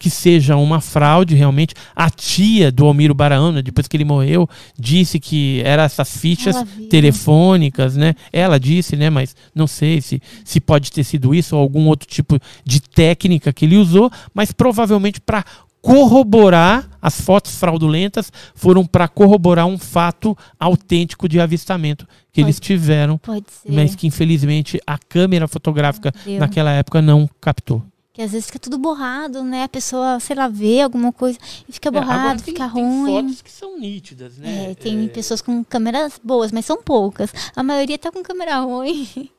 que 0.01 0.09
seja 0.09 0.55
uma 0.55 0.81
fraude 0.81 1.35
realmente. 1.35 1.75
A 1.95 2.09
tia 2.09 2.71
do 2.71 2.87
Almiro 2.87 3.13
Baraana, 3.13 3.61
depois 3.61 3.87
que 3.87 3.95
ele 3.95 4.03
morreu, 4.03 4.49
disse 4.79 5.19
que 5.19 5.61
eram 5.63 5.83
essas 5.83 6.17
fichas 6.17 6.55
telefônicas, 6.89 7.95
né? 7.95 8.15
Ela 8.33 8.59
disse, 8.59 8.95
né? 8.95 9.11
Mas 9.11 9.35
não 9.53 9.67
sei 9.67 10.01
se, 10.01 10.19
se 10.43 10.59
pode 10.59 10.91
ter 10.91 11.03
sido 11.03 11.35
isso 11.35 11.55
ou 11.55 11.61
algum 11.61 11.85
outro 11.87 12.07
tipo 12.07 12.39
de 12.65 12.81
técnica 12.81 13.53
que 13.53 13.65
ele 13.65 13.77
usou, 13.77 14.09
mas 14.33 14.51
provavelmente 14.51 15.21
para 15.21 15.45
corroborar 15.81 16.87
as 17.01 17.19
fotos 17.21 17.55
fraudulentas 17.55 18.31
foram 18.55 18.85
para 18.85 19.07
corroborar 19.07 19.65
um 19.65 19.77
fato 19.77 20.37
autêntico 20.59 21.27
de 21.27 21.39
avistamento 21.39 22.05
que 22.31 22.41
Pode- 22.41 22.45
eles 22.45 22.59
tiveram, 22.59 23.17
Pode 23.17 23.45
ser. 23.51 23.71
mas 23.71 23.95
que 23.95 24.07
infelizmente 24.07 24.79
a 24.85 24.97
câmera 24.97 25.47
fotográfica 25.47 26.13
Deu. 26.25 26.39
naquela 26.39 26.71
época 26.71 27.01
não 27.01 27.29
captou. 27.41 27.83
Que 28.13 28.21
às 28.21 28.31
vezes 28.31 28.47
fica 28.47 28.59
tudo 28.59 28.77
borrado, 28.77 29.41
né? 29.43 29.63
A 29.63 29.69
pessoa, 29.69 30.19
sei 30.19 30.35
lá, 30.35 30.47
vê 30.49 30.81
alguma 30.81 31.13
coisa 31.13 31.39
e 31.67 31.71
fica 31.71 31.89
borrado, 31.89 32.43
fica 32.43 32.65
ruim. 32.65 33.33
que 33.35 33.49
são 33.51 33.79
nítidas, 33.79 34.37
né? 34.37 34.71
É, 34.71 34.75
tem 34.75 35.07
pessoas 35.07 35.41
com 35.41 35.63
câmeras 35.63 36.19
boas, 36.21 36.51
mas 36.51 36.65
são 36.65 36.83
poucas. 36.83 37.31
A 37.55 37.63
maioria 37.63 37.97
tá 37.97 38.11
com 38.11 38.21
câmera 38.21 38.59
ruim. 38.59 39.07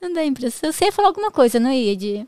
Não 0.00 0.12
dá 0.12 0.24
impressão. 0.24 0.70
Você 0.70 0.84
ia 0.84 0.92
falar 0.92 1.08
alguma 1.08 1.30
coisa, 1.30 1.58
não 1.58 1.72
ia, 1.72 1.96
Di? 1.96 2.26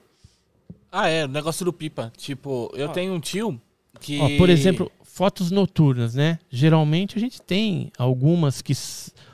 Ah, 0.90 1.08
é, 1.08 1.24
o 1.24 1.28
negócio 1.28 1.64
do 1.64 1.72
pipa. 1.72 2.10
Tipo, 2.16 2.70
eu 2.74 2.88
Ó. 2.88 2.92
tenho 2.92 3.12
um 3.12 3.20
tio 3.20 3.60
que. 4.00 4.18
Ó, 4.18 4.36
por 4.38 4.48
exemplo, 4.48 4.90
fotos 5.04 5.50
noturnas, 5.50 6.14
né? 6.14 6.38
Geralmente 6.50 7.16
a 7.16 7.20
gente 7.20 7.40
tem 7.40 7.92
algumas 7.98 8.60
que 8.62 8.72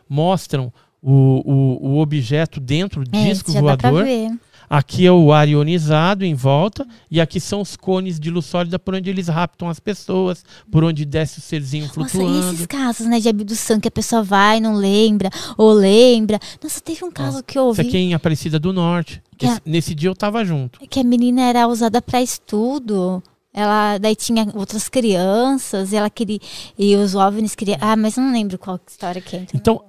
mostram 0.08 0.72
o, 1.00 1.12
o, 1.50 1.88
o 1.92 1.98
objeto 1.98 2.60
dentro 2.60 3.04
do 3.04 3.16
É, 3.16 3.24
disco 3.24 3.52
já 3.52 3.60
dá 3.62 3.76
pra 3.76 3.90
voador. 3.90 4.04
ver. 4.06 4.30
Aqui 4.68 5.06
é 5.06 5.12
o 5.12 5.32
ar 5.32 5.48
ionizado 5.48 6.24
em 6.24 6.34
volta, 6.34 6.86
e 7.10 7.20
aqui 7.20 7.38
são 7.38 7.60
os 7.60 7.76
cones 7.76 8.18
de 8.18 8.30
luz 8.30 8.46
sólida 8.46 8.78
por 8.78 8.94
onde 8.94 9.10
eles 9.10 9.28
raptam 9.28 9.68
as 9.68 9.78
pessoas, 9.78 10.44
por 10.70 10.82
onde 10.84 11.04
desce 11.04 11.38
o 11.38 11.42
serzinho 11.42 11.88
flutuando. 11.88 12.28
Nossa, 12.32 12.50
e 12.50 12.54
esses 12.54 12.66
casos, 12.66 13.06
né, 13.06 13.20
de 13.20 13.28
abdução 13.28 13.78
que 13.78 13.88
a 13.88 13.90
pessoa 13.90 14.22
vai, 14.22 14.60
não 14.60 14.74
lembra, 14.74 15.30
ou 15.56 15.72
lembra. 15.72 16.38
Nossa, 16.62 16.80
teve 16.80 17.04
um 17.04 17.10
caso 17.10 17.42
que 17.42 17.58
eu 17.58 17.62
Isso 17.70 17.80
ouvi 17.80 17.88
aqui 17.88 17.96
é 17.96 18.00
em 18.00 18.14
Aparecida 18.14 18.58
do 18.58 18.72
Norte. 18.72 19.22
Que 19.36 19.46
a- 19.46 19.52
Esse- 19.52 19.60
nesse 19.66 19.94
dia 19.94 20.08
eu 20.08 20.14
tava 20.14 20.44
junto. 20.44 20.78
que 20.88 21.00
a 21.00 21.04
menina 21.04 21.42
era 21.42 21.66
usada 21.66 22.00
para 22.00 22.22
estudo. 22.22 23.22
Ela 23.52 23.98
daí 23.98 24.16
tinha 24.16 24.48
outras 24.54 24.88
crianças, 24.88 25.92
e 25.92 25.96
ela 25.96 26.10
queria 26.10 26.40
e 26.78 26.96
os 26.96 27.14
OVNIs 27.14 27.54
queriam, 27.54 27.78
ah, 27.80 27.96
mas 27.96 28.16
eu 28.16 28.22
não 28.24 28.32
lembro 28.32 28.58
qual 28.58 28.80
história 28.88 29.20
que 29.20 29.36
é. 29.36 29.40
Então, 29.54 29.74
Então, 29.74 29.84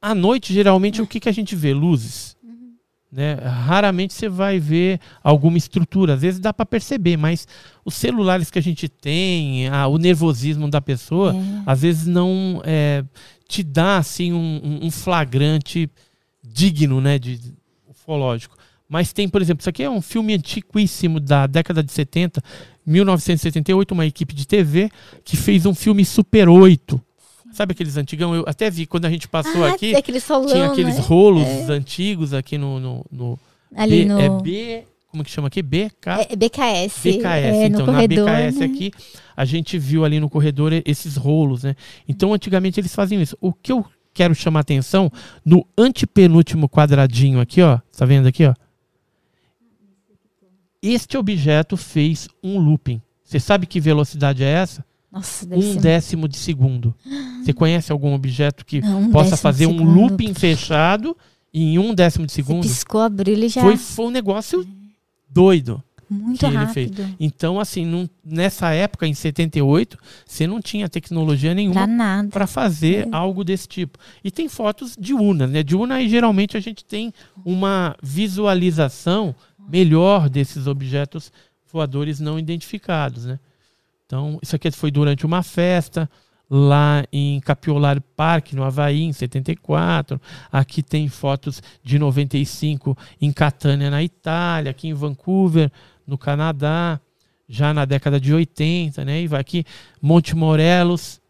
à 0.00 0.14
noite, 0.14 0.54
geralmente, 0.54 1.02
o 1.02 1.06
que, 1.06 1.20
que 1.20 1.28
a 1.28 1.32
gente 1.32 1.54
vê? 1.54 1.74
Luzes. 1.74 2.34
Né? 3.12 3.34
Raramente 3.34 4.14
você 4.14 4.28
vai 4.28 4.60
ver 4.60 5.00
alguma 5.22 5.58
estrutura. 5.58 6.14
Às 6.14 6.20
vezes 6.22 6.38
dá 6.40 6.52
para 6.52 6.64
perceber, 6.64 7.16
mas 7.16 7.46
os 7.84 7.94
celulares 7.94 8.50
que 8.50 8.58
a 8.58 8.62
gente 8.62 8.88
tem, 8.88 9.64
o 9.90 9.98
nervosismo 9.98 10.70
da 10.70 10.80
pessoa, 10.80 11.34
É. 11.34 11.62
às 11.66 11.82
vezes 11.82 12.06
não 12.06 12.62
é, 12.64 13.04
te 13.48 13.64
dá 13.64 13.96
assim 13.96 14.32
um, 14.32 14.60
um- 14.62 14.86
um 14.86 14.90
flagrante 14.92 15.90
digno, 16.42 17.00
né, 17.00 17.18
de 17.18 17.36
de- 17.36 17.54
ufológico. 17.88 18.56
Mas 18.88 19.12
tem, 19.12 19.28
por 19.28 19.40
exemplo, 19.42 19.60
isso 19.60 19.68
aqui 19.70 19.82
é 19.82 19.90
um 19.90 20.00
filme 20.00 20.34
antiquíssimo 20.34 21.18
da 21.20 21.46
década 21.48 21.82
de 21.82 21.92
70, 21.92 22.40
1978, 22.86 23.92
uma 23.92 24.06
equipe 24.06 24.34
de 24.34 24.46
TV 24.46 24.90
que 25.24 25.36
fez 25.36 25.66
um 25.66 25.74
filme 25.74 26.04
Super 26.04 26.48
8. 26.48 27.00
Sabe 27.52 27.72
aqueles 27.72 27.96
antigão? 27.96 28.34
Eu 28.34 28.44
até 28.46 28.70
vi 28.70 28.86
quando 28.86 29.06
a 29.06 29.10
gente 29.10 29.26
passou 29.28 29.64
ah, 29.64 29.70
aqui, 29.70 29.94
aquele 29.94 30.20
solão, 30.20 30.46
tinha 30.46 30.66
aqueles 30.66 30.96
né? 30.96 31.02
rolos 31.02 31.68
antigos 31.68 32.32
aqui 32.32 32.56
no, 32.56 32.78
no, 32.78 33.06
no 33.10 33.38
ali 33.74 34.04
B, 34.04 34.04
no 34.04 34.20
é 34.20 34.42
B, 34.42 34.84
como 35.08 35.24
que 35.24 35.30
chama 35.30 35.48
aqui? 35.48 35.60
BK? 35.60 36.10
é, 36.30 36.36
BKS, 36.36 37.00
BKS, 37.02 37.24
é, 37.24 37.66
então 37.66 37.84
corredor, 37.84 38.26
na 38.26 38.32
BKS 38.32 38.58
né? 38.58 38.66
aqui, 38.66 38.92
a 39.36 39.44
gente 39.44 39.78
viu 39.78 40.04
ali 40.04 40.20
no 40.20 40.30
corredor 40.30 40.72
esses 40.84 41.16
rolos, 41.16 41.64
né? 41.64 41.74
Então 42.08 42.32
antigamente 42.32 42.78
eles 42.78 42.94
faziam 42.94 43.20
isso. 43.20 43.36
O 43.40 43.52
que 43.52 43.72
eu 43.72 43.84
quero 44.14 44.34
chamar 44.34 44.60
atenção 44.60 45.10
no 45.44 45.66
antepenúltimo 45.76 46.68
quadradinho 46.68 47.40
aqui, 47.40 47.60
ó, 47.60 47.80
tá 47.96 48.04
vendo 48.04 48.28
aqui, 48.28 48.46
ó? 48.46 48.54
Este 50.82 51.18
objeto 51.18 51.76
fez 51.76 52.28
um 52.42 52.58
looping. 52.58 53.02
Você 53.22 53.38
sabe 53.38 53.66
que 53.66 53.80
velocidade 53.80 54.42
é 54.42 54.48
essa? 54.48 54.84
Nossa, 55.12 55.46
Um 55.54 55.60
ser 55.74 55.80
décimo 55.80 56.28
de 56.28 56.36
segundo. 56.36 56.94
Você 57.44 57.52
conhece 57.52 57.90
algum 57.90 58.14
objeto 58.14 58.64
que 58.64 58.80
Não, 58.80 59.00
um 59.02 59.10
possa 59.10 59.36
fazer 59.36 59.66
um 59.66 59.82
looping 59.82 60.34
fechado 60.34 61.16
em 61.52 61.78
um 61.78 61.94
décimo 61.94 62.26
de 62.26 62.32
Você 62.32 62.36
segundo? 62.36 62.62
piscou, 62.62 63.00
abriu 63.00 63.34
ele 63.34 63.48
já 63.48 63.60
Foi, 63.60 63.76
foi 63.76 64.06
um 64.06 64.10
negócio 64.10 64.64
doido. 65.28 65.82
muito 66.08 66.38
que 66.40 66.46
ele 66.46 66.56
rápido. 66.56 67.14
Então, 67.18 67.58
assim, 67.58 67.84
não- 67.86 68.08
nessa 68.24 68.72
época, 68.72 69.06
em 69.06 69.14
78, 69.14 69.96
você 70.26 70.46
não 70.46 70.60
tinha 70.60 70.88
tecnologia 70.88 71.54
nenhuma 71.54 71.86
para 72.30 72.46
fazer 72.46 73.08
algo 73.12 73.42
desse 73.42 73.66
tipo. 73.68 73.98
E 74.22 74.30
tem 74.30 74.48
fotos 74.48 74.96
de 74.98 75.14
Una, 75.14 75.46
né? 75.46 75.62
De 75.62 75.74
Una, 75.74 75.94
aí 75.96 76.08
geralmente 76.08 76.56
a 76.56 76.60
gente 76.60 76.84
tem 76.84 77.12
uma 77.44 77.96
visualização 78.02 79.34
melhor 79.68 80.28
desses 80.28 80.66
objetos 80.66 81.32
voadores 81.72 82.18
não 82.20 82.38
identificados, 82.38 83.24
né? 83.24 83.38
Então, 84.10 84.40
isso 84.42 84.56
aqui 84.56 84.68
foi 84.72 84.90
durante 84.90 85.24
uma 85.24 85.40
festa 85.40 86.10
lá 86.50 87.04
em 87.12 87.38
Capiolar 87.38 88.02
Park, 88.16 88.54
no 88.54 88.64
Havaí, 88.64 89.02
em 89.04 89.12
74. 89.12 90.20
Aqui 90.50 90.82
tem 90.82 91.06
fotos 91.08 91.62
de 91.80 91.96
95 91.96 92.98
em 93.20 93.30
Catânia, 93.30 93.88
na 93.88 94.02
Itália, 94.02 94.72
aqui 94.72 94.88
em 94.88 94.94
Vancouver, 94.94 95.70
no 96.04 96.18
Canadá, 96.18 96.98
já 97.48 97.72
na 97.72 97.84
década 97.84 98.18
de 98.18 98.34
80, 98.34 99.04
né? 99.04 99.22
E 99.22 99.28
vai 99.28 99.40
aqui 99.40 99.64
Monte 100.02 100.34
Morelos, 100.34 101.20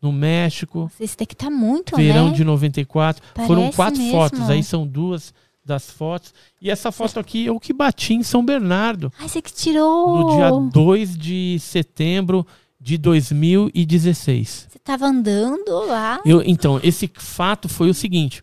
no 0.00 0.10
México, 0.10 0.90
Esse 0.98 1.18
daqui 1.18 1.36
tá 1.36 1.50
muito, 1.50 1.94
verão 1.94 2.30
né? 2.30 2.36
de 2.36 2.42
94. 2.42 3.22
Foram 3.46 3.60
Parece 3.64 3.76
quatro 3.76 3.98
mesmo. 4.00 4.12
fotos, 4.18 4.48
aí 4.48 4.62
são 4.62 4.86
duas 4.86 5.34
das 5.70 5.90
fotos. 5.90 6.34
E 6.60 6.70
essa 6.70 6.92
foto 6.92 7.18
aqui 7.18 7.46
é 7.46 7.50
o 7.50 7.58
que 7.58 7.72
bati 7.72 8.12
em 8.14 8.22
São 8.22 8.44
Bernardo, 8.44 9.10
Ai, 9.18 9.28
você 9.28 9.40
que 9.40 9.52
tirou. 9.52 10.18
no 10.18 10.36
dia 10.36 10.50
2 10.72 11.16
de 11.16 11.56
setembro 11.58 12.46
de 12.80 12.96
2016. 12.98 14.66
Você 14.70 14.78
tava 14.78 15.06
andando 15.06 15.70
lá. 15.86 16.20
Eu, 16.24 16.42
então, 16.44 16.80
esse 16.82 17.10
fato 17.14 17.68
foi 17.68 17.88
o 17.90 17.94
seguinte: 17.94 18.42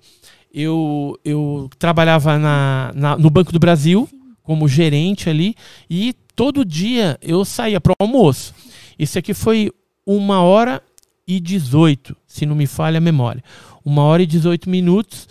eu, 0.54 1.18
eu 1.24 1.70
trabalhava 1.78 2.38
na, 2.38 2.92
na- 2.96 3.18
no 3.18 3.30
Banco 3.30 3.52
do 3.52 3.60
Brasil 3.60 4.08
como 4.44 4.68
gerente 4.68 5.30
ali 5.30 5.56
e 5.90 6.14
todo 6.36 6.64
dia 6.64 7.18
eu 7.22 7.44
saía 7.44 7.82
para 7.82 7.92
o 7.92 7.96
almoço. 8.00 8.54
Esse 8.98 9.20
aqui 9.20 9.34
foi 9.34 9.72
uma 10.06 10.42
hora 10.42 10.82
e 11.28 11.40
18, 11.40 12.16
se 12.26 12.46
não 12.46 12.56
me 12.56 12.66
falha 12.66 12.98
a 13.00 13.02
memória. 13.02 13.44
Uma 13.84 14.04
hora 14.04 14.24
e 14.24 14.26
18 14.26 14.70
minutos. 14.70 15.28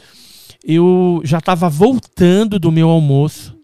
Eu 0.68 1.20
já 1.22 1.38
estava 1.38 1.68
voltando 1.68 2.58
do 2.58 2.72
meu 2.72 2.88
almoço. 2.88 3.56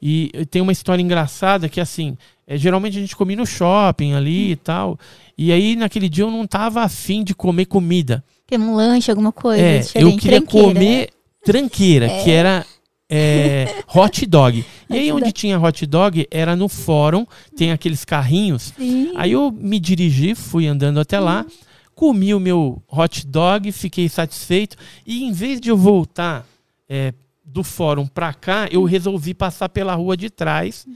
E 0.00 0.30
tem 0.50 0.60
uma 0.60 0.72
história 0.72 1.02
engraçada 1.02 1.66
que, 1.66 1.80
assim, 1.80 2.18
é, 2.46 2.58
geralmente 2.58 2.98
a 2.98 3.00
gente 3.00 3.16
comia 3.16 3.36
no 3.38 3.46
shopping 3.46 4.12
ali 4.12 4.50
e 4.50 4.56
tal. 4.56 4.98
E 5.38 5.50
aí, 5.50 5.74
naquele 5.74 6.08
dia, 6.10 6.24
eu 6.24 6.30
não 6.30 6.44
estava 6.44 6.82
afim 6.82 7.24
de 7.24 7.34
comer 7.34 7.64
comida. 7.64 8.22
Quer 8.46 8.60
um 8.60 8.74
lanche, 8.74 9.10
alguma 9.10 9.32
coisa 9.32 9.62
É, 9.62 9.80
eu 9.94 10.14
queria 10.18 10.42
tranqueira. 10.42 10.74
comer 10.74 11.08
tranqueira, 11.42 12.08
que 12.22 12.30
era 12.30 12.66
é, 13.08 13.82
hot 13.94 14.26
dog. 14.26 14.62
E 14.90 14.94
aí, 14.94 15.10
onde 15.10 15.32
tinha 15.32 15.58
hot 15.58 15.86
dog, 15.86 16.26
era 16.30 16.54
no 16.54 16.68
fórum, 16.68 17.26
tem 17.56 17.72
aqueles 17.72 18.04
carrinhos. 18.04 18.74
Sim. 18.76 19.12
Aí 19.16 19.32
eu 19.32 19.50
me 19.50 19.80
dirigi, 19.80 20.34
fui 20.34 20.66
andando 20.66 21.00
até 21.00 21.18
lá, 21.18 21.46
comi 21.94 22.34
o 22.34 22.40
meu 22.40 22.82
hot 22.90 23.26
dog, 23.26 23.70
fiquei 23.72 24.08
satisfeito. 24.08 24.76
E 25.06 25.24
em 25.24 25.32
vez 25.32 25.60
de 25.60 25.68
eu 25.68 25.76
voltar 25.76 26.46
é, 26.88 27.14
do 27.44 27.62
fórum 27.62 28.06
pra 28.06 28.32
cá, 28.32 28.68
eu 28.70 28.84
resolvi 28.84 29.34
passar 29.34 29.68
pela 29.68 29.94
rua 29.94 30.16
de 30.16 30.30
trás. 30.30 30.86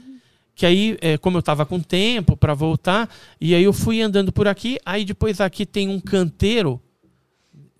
Que 0.55 0.65
aí, 0.65 0.97
é, 0.99 1.17
como 1.17 1.37
eu 1.37 1.41
tava 1.41 1.65
com 1.65 1.79
tempo 1.79 2.35
para 2.35 2.53
voltar, 2.53 3.09
e 3.39 3.55
aí 3.55 3.63
eu 3.63 3.71
fui 3.71 4.01
andando 4.01 4.29
por 4.31 4.45
aqui. 4.45 4.77
Aí 4.85 5.05
depois 5.05 5.39
aqui 5.39 5.65
tem 5.65 5.87
um 5.87 6.01
canteiro, 6.01 6.81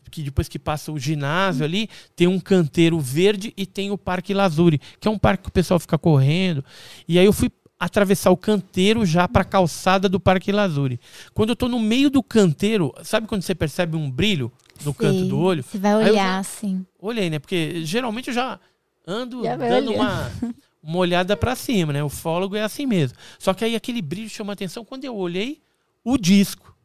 que 0.09 0.23
depois 0.23 0.47
que 0.47 0.57
passa 0.57 0.91
o 0.91 0.97
ginásio 0.97 1.65
ali, 1.65 1.89
tem 2.15 2.25
um 2.25 2.39
canteiro 2.39 2.97
verde 2.97 3.53
e 3.57 3.65
tem 3.65 3.91
o 3.91 3.97
Parque 3.97 4.33
Lazuri, 4.33 4.79
que 4.99 5.09
é 5.09 5.11
um 5.11 5.19
parque 5.19 5.43
que 5.43 5.49
o 5.49 5.51
pessoal 5.51 5.79
fica 5.79 5.97
correndo. 5.97 6.63
E 7.05 7.19
aí 7.19 7.25
eu 7.25 7.33
fui 7.33 7.51
atravessar 7.79 8.29
o 8.29 8.37
canteiro 8.37 9.05
já 9.05 9.27
para 9.27 9.43
a 9.43 9.45
calçada 9.45 10.09
do 10.09 10.19
Parque 10.19 10.51
Lazuri. 10.51 10.99
Quando 11.33 11.49
eu 11.51 11.55
tô 11.55 11.67
no 11.69 11.79
meio 11.79 12.09
do 12.09 12.21
canteiro, 12.21 12.93
sabe 13.03 13.25
quando 13.25 13.41
você 13.41 13.55
percebe 13.55 13.95
um 13.95 14.11
brilho 14.11 14.51
no 14.83 14.93
canto 14.93 15.19
Sei. 15.19 15.29
do 15.29 15.39
olho? 15.39 15.63
Você 15.63 15.77
vai 15.77 15.93
eu 15.93 15.97
olhar 15.97 16.39
assim. 16.39 16.85
Olhei, 16.99 17.29
né? 17.29 17.39
Porque 17.39 17.85
geralmente 17.85 18.27
eu 18.27 18.33
já 18.33 18.59
ando 19.07 19.43
Já 19.43 19.55
dando 19.55 19.91
olhando. 19.91 19.93
uma, 19.93 20.31
uma 20.83 20.97
olhada 20.97 21.37
para 21.37 21.55
cima, 21.55 21.93
né? 21.93 22.03
O 22.03 22.09
fólogo 22.09 22.55
é 22.55 22.61
assim 22.61 22.85
mesmo. 22.85 23.17
Só 23.37 23.53
que 23.53 23.63
aí 23.63 23.75
aquele 23.75 24.01
brilho 24.01 24.29
chamou 24.29 24.51
a 24.51 24.53
atenção 24.53 24.83
quando 24.83 25.05
eu 25.05 25.15
olhei 25.15 25.61
o 26.03 26.17
disco, 26.17 26.75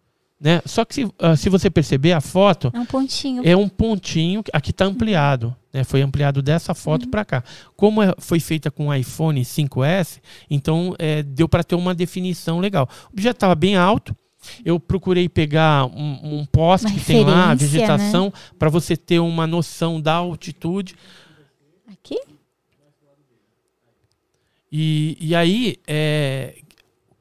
né? 0.45 0.61
Só 0.67 0.85
que 0.85 0.95
se, 0.95 1.09
ah, 1.19 1.35
se 1.35 1.49
você 1.49 1.71
perceber 1.71 2.13
a 2.13 2.21
foto, 2.21 2.71
É 2.75 2.79
um 2.79 2.85
pontinho. 2.85 3.43
é 3.45 3.57
um 3.57 3.67
pontinho, 3.69 4.45
aqui 4.53 4.71
está 4.73 4.85
ampliado, 4.85 5.57
né? 5.73 5.83
Foi 5.85 6.03
ampliado 6.03 6.43
dessa 6.43 6.73
Uhum. 6.73 6.77
foto 6.77 7.09
para 7.09 7.25
cá. 7.25 7.43
Como 7.75 8.03
é- 8.03 8.15
foi 8.19 8.39
feita 8.39 8.71
com 8.71 8.89
o 8.89 8.95
iPhone 8.95 9.43
5S, 9.43 10.21
então 10.51 10.95
é, 10.99 11.23
deu 11.23 11.49
para 11.49 11.65
ter 11.65 11.75
uma 11.75 11.95
definição 11.95 12.61
legal. 12.61 12.87
O 13.09 13.15
objeto 13.15 13.37
estava 13.37 13.55
bem 13.55 13.75
alto. 13.75 14.15
Eu 14.63 14.79
procurei 14.79 15.27
pegar 15.27 15.87
um, 15.87 16.41
um 16.41 16.45
poste 16.45 16.87
Uma 16.89 16.95
que 16.99 17.03
tem 17.07 17.25
lá, 17.25 17.45
a 17.45 17.49
né? 17.49 17.55
vegetação, 17.55 18.31
para 18.59 18.69
você 18.69 18.95
ter 18.95 19.19
uma 19.19 19.47
noção 19.47 19.99
da 19.99 20.13
altitude. 20.17 20.95
Aqui? 21.91 22.21
E, 24.71 25.17
e 25.21 25.35
aí, 25.35 25.77
é, 25.87 26.57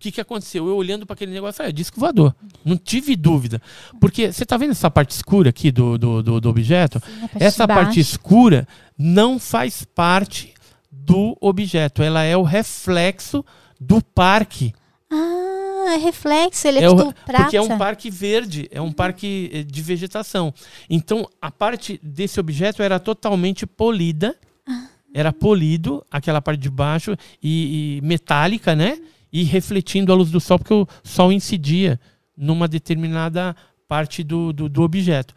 que, 0.04 0.12
que 0.12 0.22
aconteceu? 0.22 0.68
Eu 0.68 0.76
olhando 0.76 1.06
para 1.06 1.14
aquele 1.14 1.32
negócio, 1.32 1.58
falei, 1.58 1.70
é 1.72 1.74
disco 1.74 2.00
voador. 2.00 2.36
Não 2.64 2.78
tive 2.78 3.16
dúvida. 3.16 3.62
Porque 4.00 4.32
você 4.32 4.44
está 4.44 4.58
vendo 4.58 4.72
essa 4.72 4.92
parte 4.92 5.12
escura 5.12 5.50
aqui 5.50 5.72
do, 5.72 5.98
do, 5.98 6.22
do, 6.22 6.42
do 6.42 6.50
objeto? 6.50 7.02
Na 7.22 7.28
parte 7.28 7.44
Essa 7.44 7.68
parte 7.68 8.00
escura 8.00 8.68
não 8.98 9.40
faz 9.40 9.84
parte 9.84 10.54
do 10.92 11.38
objeto. 11.40 12.04
Ela 12.04 12.24
é 12.24 12.36
o 12.36 12.44
reflexo 12.44 13.44
do 13.80 14.02
parque. 14.04 14.74
Ah, 15.10 15.94
é 15.94 15.98
reflexo, 15.98 16.68
ele 16.68 16.80
é, 16.80 16.84
É 16.84 16.90
o- 16.90 16.96
tudo 16.96 17.14
prata. 17.26 17.44
Porque 17.44 17.58
é 17.58 17.62
um 17.62 17.78
parque 17.78 18.10
verde, 18.10 18.68
é 18.72 18.82
um 18.82 18.92
parque 18.92 19.50
eh, 19.54 19.64
de 19.64 19.82
vegetação. 19.82 20.54
Então, 20.90 21.28
a 21.42 21.52
parte 21.52 22.00
desse 22.04 22.40
objeto 22.40 22.82
era 22.84 23.00
totalmente 23.00 23.66
polida. 23.66 24.36
Ah. 24.68 24.88
Era 25.14 25.32
polido, 25.32 26.04
aquela 26.10 26.42
parte 26.42 26.60
de 26.60 26.70
baixo, 26.70 27.16
e, 27.42 28.00
e 28.00 28.02
metálica, 28.02 28.76
né? 28.76 28.98
E 29.34 29.44
refletindo 29.44 30.14
a 30.14 30.16
luz 30.16 30.30
do 30.30 30.40
sol, 30.40 30.60
porque 30.60 30.74
o 30.74 30.88
sol 31.04 31.32
incidia 31.32 32.00
numa 32.38 32.68
determinada 32.68 33.56
parte 33.88 34.24
do, 34.24 34.54
do, 34.54 34.70
do 34.70 34.84
objeto. 34.84 35.34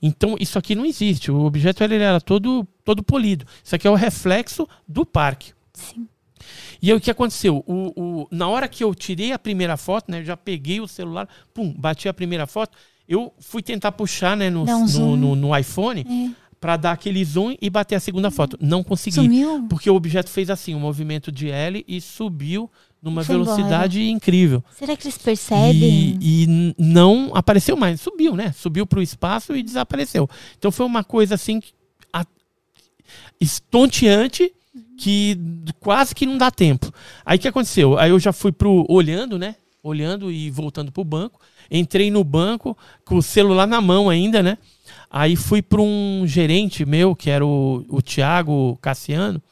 Então, 0.00 0.36
isso 0.40 0.58
aqui 0.58 0.74
não 0.74 0.84
existe. 0.86 1.30
O 1.30 1.40
objeto 1.44 1.82
ele 1.84 1.96
era 1.96 2.20
todo, 2.20 2.66
todo 2.84 3.02
polido. 3.02 3.44
Isso 3.62 3.74
aqui 3.74 3.86
é 3.86 3.90
o 3.90 3.94
reflexo 3.94 4.66
do 4.88 5.04
parque. 5.04 5.52
Sim. 5.74 6.06
E 6.80 6.90
aí 6.90 6.96
o 6.96 7.00
que 7.00 7.10
aconteceu? 7.10 7.62
O, 7.66 7.92
o- 8.22 8.28
na 8.30 8.48
hora 8.48 8.66
que 8.68 8.82
eu 8.82 8.92
tirei 8.94 9.32
a 9.32 9.38
primeira 9.38 9.76
foto, 9.76 10.10
né? 10.10 10.20
Eu 10.20 10.24
já 10.24 10.36
peguei 10.36 10.80
o 10.80 10.88
celular, 10.88 11.28
pum, 11.54 11.72
bati 11.76 12.08
a 12.08 12.14
primeira 12.14 12.46
foto. 12.46 12.76
Eu 13.08 13.32
fui 13.38 13.62
tentar 13.62 13.92
puxar, 13.92 14.36
né, 14.36 14.50
no, 14.50 14.62
um 14.64 14.86
no, 14.88 15.16
no- 15.16 15.36
no 15.36 15.56
iPhone 15.56 16.04
É. 16.08 16.30
pra 16.60 16.76
dar 16.76 16.92
aquele 16.92 17.24
zoom 17.24 17.54
e 17.60 17.70
bater 17.70 17.94
a 17.94 18.00
segunda 18.00 18.30
foto. 18.30 18.58
Não 18.60 18.82
consegui. 18.82 19.14
Sumiu? 19.14 19.66
Porque 19.68 19.88
o 19.88 19.94
objeto 19.94 20.30
fez 20.30 20.50
assim, 20.50 20.74
um 20.74 20.80
movimento 20.80 21.30
de 21.30 21.48
L 21.48 21.84
e 21.86 22.00
subiu 22.00 22.68
numa 23.02 23.24
Foi 23.24 23.34
embora. 23.34 23.56
velocidade 23.56 24.08
incrível. 24.08 24.62
Será 24.78 24.96
que 24.96 25.04
eles 25.04 25.18
percebem? 25.18 26.16
E, 26.20 26.44
e 26.44 26.74
não 26.78 27.32
apareceu 27.34 27.76
mais. 27.76 28.00
Subiu, 28.00 28.36
né? 28.36 28.52
Subiu 28.52 28.86
para 28.86 29.00
o 29.00 29.02
espaço 29.02 29.56
e 29.56 29.62
desapareceu. 29.62 30.28
Então 30.56 30.70
foi 30.70 30.86
uma 30.86 31.02
coisa 31.02 31.34
assim 31.34 31.60
que- 31.60 31.72
a- 32.12 32.24
estonteante 33.40 34.52
que 34.96 35.34
d- 35.34 35.72
quase 35.80 36.14
que 36.14 36.26
não 36.26 36.38
dá 36.38 36.50
tempo. 36.50 36.92
Aí 37.24 37.36
o 37.36 37.40
que 37.40 37.48
aconteceu? 37.48 37.98
Aí 37.98 38.10
eu 38.10 38.18
já 38.18 38.32
fui 38.32 38.52
pro 38.52 38.86
olhando, 38.88 39.38
né? 39.38 39.56
Olhando 39.82 40.30
e 40.30 40.50
voltando 40.50 40.92
pro 40.92 41.02
banco. 41.04 41.40
Entrei 41.70 42.10
no 42.10 42.22
banco 42.22 42.76
com 43.04 43.16
o 43.16 43.22
celular 43.22 43.66
na 43.66 43.80
mão 43.80 44.08
ainda, 44.08 44.42
né? 44.42 44.58
Aí 45.10 45.34
fui 45.36 45.60
para 45.60 45.80
um 45.82 46.22
gerente 46.26 46.84
meu, 46.84 47.16
que 47.16 47.30
era 47.30 47.44
o, 47.44 47.84
o 47.88 48.00
Thiago 48.00 48.78
Cassiano, 48.80 49.42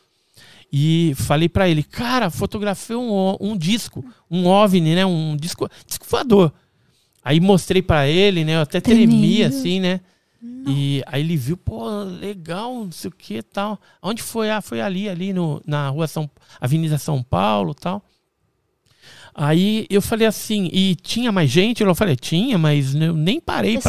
e 0.72 1.12
falei 1.16 1.48
para 1.48 1.68
ele, 1.68 1.82
cara, 1.82 2.30
fotografei 2.30 2.94
um, 2.96 3.36
um 3.40 3.56
disco, 3.56 4.04
um 4.30 4.46
OVNI, 4.46 4.94
né? 4.94 5.06
Um 5.06 5.36
disco, 5.36 5.68
disco 5.86 6.06
voador. 6.08 6.52
Aí 7.24 7.40
mostrei 7.40 7.82
para 7.82 8.06
ele, 8.08 8.44
né? 8.44 8.56
Eu 8.56 8.60
até 8.60 8.80
tremi 8.80 9.06
Tremendo. 9.36 9.56
assim, 9.56 9.80
né? 9.80 10.00
E 10.66 11.02
aí 11.06 11.20
ele 11.20 11.36
viu, 11.36 11.56
pô, 11.56 11.86
legal, 12.02 12.72
não 12.84 12.92
sei 12.92 13.08
o 13.08 13.14
que 13.14 13.42
tal. 13.42 13.78
Onde 14.02 14.22
foi? 14.22 14.48
Ah, 14.50 14.62
foi 14.62 14.80
ali, 14.80 15.08
ali 15.08 15.32
no, 15.32 15.60
na 15.66 15.88
rua 15.90 16.06
São 16.06 16.30
Avenida 16.60 16.96
São 16.96 17.22
Paulo 17.22 17.74
tal. 17.74 18.02
Aí 19.34 19.86
eu 19.90 20.02
falei 20.02 20.26
assim, 20.26 20.68
e 20.72 20.94
tinha 20.96 21.30
mais 21.30 21.50
gente? 21.50 21.82
Eu 21.82 21.94
falei, 21.94 22.16
tinha, 22.16 22.58
mas 22.58 22.94
eu 22.94 23.14
nem 23.14 23.40
parei 23.40 23.72
nem- 23.72 23.80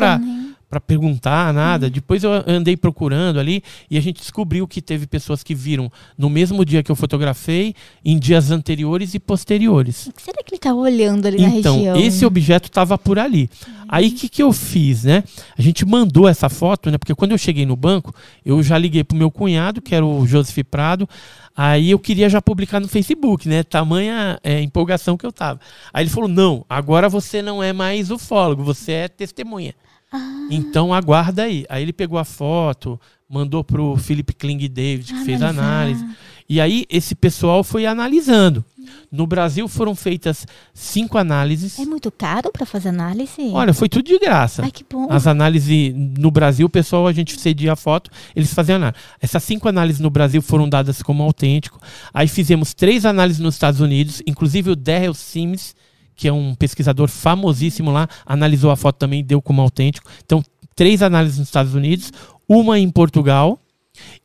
para 0.71 0.79
perguntar 0.79 1.53
nada. 1.53 1.89
Depois 1.89 2.23
eu 2.23 2.31
andei 2.47 2.77
procurando 2.77 3.41
ali 3.41 3.61
e 3.89 3.97
a 3.97 4.01
gente 4.01 4.21
descobriu 4.21 4.65
que 4.65 4.81
teve 4.81 5.05
pessoas 5.05 5.43
que 5.43 5.53
viram 5.53 5.91
no 6.17 6.29
mesmo 6.29 6.63
dia 6.63 6.81
que 6.81 6.89
eu 6.89 6.95
fotografei, 6.95 7.75
em 8.05 8.17
dias 8.17 8.51
anteriores 8.51 9.13
e 9.13 9.19
posteriores. 9.19 10.07
O 10.07 10.13
que 10.13 10.21
será 10.21 10.41
que 10.41 10.53
ele 10.53 10.59
tá 10.59 10.73
olhando 10.73 11.25
ali 11.25 11.41
na 11.41 11.49
Então, 11.49 11.75
região? 11.75 11.97
esse 11.97 12.25
objeto 12.25 12.67
estava 12.67 12.97
por 12.97 13.19
ali. 13.19 13.49
Aí 13.85 14.07
o 14.07 14.15
que, 14.15 14.29
que 14.29 14.41
eu 14.41 14.53
fiz, 14.53 15.03
né? 15.03 15.25
A 15.57 15.61
gente 15.61 15.85
mandou 15.85 16.25
essa 16.25 16.47
foto, 16.47 16.89
né? 16.89 16.97
Porque 16.97 17.13
quando 17.13 17.31
eu 17.33 17.37
cheguei 17.37 17.65
no 17.65 17.75
banco, 17.75 18.15
eu 18.45 18.63
já 18.63 18.77
liguei 18.77 19.03
pro 19.03 19.17
meu 19.17 19.29
cunhado, 19.29 19.81
que 19.81 19.93
era 19.93 20.05
o 20.05 20.25
Joseph 20.25 20.65
Prado. 20.71 21.09
Aí 21.53 21.91
eu 21.91 21.99
queria 21.99 22.29
já 22.29 22.41
publicar 22.41 22.79
no 22.79 22.87
Facebook, 22.87 23.49
né? 23.49 23.61
Tamanha 23.61 24.39
é, 24.41 24.61
empolgação 24.61 25.17
que 25.17 25.25
eu 25.25 25.33
tava. 25.33 25.59
Aí 25.93 26.03
ele 26.05 26.09
falou: 26.09 26.29
não, 26.29 26.65
agora 26.69 27.09
você 27.09 27.41
não 27.41 27.61
é 27.61 27.73
mais 27.73 28.09
ufólogo, 28.09 28.63
você 28.63 28.93
é 28.93 29.07
testemunha. 29.09 29.75
Ah, 30.11 30.47
Então 30.49 30.93
aguarda 30.93 31.43
aí. 31.43 31.65
Aí 31.69 31.81
ele 31.83 31.93
pegou 31.93 32.19
a 32.19 32.25
foto, 32.25 32.99
mandou 33.29 33.63
pro 33.63 33.95
Philip 33.97 34.33
Kling 34.33 34.67
David, 34.67 35.13
que 35.13 35.23
fez 35.25 35.41
a 35.41 35.49
analisar. 35.49 35.71
análise. 36.03 36.05
E 36.49 36.59
aí 36.59 36.85
esse 36.89 37.15
pessoal 37.15 37.63
foi 37.63 37.85
analisando. 37.85 38.65
No 39.09 39.25
Brasil 39.25 39.69
foram 39.69 39.95
feitas 39.95 40.45
cinco 40.73 41.17
análises. 41.17 41.79
É 41.79 41.85
muito 41.85 42.11
caro 42.11 42.51
pra 42.51 42.65
fazer 42.65 42.89
análise? 42.89 43.41
Olha, 43.53 43.73
foi 43.73 43.87
tudo 43.87 44.03
de 44.05 44.19
graça. 44.19 44.61
Ai, 44.63 44.71
que 44.71 44.83
bom. 44.89 45.07
As 45.09 45.27
análises 45.27 45.93
no 46.17 46.29
Brasil, 46.29 46.65
o 46.65 46.69
pessoal, 46.69 47.07
a 47.07 47.13
gente 47.13 47.39
cedia 47.39 47.71
a 47.71 47.75
foto, 47.77 48.11
eles 48.35 48.53
faziam 48.53 48.75
análise. 48.75 48.99
Essas 49.21 49.43
cinco 49.43 49.69
análises 49.69 50.01
no 50.01 50.09
Brasil 50.09 50.41
foram 50.41 50.67
dadas 50.67 51.01
como 51.01 51.23
autêntico. 51.23 51.79
Aí 52.13 52.27
fizemos 52.27 52.73
três 52.73 53.05
análises 53.05 53.39
nos 53.41 53.55
Estados 53.55 53.79
Unidos, 53.79 54.21
inclusive 54.27 54.71
o 54.71 54.75
Darrell 54.75 55.13
Sims, 55.13 55.73
que 56.21 56.27
é 56.27 56.31
um 56.31 56.53
pesquisador 56.53 57.07
famosíssimo 57.07 57.89
lá, 57.89 58.07
analisou 58.23 58.69
a 58.69 58.75
foto 58.75 58.97
também 58.97 59.21
e 59.21 59.23
deu 59.23 59.41
como 59.41 59.59
autêntico. 59.59 60.07
Então, 60.23 60.43
três 60.75 61.01
análises 61.01 61.39
nos 61.39 61.47
Estados 61.47 61.73
Unidos, 61.73 62.13
uma 62.47 62.77
em 62.77 62.87
Portugal 62.91 63.57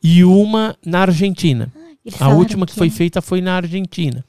e 0.03 0.23
uma 0.23 0.75
na 0.85 0.99
Argentina. 0.99 1.73
Eles 2.05 2.21
A 2.21 2.29
última 2.29 2.67
que 2.67 2.75
foi 2.75 2.91
feita 2.91 3.19
foi 3.19 3.41
na 3.41 3.55
Argentina. 3.55 4.23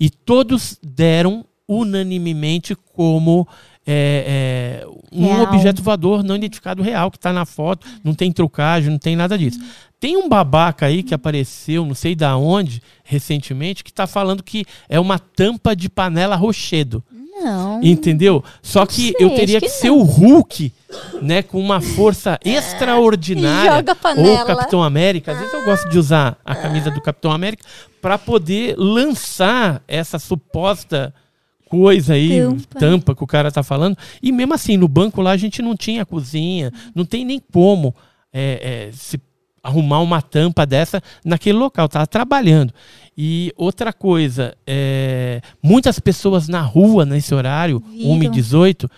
E 0.00 0.10
todos 0.10 0.76
deram 0.82 1.44
unanimemente 1.68 2.74
como 2.74 3.46
é, 3.86 4.82
é, 4.82 4.86
um 5.12 5.26
Real. 5.26 5.42
objeto 5.42 5.84
voador 5.84 6.24
não 6.24 6.34
identificado 6.34 6.82
real, 6.82 7.12
que 7.12 7.16
está 7.16 7.32
na 7.32 7.46
foto, 7.46 7.86
não 8.02 8.12
tem 8.12 8.32
trucagem, 8.32 8.90
não 8.90 8.98
tem 8.98 9.14
nada 9.14 9.38
disso. 9.38 9.60
Tem 10.04 10.18
um 10.18 10.28
babaca 10.28 10.84
aí 10.84 11.02
que 11.02 11.14
apareceu, 11.14 11.82
não 11.82 11.94
sei 11.94 12.14
da 12.14 12.36
onde, 12.36 12.82
recentemente, 13.02 13.82
que 13.82 13.88
está 13.88 14.06
falando 14.06 14.42
que 14.42 14.66
é 14.86 15.00
uma 15.00 15.18
tampa 15.18 15.74
de 15.74 15.88
panela 15.88 16.36
rochedo. 16.36 17.02
Não. 17.40 17.82
Entendeu? 17.82 18.44
Só 18.60 18.84
que 18.84 19.12
sei, 19.12 19.14
eu 19.18 19.30
teria 19.34 19.58
que, 19.58 19.64
que 19.64 19.72
ser 19.72 19.88
o 19.88 20.02
Hulk, 20.02 20.70
né, 21.22 21.42
com 21.42 21.58
uma 21.58 21.80
força 21.80 22.38
extraordinária, 22.44 23.76
Joga 23.76 23.92
a 23.92 23.94
ou 23.94 23.98
panela. 23.98 24.42
o 24.42 24.46
Capitão 24.46 24.82
América. 24.82 25.32
Às 25.32 25.38
vezes 25.38 25.54
eu 25.54 25.64
gosto 25.64 25.88
de 25.88 25.98
usar 25.98 26.36
a 26.44 26.54
camisa 26.54 26.90
do 26.90 27.00
Capitão 27.00 27.32
América 27.32 27.64
para 28.02 28.18
poder 28.18 28.74
lançar 28.76 29.82
essa 29.88 30.18
suposta 30.18 31.14
coisa 31.66 32.12
aí, 32.12 32.40
Tampa. 32.40 32.78
tampa. 32.78 33.14
que 33.14 33.24
o 33.24 33.26
cara 33.26 33.50
tá 33.50 33.62
falando. 33.62 33.96
E 34.22 34.30
mesmo 34.30 34.52
assim, 34.52 34.76
no 34.76 34.86
banco 34.86 35.22
lá 35.22 35.30
a 35.30 35.38
gente 35.38 35.62
não 35.62 35.74
tinha 35.74 36.04
cozinha, 36.04 36.70
não 36.94 37.06
tem 37.06 37.24
nem 37.24 37.40
como 37.50 37.94
é, 38.30 38.88
é, 38.90 38.92
se 38.92 39.18
arrumar 39.64 40.00
uma 40.00 40.20
tampa 40.20 40.66
dessa 40.66 41.02
naquele 41.24 41.58
local, 41.58 41.88
tava 41.88 42.06
trabalhando. 42.06 42.72
E 43.16 43.52
outra 43.56 43.92
coisa, 43.92 44.54
é, 44.66 45.40
muitas 45.62 45.98
pessoas 45.98 46.46
na 46.46 46.60
rua 46.60 47.06
nesse 47.06 47.34
horário, 47.34 47.82
Viram. 47.90 48.10
1 48.10 48.22
e 48.24 48.28
18, 48.28 48.90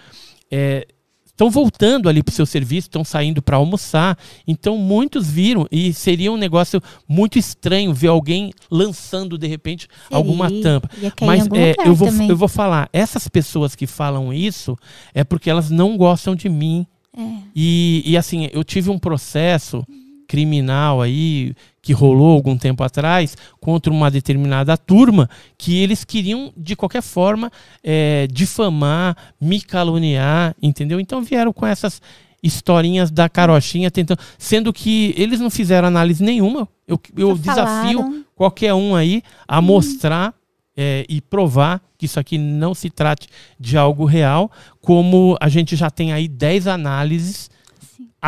estão 1.27 1.51
voltando 1.51 2.09
ali 2.09 2.23
para 2.23 2.33
o 2.33 2.35
seu 2.35 2.47
serviço, 2.47 2.89
estão 2.89 3.05
saindo 3.05 3.43
para 3.43 3.59
almoçar. 3.59 4.19
Então 4.49 4.79
muitos 4.79 5.31
viram 5.31 5.69
e 5.71 5.93
seria 5.93 6.33
um 6.33 6.37
negócio 6.37 6.83
muito 7.07 7.39
estranho 7.39 7.93
ver 7.93 8.09
alguém 8.09 8.53
lançando 8.71 9.37
de 9.37 9.47
repente 9.47 9.87
alguma 10.11 10.51
tampa. 10.63 10.89
Mas 11.21 11.47
é, 11.53 11.77
eu, 11.85 11.95
vou, 11.95 12.09
também. 12.09 12.29
eu 12.29 12.37
vou 12.37 12.49
falar, 12.49 12.89
essas 12.93 13.29
pessoas 13.29 13.77
que 13.77 13.87
falam 13.87 14.33
isso 14.33 14.77
é 15.15 15.23
porque 15.23 15.51
elas 15.51 15.71
não 15.71 15.97
gostam 15.97 16.35
de 16.35 16.49
mim. 16.49 16.87
É. 17.17 17.23
E, 17.55 18.03
e 18.07 18.17
assim, 18.17 18.49
eu 18.53 18.65
tive 18.65 18.91
um 18.91 18.99
processo 18.99 19.87
criminal 20.27 21.01
aí 21.01 21.55
que 21.81 21.93
rolou 21.93 22.33
algum 22.33 22.57
tempo 22.59 22.83
atrás 22.83 23.37
contra 23.61 23.93
uma 23.93 24.11
determinada 24.11 24.77
turma 24.77 25.31
que 25.57 25.77
eles 25.81 26.05
queriam 26.05 26.53
de 26.57 26.75
qualquer 26.75 27.03
forma 27.03 27.51
é, 27.83 28.27
difamar, 28.31 29.17
me 29.41 29.61
caluniar, 29.61 30.55
entendeu? 30.61 30.99
Então 30.99 31.23
vieram 31.23 31.53
com 31.53 31.67
essas 31.67 32.03
historinhas 32.43 33.11
da 33.11 33.29
carochinha 33.29 33.91
tentando, 33.91 34.21
sendo 34.39 34.73
que 34.73 35.15
eles 35.17 35.41
não 35.41 35.51
fizeram 35.51 35.89
análise 35.89 36.23
nenhuma. 36.23 36.69
Eu, 36.87 37.01
eu 37.17 37.37
desafio 37.37 38.25
qualquer 38.35 38.75
um 38.75 38.95
aí 38.95 39.23
a 39.47 39.61
mostrar 39.61 40.35
é, 40.77 41.07
e 41.09 41.21
provar 41.21 41.81
que 41.97 42.05
isso 42.07 42.21
aqui 42.21 42.37
não 42.37 42.75
se 42.75 42.91
trate 42.91 43.29
de 43.59 43.77
algo 43.77 44.05
real, 44.05 44.51
como 44.81 45.37
a 45.41 45.49
gente 45.49 45.75
já 45.75 45.91
tem 45.91 46.13
aí 46.13 46.29
10 46.29 46.67
análises. 46.67 47.51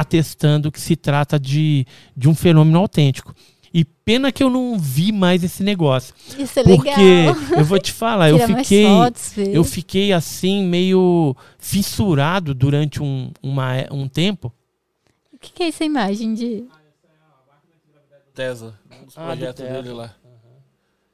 Atestando 0.01 0.70
que 0.73 0.81
se 0.81 0.97
trata 0.97 1.39
de, 1.39 1.87
de 2.16 2.29
um 2.29 2.35
fenômeno 2.35 2.79
autêntico. 2.79 3.35
E 3.73 3.85
pena 3.85 4.33
que 4.33 4.43
eu 4.43 4.49
não 4.49 4.79
vi 4.79 5.12
mais 5.12 5.45
esse 5.45 5.62
negócio. 5.62 6.15
Isso 6.39 6.59
é 6.61 6.65
porque 6.65 6.89
legal. 6.89 7.37
eu 7.59 7.65
vou 7.65 7.79
te 7.79 7.93
falar, 7.93 8.31
eu 8.31 8.39
fiquei, 8.39 8.87
fotos, 8.87 9.37
eu 9.37 9.62
fiquei 9.62 10.12
assim 10.12 10.65
meio 10.65 11.37
fissurado 11.59 12.55
durante 12.55 13.03
um, 13.03 13.31
uma, 13.43 13.73
um 13.91 14.09
tempo. 14.09 14.53
O 15.33 15.39
que, 15.39 15.53
que 15.53 15.62
é 15.62 15.69
essa 15.69 15.85
imagem 15.85 16.33
de. 16.35 16.65
Tesla, 18.35 18.79
um 19.01 19.05
dos 19.05 19.19
Ah, 19.19 19.27
projetos 19.27 19.65
Tesla. 19.65 19.83
dele 19.83 19.95
lá. 19.95 20.15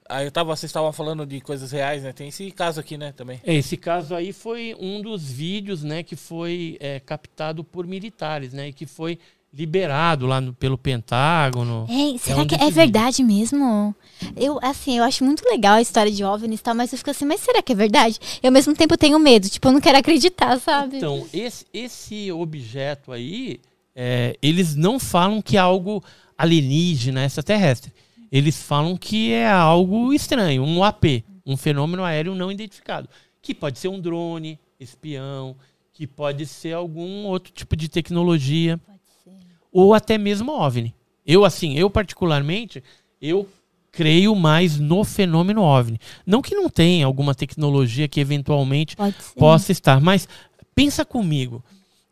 Aí 0.08 0.26
eu 0.26 0.30
tava, 0.30 0.54
vocês 0.54 0.68
estavam 0.68 0.92
falando 0.92 1.24
de 1.24 1.40
coisas 1.40 1.72
reais, 1.72 2.02
né? 2.02 2.12
Tem 2.12 2.28
esse 2.28 2.50
caso 2.50 2.78
aqui, 2.78 2.98
né, 2.98 3.12
também. 3.12 3.40
É, 3.44 3.54
Esse 3.54 3.76
caso 3.76 4.14
aí 4.14 4.32
foi 4.34 4.76
um 4.78 5.00
dos 5.00 5.30
vídeos, 5.30 5.82
né, 5.82 6.02
que 6.02 6.14
foi 6.14 6.76
é, 6.78 7.00
captado 7.00 7.64
por 7.64 7.86
militares, 7.86 8.52
né, 8.52 8.68
e 8.68 8.72
que 8.72 8.84
foi 8.86 9.18
liberado 9.50 10.26
lá 10.26 10.40
no- 10.42 10.52
pelo 10.52 10.76
Pentágono. 10.76 11.86
É, 11.88 12.18
será 12.18 12.42
um 12.42 12.46
que 12.46 12.54
é 12.56 12.70
verdade 12.70 13.22
mesmo? 13.22 13.94
Eu, 14.36 14.58
assim, 14.62 14.98
eu 14.98 15.04
acho 15.04 15.24
muito 15.24 15.42
legal 15.48 15.74
a 15.76 15.80
história 15.80 16.10
de 16.12 16.22
OVNIs 16.24 16.60
e 16.60 16.62
tal, 16.62 16.74
mas 16.74 16.92
eu 16.92 16.98
fico 16.98 17.10
assim, 17.10 17.24
mas 17.24 17.40
será 17.40 17.62
que 17.62 17.72
é 17.72 17.76
verdade? 17.76 18.18
E 18.42 18.46
ao 18.46 18.52
mesmo 18.52 18.74
tempo 18.74 18.92
eu 18.94 18.98
tenho 18.98 19.18
medo, 19.18 19.48
tipo, 19.48 19.68
eu 19.68 19.72
não 19.72 19.80
quero 19.80 19.96
acreditar, 19.96 20.58
sabe? 20.60 20.96
Então, 20.98 21.26
esse, 21.32 21.64
esse 21.72 22.30
objeto 22.32 23.10
aí, 23.12 23.58
é, 23.96 24.36
eles 24.42 24.74
não 24.74 24.98
falam 24.98 25.40
que 25.40 25.56
é 25.56 25.60
algo 25.60 26.02
alienígena, 26.36 27.24
extraterrestre. 27.24 27.92
Eles 28.34 28.60
falam 28.60 28.96
que 28.96 29.30
é 29.30 29.48
algo 29.48 30.12
estranho, 30.12 30.64
um 30.64 30.82
AP, 30.82 31.22
um 31.46 31.56
fenômeno 31.56 32.02
aéreo 32.02 32.34
não 32.34 32.50
identificado. 32.50 33.08
Que 33.40 33.54
pode 33.54 33.78
ser 33.78 33.86
um 33.86 34.00
drone, 34.00 34.58
espião, 34.80 35.54
que 35.92 36.04
pode 36.04 36.44
ser 36.44 36.72
algum 36.72 37.26
outro 37.26 37.52
tipo 37.52 37.76
de 37.76 37.88
tecnologia. 37.88 38.76
Pode 38.78 38.98
ser. 39.22 39.30
ou 39.70 39.94
até 39.94 40.18
mesmo 40.18 40.50
OVNI. 40.50 40.92
Eu, 41.24 41.44
assim, 41.44 41.78
eu 41.78 41.88
particularmente, 41.88 42.82
eu 43.22 43.48
creio 43.92 44.34
mais 44.34 44.80
no 44.80 45.04
fenômeno 45.04 45.62
OVNI. 45.62 46.00
Não 46.26 46.42
que 46.42 46.56
não 46.56 46.68
tenha 46.68 47.06
alguma 47.06 47.36
tecnologia 47.36 48.08
que 48.08 48.18
eventualmente 48.18 48.96
possa 49.38 49.70
estar, 49.70 50.00
mas 50.00 50.28
pensa 50.74 51.04
comigo. 51.04 51.64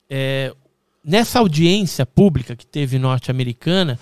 É, 0.08 0.54
nessa 1.04 1.40
audiência 1.40 2.06
pública 2.06 2.54
que 2.54 2.64
teve 2.64 2.96
norte-americana, 2.96 3.98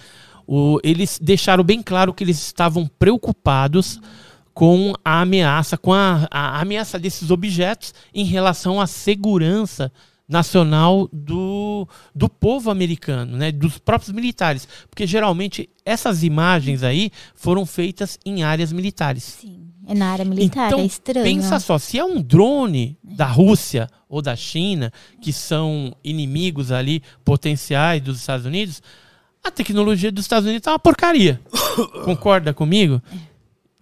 eles 0.83 1.19
deixaram 1.21 1.63
bem 1.63 1.83
claro 1.83 2.13
que 2.13 2.25
eles 2.25 2.39
estavam 2.39 2.87
preocupados 2.99 4.01
com 4.53 4.93
a 5.05 5.21
ameaça, 5.21 5.79
com 5.79 5.93
a, 5.93 6.27
a 6.31 6.61
ameaça 6.61 6.99
desses 6.99 7.31
objetos 7.31 7.95
em 8.13 8.25
relação 8.25 8.81
à 8.81 8.87
segurança 8.87 9.93
nacional 10.29 11.09
do, 11.13 11.89
do 12.15 12.29
povo 12.29 12.71
americano, 12.71 13.37
né, 13.37 13.51
dos 13.51 13.79
próprios 13.79 14.13
militares, 14.13 14.69
porque 14.89 15.07
geralmente 15.07 15.69
essas 15.85 16.23
imagens 16.23 16.85
aí 16.85 17.11
foram 17.35 17.67
feitas 17.67 18.19
em 18.25 18.45
áreas 18.45 18.73
militares. 18.73 19.25
Sim, 19.25 19.71
é 19.89 19.95
na 19.95 20.13
área 20.13 20.25
militar, 20.25 20.69
então, 20.69 20.81
é 20.81 20.85
estranho. 20.85 21.25
Pensa 21.25 21.59
só, 21.59 21.79
se 21.79 21.99
é 21.99 22.05
um 22.05 22.23
drone 22.23 22.97
da 23.03 23.27
Rússia 23.27 23.89
ou 24.09 24.23
da 24.23 24.37
China, 24.37 24.93
que 25.21 25.33
são 25.33 25.93
inimigos 26.05 26.71
ali 26.71 27.03
potenciais 27.25 28.01
dos 28.01 28.21
Estados 28.21 28.47
Unidos, 28.47 28.81
a 29.43 29.51
tecnologia 29.51 30.13
dos 30.13 30.25
Estados 30.25 30.49
Unidos 30.49 30.67
é 30.67 30.71
uma 30.71 30.79
porcaria. 30.79 31.41
Concorda 32.05 32.53
comigo? 32.53 33.03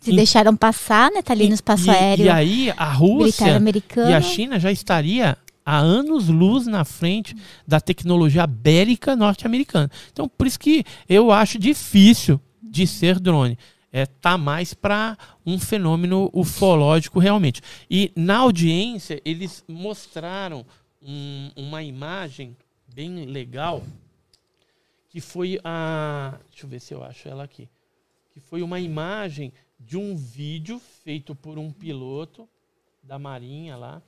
Se 0.01 0.13
e, 0.13 0.17
deixaram 0.17 0.57
passar, 0.57 1.11
né? 1.11 1.23
Tá 1.23 1.33
ali 1.33 1.49
no 1.49 1.55
espaço 1.55 1.87
e, 1.87 1.91
aéreo. 1.91 2.27
E 2.27 2.29
aí 2.29 2.73
a 2.77 2.93
Rússia 2.93 3.61
e 4.09 4.15
a 4.15 4.21
China 4.21 4.59
já 4.59 4.71
estaria 4.71 5.37
há 5.65 5.77
anos 5.77 6.29
luz 6.29 6.67
na 6.67 6.85
frente 6.85 7.37
da 7.67 7.81
tecnologia 7.81 8.47
bélica 8.47 9.15
norte-americana. 9.15 9.91
Então, 10.11 10.29
por 10.29 10.47
isso 10.47 10.59
que 10.59 10.85
eu 11.09 11.31
acho 11.31 11.59
difícil 11.59 12.41
de 12.63 12.87
ser 12.87 13.19
drone. 13.19 13.59
É, 13.91 14.07
tá 14.07 14.39
mais 14.39 14.75
para 14.75 15.17
um 15.45 15.59
fenômeno 15.59 16.31
ufológico 16.33 17.19
realmente. 17.19 17.61
E 17.91 18.13
na 18.15 18.39
audiência 18.39 19.21
eles 19.25 19.65
mostraram 19.67 20.65
um, 21.03 21.51
uma 21.57 21.83
imagem 21.83 22.57
bem 22.95 23.25
legal 23.25 23.83
que 25.19 25.21
foi 25.21 25.59
a, 25.65 26.39
deixa 26.49 26.65
eu 26.65 26.71
ver 26.71 26.81
se 26.81 26.95
eu 26.95 27.03
acho 27.03 27.29
ela 27.29 27.43
aqui, 27.43 27.69
que 28.31 28.39
foi 28.39 28.63
uma 28.63 28.79
imagem 28.79 29.53
de 29.77 29.97
um 29.97 30.15
vídeo 30.15 30.79
feito 30.79 31.35
por 31.35 31.59
um 31.59 31.73
piloto 31.73 32.49
da 33.03 33.19
Marinha 33.19 33.77
lá 33.77 34.01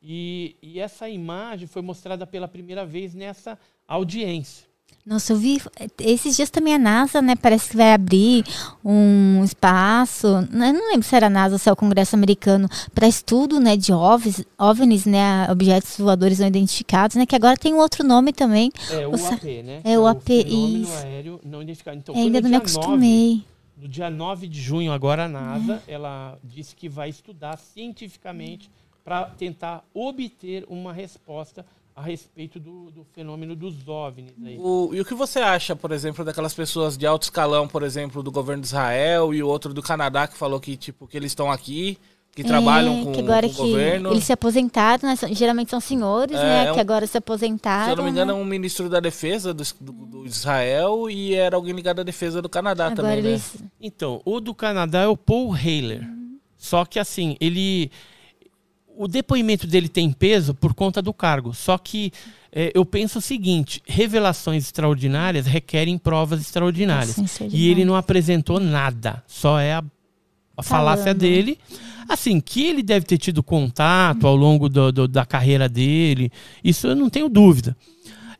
e, 0.00 0.56
e 0.62 0.78
essa 0.78 1.08
imagem 1.08 1.66
foi 1.66 1.82
mostrada 1.82 2.28
pela 2.28 2.46
primeira 2.46 2.86
vez 2.86 3.12
nessa 3.12 3.58
audiência. 3.88 4.68
Nossa, 5.04 5.32
eu 5.32 5.36
vi. 5.36 5.60
Esses 5.98 6.36
dias 6.36 6.50
também 6.50 6.74
a 6.74 6.78
NASA, 6.78 7.22
né? 7.22 7.34
Parece 7.34 7.70
que 7.70 7.76
vai 7.76 7.92
abrir 7.92 8.44
um 8.84 9.42
espaço. 9.42 10.26
Eu 10.26 10.42
não 10.42 10.90
lembro 10.90 11.02
se 11.02 11.16
era 11.16 11.26
a 11.26 11.30
NASA 11.30 11.54
ou 11.54 11.58
se 11.58 11.68
é 11.68 11.72
o 11.72 11.76
Congresso 11.76 12.14
Americano, 12.14 12.68
para 12.94 13.08
estudo 13.08 13.58
né, 13.58 13.76
de 13.76 13.92
OVNIs, 13.92 14.44
OVNIs, 14.58 15.06
né? 15.06 15.50
Objetos 15.50 15.96
voadores 15.98 16.38
não 16.38 16.46
identificados, 16.46 17.16
né? 17.16 17.24
Que 17.24 17.34
agora 17.34 17.56
tem 17.56 17.72
um 17.74 17.78
outro 17.78 18.06
nome 18.06 18.32
também. 18.32 18.70
É 18.90 19.06
o, 19.06 19.12
o 19.12 19.14
AP, 19.14 19.44
né? 19.64 19.80
É 19.84 19.98
o, 19.98 20.06
é 20.06 20.12
o 20.12 20.96
aéreo 20.98 21.40
não 21.44 21.62
identificado. 21.62 21.96
Então, 21.96 22.14
é, 22.14 22.18
ainda 22.18 22.40
não 22.42 22.50
me 22.50 22.56
acostumei. 22.56 23.32
9, 23.32 23.44
no 23.78 23.88
dia 23.88 24.10
9 24.10 24.46
de 24.46 24.60
junho, 24.60 24.92
agora 24.92 25.24
a 25.24 25.28
NASA, 25.28 25.82
é. 25.88 25.94
ela 25.94 26.38
disse 26.44 26.76
que 26.76 26.88
vai 26.88 27.08
estudar 27.08 27.56
cientificamente 27.56 28.70
para 29.02 29.24
tentar 29.24 29.82
obter 29.94 30.64
uma 30.68 30.92
resposta 30.92 31.64
a 32.00 32.02
respeito 32.02 32.58
do, 32.58 32.90
do 32.90 33.04
fenômeno 33.12 33.54
dos 33.54 33.86
OVNIs. 33.86 34.32
Aí. 34.42 34.56
O, 34.58 34.90
e 34.94 35.00
o 35.00 35.04
que 35.04 35.14
você 35.14 35.38
acha, 35.38 35.76
por 35.76 35.92
exemplo, 35.92 36.24
daquelas 36.24 36.54
pessoas 36.54 36.96
de 36.96 37.06
alto 37.06 37.24
escalão, 37.24 37.68
por 37.68 37.82
exemplo, 37.82 38.22
do 38.22 38.32
governo 38.32 38.62
de 38.62 38.68
Israel 38.68 39.34
e 39.34 39.42
o 39.42 39.46
outro 39.46 39.74
do 39.74 39.82
Canadá 39.82 40.26
que 40.26 40.36
falou 40.36 40.58
que 40.58 40.76
tipo 40.76 41.06
que 41.06 41.16
eles 41.16 41.30
estão 41.32 41.50
aqui, 41.50 41.98
que 42.34 42.40
é, 42.40 42.44
trabalham 42.44 43.04
com, 43.04 43.12
que 43.12 43.20
agora 43.20 43.46
com 43.46 43.52
o 43.52 43.56
que 43.56 43.70
governo. 43.70 44.12
Eles 44.12 44.24
se 44.24 44.32
aposentaram, 44.32 45.08
né? 45.10 45.14
geralmente 45.32 45.70
são 45.70 45.78
senhores, 45.78 46.36
é, 46.36 46.42
né? 46.42 46.66
É 46.66 46.70
um, 46.70 46.74
que 46.74 46.80
agora 46.80 47.06
se 47.06 47.18
aposentaram. 47.18 47.84
Se 47.84 47.90
eu 47.90 47.96
não 47.96 48.04
me 48.04 48.10
engano, 48.10 48.32
né? 48.32 48.38
é 48.38 48.42
um 48.42 48.46
ministro 48.46 48.88
da 48.88 48.98
defesa 48.98 49.52
do, 49.52 49.62
do, 49.78 49.92
do, 49.92 50.26
Israel 50.26 51.10
e 51.10 51.34
era 51.34 51.54
alguém 51.54 51.74
ligado 51.74 52.00
à 52.00 52.02
defesa 52.02 52.40
do 52.40 52.48
Canadá 52.48 52.86
agora 52.86 52.96
também, 52.96 53.22
né? 53.22 53.28
eles... 53.28 53.54
né? 53.60 53.68
Então, 53.78 54.22
o 54.24 54.40
do 54.40 54.54
Canadá 54.54 55.00
é 55.00 55.06
o 55.06 55.18
Paul 55.18 55.52
Haler. 55.52 56.00
Uhum. 56.00 56.38
Só 56.56 56.86
que 56.86 56.98
assim, 56.98 57.36
ele 57.40 57.90
o 59.00 59.08
depoimento 59.08 59.66
dele 59.66 59.88
tem 59.88 60.12
peso 60.12 60.52
por 60.52 60.74
conta 60.74 61.00
do 61.00 61.14
cargo. 61.14 61.54
Só 61.54 61.78
que 61.78 62.12
é, 62.52 62.70
eu 62.74 62.84
penso 62.84 63.18
o 63.18 63.22
seguinte: 63.22 63.82
revelações 63.86 64.64
extraordinárias 64.64 65.46
requerem 65.46 65.96
provas 65.96 66.38
extraordinárias. 66.38 67.16
Sim, 67.26 67.48
e 67.50 67.70
ele 67.70 67.82
não 67.82 67.96
apresentou 67.96 68.60
nada. 68.60 69.24
Só 69.26 69.58
é 69.58 69.72
a, 69.72 69.82
a 70.54 70.62
falácia 70.62 71.14
dele. 71.14 71.58
Assim, 72.06 72.40
que 72.40 72.66
ele 72.66 72.82
deve 72.82 73.06
ter 73.06 73.16
tido 73.16 73.42
contato 73.42 74.26
ao 74.26 74.36
longo 74.36 74.68
do, 74.68 74.92
do, 74.92 75.08
da 75.08 75.24
carreira 75.24 75.66
dele, 75.66 76.30
isso 76.62 76.86
eu 76.86 76.94
não 76.94 77.08
tenho 77.08 77.28
dúvida. 77.30 77.74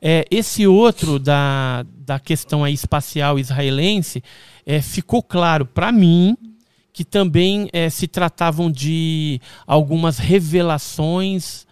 É, 0.02 0.26
esse 0.30 0.66
outro 0.66 1.18
da, 1.18 1.86
da 2.04 2.18
questão 2.18 2.64
aí 2.64 2.74
espacial 2.74 3.38
israelense 3.38 4.22
é, 4.66 4.82
ficou 4.82 5.22
claro 5.22 5.64
para 5.64 5.90
mim 5.90 6.36
que 7.00 7.04
também 7.06 7.66
é, 7.72 7.88
se 7.88 8.06
tratavam 8.06 8.70
de 8.70 9.40
algumas 9.66 10.18
revelações 10.18 11.66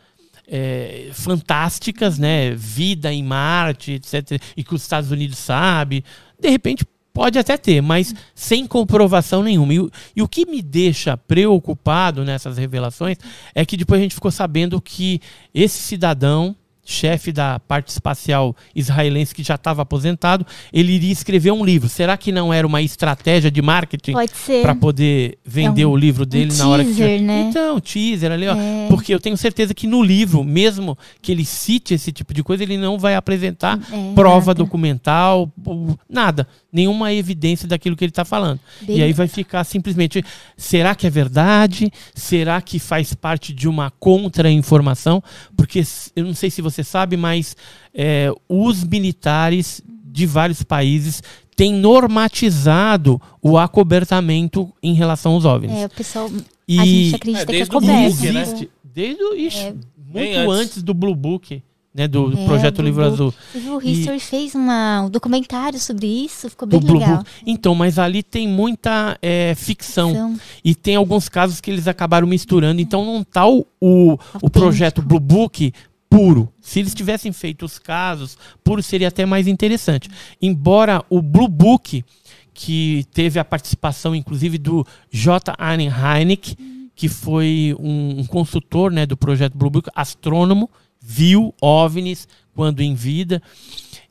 é, 0.46 1.10
fantásticas, 1.12 2.18
né? 2.18 2.54
Vida 2.54 3.12
em 3.12 3.22
Marte, 3.22 3.92
etc. 3.92 4.40
E 4.56 4.64
que 4.64 4.74
os 4.74 4.80
Estados 4.80 5.10
Unidos 5.10 5.36
sabe. 5.36 6.02
De 6.40 6.48
repente 6.48 6.82
pode 7.12 7.38
até 7.38 7.58
ter, 7.58 7.82
mas 7.82 8.14
sem 8.34 8.66
comprovação 8.66 9.42
nenhuma. 9.42 9.74
E, 9.74 9.90
e 10.16 10.22
o 10.22 10.28
que 10.28 10.46
me 10.46 10.62
deixa 10.62 11.14
preocupado 11.14 12.24
nessas 12.24 12.56
revelações 12.56 13.18
é 13.54 13.66
que 13.66 13.76
depois 13.76 14.00
a 14.00 14.02
gente 14.02 14.14
ficou 14.14 14.30
sabendo 14.30 14.80
que 14.80 15.20
esse 15.52 15.78
cidadão 15.78 16.56
chefe 16.88 17.30
da 17.30 17.58
parte 17.60 17.88
espacial 17.88 18.56
israelense 18.74 19.34
que 19.34 19.42
já 19.42 19.56
estava 19.56 19.82
aposentado, 19.82 20.46
ele 20.72 20.92
iria 20.92 21.12
escrever 21.12 21.52
um 21.52 21.62
livro. 21.62 21.86
Será 21.86 22.16
que 22.16 22.32
não 22.32 22.50
era 22.52 22.66
uma 22.66 22.80
estratégia 22.80 23.50
de 23.50 23.60
marketing 23.60 24.14
para 24.62 24.74
poder 24.74 25.38
vender 25.44 25.82
é 25.82 25.86
um, 25.86 25.90
o 25.90 25.96
livro 25.96 26.24
dele 26.24 26.50
um 26.50 26.56
na 26.56 26.68
hora 26.68 26.82
teaser, 26.82 27.18
que 27.18 27.24
né? 27.24 27.46
Então, 27.50 27.78
teaser 27.78 28.32
ali, 28.32 28.48
ó, 28.48 28.54
é. 28.54 28.86
porque 28.88 29.12
eu 29.14 29.20
tenho 29.20 29.36
certeza 29.36 29.74
que 29.74 29.86
no 29.86 30.02
livro, 30.02 30.42
mesmo 30.42 30.96
que 31.20 31.30
ele 31.30 31.44
cite 31.44 31.92
esse 31.92 32.10
tipo 32.10 32.32
de 32.32 32.42
coisa, 32.42 32.62
ele 32.62 32.78
não 32.78 32.98
vai 32.98 33.14
apresentar 33.14 33.78
é, 33.92 34.14
prova 34.14 34.52
nada. 34.52 34.54
documental, 34.54 35.52
nada, 36.08 36.48
nenhuma 36.72 37.12
evidência 37.12 37.68
daquilo 37.68 37.96
que 37.96 38.04
ele 38.04 38.12
está 38.12 38.24
falando. 38.24 38.60
Bem... 38.80 38.96
E 38.96 39.02
aí 39.02 39.12
vai 39.12 39.28
ficar 39.28 39.62
simplesmente, 39.64 40.24
será 40.56 40.94
que 40.94 41.06
é 41.06 41.10
verdade? 41.10 41.92
Será 42.14 42.62
que 42.62 42.78
faz 42.78 43.12
parte 43.12 43.52
de 43.52 43.68
uma 43.68 43.90
contra-informação? 43.90 45.22
Porque 45.54 45.82
eu 46.16 46.24
não 46.24 46.34
sei 46.34 46.48
se 46.48 46.62
você 46.62 46.77
você 46.78 46.84
sabe, 46.84 47.16
mas 47.16 47.56
é, 47.94 48.32
os 48.48 48.84
militares 48.84 49.82
de 50.04 50.26
vários 50.26 50.62
países 50.62 51.22
têm 51.56 51.74
normatizado 51.74 53.20
o 53.42 53.58
acobertamento 53.58 54.72
em 54.80 54.94
relação 54.94 55.32
aos 55.32 55.44
OVNIs. 55.44 55.76
É, 55.76 55.86
o 55.86 55.90
pessoal, 55.90 56.30
e, 56.68 56.78
a 56.78 56.84
gente 56.84 57.14
acredita 57.16 57.42
é, 57.42 57.46
que 57.46 57.62
é 57.62 57.66
coberto. 57.66 58.24
Né? 58.24 58.68
Desde 58.84 59.22
o, 59.22 59.34
ixi, 59.34 59.58
é. 59.58 59.74
muito 59.96 60.38
antes. 60.38 60.60
antes 60.60 60.82
do 60.82 60.94
Blue 60.94 61.14
Book. 61.14 61.62
Né, 61.94 62.06
do 62.06 62.32
é, 62.32 62.44
projeto 62.44 62.80
Livro 62.80 63.02
Azul. 63.02 63.34
O 63.54 63.82
History 63.82 64.18
e... 64.18 64.20
fez 64.20 64.54
uma, 64.54 65.02
um 65.02 65.10
documentário 65.10 65.80
sobre 65.80 66.06
isso, 66.06 66.48
ficou 66.48 66.68
bem 66.68 66.78
legal. 66.78 67.16
Book. 67.16 67.30
Então, 67.44 67.74
mas 67.74 67.98
ali 67.98 68.22
tem 68.22 68.46
muita 68.46 69.18
é, 69.20 69.54
ficção, 69.56 70.10
ficção, 70.10 70.36
E 70.62 70.76
tem 70.76 70.94
alguns 70.94 71.28
casos 71.28 71.60
que 71.60 71.70
eles 71.70 71.88
acabaram 71.88 72.28
misturando. 72.28 72.80
Então 72.80 73.04
não 73.04 73.24
tá 73.24 73.48
o, 73.48 73.66
o, 73.80 74.16
o 74.40 74.50
projeto 74.50 75.02
Blue 75.02 75.18
Book 75.18 75.72
puro. 76.08 76.52
Se 76.60 76.80
eles 76.80 76.94
tivessem 76.94 77.32
feito 77.32 77.64
os 77.64 77.78
casos, 77.78 78.36
puro 78.64 78.82
seria 78.82 79.08
até 79.08 79.26
mais 79.26 79.46
interessante. 79.46 80.08
Embora 80.40 81.04
o 81.08 81.20
Blue 81.20 81.48
Book, 81.48 82.04
que 82.54 83.04
teve 83.12 83.38
a 83.38 83.44
participação 83.44 84.14
inclusive 84.14 84.58
do 84.58 84.86
J. 85.10 85.54
Allen 85.58 85.88
Hynek, 85.88 86.56
que 86.94 87.08
foi 87.08 87.76
um, 87.78 88.20
um 88.20 88.26
consultor 88.26 88.90
né, 88.90 89.06
do 89.06 89.16
projeto 89.16 89.56
Blue 89.56 89.70
Book, 89.70 89.88
astrônomo, 89.94 90.68
viu 91.00 91.54
OVNIs 91.60 92.26
quando 92.54 92.80
em 92.80 92.94
vida. 92.94 93.40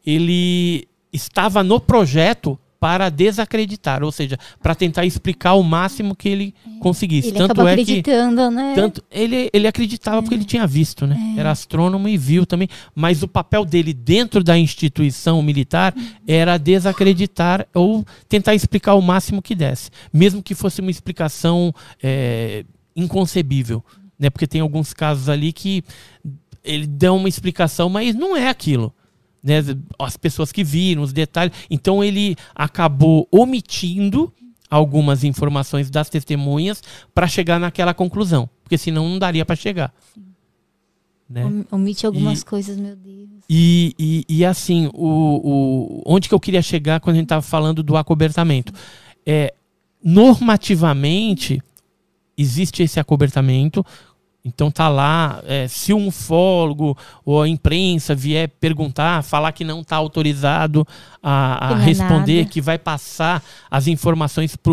Ele 0.05 0.87
estava 1.11 1.63
no 1.63 1.79
projeto 1.79 2.57
para 2.79 3.09
desacreditar, 3.09 4.03
ou 4.03 4.11
seja, 4.11 4.37
para 4.61 4.75
tentar 4.75 5.05
explicar 5.05 5.53
o 5.53 5.63
máximo 5.63 6.15
que 6.15 6.29
ele 6.29 6.53
é. 6.65 6.79
conseguisse. 6.79 7.29
Ele 7.29 7.37
tanto 7.37 7.67
é 7.67 7.71
acreditando, 7.71 8.41
que, 8.41 8.49
né? 8.49 8.73
Tanto 8.75 9.03
ele, 9.11 9.49
ele 9.51 9.67
acreditava 9.67 10.17
é. 10.17 10.21
porque 10.21 10.35
ele 10.35 10.45
tinha 10.45 10.67
visto, 10.67 11.07
né? 11.07 11.17
É. 11.35 11.39
Era 11.39 11.51
astrônomo 11.51 12.07
e 12.07 12.17
viu 12.17 12.45
também, 12.45 12.67
mas 12.93 13.23
o 13.23 13.27
papel 13.27 13.65
dele 13.65 13.93
dentro 13.93 14.43
da 14.43 14.57
instituição 14.57 15.41
militar 15.41 15.93
uhum. 15.95 16.07
era 16.27 16.57
desacreditar 16.57 17.67
ou 17.73 18.05
tentar 18.29 18.53
explicar 18.53 18.93
o 18.93 19.01
máximo 19.01 19.41
que 19.41 19.55
desse, 19.55 19.89
mesmo 20.13 20.43
que 20.43 20.53
fosse 20.53 20.81
uma 20.81 20.91
explicação 20.91 21.73
é, 22.01 22.63
inconcebível, 22.95 23.83
né? 24.19 24.29
Porque 24.29 24.47
tem 24.47 24.61
alguns 24.61 24.93
casos 24.93 25.29
ali 25.29 25.51
que 25.51 25.83
ele 26.63 26.85
dá 26.85 27.11
uma 27.13 27.29
explicação, 27.29 27.89
mas 27.89 28.13
não 28.13 28.35
é 28.35 28.49
aquilo 28.49 28.93
né, 29.43 29.61
as 29.99 30.17
pessoas 30.17 30.51
que 30.51 30.63
viram, 30.63 31.01
os 31.01 31.13
detalhes. 31.13 31.55
Então 31.69 32.03
ele 32.03 32.35
acabou 32.55 33.27
omitindo 33.31 34.33
algumas 34.69 35.23
informações 35.23 35.89
das 35.89 36.09
testemunhas 36.09 36.83
para 37.13 37.27
chegar 37.27 37.59
naquela 37.59 37.93
conclusão, 37.93 38.49
porque 38.63 38.77
senão 38.77 39.07
não 39.07 39.19
daria 39.19 39.45
para 39.45 39.55
chegar. 39.55 39.93
Né? 41.29 41.65
Omite 41.71 42.05
algumas 42.05 42.41
e, 42.41 42.45
coisas, 42.45 42.77
meu 42.77 42.95
Deus. 42.95 43.27
E, 43.49 43.93
e, 43.99 44.25
e 44.29 44.45
assim, 44.45 44.89
o, 44.93 46.01
o, 46.01 46.03
onde 46.05 46.29
que 46.29 46.35
eu 46.35 46.39
queria 46.39 46.61
chegar 46.61 46.99
quando 46.99 47.15
a 47.15 47.19
gente 47.19 47.25
estava 47.25 47.41
falando 47.41 47.83
do 47.83 47.97
acobertamento? 47.97 48.71
É, 49.25 49.53
normativamente, 50.01 51.61
existe 52.37 52.81
esse 52.83 52.99
acobertamento, 52.99 53.85
então 54.47 54.71
tá 54.71 54.87
lá, 54.87 55.41
é, 55.45 55.67
se 55.67 55.93
um 55.93 56.07
ufólogo 56.07 56.97
ou 57.25 57.41
a 57.41 57.47
imprensa 57.47 58.15
vier 58.15 58.47
perguntar, 58.47 59.23
falar 59.23 59.51
que 59.51 59.63
não 59.63 59.81
está 59.81 59.95
autorizado 59.97 60.87
a, 61.21 61.75
a 61.75 61.81
é 61.81 61.83
responder, 61.83 62.45
que 62.45 62.61
vai 62.61 62.77
passar 62.77 63.43
as 63.69 63.87
informações 63.87 64.55
para 64.55 64.71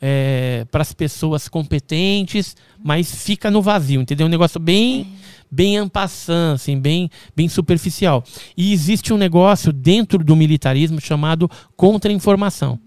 é, 0.00 0.66
as 0.72 0.92
pessoas 0.92 1.48
competentes, 1.48 2.56
mas 2.82 3.24
fica 3.24 3.50
no 3.50 3.62
vazio, 3.62 4.00
entendeu? 4.00 4.26
Um 4.26 4.30
negócio 4.30 4.60
bem, 4.60 5.02
é. 5.02 5.06
bem 5.50 5.76
ampassant, 5.78 6.54
assim, 6.54 6.78
bem, 6.78 7.10
bem 7.34 7.48
superficial. 7.48 8.22
E 8.56 8.72
existe 8.72 9.12
um 9.12 9.16
negócio 9.16 9.72
dentro 9.72 10.22
do 10.22 10.36
militarismo 10.36 11.00
chamado 11.00 11.50
contra-informação. 11.76 12.78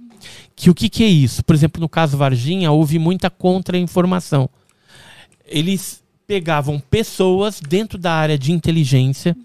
Que 0.56 0.70
o 0.70 0.76
que, 0.76 0.90
que 0.90 1.04
é 1.04 1.08
isso? 1.08 1.44
Por 1.44 1.56
exemplo, 1.56 1.82
no 1.82 1.90
caso 1.90 2.18
Varginha, 2.18 2.72
houve 2.72 3.00
muita 3.00 3.30
contra-informação. 3.30 4.50
Eles 5.46 6.04
pegavam 6.32 6.80
pessoas 6.80 7.60
dentro 7.60 7.98
da 7.98 8.14
área 8.14 8.38
de 8.38 8.54
inteligência. 8.54 9.36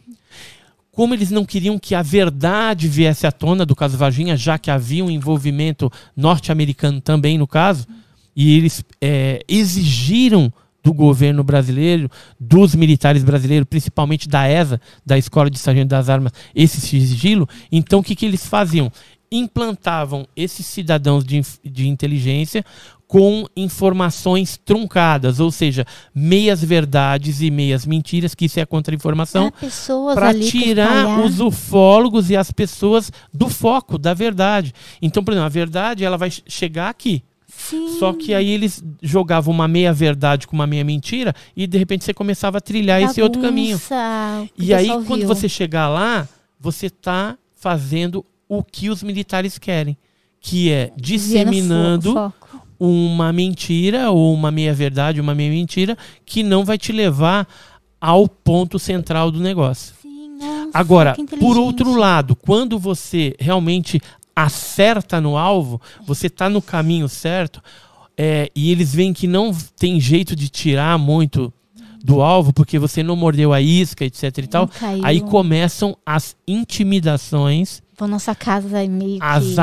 Como 0.92 1.14
eles 1.14 1.32
não 1.32 1.44
queriam 1.44 1.80
que 1.80 1.96
a 1.96 2.00
verdade 2.00 2.86
viesse 2.86 3.26
à 3.26 3.32
tona 3.32 3.66
do 3.66 3.74
caso 3.74 3.98
Varginha, 3.98 4.36
já 4.36 4.56
que 4.56 4.70
havia 4.70 5.04
um 5.04 5.10
envolvimento 5.10 5.90
norte-americano 6.16 7.00
também 7.00 7.38
no 7.38 7.46
caso, 7.48 7.88
e 8.36 8.56
eles 8.56 8.84
é, 9.00 9.42
exigiram 9.48 10.52
do 10.80 10.94
governo 10.94 11.42
brasileiro, 11.42 12.08
dos 12.38 12.72
militares 12.76 13.24
brasileiros, 13.24 13.66
principalmente 13.68 14.28
da 14.28 14.48
ESA, 14.48 14.80
da 15.04 15.18
Escola 15.18 15.50
de 15.50 15.58
Sargento 15.58 15.88
das 15.88 16.08
Armas, 16.08 16.30
esse 16.54 16.80
sigilo. 16.80 17.48
Então, 17.72 17.98
o 17.98 18.02
que, 18.04 18.14
que 18.14 18.26
eles 18.26 18.46
faziam? 18.46 18.92
Implantavam 19.28 20.24
esses 20.36 20.64
cidadãos 20.66 21.24
de, 21.24 21.42
de 21.64 21.88
inteligência 21.88 22.64
com 23.06 23.46
informações 23.56 24.58
truncadas, 24.64 25.38
ou 25.38 25.50
seja, 25.50 25.86
meias 26.14 26.62
verdades 26.62 27.40
e 27.40 27.50
meias 27.50 27.86
mentiras, 27.86 28.34
que 28.34 28.46
isso 28.46 28.58
é 28.58 28.66
contra-informação, 28.66 29.52
para 30.14 30.34
tirar 30.34 31.20
os 31.20 31.40
ufólogos 31.40 32.30
e 32.30 32.36
as 32.36 32.50
pessoas 32.50 33.12
do 33.32 33.48
foco 33.48 33.96
da 33.96 34.12
verdade. 34.12 34.72
Então, 35.00 35.22
por 35.22 35.32
exemplo, 35.32 35.46
a 35.46 35.50
verdade 35.50 36.04
ela 36.04 36.16
vai 36.16 36.30
chegar 36.30 36.88
aqui. 36.88 37.22
Sim. 37.48 37.96
Só 37.98 38.12
que 38.12 38.34
aí 38.34 38.50
eles 38.50 38.82
jogavam 39.00 39.54
uma 39.54 39.66
meia 39.66 39.92
verdade 39.92 40.46
com 40.46 40.54
uma 40.54 40.66
meia 40.66 40.84
mentira 40.84 41.34
e 41.56 41.66
de 41.66 41.78
repente 41.78 42.04
você 42.04 42.12
começava 42.12 42.58
a 42.58 42.60
trilhar 42.60 43.00
Bagunça, 43.00 43.12
esse 43.12 43.22
outro 43.22 43.40
caminho. 43.40 43.80
E 44.58 44.74
aí, 44.74 44.88
quando 45.06 45.20
viu. 45.20 45.28
você 45.28 45.48
chegar 45.48 45.88
lá, 45.88 46.28
você 46.60 46.86
está 46.86 47.38
fazendo 47.54 48.24
o 48.48 48.62
que 48.62 48.90
os 48.90 49.02
militares 49.02 49.58
querem, 49.58 49.96
que 50.40 50.70
é 50.70 50.92
disseminando 50.96 52.32
uma 52.78 53.32
mentira 53.32 54.10
ou 54.10 54.32
uma 54.32 54.50
meia-verdade, 54.50 55.20
uma 55.20 55.34
meia-mentira, 55.34 55.96
que 56.24 56.42
não 56.42 56.64
vai 56.64 56.78
te 56.78 56.92
levar 56.92 57.46
ao 58.00 58.28
ponto 58.28 58.78
central 58.78 59.30
do 59.30 59.40
negócio. 59.40 59.94
Sim, 60.02 60.38
nossa, 60.38 60.70
Agora, 60.72 61.16
por 61.40 61.56
outro 61.56 61.94
lado, 61.96 62.36
quando 62.36 62.78
você 62.78 63.34
realmente 63.38 64.00
acerta 64.34 65.20
no 65.20 65.36
alvo, 65.36 65.80
você 66.06 66.26
está 66.26 66.48
no 66.50 66.60
caminho 66.60 67.08
certo, 67.08 67.62
é, 68.16 68.50
e 68.54 68.70
eles 68.70 68.94
veem 68.94 69.12
que 69.12 69.26
não 69.26 69.54
tem 69.78 70.00
jeito 70.00 70.36
de 70.36 70.48
tirar 70.48 70.98
muito 70.98 71.52
do 72.04 72.22
alvo, 72.22 72.52
porque 72.52 72.78
você 72.78 73.02
não 73.02 73.16
mordeu 73.16 73.52
a 73.52 73.60
isca, 73.60 74.04
etc 74.04 74.38
e 74.38 74.46
tal, 74.46 74.70
aí 75.02 75.20
começam 75.20 75.96
as 76.06 76.36
intimidações. 76.46 77.82
Vão 77.98 78.06
nossa 78.06 78.34
casa 78.34 78.82
é 78.82 78.86
meio 78.86 79.18
As 79.20 79.44
que... 79.44 79.54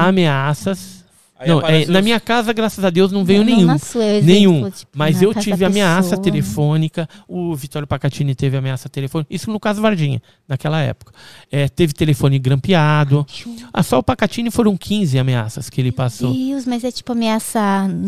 ameaças 1.44 1.64
não, 1.64 1.68
é, 1.68 1.86
na 1.86 2.02
minha 2.02 2.20
casa, 2.20 2.54
graças 2.54 2.84
a 2.84 2.90
Deus, 2.90 3.12
não 3.12 3.24
veio 3.24 3.40
não, 3.40 3.46
nenhum. 3.46 3.68
Não 3.68 3.80
sua, 3.80 4.04
exemplo, 4.04 4.26
nenhum. 4.26 4.70
Tipo, 4.70 4.92
mas 4.96 5.22
eu 5.22 5.34
tive 5.34 5.66
ameaça 5.66 6.18
telefônica. 6.18 7.08
O 7.28 7.56
Vitório 7.56 7.88
Pacatini 7.88 8.34
teve 8.36 8.58
ameaça 8.58 8.90
telefônica. 8.90 9.34
Isso 9.34 9.52
no 9.52 9.60
caso 9.60 9.82
Vardinha, 9.82 10.22
naquela 10.48 10.80
época. 10.80 11.14
É, 11.52 11.68
teve 11.68 11.94
telefone 11.94 12.40
grampeado. 12.40 13.26
Ah, 13.72 13.84
só 13.84 14.00
o 14.00 14.04
Pacatini 14.04 14.50
foram 14.50 14.76
15 14.78 15.18
ameaças 15.20 15.70
que 15.70 15.80
ele 15.82 15.92
passou. 15.92 16.34
Meu 16.34 16.48
Deus, 16.48 16.66
mas 16.66 16.84
é 16.84 16.92
tipo 16.92 17.12
ameaça. 17.12 17.60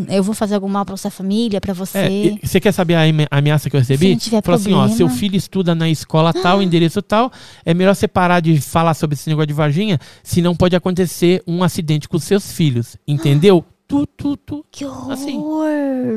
Eu 0.08 0.22
vou 0.22 0.34
fazer 0.34 0.54
algum 0.54 0.68
mal 0.68 0.84
pra 0.84 0.96
sua 0.96 1.10
família, 1.10 1.60
pra 1.60 1.72
você. 1.72 1.98
É, 1.98 2.46
você 2.46 2.60
quer 2.60 2.72
saber 2.72 2.94
a 2.94 3.36
ameaça 3.36 3.68
que 3.68 3.76
eu 3.76 3.80
recebi? 3.80 4.06
Se 4.06 4.12
não 4.12 4.18
tiver 4.18 4.42
Falou 4.42 4.60
problema. 4.60 4.84
assim: 4.84 4.94
ó, 4.94 4.96
seu 4.96 5.08
filho 5.08 5.36
estuda 5.36 5.74
na 5.74 5.88
escola 5.88 6.32
tal, 6.32 6.62
endereço 6.62 7.02
tal. 7.02 7.30
É 7.64 7.74
melhor 7.74 7.94
você 7.94 8.08
parar 8.08 8.40
de 8.40 8.60
falar 8.60 8.94
sobre 8.94 9.14
esse 9.14 9.28
negócio 9.28 9.48
de 9.48 9.52
Varginha, 9.52 9.98
senão 10.22 10.54
pode 10.54 10.74
acontecer 10.74 11.42
um 11.46 11.62
acidente 11.62 12.08
com 12.08 12.18
seus 12.18 12.52
filhos. 12.52 12.96
Entendeu? 13.06 13.25
Entendeu? 13.26 13.64
Tu, 13.88 14.04
tu, 14.16 14.36
tu. 14.36 14.64
Que 14.70 14.84
horror! 14.84 15.12
Assim, 15.12 15.40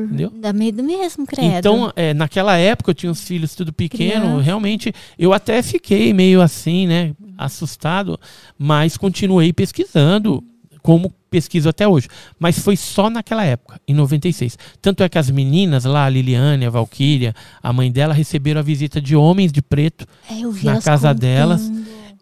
entendeu? 0.04 0.32
Dá 0.34 0.52
medo 0.52 0.82
mesmo, 0.82 1.24
credo. 1.24 1.54
Então, 1.56 1.92
é, 1.94 2.12
naquela 2.12 2.56
época 2.56 2.90
eu 2.90 2.94
tinha 2.94 3.12
os 3.12 3.22
filhos 3.22 3.54
tudo 3.54 3.72
pequeno, 3.72 4.22
Criança. 4.22 4.42
realmente 4.42 4.92
eu 5.16 5.32
até 5.32 5.62
fiquei 5.62 6.12
meio 6.12 6.42
assim, 6.42 6.88
né, 6.88 7.14
assustado, 7.38 8.18
mas 8.58 8.96
continuei 8.96 9.52
pesquisando, 9.52 10.42
como 10.82 11.14
pesquiso 11.30 11.68
até 11.68 11.86
hoje. 11.86 12.08
Mas 12.40 12.58
foi 12.58 12.76
só 12.76 13.08
naquela 13.08 13.44
época, 13.44 13.80
em 13.86 13.94
96. 13.94 14.58
Tanto 14.82 15.04
é 15.04 15.08
que 15.08 15.18
as 15.18 15.30
meninas 15.30 15.84
lá, 15.84 16.06
a 16.06 16.08
Liliane, 16.08 16.66
a 16.66 16.70
Valkyria, 16.70 17.32
a 17.62 17.72
mãe 17.72 17.92
dela, 17.92 18.12
receberam 18.12 18.58
a 18.58 18.64
visita 18.64 19.00
de 19.00 19.14
homens 19.14 19.52
de 19.52 19.62
preto 19.62 20.06
é, 20.28 20.34
na 20.64 20.82
casa 20.82 21.08
contando. 21.08 21.20
delas 21.20 21.70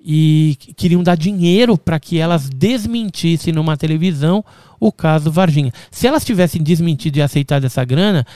e 0.00 0.56
queriam 0.76 1.02
dar 1.02 1.16
dinheiro 1.16 1.76
para 1.76 1.98
que 1.98 2.18
elas 2.18 2.48
desmentissem 2.48 3.52
numa 3.52 3.76
televisão 3.76 4.44
o 4.78 4.92
caso 4.92 5.30
Varginha. 5.30 5.72
Se 5.90 6.06
elas 6.06 6.24
tivessem 6.24 6.62
desmentido 6.62 7.18
e 7.18 7.22
aceitado 7.22 7.64
essa 7.64 7.84
grana, 7.84 8.26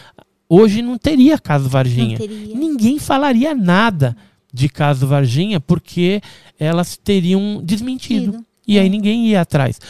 hoje 0.48 0.82
não 0.82 0.98
teria 0.98 1.38
caso 1.38 1.68
Varginha. 1.68 2.18
Teria. 2.18 2.56
Ninguém 2.56 2.98
falaria 2.98 3.54
nada 3.54 4.16
de 4.52 4.68
caso 4.68 5.06
Varginha 5.06 5.60
porque 5.60 6.20
elas 6.58 6.96
teriam 6.96 7.60
desmentido. 7.64 8.44
E 8.66 8.78
aí 8.78 8.86
é. 8.86 8.90
ninguém 8.90 9.28
ia 9.28 9.40
atrás. 9.40 9.80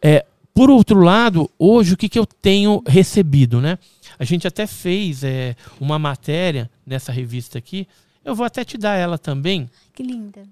É, 0.00 0.24
por 0.52 0.70
outro 0.70 1.00
lado, 1.00 1.50
hoje 1.58 1.94
o 1.94 1.96
que, 1.96 2.08
que 2.08 2.18
eu 2.18 2.26
tenho 2.26 2.82
recebido, 2.86 3.60
né? 3.60 3.78
A 4.18 4.24
gente 4.24 4.46
até 4.46 4.66
fez 4.66 5.24
é, 5.24 5.56
uma 5.80 5.98
matéria 5.98 6.70
nessa 6.86 7.10
revista 7.10 7.58
aqui. 7.58 7.88
Eu 8.24 8.34
vou 8.34 8.46
até 8.46 8.64
te 8.64 8.78
dar 8.78 8.94
ela 8.94 9.18
também. 9.18 9.68
Que 9.92 10.02
linda 10.02 10.42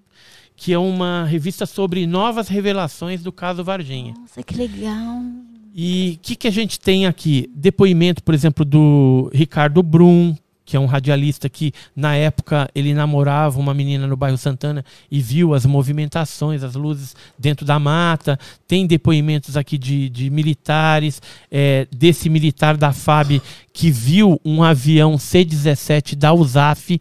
que 0.63 0.73
é 0.73 0.79
uma 0.79 1.25
revista 1.25 1.67
sobre 1.67 2.07
novas 2.07 2.47
revelações 2.47 3.21
do 3.21 3.33
caso 3.33 3.65
Varginha. 3.65 4.15
Nossa, 4.17 4.45
que 4.45 4.55
legal. 4.55 5.21
E 5.75 6.17
o 6.17 6.19
que, 6.23 6.37
que 6.37 6.47
a 6.47 6.53
gente 6.53 6.79
tem 6.79 7.05
aqui? 7.05 7.51
Depoimento, 7.53 8.23
por 8.23 8.33
exemplo, 8.33 8.65
do 8.65 9.29
Ricardo 9.35 9.83
Brum, 9.83 10.37
que 10.65 10.77
é 10.77 10.81
um 10.81 10.87
radialista 10.87 11.49
que, 11.49 11.73
na 11.97 12.15
época, 12.15 12.71
ele 12.77 12.95
namorava 12.95 13.59
uma 13.59 13.75
menina 13.75 14.07
no 14.07 14.17
bairro 14.17 14.39
Santana 14.39 14.85
e 15.11 15.21
viu 15.21 15.53
as 15.53 15.67
movimentações, 15.67 16.63
as 16.63 16.77
luzes 16.77 17.17
dentro 17.37 17.67
da 17.67 17.81
mata. 17.81 18.39
Tem 18.69 18.87
depoimentos 18.87 19.57
aqui 19.57 19.77
de, 19.77 20.09
de 20.09 20.31
militares, 20.31 21.21
é, 21.51 21.89
desse 21.91 22.31
militar 22.31 22.77
da 22.77 22.93
FAB 22.93 23.43
que 23.73 23.91
viu 23.91 24.41
um 24.45 24.63
avião 24.63 25.19
C-17 25.19 26.15
da 26.15 26.33
USAF 26.33 27.01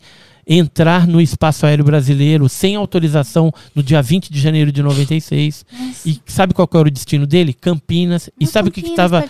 entrar 0.53 1.07
no 1.07 1.21
espaço 1.21 1.65
aéreo 1.65 1.85
brasileiro 1.85 2.49
sem 2.49 2.75
autorização 2.75 3.53
no 3.73 3.81
dia 3.81 4.01
20 4.01 4.31
de 4.31 4.37
janeiro 4.37 4.69
de 4.69 4.83
96. 4.83 5.65
Nossa. 5.71 6.09
E 6.09 6.21
sabe 6.25 6.53
qual 6.53 6.67
era 6.73 6.87
o 6.89 6.91
destino 6.91 7.25
dele? 7.25 7.53
Campinas. 7.53 8.29
e 8.37 8.45
sabe 8.45 8.67
o 8.67 8.71
que 8.71 8.81
estava 8.81 9.23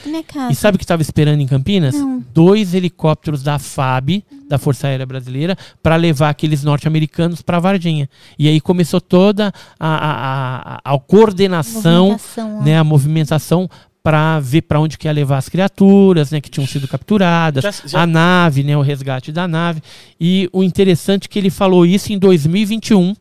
E 0.50 0.56
sabe 0.56 0.76
o 0.76 0.80
que 0.80 0.84
estava 0.84 1.02
esperando 1.04 1.40
em 1.40 1.46
Campinas? 1.46 1.94
Não. 1.94 2.24
Dois 2.34 2.74
helicópteros 2.74 3.44
da 3.44 3.60
FAB, 3.60 4.24
da 4.50 4.58
Força 4.58 4.88
Aérea 4.88 5.06
Brasileira, 5.06 5.56
para 5.84 5.96
levar 5.96 6.30
aqueles 6.30 6.64
norte-americanos 6.64 7.44
para 7.44 7.60
Varginha. 7.60 8.10
E 8.40 8.48
aí 8.48 8.60
começou 8.60 9.00
toda 9.00 9.54
a, 9.80 9.88
a, 9.88 10.80
a, 10.84 10.96
a 10.96 11.00
coordenação, 11.00 12.20
né, 12.64 12.80
a 12.80 12.84
movimentação 12.84 13.70
para 14.04 14.40
ver 14.40 14.64
para 14.64 14.80
onde 14.80 14.98
quer 14.98 15.12
levar 15.14 15.38
as 15.38 15.48
criaturas, 15.48 16.32
né, 16.32 16.42
que 16.42 16.50
tinham 16.50 16.66
sido 16.66 16.88
capturadas, 16.88 17.64
já, 17.64 17.72
já... 17.72 18.02
a 18.02 18.08
nave, 18.08 18.64
né, 18.64 18.76
o 18.76 18.82
resgate 18.82 19.32
da 19.32 19.48
nave. 19.48 19.82
E 20.20 20.50
o 20.52 20.64
interessante 20.64 21.26
é 21.26 21.28
que 21.28 21.38
ele 21.38 21.50
falou 21.50 21.86
isso 21.86 22.12
em 22.12 22.18
2021, 22.18 23.16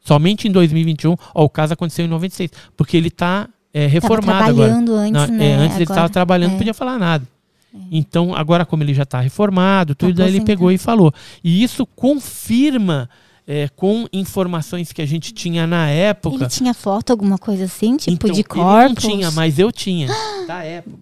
somente 0.00 0.46
em 0.46 0.52
2021. 0.52 1.16
Ó, 1.34 1.44
o 1.44 1.48
caso 1.48 1.72
aconteceu 1.72 2.04
em 2.04 2.08
96, 2.08 2.50
porque 2.76 2.96
ele 2.96 3.08
está 3.08 3.48
é, 3.72 3.86
reformado 3.86 4.50
agora. 4.50 4.74
Antes, 4.74 5.12
Não, 5.12 5.26
né? 5.28 5.50
é, 5.50 5.54
antes 5.54 5.64
agora, 5.64 5.74
ele 5.76 5.84
estava 5.84 6.08
trabalhando, 6.10 6.50
não 6.50 6.56
é. 6.56 6.58
podia 6.58 6.74
falar 6.74 6.98
nada. 6.98 7.26
É. 7.74 7.78
Então, 7.90 8.34
agora 8.34 8.66
como 8.66 8.82
ele 8.82 8.92
já 8.92 9.04
está 9.04 9.20
reformado, 9.20 9.94
tudo, 9.94 10.14
tá 10.14 10.24
daí 10.24 10.34
ele 10.34 10.44
pegou 10.44 10.70
e 10.70 10.76
falou. 10.76 11.12
E 11.42 11.62
isso 11.62 11.86
confirma 11.86 13.08
é, 13.50 13.66
com 13.74 14.06
informações 14.12 14.92
que 14.92 15.00
a 15.00 15.06
gente 15.06 15.32
tinha 15.32 15.66
na 15.66 15.88
época. 15.88 16.36
Ele 16.36 16.48
tinha 16.48 16.74
foto, 16.74 17.10
alguma 17.10 17.38
coisa 17.38 17.64
assim, 17.64 17.96
tipo 17.96 18.26
então, 18.26 18.30
de 18.30 18.44
corpos? 18.44 19.04
Ele 19.04 19.14
não 19.14 19.20
tinha, 19.20 19.30
mas 19.30 19.58
eu 19.58 19.72
tinha, 19.72 20.08
da 20.46 20.62
época. 20.62 20.98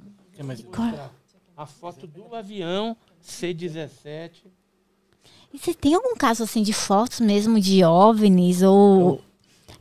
A 1.56 1.66
foto 1.66 2.06
do 2.06 2.32
avião 2.36 2.96
C-17. 3.20 4.30
E 5.52 5.58
você 5.58 5.74
tem 5.74 5.94
algum 5.94 6.14
caso 6.14 6.44
assim 6.44 6.62
de 6.62 6.72
fotos 6.72 7.18
mesmo 7.18 7.58
de 7.58 7.82
OVNIs 7.82 8.62
ou 8.62 9.20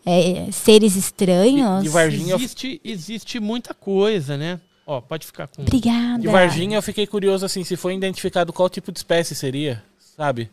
é, 0.03 0.49
seres 0.51 0.95
estranhos? 0.95 1.79
De, 1.79 1.83
de 1.83 1.89
Varginha 1.89 2.35
existe, 2.35 2.81
existe 2.83 3.39
muita 3.39 3.75
coisa, 3.75 4.37
né? 4.37 4.59
Ó, 4.87 5.01
pode 5.01 5.27
ficar 5.27 5.47
com. 5.47 5.61
Obrigada. 5.61 6.19
De 6.19 6.27
Varginha 6.27 6.77
eu 6.77 6.81
fiquei 6.81 7.05
curioso 7.05 7.45
assim, 7.45 7.63
se 7.63 7.75
foi 7.75 7.93
identificado 7.93 8.53
qual 8.53 8.69
tipo 8.69 8.91
de 8.91 8.97
espécie 8.97 9.35
seria, 9.35 9.83
sabe? 9.99 10.49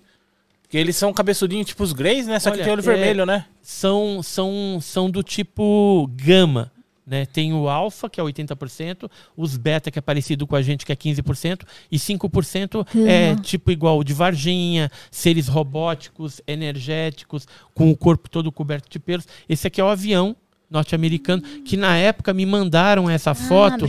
Porque 0.73 0.79
eles 0.79 0.97
são 0.97 1.13
cabeçudinhos, 1.13 1.67
tipo 1.67 1.85
os 1.85 1.93
greys, 1.93 2.27
né? 2.27 2.39
Só 2.41 2.49
Olha, 2.49 2.57
que 2.57 2.65
tem 2.65 2.73
olho 2.73 2.81
é, 2.81 2.83
vermelho, 2.83 3.27
né? 3.27 3.45
São, 3.61 4.23
são, 4.23 4.79
são 4.81 5.11
do 5.11 5.23
tipo 5.23 6.09
gama. 6.15 6.73
Né? 7.07 7.27
Tem 7.27 7.53
o 7.53 7.69
alfa, 7.69 8.09
que 8.09 8.19
é 8.19 8.25
80%, 8.25 9.07
os 9.37 9.59
beta, 9.59 9.91
que 9.91 9.99
é 9.99 10.03
parecido 10.03 10.47
com 10.47 10.57
a 10.57 10.63
gente, 10.63 10.87
que 10.87 10.91
é 10.91 10.97
15%, 10.97 11.61
e 11.91 11.99
5% 11.99 12.87
uhum. 12.95 13.07
é 13.07 13.37
tipo 13.37 13.71
igual 13.71 13.99
o 13.99 14.05
de 14.05 14.15
Varginha, 14.15 14.91
seres 15.11 15.47
robóticos, 15.47 16.41
energéticos, 16.47 17.47
com 17.75 17.91
o 17.91 17.97
corpo 17.97 18.31
todo 18.31 18.51
coberto 18.51 18.89
de 18.89 18.99
pelos. 18.99 19.29
Esse 19.47 19.67
aqui 19.67 19.79
é 19.79 19.85
o 19.85 19.89
avião 19.89 20.35
norte-americano, 20.71 21.43
que 21.67 21.77
na 21.77 21.99
época 21.99 22.33
me 22.33 22.47
mandaram 22.47 23.11
essa 23.11 23.33
ah, 23.33 23.35
foto 23.35 23.85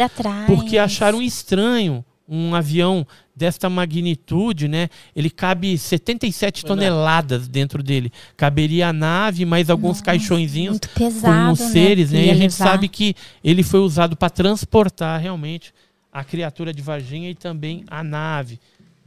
porque 0.48 0.78
acharam 0.78 1.22
estranho 1.22 2.04
um 2.28 2.56
avião 2.56 3.06
desta 3.36 3.70
magnitude, 3.70 4.68
né? 4.68 4.90
Ele 5.16 5.30
cabe 5.30 5.78
77 5.78 6.66
toneladas 6.66 7.48
dentro 7.48 7.82
dele. 7.82 8.12
Caberia 8.38 8.90
a 8.90 8.94
nave, 8.94 9.46
mais 9.46 9.70
alguns 9.70 9.98
Nossa, 9.98 10.04
caixõezinhos 10.04 10.80
pesado, 10.80 11.48
com 11.48 11.52
os 11.54 11.60
seres, 11.72 12.12
né? 12.12 12.20
né? 12.20 12.28
E 12.28 12.30
a 12.32 12.36
gente 12.36 12.54
sabe 12.54 12.88
que 12.88 13.16
ele 13.44 13.64
foi 13.64 13.80
usado 13.80 14.16
para 14.16 14.30
transportar 14.30 15.20
realmente 15.20 15.74
a 16.12 16.24
criatura 16.24 16.72
de 16.72 16.82
Varginha 16.82 17.30
e 17.30 17.36
também 17.36 17.84
a 17.88 18.04
nave, 18.04 18.60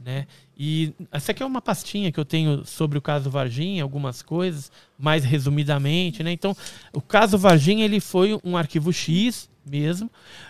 né? 0.03 0.27
E 0.59 0.91
essa 1.11 1.31
aqui 1.31 1.43
é 1.43 1.45
uma 1.45 1.61
pastinha 1.61 2.11
que 2.11 2.19
eu 2.19 2.25
tenho 2.25 2.65
sobre 2.65 2.97
o 2.97 3.01
caso 3.01 3.29
Varginha, 3.29 3.83
algumas 3.83 4.23
coisas, 4.23 4.71
mais 4.97 5.23
resumidamente, 5.23 6.23
né? 6.23 6.31
Então, 6.31 6.57
o 6.91 6.99
caso 6.99 7.37
Varginha 7.37 7.85
ele 7.85 7.99
foi 7.99 8.37
um 8.43 8.57
arquivo 8.57 8.91
X 8.91 9.47
mesmo. 9.65 10.09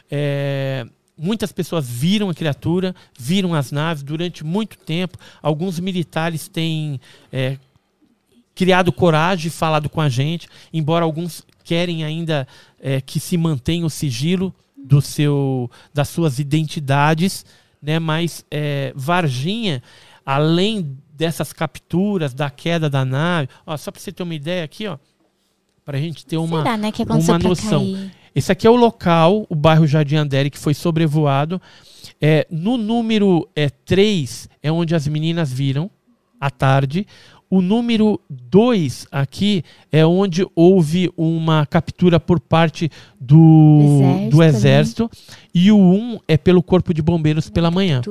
É, 0.09 0.87
muitas 1.17 1.51
pessoas 1.51 1.89
viram 1.89 2.29
a 2.29 2.33
criatura, 2.33 2.95
viram 3.17 3.53
as 3.53 3.71
naves 3.71 4.03
durante 4.03 4.43
muito 4.43 4.77
tempo. 4.77 5.17
Alguns 5.41 5.79
militares 5.79 6.47
têm 6.47 6.99
é, 7.31 7.57
criado 8.53 8.91
coragem 8.91 9.47
e 9.47 9.51
falado 9.51 9.89
com 9.89 10.01
a 10.01 10.09
gente, 10.09 10.47
embora 10.73 11.03
alguns 11.03 11.43
querem 11.63 12.03
ainda 12.03 12.47
é, 12.79 13.01
que 13.01 13.19
se 13.19 13.37
mantenha 13.37 13.85
o 13.85 13.89
sigilo 13.89 14.53
do 14.77 15.01
seu, 15.01 15.69
das 15.93 16.07
suas 16.09 16.39
identidades, 16.39 17.45
né? 17.81 17.99
Mas 17.99 18.45
é, 18.49 18.93
Varginha, 18.95 19.83
além 20.25 20.97
dessas 21.13 21.51
capturas 21.51 22.33
da 22.33 22.49
queda 22.49 22.89
da 22.89 23.03
nave, 23.03 23.49
ó, 23.65 23.75
só 23.75 23.91
para 23.91 23.99
você 23.99 24.11
ter 24.11 24.23
uma 24.23 24.35
ideia 24.35 24.63
aqui, 24.63 24.87
ó, 24.87 24.97
para 25.83 25.97
a 25.97 26.01
gente 26.01 26.25
ter 26.25 26.37
uma, 26.37 26.63
Será, 26.63 26.77
né, 26.77 26.91
uma 27.07 27.39
noção. 27.39 27.81
Cair? 27.81 28.11
Esse 28.37 28.51
aqui 28.51 28.67
é 28.67 28.69
o 28.69 28.75
local, 28.75 29.47
o 29.49 29.55
bairro 29.55 29.87
Jardim 29.87 30.17
Andere, 30.17 30.51
que 30.51 30.59
foi 30.59 30.75
sobrevoado. 30.75 31.59
É, 32.21 32.45
no 32.51 32.77
número 32.77 33.49
é, 33.55 33.67
3 33.67 34.47
é 34.61 34.71
onde 34.71 34.93
as 34.93 35.07
meninas 35.07 35.51
viram 35.51 35.89
à 36.39 36.51
tarde. 36.51 37.07
O 37.49 37.63
número 37.63 38.21
2 38.29 39.07
aqui 39.11 39.63
é 39.91 40.05
onde 40.05 40.45
houve 40.55 41.11
uma 41.17 41.65
captura 41.65 42.19
por 42.19 42.39
parte 42.39 42.91
do 43.19 43.89
exército. 43.89 44.29
Do 44.29 44.43
exército 44.43 45.03
né? 45.03 45.09
E 45.55 45.71
o 45.71 45.79
1 45.79 45.95
um 45.95 46.19
é 46.27 46.37
pelo 46.37 46.61
Corpo 46.61 46.93
de 46.93 47.01
Bombeiros 47.01 47.49
pela 47.49 47.71
manhã. 47.71 48.01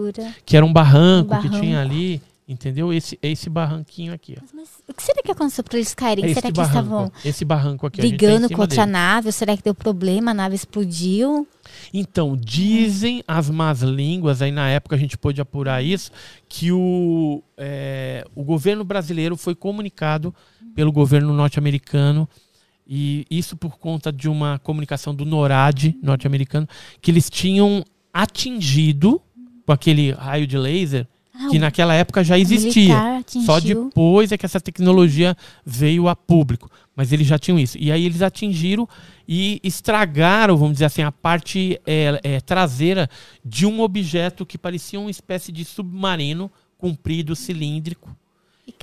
Que 0.45 0.57
era 0.57 0.67
um 0.67 0.73
barranco, 0.73 1.35
um 1.35 1.37
barranco, 1.37 1.55
que 1.55 1.61
tinha 1.61 1.81
ali. 1.81 2.21
Entendeu? 2.49 2.93
Esse, 2.93 3.19
esse 3.21 3.51
barranquinho 3.51 4.13
aqui. 4.13 4.37
Ó. 4.41 4.45
Mas, 4.55 4.69
o 4.89 4.95
que 4.95 5.03
será 5.03 5.21
que 5.21 5.33
aconteceu 5.33 5.65
para 5.65 5.79
eles 5.79 5.93
caírem? 5.95 6.27
É 6.27 6.29
será 6.29 6.43
que 6.43 6.53
barranco, 6.53 6.79
estavam 6.79 7.13
esse 7.25 7.45
barranco 7.45 7.87
aqui, 7.89 8.01
brigando 8.01 8.49
tá 8.49 8.55
contra 8.55 8.85
a 8.85 8.87
nave? 8.87 9.27
Ou 9.27 9.33
será 9.33 9.57
que 9.57 9.65
deu 9.65 9.75
problema? 9.75 10.31
A 10.31 10.35
nave 10.35 10.55
explodiu? 10.55 11.47
Então, 11.93 12.37
dizem 12.37 13.25
as 13.27 13.51
más 13.51 13.83
línguas, 13.83 14.43
aí 14.43 14.53
na 14.53 14.69
época 14.69 14.95
a 14.95 14.99
gente 14.99 15.19
pôde 15.19 15.41
apurar 15.41 15.83
isso, 15.83 16.13
que 16.49 16.71
o, 16.71 17.43
é, 17.57 18.25
o 18.33 18.45
governo 18.45 18.85
brasileiro 18.85 19.37
foi 19.37 19.57
comunicado 19.57 20.33
pelo 20.73 20.93
governo 20.93 21.33
norte-americano, 21.33 22.29
e 22.87 23.27
isso 23.29 23.57
por 23.57 23.77
conta 23.77 24.13
de 24.13 24.29
uma 24.29 24.61
comunicação 24.61 25.13
do 25.13 25.25
NORAD 25.25 25.99
norte-americano, 26.01 26.69
que 27.01 27.11
eles 27.11 27.29
tinham 27.29 27.85
atingido 28.15 29.21
com 29.67 29.73
aquele 29.73 30.13
raio 30.13 30.47
de 30.47 30.57
laser 30.57 31.09
ah, 31.39 31.49
que 31.51 31.59
naquela 31.59 31.95
época 31.95 32.25
já 32.25 32.39
existia. 32.39 32.95
Só 33.45 33.61
depois 33.61 34.33
é 34.33 34.39
que 34.39 34.47
essa 34.47 34.61
tecnologia 34.61 35.37
veio 35.65 36.09
a 36.09 36.17
público. 36.17 36.71
Mas 36.95 37.13
eles 37.13 37.27
já 37.27 37.39
tinham 37.39 37.59
isso. 37.59 37.77
E 37.79 37.93
aí 37.93 38.05
eles 38.07 38.23
atingiram 38.23 38.89
e 39.29 39.61
estragaram, 39.63 40.57
vamos 40.57 40.75
dizer 40.75 40.87
assim, 40.87 41.03
a 41.03 41.13
parte 41.13 41.81
é, 41.87 42.21
é, 42.23 42.41
traseira 42.41 43.09
de 43.45 43.67
um 43.67 43.81
objeto 43.81 44.47
que 44.47 44.57
parecia 44.57 44.99
uma 44.99 45.11
espécie 45.11 45.53
de 45.53 45.65
submarino 45.65 46.51
comprido, 46.79 47.37
cilíndrico. 47.37 48.17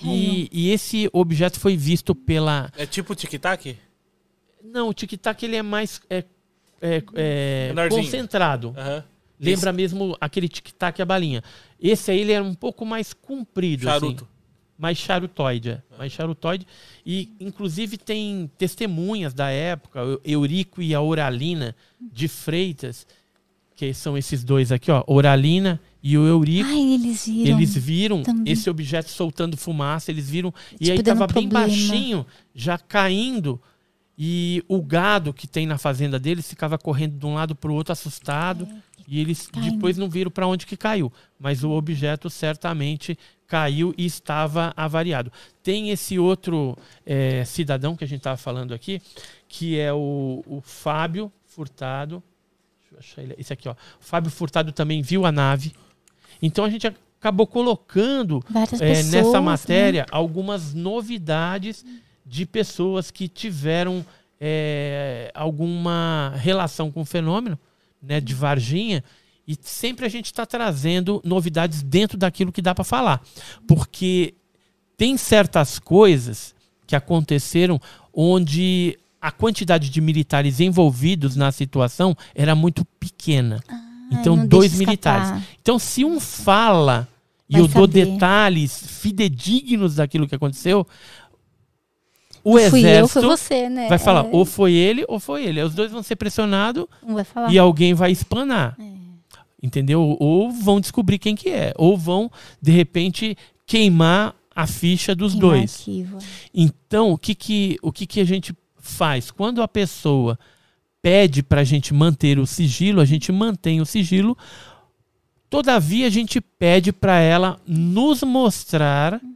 E, 0.01 0.49
e, 0.51 0.71
esse 0.71 1.09
objeto 1.11 1.59
foi 1.59 1.75
visto 1.75 2.15
pela. 2.15 2.71
É 2.77 2.85
tipo 2.85 3.13
tic-tac? 3.13 3.77
Não, 4.63 4.89
o 4.89 4.93
tic-tac 4.93 5.43
ele 5.43 5.57
é 5.57 5.61
mais 5.61 6.01
é, 6.09 6.23
é, 6.81 7.03
é 7.15 7.89
concentrado. 7.89 8.69
Uhum. 8.69 9.03
Lembra 9.39 9.69
Esse... 9.69 9.77
mesmo 9.77 10.17
aquele 10.19 10.47
tic-tac 10.47 11.01
a 11.01 11.05
balinha. 11.05 11.43
Esse 11.79 12.11
aí 12.11 12.19
ele 12.19 12.31
era 12.31 12.43
um 12.43 12.53
pouco 12.53 12.85
mais 12.85 13.13
comprido. 13.13 13.89
Assim. 13.89 13.99
Charuto. 13.99 14.23
Assim, 14.23 14.33
mais 14.77 14.97
charutoide, 14.97 15.69
é. 15.69 15.81
mais 15.97 16.11
charutoide. 16.11 16.67
E, 17.05 17.31
inclusive, 17.39 17.97
tem 17.97 18.49
testemunhas 18.57 19.33
da 19.33 19.49
época, 19.49 20.01
Eurico 20.25 20.81
e 20.81 20.93
a 20.93 21.01
Oralina 21.01 21.75
de 22.01 22.27
Freitas, 22.27 23.05
que 23.75 23.93
são 23.93 24.17
esses 24.17 24.43
dois 24.43 24.71
aqui, 24.71 24.91
ó, 24.91 25.03
Oralina 25.07 25.79
e 26.01 26.17
o 26.17 26.25
Eurico. 26.25 26.69
Ai, 26.69 26.93
eles 26.93 27.25
viram. 27.25 27.57
Eles 27.57 27.77
viram 27.77 28.23
também. 28.23 28.51
esse 28.51 28.69
objeto 28.69 29.09
soltando 29.09 29.55
fumaça, 29.55 30.11
eles 30.11 30.29
viram. 30.29 30.51
Tipo, 30.51 30.83
e 30.83 30.91
aí 30.91 31.01
tava 31.01 31.27
bem 31.27 31.47
problema. 31.47 31.67
baixinho, 31.67 32.25
já 32.53 32.77
caindo. 32.77 33.61
E 34.17 34.63
o 34.67 34.81
gado 34.81 35.33
que 35.33 35.47
tem 35.47 35.65
na 35.65 35.77
fazenda 35.77 36.19
deles 36.19 36.47
ficava 36.47 36.77
correndo 36.77 37.17
de 37.17 37.25
um 37.25 37.33
lado 37.33 37.55
para 37.55 37.71
o 37.71 37.73
outro, 37.73 37.91
assustado. 37.93 38.65
É. 38.65 38.92
E 39.07 39.19
eles 39.19 39.47
Caindo. 39.47 39.73
depois 39.73 39.97
não 39.97 40.09
viram 40.09 40.31
para 40.31 40.47
onde 40.47 40.65
que 40.65 40.77
caiu, 40.77 41.11
mas 41.39 41.63
o 41.63 41.71
objeto 41.71 42.29
certamente 42.29 43.17
caiu 43.47 43.93
e 43.97 44.05
estava 44.05 44.73
avariado. 44.75 45.31
Tem 45.61 45.89
esse 45.89 46.17
outro 46.17 46.77
é, 47.05 47.43
cidadão 47.45 47.95
que 47.95 48.03
a 48.03 48.07
gente 48.07 48.19
estava 48.19 48.37
falando 48.37 48.73
aqui, 48.73 49.01
que 49.47 49.79
é 49.79 49.93
o, 49.93 50.43
o 50.47 50.61
Fábio 50.61 51.31
Furtado. 51.45 52.23
Deixa 52.79 52.95
eu 52.95 52.99
achar 52.99 53.21
ele. 53.21 53.35
Esse 53.37 53.53
aqui, 53.53 53.69
ó. 53.69 53.73
O 53.73 54.03
Fábio 54.03 54.31
Furtado 54.31 54.71
também 54.71 55.01
viu 55.01 55.25
a 55.25 55.31
nave. 55.31 55.73
Então 56.41 56.65
a 56.65 56.69
gente 56.69 56.87
acabou 56.87 57.45
colocando 57.45 58.43
é, 58.81 59.03
nessa 59.03 59.33
né? 59.33 59.39
matéria 59.39 60.01
né? 60.01 60.07
algumas 60.11 60.73
novidades 60.73 61.85
de 62.25 62.45
pessoas 62.45 63.11
que 63.11 63.27
tiveram 63.27 64.05
é, 64.39 65.31
alguma 65.33 66.33
relação 66.37 66.91
com 66.91 67.01
o 67.01 67.05
fenômeno 67.05 67.59
né, 68.03 68.19
de 68.19 68.33
Varginha, 68.33 69.03
e 69.47 69.57
sempre 69.61 70.05
a 70.05 70.09
gente 70.09 70.25
está 70.25 70.45
trazendo 70.45 71.21
novidades 71.23 71.81
dentro 71.81 72.17
daquilo 72.17 72.51
que 72.51 72.61
dá 72.61 72.75
para 72.75 72.83
falar. 72.83 73.21
Porque 73.67 74.33
tem 74.95 75.17
certas 75.17 75.79
coisas 75.79 76.53
que 76.85 76.95
aconteceram 76.95 77.79
onde 78.13 78.97
a 79.21 79.31
quantidade 79.31 79.89
de 79.89 80.01
militares 80.01 80.59
envolvidos 80.59 81.35
na 81.35 81.51
situação 81.51 82.15
era 82.35 82.53
muito 82.53 82.85
pequena. 82.99 83.63
Ah, 83.67 83.81
então, 84.11 84.45
dois 84.45 84.73
militares. 84.75 85.43
Então, 85.61 85.79
se 85.79 86.05
um 86.05 86.19
fala 86.19 87.07
e 87.49 87.57
eu 87.57 87.67
saber. 87.67 87.73
dou 87.73 87.87
detalhes 87.87 88.85
fidedignos 89.01 89.95
daquilo 89.95 90.27
que 90.27 90.35
aconteceu, 90.35 90.87
o 92.43 92.59
exército 92.59 93.19
eu, 93.19 93.29
você, 93.29 93.69
né? 93.69 93.87
vai 93.87 93.97
falar, 93.97 94.25
é... 94.25 94.29
ou 94.31 94.45
foi 94.45 94.73
ele 94.73 95.05
ou 95.07 95.19
foi 95.19 95.45
ele. 95.45 95.61
Os 95.61 95.73
dois 95.73 95.91
vão 95.91 96.03
ser 96.03 96.15
pressionados 96.15 96.85
e 97.49 97.57
alguém 97.57 97.93
vai 97.93 98.11
explanar. 98.11 98.75
É. 98.79 98.93
Entendeu? 99.61 100.17
Ou 100.19 100.51
vão 100.51 100.81
descobrir 100.81 101.17
quem 101.17 101.35
que 101.35 101.49
é. 101.49 101.73
Ou 101.77 101.97
vão, 101.97 102.29
de 102.61 102.71
repente, 102.71 103.37
queimar 103.65 104.35
a 104.53 104.67
ficha 104.67 105.15
dos 105.15 105.33
queimar 105.33 105.49
dois. 105.49 105.79
Arquivo. 105.79 106.17
Então, 106.53 107.11
o 107.11 107.17
que 107.17 107.33
que, 107.33 107.77
o 107.81 107.91
que 107.91 108.05
que 108.05 108.19
a 108.19 108.25
gente 108.25 108.53
faz? 108.77 109.31
Quando 109.31 109.61
a 109.61 109.67
pessoa 109.67 110.37
pede 111.01 111.41
para 111.41 111.61
a 111.61 111.63
gente 111.63 111.93
manter 111.93 112.39
o 112.39 112.45
sigilo, 112.45 112.99
a 112.99 113.05
gente 113.05 113.31
mantém 113.31 113.79
o 113.79 113.85
sigilo. 113.85 114.37
Todavia, 115.49 116.07
a 116.07 116.09
gente 116.09 116.41
pede 116.41 116.91
para 116.91 117.19
ela 117.19 117.59
nos 117.65 118.21
mostrar 118.23 119.13
uhum. 119.13 119.35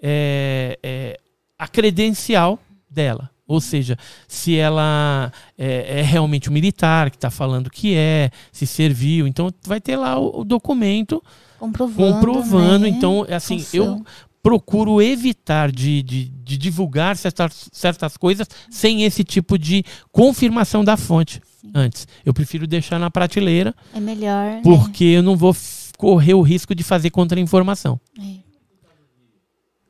é, 0.00 0.78
é, 0.82 1.20
a 1.58 1.66
credencial 1.66 2.58
dela. 2.88 3.30
Ou 3.46 3.62
seja, 3.62 3.96
se 4.28 4.56
ela 4.56 5.32
é, 5.56 6.00
é 6.00 6.02
realmente 6.02 6.50
um 6.50 6.52
militar 6.52 7.10
que 7.10 7.16
está 7.16 7.30
falando 7.30 7.70
que 7.70 7.94
é, 7.94 8.30
se 8.52 8.66
serviu. 8.66 9.26
Então, 9.26 9.50
vai 9.66 9.80
ter 9.80 9.96
lá 9.96 10.18
o, 10.18 10.40
o 10.40 10.44
documento 10.44 11.22
comprovando. 11.58 12.14
comprovando. 12.14 12.78
Né? 12.80 12.90
Então, 12.90 13.24
é 13.26 13.34
assim, 13.34 13.64
eu 13.72 14.04
procuro 14.42 15.00
evitar 15.00 15.72
de, 15.72 16.02
de, 16.02 16.24
de, 16.28 16.58
divulgar 16.58 17.16
certas, 17.16 17.68
certas 17.72 18.16
coisas 18.18 18.46
sem 18.70 19.04
esse 19.04 19.24
tipo 19.24 19.58
de 19.58 19.82
confirmação 20.12 20.84
da 20.84 20.96
fonte 20.98 21.40
Sim. 21.60 21.70
antes. 21.74 22.06
Eu 22.24 22.34
prefiro 22.34 22.66
deixar 22.66 22.98
na 22.98 23.10
prateleira. 23.10 23.74
É 23.94 24.00
melhor. 24.00 24.44
Né? 24.44 24.60
Porque 24.62 25.04
eu 25.04 25.22
não 25.22 25.36
vou 25.36 25.56
correr 25.96 26.34
o 26.34 26.42
risco 26.42 26.74
de 26.74 26.84
fazer 26.84 27.10
contra-informação. 27.10 27.98
É. 28.18 28.47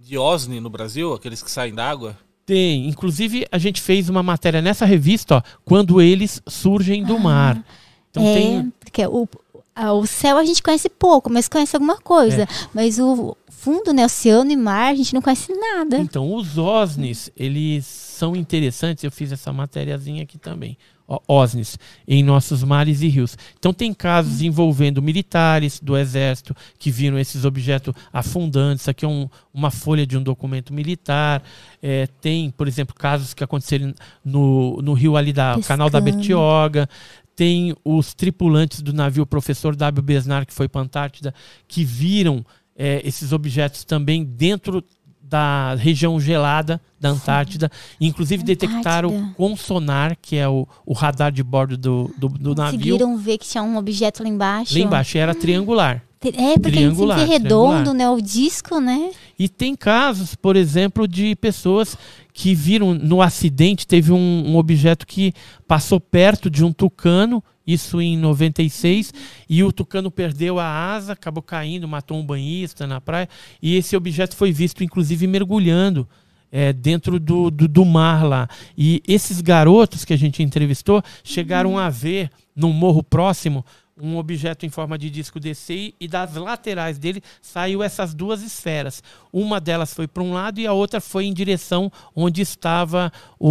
De 0.08 0.16
OSNI 0.16 0.58
no 0.58 0.70
Brasil, 0.70 1.12
aqueles 1.12 1.42
que 1.42 1.50
saem 1.50 1.74
d'água? 1.74 2.16
Tem. 2.46 2.88
Inclusive, 2.88 3.46
a 3.52 3.58
gente 3.58 3.78
fez 3.78 4.08
uma 4.08 4.22
matéria 4.22 4.62
nessa 4.62 4.86
revista, 4.86 5.36
ó, 5.36 5.42
quando 5.66 6.00
eles 6.00 6.40
surgem 6.48 7.04
do 7.04 7.16
ah, 7.16 7.20
mar. 7.20 7.64
Então 8.10 8.22
é, 8.26 8.34
tem. 8.34 8.72
Porque 8.80 9.06
o, 9.06 9.28
o 9.76 10.06
céu 10.06 10.38
a 10.38 10.44
gente 10.46 10.62
conhece 10.62 10.88
pouco, 10.88 11.30
mas 11.30 11.46
conhece 11.46 11.76
alguma 11.76 11.98
coisa. 11.98 12.44
É. 12.44 12.48
Mas 12.72 12.98
o 12.98 13.36
fundo, 13.50 13.92
né, 13.92 14.06
oceano 14.06 14.50
e 14.50 14.56
mar, 14.56 14.92
a 14.92 14.94
gente 14.94 15.12
não 15.12 15.20
conhece 15.20 15.52
nada. 15.52 15.98
Então, 15.98 16.32
os 16.34 16.56
OSNIs, 16.56 17.30
eles 17.36 17.84
são 17.84 18.34
interessantes. 18.34 19.04
Eu 19.04 19.10
fiz 19.10 19.30
essa 19.30 19.52
matériazinha 19.52 20.22
aqui 20.22 20.38
também. 20.38 20.78
OSNIs 21.26 21.78
em 22.06 22.22
nossos 22.22 22.62
mares 22.62 23.00
e 23.00 23.08
rios. 23.08 23.36
Então 23.58 23.72
tem 23.72 23.94
casos 23.94 24.42
envolvendo 24.42 25.00
militares 25.00 25.80
do 25.80 25.96
exército 25.96 26.54
que 26.78 26.90
viram 26.90 27.18
esses 27.18 27.44
objetos 27.44 27.94
afundando. 28.12 28.76
Isso 28.76 28.90
aqui 28.90 29.04
é 29.04 29.08
um, 29.08 29.28
uma 29.52 29.70
folha 29.70 30.06
de 30.06 30.18
um 30.18 30.22
documento 30.22 30.72
militar. 30.72 31.42
É, 31.82 32.06
tem, 32.20 32.50
por 32.50 32.68
exemplo, 32.68 32.94
casos 32.94 33.32
que 33.32 33.42
aconteceram 33.42 33.94
no, 34.24 34.82
no 34.82 34.92
rio 34.92 35.16
ali 35.16 35.32
da 35.32 35.54
Pescando. 35.54 35.66
canal 35.66 35.90
da 35.90 36.00
Bertioga. 36.00 36.88
Tem 37.34 37.74
os 37.84 38.12
tripulantes 38.14 38.82
do 38.82 38.92
navio 38.92 39.24
Professor 39.24 39.74
W. 39.74 40.02
Besnar, 40.02 40.44
que 40.44 40.52
foi 40.52 40.68
para 40.68 40.80
a 40.80 40.84
Antártida, 40.84 41.32
que 41.66 41.84
viram 41.84 42.44
é, 42.76 43.00
esses 43.04 43.32
objetos 43.32 43.84
também 43.84 44.24
dentro 44.24 44.84
da 45.28 45.74
região 45.74 46.18
gelada 46.18 46.80
da 46.98 47.10
Antártida. 47.10 47.70
Inclusive 48.00 48.42
Antártida. 48.42 48.66
detectaram 48.66 49.32
com 49.36 49.56
sonar, 49.56 50.16
que 50.20 50.36
é 50.36 50.48
o, 50.48 50.66
o 50.86 50.92
radar 50.92 51.30
de 51.30 51.42
bordo 51.42 51.76
do, 51.76 52.10
do, 52.16 52.28
do 52.28 52.54
navio. 52.54 52.78
Conseguiram 52.78 53.16
ver 53.16 53.38
que 53.38 53.46
tinha 53.46 53.62
um 53.62 53.76
objeto 53.76 54.22
lá 54.22 54.28
embaixo. 54.28 54.74
Lá 54.74 54.80
embaixo 54.80 55.18
era 55.18 55.34
triangular. 55.34 56.02
É, 56.22 56.54
porque 56.54 56.70
triangular, 56.70 57.20
é 57.20 57.24
redondo, 57.24 57.94
né? 57.94 58.08
O 58.10 58.20
disco, 58.20 58.80
né? 58.80 59.10
E 59.38 59.48
tem 59.48 59.76
casos, 59.76 60.34
por 60.34 60.56
exemplo, 60.56 61.06
de 61.06 61.36
pessoas 61.36 61.96
que 62.32 62.54
viram 62.54 62.94
no 62.94 63.22
acidente, 63.22 63.86
teve 63.86 64.12
um, 64.12 64.44
um 64.46 64.56
objeto 64.56 65.06
que 65.06 65.32
passou 65.66 66.00
perto 66.00 66.50
de 66.50 66.64
um 66.64 66.72
tucano 66.72 67.42
isso 67.68 68.00
em 68.00 68.16
96, 68.16 69.12
e 69.46 69.62
o 69.62 69.70
tucano 69.70 70.10
perdeu 70.10 70.58
a 70.58 70.64
asa, 70.64 71.12
acabou 71.12 71.42
caindo, 71.42 71.86
matou 71.86 72.16
um 72.16 72.24
banhista 72.24 72.86
na 72.86 72.98
praia, 72.98 73.28
e 73.60 73.76
esse 73.76 73.94
objeto 73.94 74.34
foi 74.34 74.50
visto, 74.50 74.82
inclusive, 74.82 75.26
mergulhando 75.26 76.08
é, 76.50 76.72
dentro 76.72 77.20
do, 77.20 77.50
do, 77.50 77.68
do, 77.68 77.84
mar 77.84 78.24
lá. 78.24 78.48
E 78.76 79.02
esses 79.06 79.42
garotos 79.42 80.02
que 80.02 80.14
a 80.14 80.16
gente 80.16 80.42
entrevistou 80.42 81.02
chegaram 81.22 81.78
a 81.78 81.90
ver, 81.90 82.30
num 82.56 82.72
morro 82.72 83.02
próximo, 83.02 83.62
um 84.00 84.16
objeto 84.16 84.64
em 84.64 84.68
forma 84.68 84.96
de 84.98 85.10
disco 85.10 85.40
descer 85.40 85.94
e 86.00 86.08
das 86.08 86.34
laterais 86.34 86.98
dele 86.98 87.22
saiu 87.40 87.82
essas 87.82 88.14
duas 88.14 88.42
esferas. 88.42 89.02
Uma 89.32 89.60
delas 89.60 89.92
foi 89.92 90.06
para 90.06 90.22
um 90.22 90.32
lado 90.32 90.60
e 90.60 90.66
a 90.66 90.72
outra 90.72 91.00
foi 91.00 91.26
em 91.26 91.32
direção 91.32 91.90
onde 92.14 92.42
estava 92.42 93.12
o, 93.38 93.50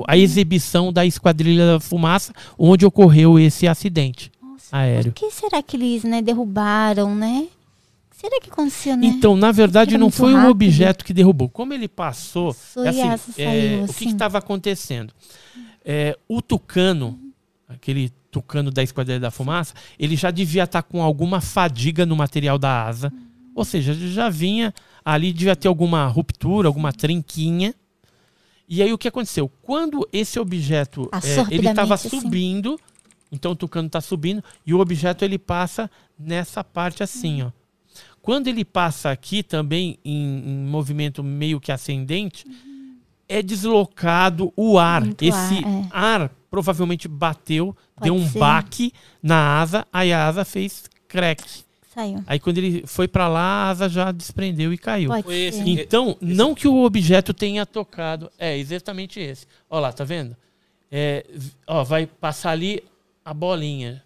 o, 0.00 0.04
a 0.06 0.16
exibição 0.16 0.92
da 0.92 1.04
Esquadrilha 1.04 1.66
da 1.66 1.80
Fumaça, 1.80 2.32
onde 2.58 2.86
ocorreu 2.86 3.38
esse 3.38 3.68
acidente 3.68 4.30
Nossa, 4.42 4.76
aéreo. 4.76 5.12
Por 5.12 5.20
que 5.20 5.30
será 5.30 5.62
que 5.62 5.76
eles 5.76 6.04
né, 6.04 6.22
derrubaram, 6.22 7.14
né? 7.14 7.48
Será 8.20 8.38
que 8.38 8.50
aconteceu, 8.50 8.98
né? 8.98 9.06
Então, 9.06 9.34
na 9.34 9.50
verdade, 9.50 9.96
não 9.96 10.10
foi 10.10 10.32
rápido. 10.32 10.46
um 10.46 10.50
objeto 10.50 11.04
que 11.06 11.14
derrubou. 11.14 11.48
Como 11.48 11.72
ele 11.72 11.88
passou, 11.88 12.50
assim, 12.50 12.78
é, 12.84 12.92
saiu, 12.92 13.12
assim. 13.14 13.84
o 13.84 13.86
que 13.86 14.04
assim. 14.04 14.08
estava 14.10 14.36
acontecendo? 14.36 15.14
É, 15.82 16.18
o 16.28 16.42
tucano, 16.42 17.18
aquele 17.66 18.12
tucano 18.30 18.70
da 18.70 18.82
Esquadrilha 18.82 19.20
da 19.20 19.30
Fumaça, 19.30 19.74
ele 19.98 20.16
já 20.16 20.30
devia 20.30 20.64
estar 20.64 20.82
tá 20.82 20.88
com 20.88 21.02
alguma 21.02 21.40
fadiga 21.40 22.06
no 22.06 22.16
material 22.16 22.58
da 22.58 22.84
asa. 22.84 23.12
Ou 23.54 23.64
seja, 23.64 23.92
já 23.92 24.28
vinha 24.28 24.72
ali, 25.04 25.32
devia 25.32 25.56
ter 25.56 25.68
alguma 25.68 26.06
ruptura, 26.06 26.68
alguma 26.68 26.92
trinquinha. 26.92 27.74
E 28.68 28.82
aí 28.82 28.92
o 28.92 28.98
que 28.98 29.08
aconteceu? 29.08 29.50
Quando 29.62 30.08
esse 30.12 30.38
objeto 30.38 31.10
é, 31.12 31.54
ele 31.54 31.68
estava 31.68 31.94
assim. 31.94 32.08
subindo, 32.08 32.74
assim. 32.74 32.82
então 33.32 33.52
o 33.52 33.56
tucano 33.56 33.88
está 33.88 34.00
subindo 34.00 34.42
e 34.64 34.72
o 34.72 34.78
objeto 34.78 35.24
ele 35.24 35.38
passa 35.38 35.90
nessa 36.18 36.62
parte 36.62 37.02
assim, 37.02 37.42
ó. 37.42 37.50
Quando 38.22 38.48
ele 38.48 38.64
passa 38.64 39.10
aqui 39.10 39.42
também 39.42 39.98
em, 40.04 40.42
em 40.46 40.66
movimento 40.68 41.24
meio 41.24 41.58
que 41.58 41.72
ascendente, 41.72 42.46
uhum. 42.46 42.98
é 43.26 43.42
deslocado 43.42 44.52
o 44.54 44.78
ar. 44.78 45.00
Muito 45.02 45.24
Esse 45.24 45.64
ar, 45.64 45.64
é. 45.64 45.88
ar 45.90 46.30
provavelmente 46.50 47.06
bateu, 47.06 47.76
Pode 47.94 48.04
deu 48.04 48.14
um 48.14 48.28
ser. 48.28 48.38
baque 48.38 48.92
na 49.22 49.60
asa, 49.60 49.86
aí 49.92 50.12
a 50.12 50.26
asa 50.26 50.44
fez 50.44 50.90
crack. 51.06 51.64
Saiu. 51.94 52.22
Aí 52.26 52.38
quando 52.38 52.58
ele 52.58 52.86
foi 52.86 53.08
para 53.08 53.28
lá, 53.28 53.40
a 53.40 53.68
asa 53.70 53.88
já 53.88 54.12
desprendeu 54.12 54.72
e 54.72 54.78
caiu. 54.78 55.10
Então, 55.66 56.10
esse. 56.10 56.18
não 56.20 56.54
que 56.54 56.68
o 56.68 56.84
objeto 56.84 57.34
tenha 57.34 57.66
tocado. 57.66 58.30
É, 58.38 58.56
exatamente 58.56 59.18
esse. 59.18 59.46
Olha 59.68 59.80
lá, 59.80 59.92
tá 59.92 60.04
vendo? 60.04 60.36
É, 60.90 61.24
ó, 61.66 61.82
vai 61.82 62.06
passar 62.06 62.50
ali 62.50 62.82
a 63.24 63.34
bolinha. 63.34 64.04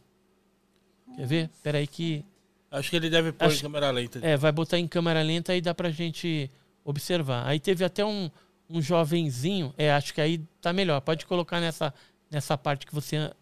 Quer 1.16 1.26
ver? 1.26 1.50
Espera 1.52 1.78
aí 1.78 1.86
que... 1.86 2.24
Acho 2.70 2.90
que 2.90 2.96
ele 2.96 3.08
deve 3.08 3.32
pôr 3.32 3.46
Acho... 3.46 3.58
em 3.58 3.62
câmera 3.62 3.90
lenta. 3.90 4.18
É, 4.22 4.36
vai 4.36 4.50
botar 4.50 4.78
em 4.78 4.88
câmera 4.88 5.22
lenta 5.22 5.54
e 5.54 5.60
dá 5.60 5.74
pra 5.74 5.90
gente 5.90 6.50
observar. 6.84 7.46
Aí 7.46 7.60
teve 7.60 7.84
até 7.84 8.04
um, 8.04 8.30
um 8.68 8.82
jovenzinho. 8.82 9.72
É, 9.78 9.92
acho 9.92 10.12
que 10.12 10.20
aí 10.20 10.38
tá 10.60 10.72
melhor. 10.72 11.00
Pode 11.00 11.24
colocar 11.26 11.60
nessa 11.60 11.94
nessa 12.30 12.56
parte 12.56 12.86
que 12.86 12.94
você 12.94 13.32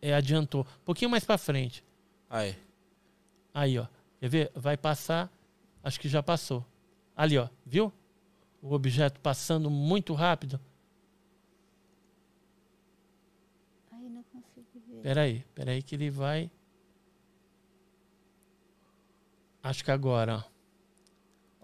é, 0.00 0.14
adiantou. 0.14 0.62
Um 0.62 0.84
pouquinho 0.84 1.10
mais 1.10 1.24
para 1.24 1.38
frente. 1.38 1.84
Aí. 2.28 2.56
Aí, 3.54 3.78
ó. 3.78 3.86
Quer 4.18 4.28
ver? 4.28 4.52
Vai 4.54 4.76
passar. 4.76 5.30
Acho 5.82 6.00
que 6.00 6.08
já 6.08 6.22
passou. 6.22 6.64
Ali, 7.16 7.38
ó. 7.38 7.48
Viu? 7.64 7.92
O 8.60 8.72
objeto 8.72 9.20
passando 9.20 9.70
muito 9.70 10.14
rápido. 10.14 10.60
Ai, 13.92 14.08
não 14.08 14.22
consigo 14.24 14.68
ver. 14.88 15.02
Peraí, 15.02 15.44
peraí 15.54 15.82
que 15.82 15.94
ele 15.94 16.10
vai. 16.10 16.50
Acho 19.62 19.84
que 19.84 19.90
agora, 19.90 20.38
ó. 20.38 20.52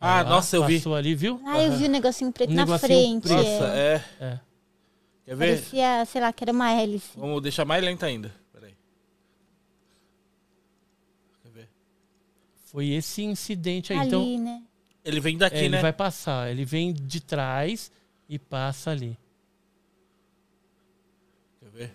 Ah, 0.00 0.22
nossa, 0.22 0.54
eu 0.54 0.64
vi. 0.64 0.76
Passou 0.76 0.94
ali, 0.94 1.14
viu? 1.14 1.40
Ah, 1.44 1.60
eu 1.60 1.72
vi 1.72 1.84
o 1.84 1.88
um 1.88 1.90
negocinho 1.90 2.32
preto 2.32 2.50
um 2.50 2.54
na 2.54 2.64
negocinho 2.64 2.88
frente. 2.88 3.22
Preto. 3.22 3.36
Nossa, 3.36 3.66
é. 3.76 4.04
é. 4.20 4.40
Quer 5.28 5.36
ver? 5.36 5.56
Parecia, 5.56 6.04
sei 6.06 6.22
lá, 6.22 6.32
que 6.32 6.42
era 6.42 6.52
uma 6.52 6.72
hélice. 6.72 7.10
Vamos 7.14 7.42
deixar 7.42 7.66
mais 7.66 7.84
lenta 7.84 8.06
ainda. 8.06 8.34
Peraí. 8.50 8.74
Quer 11.42 11.50
ver? 11.50 11.68
Foi 12.64 12.88
esse 12.88 13.22
incidente 13.24 13.92
aí. 13.92 13.98
Ali, 13.98 14.08
então, 14.08 14.38
né? 14.38 14.62
Ele 15.04 15.20
vem 15.20 15.36
daqui, 15.36 15.56
é, 15.56 15.60
né? 15.60 15.66
Ele 15.66 15.82
vai 15.82 15.92
passar. 15.92 16.50
Ele 16.50 16.64
vem 16.64 16.94
de 16.94 17.20
trás 17.20 17.92
e 18.26 18.38
passa 18.38 18.90
ali. 18.90 19.18
Quer 21.60 21.68
ver? 21.72 21.94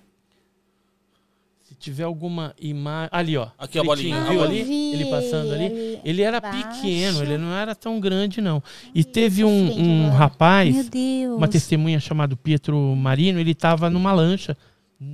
Se 1.63 1.72
tiver 1.83 2.03
alguma 2.03 2.55
imagem. 2.59 3.09
Ali, 3.11 3.35
ó. 3.35 3.49
Aqui 3.57 3.77
a 3.77 3.83
bolinha. 3.83 4.21
Viu 4.23 4.41
ah, 4.41 4.45
ali? 4.45 4.63
Vi. 4.63 4.93
Ele 4.93 5.05
passando 5.05 5.51
ali. 5.51 5.65
ali 5.65 5.99
ele 6.05 6.21
era 6.21 6.39
baixo. 6.39 6.81
pequeno, 6.81 7.21
ele 7.21 7.37
não 7.37 7.53
era 7.53 7.75
tão 7.75 7.99
grande, 7.99 8.39
não. 8.39 8.63
E 8.95 9.03
teve 9.03 9.43
um, 9.43 9.49
um 9.49 10.09
rapaz, 10.09 10.89
uma 11.35 11.47
testemunha 11.47 11.99
chamado 11.99 12.37
Pietro 12.37 12.77
Marino, 12.95 13.39
ele 13.39 13.51
estava 13.51 13.89
numa 13.89 14.13
lancha 14.13 14.55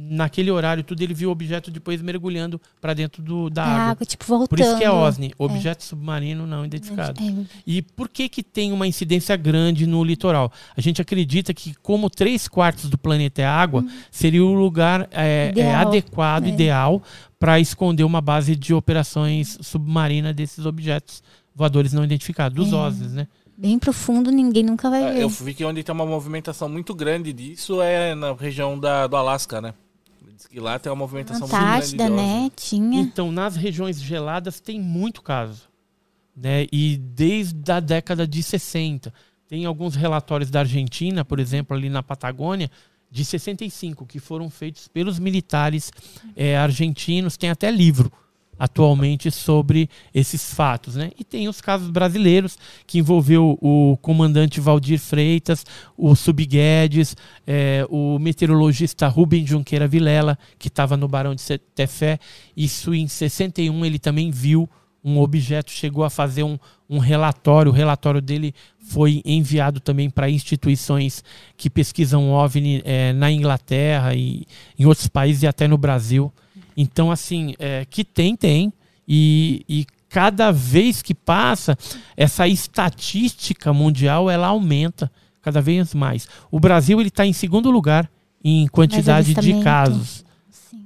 naquele 0.10 0.52
horário 0.52 0.84
tudo 0.84 1.02
ele 1.02 1.14
viu 1.14 1.30
o 1.30 1.32
objeto 1.32 1.72
depois 1.72 2.02
mergulhando 2.02 2.60
para 2.80 2.94
dentro 2.94 3.22
do, 3.22 3.50
da 3.50 3.64
água. 3.64 3.92
água. 3.92 4.06
tipo 4.06 4.26
voltando. 4.26 4.50
Por 4.50 4.60
isso 4.60 4.78
que 4.78 4.84
é 4.84 4.92
OSNI, 4.92 5.28
é. 5.28 5.32
objeto 5.38 5.82
é. 5.82 5.86
submarino 5.86 6.46
não 6.46 6.66
identificado. 6.66 7.22
É. 7.22 7.46
E 7.66 7.82
por 7.82 8.10
que 8.10 8.30
que 8.30 8.44
tem 8.44 8.72
uma 8.72 8.88
incidência 8.88 9.36
grande 9.36 9.86
no 9.88 10.04
litoral? 10.04 10.52
A 10.76 10.82
gente 10.82 11.02
acredita 11.02 11.54
que 11.54 11.74
como 11.76 12.10
três 12.10 12.48
quartos 12.48 12.90
do 12.90 12.98
planeta 12.98 13.42
é 13.42 13.46
água, 13.46 13.82
hum. 13.82 13.90
seria 14.12 14.44
o 14.44 14.54
lugar 14.54 15.08
é, 15.12 15.52
é 15.56 15.76
adequado, 15.76 16.46
é. 16.46 16.50
ideal 16.50 17.02
para 17.40 17.60
esconder 17.60 18.04
uma 18.04 18.20
base 18.22 18.56
de 18.56 18.74
operações 18.74 19.58
submarina 19.62 20.34
desses 20.34 20.66
objetos 20.66 21.24
voadores 21.56 21.94
não 21.94 22.04
identificados, 22.04 22.56
dos 22.56 22.74
OSNIs, 22.74 23.14
né? 23.14 23.28
Bem 23.60 23.78
profundo, 23.78 24.32
ninguém 24.32 24.64
nunca 24.64 24.90
vai 24.90 25.14
ver. 25.14 25.22
Eu 25.22 25.30
vi 25.30 25.54
que 25.54 25.66
onde 25.66 25.84
tem 25.84 25.94
uma 25.94 26.06
movimentação 26.06 26.70
muito 26.70 26.96
grande 26.96 27.34
disso 27.34 27.82
é 27.82 28.16
na 28.16 28.34
região 28.34 28.80
da, 28.80 29.06
do 29.06 29.18
Alasca, 29.18 29.60
né? 29.60 29.74
Diz 30.34 30.48
que 30.48 30.60
lá 30.60 30.80
tem 30.80 30.90
uma 30.90 30.96
movimentação 30.96 31.46
Antártida, 31.46 32.06
muito 32.06 32.16
grande. 32.16 32.44
né? 32.44 32.52
Tinha. 32.56 33.02
Então, 33.02 33.32
nas 33.32 33.58
regiões 33.58 34.02
geladas 34.02 34.62
tem 34.62 34.80
muito 34.80 35.22
caso. 35.22 35.68
Né? 36.34 36.68
E 36.72 36.96
desde 36.96 37.70
a 37.70 37.82
década 37.82 38.26
de 38.26 38.42
60 38.42 39.14
Tem 39.46 39.66
alguns 39.66 39.96
relatórios 39.96 40.50
da 40.50 40.60
Argentina, 40.60 41.26
por 41.26 41.38
exemplo, 41.38 41.76
ali 41.76 41.90
na 41.90 42.02
Patagônia, 42.02 42.72
de 43.12 43.26
65, 43.26 44.06
que 44.06 44.20
foram 44.20 44.50
feitos 44.50 44.88
pelos 44.88 45.20
militares 45.20 45.92
é, 46.36 46.56
argentinos. 46.56 47.36
Tem 47.36 47.50
até 47.50 47.70
livro 47.70 48.10
atualmente 48.60 49.32
sobre 49.32 49.90
esses 50.14 50.54
fatos. 50.54 50.96
Né? 50.96 51.12
E 51.18 51.24
tem 51.24 51.48
os 51.48 51.62
casos 51.62 51.90
brasileiros, 51.90 52.58
que 52.86 53.00
envolveu 53.00 53.58
o 53.62 53.98
comandante 54.02 54.60
Valdir 54.60 55.00
Freitas, 55.00 55.66
o 55.98 56.14
Subguedes, 56.16 57.16
é, 57.48 57.88
o 57.90 58.20
meteorologista 58.20 59.08
Rubem 59.08 59.48
Junqueira 59.48 59.88
Vilela, 59.88 60.38
que 60.60 60.68
estava 60.68 60.98
no 60.98 61.08
Barão 61.08 61.34
de 61.34 61.44
Tefé. 61.74 62.20
Isso 62.56 62.94
em 62.94 63.08
61 63.08 63.86
ele 63.86 63.98
também 63.98 64.30
viu 64.30 64.70
um 65.04 65.20
objeto, 65.20 65.72
chegou 65.72 66.04
a 66.04 66.10
fazer 66.10 66.44
um, 66.44 66.58
um 66.90 66.98
relatório. 66.98 67.72
O 67.72 67.76
relatório 67.76 68.22
dele 68.22 68.54
foi 68.80 69.22
enviado 69.26 69.80
também 69.80 70.10
para 70.10 70.30
instituições 70.30 71.24
que 71.56 71.70
pesquisam 71.70 72.32
OVNI 72.32 72.82
é, 72.84 73.14
na 73.14 73.32
Inglaterra 73.32 74.14
e 74.14 74.46
em 74.78 74.86
outros 74.86 75.08
países 75.08 75.44
e 75.44 75.48
até 75.48 75.68
no 75.68 75.78
Brasil. 75.78 76.32
Então, 76.82 77.12
assim, 77.12 77.56
é, 77.60 77.86
que 77.90 78.06
tem, 78.06 78.38
tem. 78.38 78.72
E, 79.06 79.66
e 79.68 79.86
cada 80.08 80.50
vez 80.50 81.02
que 81.02 81.14
passa, 81.14 81.78
essa 82.16 82.48
estatística 82.48 83.74
mundial 83.74 84.30
ela 84.30 84.48
aumenta 84.48 85.12
cada 85.42 85.62
vez 85.62 85.94
mais. 85.94 86.26
O 86.50 86.58
Brasil 86.58 86.98
ele 87.02 87.10
está 87.10 87.26
em 87.26 87.34
segundo 87.34 87.70
lugar 87.70 88.10
em 88.42 88.66
quantidade 88.68 89.34
de 89.34 89.62
casos. 89.62 90.24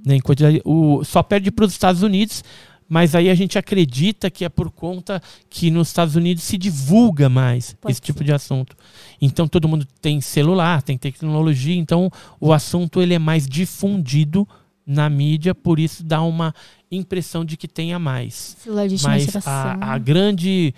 Né, 0.04 0.16
em 0.16 0.20
quantidade, 0.20 0.64
o, 0.66 1.04
só 1.04 1.22
perde 1.22 1.52
para 1.52 1.66
os 1.66 1.72
Estados 1.72 2.02
Unidos, 2.02 2.44
mas 2.90 3.14
aí 3.14 3.30
a 3.30 3.36
gente 3.36 3.60
acredita 3.60 4.32
que 4.32 4.44
é 4.44 4.50
por 4.50 4.72
conta 4.72 5.22
que 5.48 5.70
nos 5.70 5.90
Estados 5.90 6.16
Unidos 6.16 6.44
se 6.44 6.58
divulga 6.58 7.30
mais 7.30 7.76
Pode 7.80 7.92
esse 7.92 8.00
ser. 8.00 8.06
tipo 8.08 8.24
de 8.24 8.34
assunto. 8.34 8.76
Então 9.22 9.48
todo 9.48 9.68
mundo 9.68 9.86
tem 10.02 10.20
celular, 10.22 10.82
tem 10.82 10.98
tecnologia, 10.98 11.76
então 11.76 12.10
o 12.40 12.52
assunto 12.52 13.00
ele 13.00 13.14
é 13.14 13.20
mais 13.20 13.48
difundido 13.48 14.48
na 14.86 15.10
mídia, 15.10 15.56
por 15.56 15.80
isso 15.80 16.04
dá 16.04 16.22
uma 16.22 16.54
impressão 16.92 17.44
de 17.44 17.58
que 17.58 17.68
tenha 17.68 17.98
mais. 17.98 18.58
Mas 19.36 19.48
a, 19.48 19.94
a 19.94 19.98
grande 19.98 20.74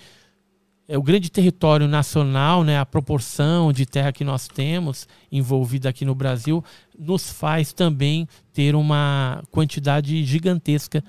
é, 0.88 0.96
o 0.96 1.02
grande 1.02 1.30
território 1.30 1.88
nacional, 1.88 2.62
né, 2.62 2.78
a 2.78 2.86
proporção 2.86 3.72
de 3.72 3.84
terra 3.84 4.12
que 4.12 4.22
nós 4.24 4.46
temos 4.46 5.08
envolvida 5.32 5.88
aqui 5.88 6.04
no 6.04 6.14
Brasil, 6.14 6.64
nos 6.96 7.28
faz 7.30 7.72
também 7.72 8.28
ter 8.52 8.74
uma 8.74 9.42
quantidade 9.50 10.24
gigantesca 10.24 11.02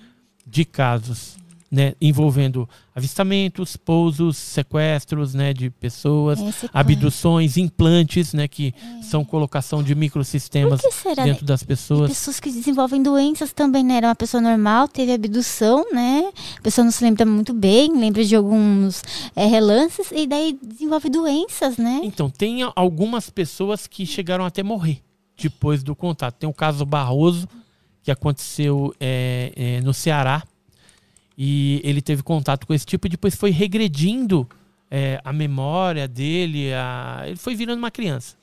de 0.45 0.65
casos 0.65 1.37
né, 1.69 1.93
envolvendo 1.99 2.67
avistamentos, 2.95 3.75
pousos, 3.75 4.37
sequestros 4.37 5.33
né, 5.33 5.53
de 5.53 5.69
pessoas, 5.69 6.39
abduções, 6.73 7.57
implantes, 7.57 8.33
né, 8.33 8.47
que 8.47 8.73
é. 8.99 9.01
são 9.03 9.23
colocação 9.23 9.83
de 9.83 9.93
microsistemas 9.93 10.81
dentro 11.15 11.45
das 11.45 11.63
pessoas. 11.63 12.09
E 12.09 12.13
pessoas 12.13 12.39
que 12.39 12.49
desenvolvem 12.49 13.03
doenças 13.03 13.51
também, 13.51 13.83
né? 13.83 13.97
Era 13.97 14.07
uma 14.07 14.15
pessoa 14.15 14.41
normal, 14.41 14.87
teve 14.87 15.11
abdução, 15.11 15.85
né? 15.91 16.31
A 16.57 16.61
pessoa 16.61 16.85
não 16.85 16.91
se 16.91 17.03
lembra 17.03 17.25
muito 17.25 17.53
bem, 17.53 17.91
lembra 17.97 18.23
de 18.23 18.35
alguns 18.35 19.03
é, 19.35 19.45
relances, 19.45 20.11
e 20.11 20.25
daí 20.25 20.57
desenvolve 20.61 21.09
doenças, 21.09 21.77
né? 21.77 22.01
Então, 22.03 22.29
tem 22.29 22.59
algumas 22.75 23.29
pessoas 23.29 23.87
que 23.87 24.05
chegaram 24.05 24.45
até 24.45 24.63
morrer 24.63 25.01
depois 25.37 25.83
do 25.83 25.95
contato. 25.95 26.35
Tem 26.35 26.49
o 26.49 26.53
caso 26.53 26.85
Barroso, 26.85 27.47
que 28.01 28.09
aconteceu 28.09 28.93
é, 28.99 29.79
no 29.83 29.93
Ceará. 29.93 30.43
E 31.37 31.79
ele 31.83 32.01
teve 32.01 32.23
contato 32.23 32.65
com 32.65 32.73
esse 32.73 32.85
tipo 32.85 33.05
e 33.05 33.11
depois 33.11 33.35
foi 33.35 33.51
regredindo 33.51 34.47
é, 34.89 35.21
a 35.23 35.31
memória 35.31 36.07
dele. 36.07 36.73
A... 36.73 37.23
Ele 37.27 37.35
foi 37.35 37.55
virando 37.55 37.79
uma 37.79 37.91
criança. 37.91 38.35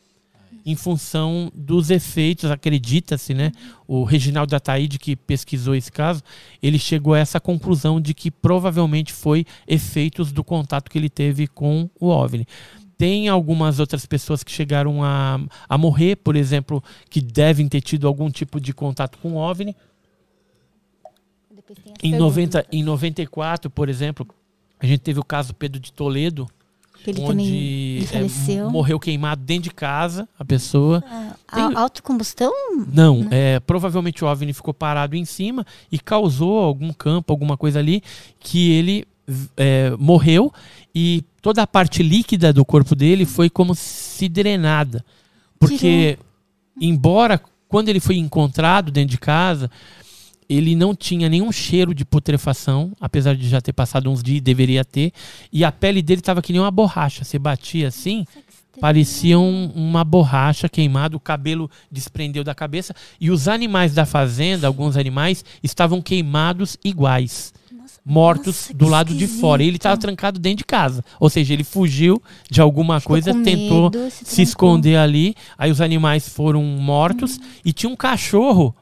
Em 0.64 0.76
função 0.76 1.50
dos 1.54 1.90
efeitos, 1.90 2.50
acredita-se, 2.50 3.34
né? 3.34 3.52
O 3.86 4.04
Reginaldo 4.04 4.54
Ataíde, 4.56 4.98
que 4.98 5.14
pesquisou 5.14 5.74
esse 5.74 5.92
caso, 5.92 6.22
ele 6.62 6.78
chegou 6.78 7.12
a 7.12 7.18
essa 7.18 7.38
conclusão 7.38 8.00
de 8.00 8.14
que 8.14 8.30
provavelmente 8.30 9.12
foi 9.12 9.44
efeitos 9.66 10.32
do 10.32 10.42
contato 10.42 10.90
que 10.90 10.96
ele 10.96 11.10
teve 11.10 11.46
com 11.46 11.90
o 12.00 12.08
OVNI. 12.08 12.46
Tem 12.96 13.28
algumas 13.28 13.80
outras 13.80 14.06
pessoas 14.06 14.42
que 14.42 14.50
chegaram 14.50 15.02
a, 15.02 15.40
a 15.68 15.76
morrer, 15.76 16.16
por 16.16 16.36
exemplo, 16.36 16.82
que 17.10 17.20
devem 17.20 17.68
ter 17.68 17.80
tido 17.80 18.06
algum 18.06 18.30
tipo 18.30 18.60
de 18.60 18.72
contato 18.72 19.18
com 19.18 19.32
o 19.32 19.36
OVNI. 19.36 19.76
Em, 22.02 22.16
90, 22.16 22.66
em 22.70 22.82
94, 22.82 23.70
por 23.70 23.88
exemplo, 23.88 24.26
a 24.78 24.86
gente 24.86 25.00
teve 25.00 25.18
o 25.18 25.24
caso 25.24 25.54
Pedro 25.54 25.80
de 25.80 25.92
Toledo, 25.92 26.46
ele 27.06 27.20
onde 27.20 28.06
é, 28.12 28.64
morreu 28.64 28.98
queimado 28.98 29.42
dentro 29.42 29.64
de 29.64 29.70
casa, 29.74 30.28
a 30.38 30.44
pessoa. 30.44 31.02
Ah, 31.06 31.36
Tem... 31.54 31.76
Autocombustão? 31.76 32.52
Não, 32.92 33.22
Não, 33.22 33.28
É, 33.30 33.60
provavelmente 33.60 34.24
o 34.24 34.28
OVNI 34.28 34.52
ficou 34.52 34.72
parado 34.72 35.14
em 35.14 35.24
cima 35.24 35.66
e 35.92 35.98
causou 35.98 36.58
algum 36.58 36.92
campo, 36.92 37.32
alguma 37.32 37.56
coisa 37.56 37.78
ali, 37.78 38.02
que 38.40 38.72
ele 38.72 39.06
é, 39.56 39.90
morreu 39.98 40.52
e 40.94 41.24
toda 41.42 41.62
a 41.62 41.66
parte 41.66 42.02
líquida 42.02 42.52
do 42.52 42.64
corpo 42.64 42.94
dele 42.94 43.24
foi 43.24 43.50
como 43.50 43.74
se 43.74 44.28
drenada. 44.28 45.04
Porque, 45.58 46.18
Tirou. 46.18 46.24
embora 46.80 47.40
quando 47.68 47.88
ele 47.88 48.00
foi 48.00 48.16
encontrado 48.16 48.90
dentro 48.90 49.10
de 49.10 49.18
casa, 49.18 49.70
ele 50.48 50.74
não 50.74 50.94
tinha 50.94 51.28
nenhum 51.28 51.50
cheiro 51.50 51.94
de 51.94 52.04
putrefação, 52.04 52.92
apesar 53.00 53.34
de 53.34 53.48
já 53.48 53.60
ter 53.60 53.72
passado 53.72 54.10
uns 54.10 54.22
dias, 54.22 54.40
deveria 54.40 54.84
ter. 54.84 55.12
E 55.52 55.64
a 55.64 55.72
pele 55.72 56.02
dele 56.02 56.20
estava 56.20 56.42
que 56.42 56.52
nem 56.52 56.60
uma 56.60 56.70
borracha. 56.70 57.24
Você 57.24 57.38
batia 57.38 57.88
assim, 57.88 58.26
parecia 58.80 59.38
um, 59.38 59.70
uma 59.74 60.04
borracha 60.04 60.68
queimada, 60.68 61.16
o 61.16 61.20
cabelo 61.20 61.70
desprendeu 61.90 62.44
da 62.44 62.54
cabeça. 62.54 62.94
E 63.20 63.30
os 63.30 63.48
animais 63.48 63.94
da 63.94 64.04
fazenda, 64.04 64.66
alguns 64.66 64.96
animais, 64.96 65.44
estavam 65.62 66.00
queimados 66.02 66.76
iguais 66.84 67.52
mortos 68.04 68.66
Nossa, 68.66 68.74
do 68.74 68.86
lado 68.86 69.12
esquisito. 69.12 69.34
de 69.34 69.40
fora. 69.40 69.62
E 69.62 69.66
ele 69.66 69.76
estava 69.76 69.96
trancado 69.96 70.38
dentro 70.38 70.58
de 70.58 70.64
casa. 70.64 71.02
Ou 71.18 71.30
seja, 71.30 71.54
ele 71.54 71.64
fugiu 71.64 72.22
de 72.50 72.60
alguma 72.60 73.00
Ficou 73.00 73.14
coisa, 73.14 73.32
tentou 73.42 73.90
medo, 73.90 74.10
se, 74.10 74.24
se, 74.26 74.42
esconder 74.42 74.96
ali. 74.96 75.34
Aí 75.56 75.70
os 75.70 75.80
animais 75.80 76.28
foram 76.28 76.62
mortos. 76.62 77.38
Uhum. 77.38 77.44
E 77.64 77.72
tinha 77.72 77.90
um 77.90 77.96
cachorro 77.96 78.74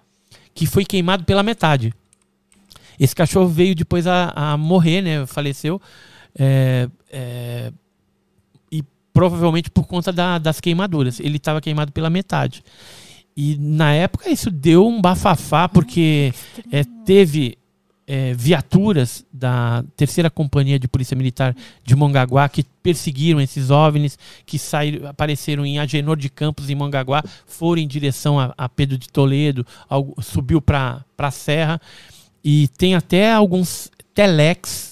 que 0.54 0.66
foi 0.66 0.84
queimado 0.84 1.24
pela 1.24 1.42
metade. 1.42 1.94
Esse 2.98 3.14
cachorro 3.14 3.48
veio 3.48 3.74
depois 3.74 4.06
a, 4.06 4.32
a 4.34 4.56
morrer, 4.56 5.02
né? 5.02 5.26
Faleceu. 5.26 5.80
É, 6.38 6.88
é, 7.10 7.72
e 8.70 8.82
provavelmente 9.12 9.70
por 9.70 9.86
conta 9.86 10.12
da, 10.12 10.38
das 10.38 10.60
queimaduras. 10.60 11.20
Ele 11.20 11.36
estava 11.36 11.60
queimado 11.60 11.92
pela 11.92 12.10
metade. 12.10 12.62
E 13.36 13.56
na 13.58 13.92
época 13.92 14.30
isso 14.30 14.50
deu 14.50 14.86
um 14.86 15.00
bafafá, 15.00 15.68
porque 15.68 16.32
é, 16.70 16.84
teve 17.04 17.56
é, 18.06 18.34
viaturas 18.34 19.24
da 19.32 19.84
terceira 19.96 20.30
companhia 20.30 20.78
de 20.78 20.88
polícia 20.88 21.16
militar 21.16 21.54
de 21.84 21.94
Mongaguá 21.94 22.48
que 22.48 22.64
perseguiram 22.82 23.40
esses 23.40 23.70
OVNIs 23.70 24.18
que 24.44 24.58
saíram, 24.58 25.08
apareceram 25.08 25.64
em 25.64 25.78
Agenor 25.78 26.16
de 26.16 26.28
Campos 26.28 26.68
em 26.68 26.74
Mongaguá, 26.74 27.22
foram 27.46 27.80
em 27.80 27.86
direção 27.86 28.38
a, 28.38 28.52
a 28.56 28.68
Pedro 28.68 28.98
de 28.98 29.08
Toledo, 29.08 29.66
ao, 29.88 30.14
subiu 30.20 30.60
para 30.60 31.04
a 31.16 31.30
serra. 31.30 31.80
E 32.44 32.68
tem 32.76 32.94
até 32.94 33.32
alguns 33.32 33.90
telex 34.12 34.91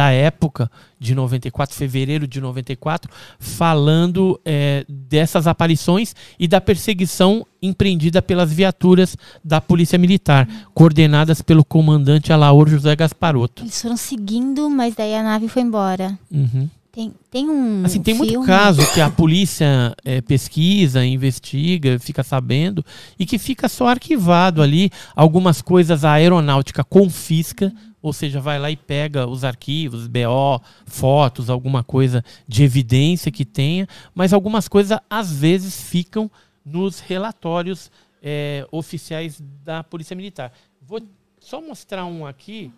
da 0.00 0.10
época 0.10 0.70
de 0.98 1.14
94, 1.14 1.76
fevereiro 1.76 2.26
de 2.26 2.40
94, 2.40 3.10
falando 3.38 4.40
é, 4.46 4.82
dessas 4.88 5.46
aparições 5.46 6.14
e 6.38 6.48
da 6.48 6.58
perseguição 6.58 7.46
empreendida 7.60 8.22
pelas 8.22 8.50
viaturas 8.50 9.14
da 9.44 9.60
Polícia 9.60 9.98
Militar, 9.98 10.48
coordenadas 10.72 11.42
pelo 11.42 11.62
comandante 11.62 12.32
Alaor 12.32 12.66
José 12.66 12.96
Gasparotto. 12.96 13.62
Eles 13.62 13.82
foram 13.82 13.98
seguindo, 13.98 14.70
mas 14.70 14.94
daí 14.94 15.14
a 15.14 15.22
nave 15.22 15.48
foi 15.48 15.60
embora. 15.60 16.18
Uhum. 16.32 16.66
Tem, 16.90 17.12
tem 17.30 17.48
um. 17.48 17.84
Assim, 17.84 18.02
tem 18.02 18.14
filme... 18.14 18.32
muito 18.32 18.46
caso 18.46 18.80
que 18.92 19.02
a 19.02 19.10
polícia 19.10 19.94
é, 20.02 20.22
pesquisa, 20.22 21.04
investiga, 21.04 21.98
fica 22.00 22.24
sabendo 22.24 22.84
e 23.18 23.26
que 23.26 23.38
fica 23.38 23.68
só 23.68 23.86
arquivado 23.88 24.62
ali. 24.62 24.90
Algumas 25.14 25.60
coisas 25.60 26.04
a 26.06 26.12
aeronáutica 26.12 26.82
confisca. 26.82 27.66
Uhum 27.66 27.89
ou 28.02 28.12
seja, 28.12 28.40
vai 28.40 28.58
lá 28.58 28.70
e 28.70 28.76
pega 28.76 29.26
os 29.26 29.44
arquivos, 29.44 30.06
BO, 30.06 30.62
fotos, 30.86 31.50
alguma 31.50 31.84
coisa 31.84 32.24
de 32.48 32.62
evidência 32.62 33.30
que 33.30 33.44
tenha, 33.44 33.86
mas 34.14 34.32
algumas 34.32 34.68
coisas 34.68 34.98
às 35.08 35.32
vezes 35.32 35.82
ficam 35.82 36.30
nos 36.64 37.00
relatórios 37.00 37.90
é, 38.22 38.66
oficiais 38.70 39.42
da 39.64 39.82
Polícia 39.84 40.16
Militar. 40.16 40.52
Vou 40.80 41.00
só 41.38 41.60
mostrar 41.60 42.04
um 42.04 42.26
aqui 42.26 42.72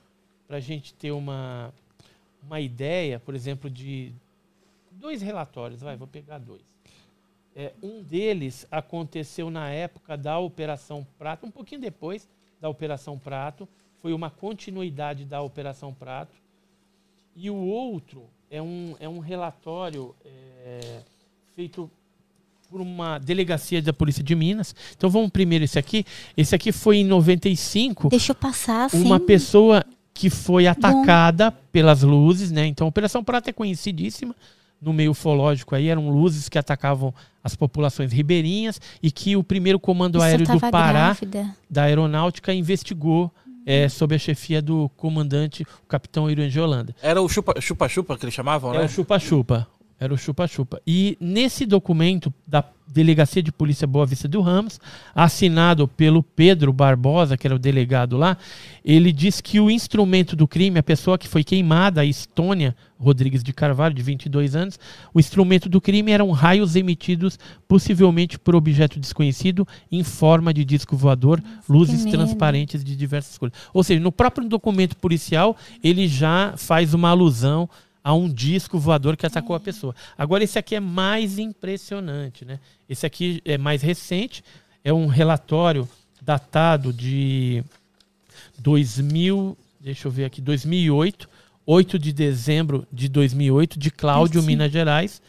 para 0.47 0.57
a 0.57 0.61
gente 0.61 0.95
ter 0.95 1.13
uma, 1.13 1.73
uma 2.43 2.61
ideia, 2.61 3.19
por 3.19 3.35
exemplo, 3.35 3.71
de 3.71 4.13
dois 4.91 5.23
relatórios. 5.23 5.81
Vai, 5.81 5.97
vou 5.97 6.07
pegar 6.07 6.39
dois. 6.39 6.63
É, 7.55 7.73
um 7.83 8.03
deles 8.03 8.67
aconteceu 8.71 9.51
na 9.51 9.69
época 9.69 10.17
da 10.17 10.39
Operação 10.39 11.07
Prato, 11.19 11.47
um 11.47 11.51
pouquinho 11.51 11.81
depois 11.81 12.29
da 12.61 12.69
Operação 12.69 13.19
Prato, 13.19 13.69
foi 14.03 14.13
uma 14.13 14.29
continuidade 14.29 15.25
da 15.25 15.41
Operação 15.41 15.95
Prato. 15.95 16.35
E 17.37 17.49
o 17.49 17.55
outro 17.57 18.25
é 18.51 18.61
um, 18.61 18.97
é 18.99 19.09
um 19.09 19.21
relatório 19.21 20.15
é, 20.25 21.01
feito 21.55 21.89
por 22.69 22.81
uma 22.81 23.19
delegacia 23.19 23.81
da 23.81 23.93
Polícia 23.93 24.23
de 24.23 24.35
Minas. 24.35 24.75
Então 24.97 25.09
vamos 25.09 25.31
primeiro 25.31 25.65
esse 25.65 25.79
aqui. 25.79 26.05
Esse 26.37 26.55
aqui 26.55 26.73
foi 26.73 26.99
em 26.99 27.05
95. 27.05 28.09
Deixa 28.09 28.33
eu 28.33 28.37
passar, 28.37 28.91
sim. 28.91 29.03
Uma 29.03 29.21
pessoa 29.21 29.85
que 30.13 30.29
foi 30.29 30.67
atacada 30.67 31.51
Bom. 31.51 31.57
pelas 31.71 32.03
luzes, 32.03 32.51
né? 32.51 32.67
Então 32.67 32.87
a 32.87 32.91
Operação 32.91 33.23
Prata 33.23 33.51
é 33.51 33.53
conhecidíssima 33.53 34.35
no 34.81 34.93
meio 34.93 35.13
ufológico 35.13 35.77
aí, 35.77 35.87
eram 35.87 36.11
luzes 36.11 36.49
que 36.49 36.59
atacavam 36.59 37.15
as 37.43 37.55
populações 37.55 38.11
ribeirinhas 38.11 38.81
e 39.01 39.13
que 39.13 39.37
o 39.37 39.45
primeiro 39.45 39.79
comando 39.79 40.19
Isso 40.19 40.25
aéreo 40.25 40.47
do 40.47 40.59
Pará 40.59 41.15
grávida. 41.15 41.57
da 41.71 41.85
aeronáutica 41.85 42.53
investigou 42.53 43.31
é, 43.67 43.89
sob 43.89 44.15
a 44.15 44.19
chefia 44.19 44.61
do 44.61 44.89
comandante, 44.97 45.63
o 45.85 45.87
capitão 45.87 46.31
Irã 46.31 46.49
Holanda. 46.61 46.95
Era 47.03 47.21
o 47.21 47.29
chupa-chupa 47.29 48.17
que 48.17 48.25
eles 48.25 48.35
chamavam, 48.35 48.73
né? 48.73 48.83
É 48.83 48.85
o 48.85 48.89
chupa-chupa. 48.89 49.67
Era 50.03 50.13
o 50.13 50.19
chupa-chupa. 50.19 50.83
E 50.85 51.17
nesse 51.21 51.65
documento 51.65 52.35
da 52.45 52.65
Delegacia 52.89 53.41
de 53.41 53.53
Polícia 53.53 53.87
Boa 53.87 54.05
Vista 54.05 54.27
do 54.27 54.41
Ramos, 54.41 54.81
assinado 55.15 55.87
pelo 55.87 56.25
Pedro 56.25 56.73
Barbosa, 56.73 57.37
que 57.37 57.47
era 57.47 57.55
o 57.55 57.59
delegado 57.59 58.17
lá, 58.17 58.37
ele 58.85 59.13
diz 59.13 59.41
que 59.41 59.61
o 59.61 59.71
instrumento 59.71 60.35
do 60.35 60.49
crime, 60.49 60.81
a 60.81 60.83
pessoa 60.83 61.17
que 61.17 61.29
foi 61.29 61.45
queimada, 61.45 62.01
a 62.01 62.05
Estônia 62.05 62.75
Rodrigues 62.99 63.45
de 63.45 63.53
Carvalho, 63.53 63.95
de 63.95 64.03
22 64.03 64.57
anos, 64.57 64.77
o 65.15 65.21
instrumento 65.21 65.69
do 65.69 65.81
crime 65.81 66.11
eram 66.11 66.33
raios 66.33 66.75
emitidos 66.75 67.39
possivelmente 67.69 68.37
por 68.41 68.57
objeto 68.57 68.99
desconhecido 68.99 69.67
em 69.91 70.03
forma 70.03 70.53
de 70.53 70.65
disco 70.65 70.97
voador, 70.97 71.41
Nossa, 71.41 71.73
luzes 71.73 72.05
transparentes 72.07 72.83
de 72.83 72.97
diversas 72.97 73.39
cores. 73.39 73.55
Ou 73.73 73.85
seja, 73.85 74.01
no 74.01 74.11
próprio 74.11 74.49
documento 74.49 74.97
policial, 74.97 75.57
ele 75.81 76.09
já 76.09 76.55
faz 76.57 76.93
uma 76.93 77.11
alusão 77.11 77.71
a 78.03 78.15
um 78.15 78.29
disco 78.29 78.79
voador 78.79 79.17
que 79.17 79.27
atacou 79.27 79.55
a 79.55 79.59
é. 79.59 79.63
pessoa. 79.63 79.95
Agora, 80.17 80.43
esse 80.43 80.59
aqui 80.59 80.75
é 80.75 80.81
mais 80.81 81.39
impressionante, 81.39 82.45
né? 82.45 82.59
Esse 82.89 83.07
aqui 83.07 83.41
é 83.45 83.57
mais 83.57 83.83
recente, 83.83 84.43
é 84.85 84.93
um 84.93 85.07
relatório 85.07 85.89
datado 86.21 86.93
de 86.93 87.65
2000, 88.59 89.57
deixa 89.81 90.09
eu 90.09 90.13
ver 90.13 90.25
aqui, 90.25 90.41
2008, 90.41 91.29
8 91.67 91.99
de 91.99 92.13
dezembro 92.13 92.87
de 92.93 93.09
2008, 93.09 93.79
de 93.79 93.91
Cláudio, 93.91 94.43
Minas 94.43 94.73
Gerais. 94.73 95.23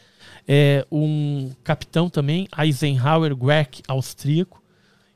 É 0.47 0.85
um 0.91 1.51
capitão 1.63 2.09
também, 2.09 2.47
Eisenhower 2.57 3.35
Werk 3.41 3.81
austríaco. 3.87 4.61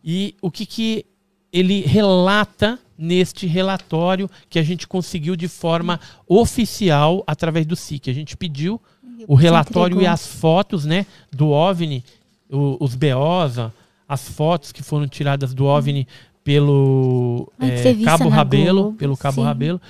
E 0.03 0.35
o 0.41 0.49
que, 0.49 0.65
que 0.65 1.05
ele 1.51 1.81
relata 1.81 2.79
neste 2.97 3.45
relatório 3.45 4.29
que 4.49 4.57
a 4.57 4.63
gente 4.63 4.87
conseguiu 4.87 5.35
de 5.35 5.47
forma 5.47 5.99
oficial 6.27 7.23
através 7.27 7.65
do 7.65 7.75
SIC. 7.75 8.09
A 8.09 8.13
gente 8.13 8.35
pediu 8.35 8.81
o 9.27 9.35
relatório 9.35 10.01
e 10.01 10.07
as 10.07 10.25
fotos 10.25 10.85
né, 10.85 11.05
do 11.31 11.49
OVNI, 11.49 12.03
o, 12.49 12.77
os 12.79 12.95
BOs, 12.95 13.71
as 14.07 14.29
fotos 14.29 14.71
que 14.71 14.83
foram 14.83 15.07
tiradas 15.07 15.53
do 15.53 15.65
OVNI 15.65 16.07
pelo 16.43 17.51
é, 17.59 17.93
Cabo 18.05 18.29
Rabelo, 18.29 18.81
Globo, 18.83 18.97
pelo 18.97 19.17
Cabo 19.17 19.41
sim. 19.41 19.43
Rabelo. 19.43 19.81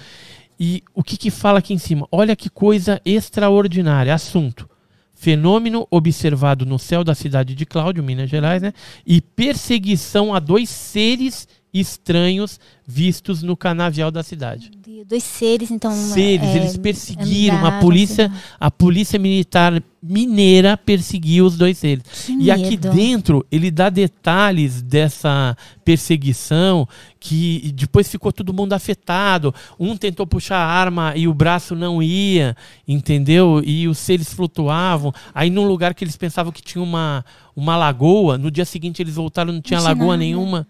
E 0.59 0.83
o 0.95 1.03
que, 1.03 1.15
que 1.15 1.29
fala 1.29 1.59
aqui 1.59 1.73
em 1.73 1.77
cima? 1.77 2.07
Olha 2.11 2.35
que 2.35 2.49
coisa 2.49 2.99
extraordinária. 3.05 4.13
Assunto. 4.13 4.67
Fenômeno 5.13 5.87
observado 5.89 6.65
no 6.65 6.79
céu 6.79 7.03
da 7.03 7.15
cidade 7.15 7.55
de 7.55 7.65
Cláudio, 7.65 8.03
Minas 8.03 8.29
Gerais, 8.29 8.61
né? 8.61 8.73
E 9.05 9.19
perseguição 9.19 10.33
a 10.33 10.39
dois 10.39 10.69
seres 10.69 11.47
estranhos 11.73 12.59
vistos 12.85 13.43
no 13.43 13.57
canavial 13.57 14.09
da 14.09 14.23
cidade. 14.23 14.71
Dois 15.05 15.23
seres, 15.23 15.69
então. 15.71 15.91
Seres, 15.91 16.47
é, 16.47 16.57
eles 16.57 16.77
perseguiram. 16.77 17.65
a 17.65 17.79
polícia, 17.79 18.25
assim. 18.25 18.35
a 18.59 18.71
polícia 18.71 19.19
militar 19.19 19.81
mineira 20.01 20.77
perseguiu 20.77 21.45
os 21.45 21.57
dois 21.57 21.77
seres. 21.77 22.03
Que 22.25 22.31
e 22.31 22.35
medo. 22.37 22.51
aqui 22.51 22.77
dentro 22.77 23.45
ele 23.51 23.69
dá 23.69 23.89
detalhes 23.89 24.81
dessa 24.81 25.55
perseguição 25.83 26.87
que 27.19 27.71
depois 27.75 28.09
ficou 28.09 28.31
todo 28.31 28.53
mundo 28.53 28.73
afetado. 28.73 29.53
Um 29.79 29.95
tentou 29.95 30.25
puxar 30.25 30.57
a 30.57 30.65
arma 30.67 31.13
e 31.15 31.27
o 31.27 31.33
braço 31.33 31.75
não 31.75 32.01
ia, 32.01 32.55
entendeu? 32.87 33.61
E 33.65 33.87
os 33.87 33.97
seres 33.97 34.33
flutuavam. 34.33 35.13
Aí 35.33 35.49
num 35.49 35.67
lugar 35.67 35.93
que 35.93 36.03
eles 36.03 36.17
pensavam 36.17 36.51
que 36.51 36.61
tinha 36.61 36.83
uma, 36.83 37.23
uma 37.55 37.75
lagoa, 37.75 38.37
no 38.37 38.49
dia 38.49 38.65
seguinte 38.65 39.01
eles 39.01 39.15
voltaram 39.15 39.51
não 39.51 39.61
tinha 39.61 39.79
não 39.79 39.85
lagoa 39.85 40.07
nada. 40.07 40.17
nenhuma 40.17 40.67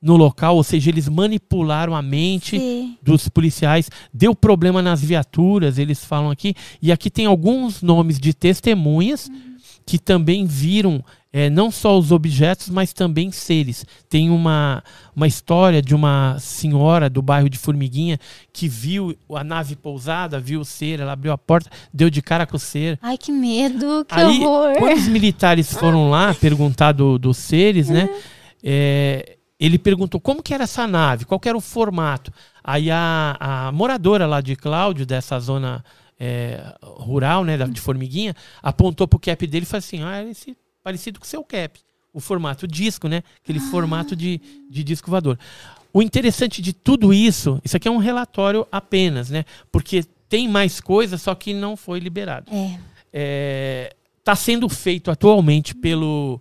no 0.00 0.16
local, 0.16 0.56
ou 0.56 0.62
seja, 0.62 0.90
eles 0.90 1.08
manipularam 1.08 1.94
a 1.94 2.02
mente 2.02 2.58
Sim. 2.58 2.96
dos 3.02 3.28
policiais, 3.28 3.90
deu 4.14 4.34
problema 4.34 4.80
nas 4.80 5.02
viaturas, 5.02 5.78
eles 5.78 6.04
falam 6.04 6.30
aqui, 6.30 6.54
e 6.80 6.92
aqui 6.92 7.10
tem 7.10 7.26
alguns 7.26 7.82
nomes 7.82 8.18
de 8.18 8.32
testemunhas 8.32 9.28
uhum. 9.28 9.56
que 9.84 9.98
também 9.98 10.46
viram 10.46 11.04
é, 11.32 11.50
não 11.50 11.70
só 11.70 11.98
os 11.98 12.10
objetos, 12.10 12.70
mas 12.70 12.92
também 12.92 13.30
seres. 13.30 13.84
Tem 14.08 14.30
uma, 14.30 14.82
uma 15.14 15.26
história 15.26 15.82
de 15.82 15.94
uma 15.94 16.38
senhora 16.38 17.10
do 17.10 17.20
bairro 17.20 17.50
de 17.50 17.58
Formiguinha 17.58 18.18
que 18.52 18.66
viu 18.66 19.14
a 19.34 19.44
nave 19.44 19.76
pousada, 19.76 20.40
viu 20.40 20.60
o 20.60 20.64
ser, 20.64 21.00
ela 21.00 21.12
abriu 21.12 21.32
a 21.32 21.38
porta, 21.38 21.70
deu 21.92 22.08
de 22.08 22.22
cara 22.22 22.46
com 22.46 22.56
o 22.56 22.60
ser. 22.60 22.98
Ai, 23.02 23.18
que 23.18 23.30
medo, 23.30 24.06
que 24.06 24.14
Aí, 24.14 24.40
horror. 24.40 24.78
Quando 24.78 24.96
os 24.96 25.08
militares 25.08 25.72
foram 25.72 26.08
lá 26.08 26.32
perguntar 26.40 26.92
do, 26.92 27.18
dos 27.18 27.36
seres, 27.36 27.88
né? 27.90 28.08
É, 28.62 29.37
ele 29.58 29.78
perguntou 29.78 30.20
como 30.20 30.42
que 30.42 30.54
era 30.54 30.64
essa 30.64 30.86
nave, 30.86 31.24
qual 31.24 31.40
era 31.44 31.56
o 31.56 31.60
formato. 31.60 32.32
Aí 32.62 32.90
a, 32.90 33.36
a 33.40 33.72
moradora 33.72 34.26
lá 34.26 34.40
de 34.40 34.54
Cláudio, 34.54 35.04
dessa 35.04 35.38
zona 35.40 35.84
é, 36.18 36.74
rural, 36.82 37.44
né, 37.44 37.56
de 37.56 37.80
Formiguinha, 37.80 38.34
apontou 38.62 39.08
pro 39.08 39.18
cap 39.18 39.46
dele 39.46 39.64
e 39.64 39.66
falou 39.66 39.78
assim, 39.78 40.02
ah, 40.02 40.22
esse 40.24 40.56
parecido 40.82 41.18
com 41.18 41.24
o 41.24 41.28
seu 41.28 41.42
cap. 41.44 41.78
O 42.12 42.20
formato 42.20 42.66
disco, 42.66 43.06
né? 43.06 43.22
Aquele 43.42 43.58
ah. 43.58 43.70
formato 43.70 44.16
de, 44.16 44.40
de 44.70 44.82
disco 44.82 45.10
voador. 45.10 45.38
O 45.92 46.02
interessante 46.02 46.62
de 46.62 46.72
tudo 46.72 47.12
isso, 47.12 47.60
isso 47.64 47.76
aqui 47.76 47.88
é 47.88 47.90
um 47.90 47.98
relatório 47.98 48.66
apenas, 48.70 49.30
né? 49.30 49.44
Porque 49.70 50.04
tem 50.28 50.48
mais 50.48 50.80
coisa, 50.80 51.18
só 51.18 51.34
que 51.34 51.52
não 51.52 51.76
foi 51.76 51.98
liberado. 51.98 52.50
É. 52.52 52.78
É, 53.12 53.96
tá 54.22 54.36
sendo 54.36 54.68
feito 54.68 55.10
atualmente 55.10 55.74
pelo 55.74 56.40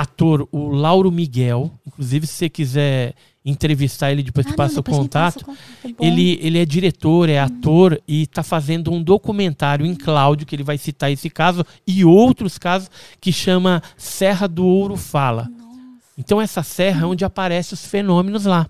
ator, 0.00 0.48
o 0.52 0.68
Lauro 0.68 1.10
Miguel. 1.10 1.72
Inclusive, 1.86 2.26
se 2.26 2.34
você 2.34 2.48
quiser 2.48 3.14
entrevistar 3.44 4.12
ele, 4.12 4.22
depois 4.22 4.46
ah, 4.46 4.50
te 4.50 4.56
passa 4.56 4.78
o 4.78 4.82
contato. 4.82 5.44
Passa 5.44 5.58
o 5.60 5.88
contato. 5.88 6.04
Ele, 6.04 6.38
ele 6.40 6.58
é 6.58 6.64
diretor, 6.64 7.28
é 7.28 7.40
ator 7.40 8.00
e 8.06 8.22
está 8.22 8.42
fazendo 8.42 8.92
um 8.92 9.02
documentário 9.02 9.84
em 9.84 9.94
Cláudio, 9.94 10.46
que 10.46 10.54
ele 10.54 10.62
vai 10.62 10.78
citar 10.78 11.10
esse 11.10 11.28
caso 11.28 11.64
e 11.86 12.04
outros 12.04 12.58
casos, 12.58 12.90
que 13.20 13.32
chama 13.32 13.82
Serra 13.96 14.46
do 14.46 14.64
Ouro 14.64 14.96
Fala. 14.96 15.48
Nossa. 15.50 15.78
Então, 16.16 16.40
essa 16.40 16.62
serra 16.62 17.02
é 17.02 17.06
onde 17.06 17.24
aparecem 17.24 17.74
os 17.74 17.84
fenômenos 17.84 18.44
lá. 18.44 18.68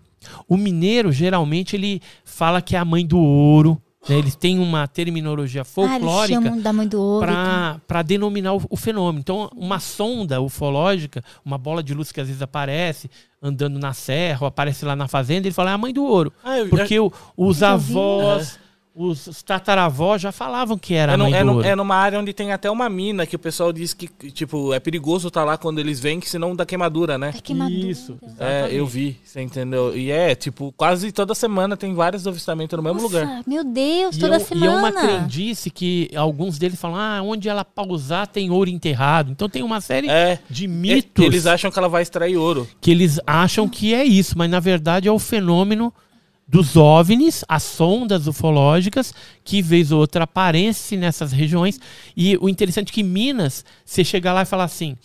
O 0.48 0.56
mineiro, 0.56 1.12
geralmente, 1.12 1.76
ele 1.76 2.00
fala 2.24 2.62
que 2.62 2.74
é 2.74 2.78
a 2.78 2.84
mãe 2.84 3.06
do 3.06 3.18
ouro, 3.18 3.80
né? 4.08 4.18
Eles 4.18 4.34
têm 4.34 4.58
uma 4.58 4.86
terminologia 4.86 5.64
folclórica 5.64 6.40
ah, 7.34 7.80
para 7.86 8.02
denominar 8.02 8.54
o, 8.54 8.62
o, 8.70 8.76
fenômeno. 8.76 9.20
Então, 9.20 9.50
uma 9.56 9.78
sonda 9.78 10.40
ufológica, 10.40 11.22
uma 11.44 11.58
bola 11.58 11.82
de 11.82 11.94
luz 11.94 12.10
que 12.10 12.20
às 12.20 12.26
vezes 12.26 12.42
aparece 12.42 13.10
andando 13.42 13.78
na 13.78 13.92
serra, 13.92 14.38
ou 14.42 14.46
aparece 14.48 14.84
lá 14.84 14.96
na 14.96 15.06
fazenda, 15.06 15.46
ele 15.46 15.54
fala, 15.54 15.70
é 15.70 15.74
a 15.74 15.78
mãe 15.78 15.92
do 15.92 16.04
ouro. 16.04 16.32
Ah, 16.42 16.58
eu, 16.58 16.68
porque 16.68 16.94
eu, 16.94 17.12
os 17.36 17.62
avós 17.62 18.58
os 18.98 19.42
tataravós 19.44 20.20
já 20.20 20.32
falavam 20.32 20.76
que 20.76 20.92
era 20.92 21.12
é, 21.12 21.16
no, 21.16 21.26
é, 21.26 21.44
no, 21.44 21.62
é, 21.62 21.76
numa 21.76 21.94
área 21.94 22.18
onde 22.18 22.32
tem 22.32 22.52
até 22.52 22.68
uma 22.68 22.88
mina 22.88 23.24
que 23.24 23.36
o 23.36 23.38
pessoal 23.38 23.72
diz 23.72 23.94
que, 23.94 24.08
tipo, 24.32 24.74
é 24.74 24.80
perigoso 24.80 25.28
estar 25.28 25.42
tá 25.42 25.46
lá 25.46 25.56
quando 25.56 25.78
eles 25.78 26.00
vêm, 26.00 26.18
que 26.18 26.28
senão 26.28 26.56
dá 26.56 26.66
queimadura, 26.66 27.16
né? 27.16 27.30
Da 27.30 27.40
queimadura. 27.40 27.86
Isso. 27.86 28.18
É, 28.40 28.68
eu 28.72 28.84
vi, 28.86 29.16
você 29.22 29.40
entendeu? 29.40 29.96
E 29.96 30.10
é, 30.10 30.34
tipo, 30.34 30.74
quase 30.76 31.12
toda 31.12 31.32
semana 31.32 31.76
tem 31.76 31.94
vários 31.94 32.26
avistamentos 32.26 32.76
no 32.76 32.82
mesmo 32.82 33.02
Nossa, 33.02 33.20
lugar. 33.20 33.42
Meu 33.46 33.62
Deus, 33.62 34.16
toda 34.18 34.36
e 34.36 34.40
semana. 34.40 34.66
E 34.66 34.68
é 34.68 34.76
uma 34.76 34.92
crendice 34.92 35.70
que 35.70 36.10
alguns 36.16 36.58
deles 36.58 36.80
falam, 36.80 36.96
ah, 36.96 37.22
onde 37.22 37.48
ela 37.48 37.64
pausar 37.64 38.26
tem 38.26 38.50
ouro 38.50 38.68
enterrado. 38.68 39.30
Então 39.30 39.48
tem 39.48 39.62
uma 39.62 39.80
série 39.80 40.10
é, 40.10 40.40
de 40.50 40.66
mitos. 40.66 41.24
Eles 41.24 41.46
acham 41.46 41.70
que 41.70 41.78
ela 41.78 41.88
vai 41.88 42.02
extrair 42.02 42.36
ouro. 42.36 42.66
Que 42.80 42.90
eles 42.90 43.20
acham 43.24 43.68
que 43.68 43.94
é 43.94 44.04
isso, 44.04 44.36
mas 44.36 44.50
na 44.50 44.58
verdade 44.58 45.06
é 45.06 45.12
o 45.12 45.20
fenômeno 45.20 45.92
dos 46.48 46.76
OVNIs, 46.76 47.44
as 47.46 47.62
sondas 47.62 48.26
ufológicas, 48.26 49.12
que 49.44 49.60
vez 49.60 49.92
ou 49.92 50.00
outra 50.00 50.24
aparecem 50.24 50.98
nessas 50.98 51.30
regiões. 51.30 51.78
E 52.16 52.38
o 52.38 52.48
interessante 52.48 52.88
é 52.88 52.92
que 52.94 53.02
Minas, 53.02 53.64
você 53.84 54.02
chegar 54.02 54.32
lá 54.32 54.42
e 54.42 54.46
falar 54.46 54.64
assim, 54.64 54.96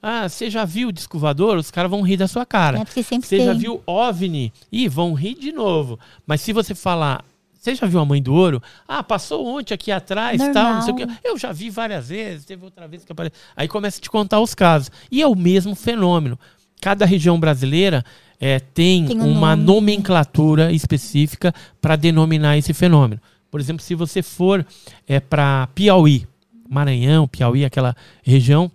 ah, 0.00 0.28
você 0.28 0.48
já 0.48 0.64
viu 0.64 0.88
o 0.88 0.92
disco 0.92 1.18
voador? 1.18 1.56
Os 1.56 1.70
caras 1.70 1.90
vão 1.90 2.02
rir 2.02 2.16
da 2.16 2.28
sua 2.28 2.46
cara. 2.46 2.78
É 2.78 2.84
porque 2.84 3.02
sempre 3.02 3.28
você 3.28 3.38
tem. 3.38 3.46
já 3.46 3.52
viu 3.52 3.82
OVNI? 3.84 4.52
Ih, 4.70 4.88
vão 4.88 5.12
rir 5.14 5.34
de 5.34 5.50
novo. 5.50 5.98
Mas 6.24 6.40
se 6.40 6.52
você 6.52 6.74
falar, 6.74 7.24
você 7.52 7.74
já 7.74 7.86
viu 7.86 8.00
a 8.00 8.04
Mãe 8.04 8.20
do 8.20 8.34
Ouro? 8.34 8.60
Ah, 8.86 9.04
passou 9.04 9.46
ontem 9.46 9.74
aqui 9.74 9.92
atrás, 9.92 10.38
Normal. 10.38 10.54
tal, 10.54 10.74
não 10.74 10.82
sei 10.82 10.92
o 10.92 10.96
quê. 10.96 11.06
Eu 11.22 11.38
já 11.38 11.52
vi 11.52 11.70
várias 11.70 12.08
vezes, 12.08 12.44
teve 12.44 12.64
outra 12.64 12.88
vez 12.88 13.04
que 13.04 13.12
apareceu. 13.12 13.38
Aí 13.56 13.68
começa 13.68 13.98
a 13.98 14.00
te 14.00 14.10
contar 14.10 14.40
os 14.40 14.54
casos. 14.54 14.90
E 15.10 15.22
é 15.22 15.26
o 15.26 15.36
mesmo 15.36 15.74
fenômeno. 15.76 16.38
Cada 16.80 17.06
região 17.06 17.38
brasileira 17.38 18.04
é, 18.44 18.58
tem, 18.58 19.06
tem 19.06 19.20
um 19.20 19.30
uma 19.30 19.54
nome. 19.54 19.62
nomenclatura 19.64 20.72
específica 20.72 21.54
para 21.80 21.94
denominar 21.94 22.58
esse 22.58 22.74
fenômeno. 22.74 23.20
Por 23.48 23.60
exemplo, 23.60 23.84
se 23.84 23.94
você 23.94 24.20
for 24.20 24.66
é, 25.06 25.20
para 25.20 25.68
Piauí, 25.76 26.26
Maranhão, 26.68 27.28
Piauí, 27.28 27.64
aquela 27.64 27.94
região, 28.20 28.68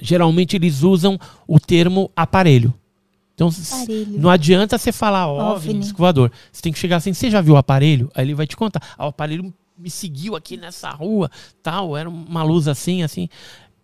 geralmente 0.00 0.56
eles 0.56 0.82
usam 0.82 1.18
o 1.46 1.60
termo 1.60 2.10
aparelho. 2.16 2.72
Então, 3.34 3.50
aparelho. 3.70 4.18
não 4.18 4.30
adianta 4.30 4.78
você 4.78 4.90
falar 4.90 5.26
OVNI, 5.26 5.80
OVNI. 5.80 5.92
voador. 5.92 6.32
Você 6.50 6.62
tem 6.62 6.72
que 6.72 6.78
chegar 6.78 6.96
assim, 6.96 7.12
você 7.12 7.30
já 7.30 7.42
viu 7.42 7.52
o 7.52 7.58
aparelho? 7.58 8.10
Aí 8.14 8.24
ele 8.24 8.34
vai 8.34 8.46
te 8.46 8.56
contar. 8.56 8.80
Ah, 8.96 9.04
o 9.04 9.08
aparelho 9.10 9.52
me 9.76 9.90
seguiu 9.90 10.34
aqui 10.34 10.56
nessa 10.56 10.88
rua, 10.88 11.30
tal, 11.62 11.98
era 11.98 12.08
uma 12.08 12.42
luz 12.42 12.66
assim, 12.66 13.02
assim. 13.02 13.28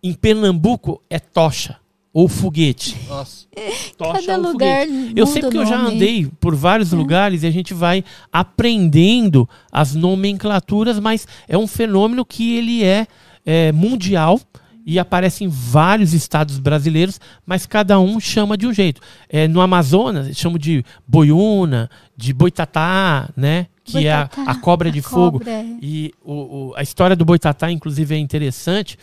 Em 0.01 0.11
Pernambuco 0.11 1.03
é 1.07 1.19
tocha 1.19 1.77
ou 2.19 2.27
foguete. 2.27 2.97
Nossa. 3.07 3.47
Tocha 3.97 4.27
Cada 4.27 4.37
ou 4.37 4.51
lugar 4.51 4.85
foguete. 4.85 5.13
Eu 5.15 5.25
sei 5.25 5.41
porque 5.41 5.57
eu 5.57 5.65
já 5.65 5.79
andei 5.79 6.29
por 6.39 6.53
vários 6.53 6.91
é. 6.91 6.95
lugares 6.95 7.43
e 7.43 7.47
a 7.47 7.51
gente 7.51 7.73
vai 7.73 8.03
aprendendo 8.29 9.47
as 9.71 9.95
nomenclaturas, 9.95 10.99
mas 10.99 11.25
é 11.47 11.57
um 11.57 11.65
fenômeno 11.65 12.25
que 12.25 12.57
ele 12.57 12.83
é, 12.83 13.07
é 13.45 13.71
mundial 13.71 14.37
e 14.85 14.99
aparece 14.99 15.45
em 15.45 15.47
vários 15.47 16.13
estados 16.13 16.59
brasileiros, 16.59 17.21
mas 17.45 17.65
cada 17.65 17.97
um 17.99 18.19
chama 18.19 18.57
de 18.57 18.67
um 18.67 18.73
jeito. 18.73 18.99
É, 19.29 19.47
no 19.47 19.61
Amazonas, 19.61 20.35
chama 20.35 20.59
de 20.59 20.83
boiuna, 21.07 21.89
de 22.17 22.33
boitatá, 22.33 23.29
né? 23.37 23.67
Que 23.83 23.93
boitatá, 23.93 24.41
é 24.41 24.45
a, 24.45 24.51
a 24.51 24.55
cobra 24.55 24.91
de 24.91 24.99
a 24.99 25.03
fogo. 25.03 25.39
Cobra. 25.39 25.65
E 25.81 26.11
o, 26.21 26.33
o, 26.33 26.73
a 26.75 26.83
história 26.83 27.15
do 27.15 27.23
boitatá, 27.23 27.71
inclusive, 27.71 28.13
é 28.13 28.17
interessante 28.17 28.97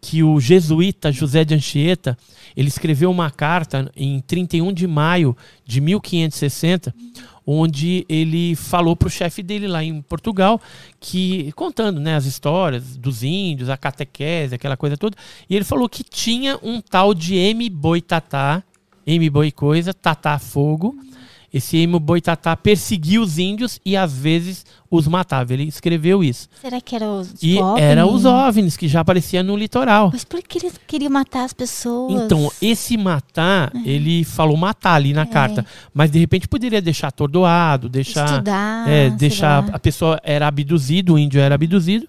que 0.00 0.22
o 0.22 0.40
jesuíta 0.40 1.10
José 1.10 1.44
de 1.44 1.54
Anchieta, 1.54 2.16
ele 2.56 2.68
escreveu 2.68 3.10
uma 3.10 3.30
carta 3.30 3.90
em 3.96 4.20
31 4.20 4.72
de 4.72 4.86
maio 4.86 5.36
de 5.64 5.80
1560, 5.80 6.94
onde 7.46 8.04
ele 8.08 8.54
falou 8.54 8.94
para 8.94 9.08
o 9.08 9.10
chefe 9.10 9.42
dele 9.42 9.66
lá 9.66 9.82
em 9.82 10.02
Portugal, 10.02 10.60
que 11.00 11.50
contando 11.52 11.98
né, 11.98 12.14
as 12.14 12.26
histórias 12.26 12.96
dos 12.96 13.22
índios, 13.22 13.70
a 13.70 13.76
catequese, 13.76 14.54
aquela 14.54 14.76
coisa 14.76 14.96
toda, 14.96 15.16
e 15.48 15.56
ele 15.56 15.64
falou 15.64 15.88
que 15.88 16.04
tinha 16.04 16.58
um 16.62 16.80
tal 16.80 17.14
de 17.14 17.36
M. 17.36 17.68
Boitatá, 17.70 18.62
M. 19.06 19.30
Boi 19.30 19.50
Coisa, 19.50 19.94
Tatá 19.94 20.38
Fogo, 20.38 20.94
esse 21.52 21.78
emo 21.78 21.98
boitatá 21.98 22.54
perseguia 22.54 23.20
os 23.20 23.38
índios 23.38 23.80
e 23.84 23.96
às 23.96 24.12
vezes 24.12 24.66
os 24.90 25.08
matava. 25.08 25.52
Ele 25.52 25.64
escreveu 25.64 26.22
isso. 26.22 26.48
Será 26.60 26.80
que 26.80 26.94
era 26.94 27.08
os 27.08 27.34
E 27.42 27.58
OVNI? 27.58 27.80
era 27.80 28.06
os 28.06 28.24
OVNIs 28.24 28.76
que 28.76 28.86
já 28.86 29.00
apareciam 29.00 29.42
no 29.42 29.56
litoral. 29.56 30.10
Mas 30.12 30.24
por 30.24 30.42
que 30.42 30.58
eles 30.58 30.78
queriam 30.86 31.10
matar 31.10 31.44
as 31.44 31.52
pessoas? 31.54 32.22
Então, 32.22 32.50
esse 32.60 32.96
matar, 32.96 33.72
é. 33.74 33.88
ele 33.88 34.24
falou 34.24 34.56
matar 34.56 34.94
ali 34.94 35.14
na 35.14 35.22
é. 35.22 35.26
carta. 35.26 35.64
Mas 35.92 36.10
de 36.10 36.18
repente 36.18 36.46
poderia 36.46 36.82
deixar 36.82 37.08
atordoado, 37.08 37.88
deixar. 37.88 38.26
Estudar. 38.26 38.88
É, 38.88 39.10
deixar. 39.10 39.70
A 39.72 39.78
pessoa 39.78 40.20
era 40.22 40.46
abduzido, 40.46 41.14
o 41.14 41.18
índio 41.18 41.40
era 41.40 41.54
abduzido. 41.54 42.06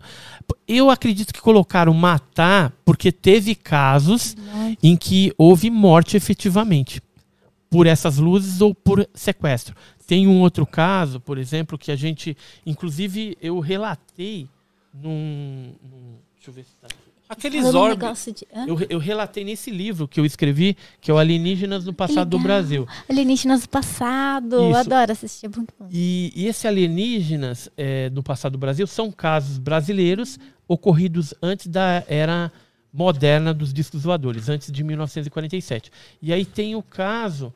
Eu 0.67 0.89
acredito 0.89 1.33
que 1.33 1.39
colocaram 1.39 1.93
matar 1.93 2.73
porque 2.83 3.11
teve 3.11 3.53
casos 3.53 4.35
em 4.81 4.97
que 4.97 5.31
houve 5.37 5.69
morte 5.69 6.17
efetivamente 6.17 7.01
por 7.69 7.87
essas 7.87 8.17
luzes 8.17 8.61
ou 8.61 8.73
por 8.73 9.07
sequestro. 9.13 9.75
Tem 10.07 10.27
um 10.27 10.41
outro 10.41 10.65
caso, 10.65 11.19
por 11.19 11.37
exemplo, 11.37 11.77
que 11.77 11.91
a 11.91 11.95
gente, 11.95 12.35
inclusive, 12.65 13.37
eu 13.41 13.59
relatei 13.59 14.47
num, 14.93 15.73
num 15.83 16.15
deixa 16.35 16.49
eu 16.49 16.53
ver 16.53 16.63
se 16.63 16.71
está 16.71 16.87
aqui. 16.87 17.09
Aqueles 17.29 17.75
órgãos. 17.75 18.25
De... 18.25 18.47
Eu, 18.67 18.79
eu, 18.89 18.97
relatei 18.97 19.43
nesse 19.43 19.69
livro 19.69 20.07
que 20.07 20.19
eu 20.19 20.25
escrevi, 20.25 20.75
que 20.99 21.11
é 21.11 21.13
o 21.13 21.17
Alienígenas 21.19 21.85
no 21.85 21.93
Passado 21.93 22.27
do 22.27 22.39
Brasil. 22.39 22.87
Alienígenas 23.07 23.61
do 23.61 23.69
Passado. 23.69 24.55
Isso. 24.55 24.63
Eu 24.63 24.75
adoro 24.75 25.11
assistir, 25.11 25.45
é 25.45 25.49
muito 25.55 25.71
bom. 25.79 25.87
E, 25.91 26.33
e 26.35 26.47
esse 26.47 26.67
Alienígenas 26.67 27.69
é, 27.77 28.09
no 28.09 28.23
Passado 28.23 28.53
do 28.53 28.57
Brasil 28.57 28.87
são 28.87 29.11
casos 29.11 29.59
brasileiros 29.59 30.39
ocorridos 30.67 31.35
antes 31.39 31.67
da 31.67 32.03
era 32.07 32.51
moderna 32.91 33.53
dos 33.53 33.73
discos 33.73 34.03
voadores, 34.03 34.49
antes 34.49 34.71
de 34.71 34.83
1947. 34.83 35.91
E 36.21 36.33
aí 36.33 36.45
tem 36.45 36.75
o 36.75 36.81
caso. 36.81 37.53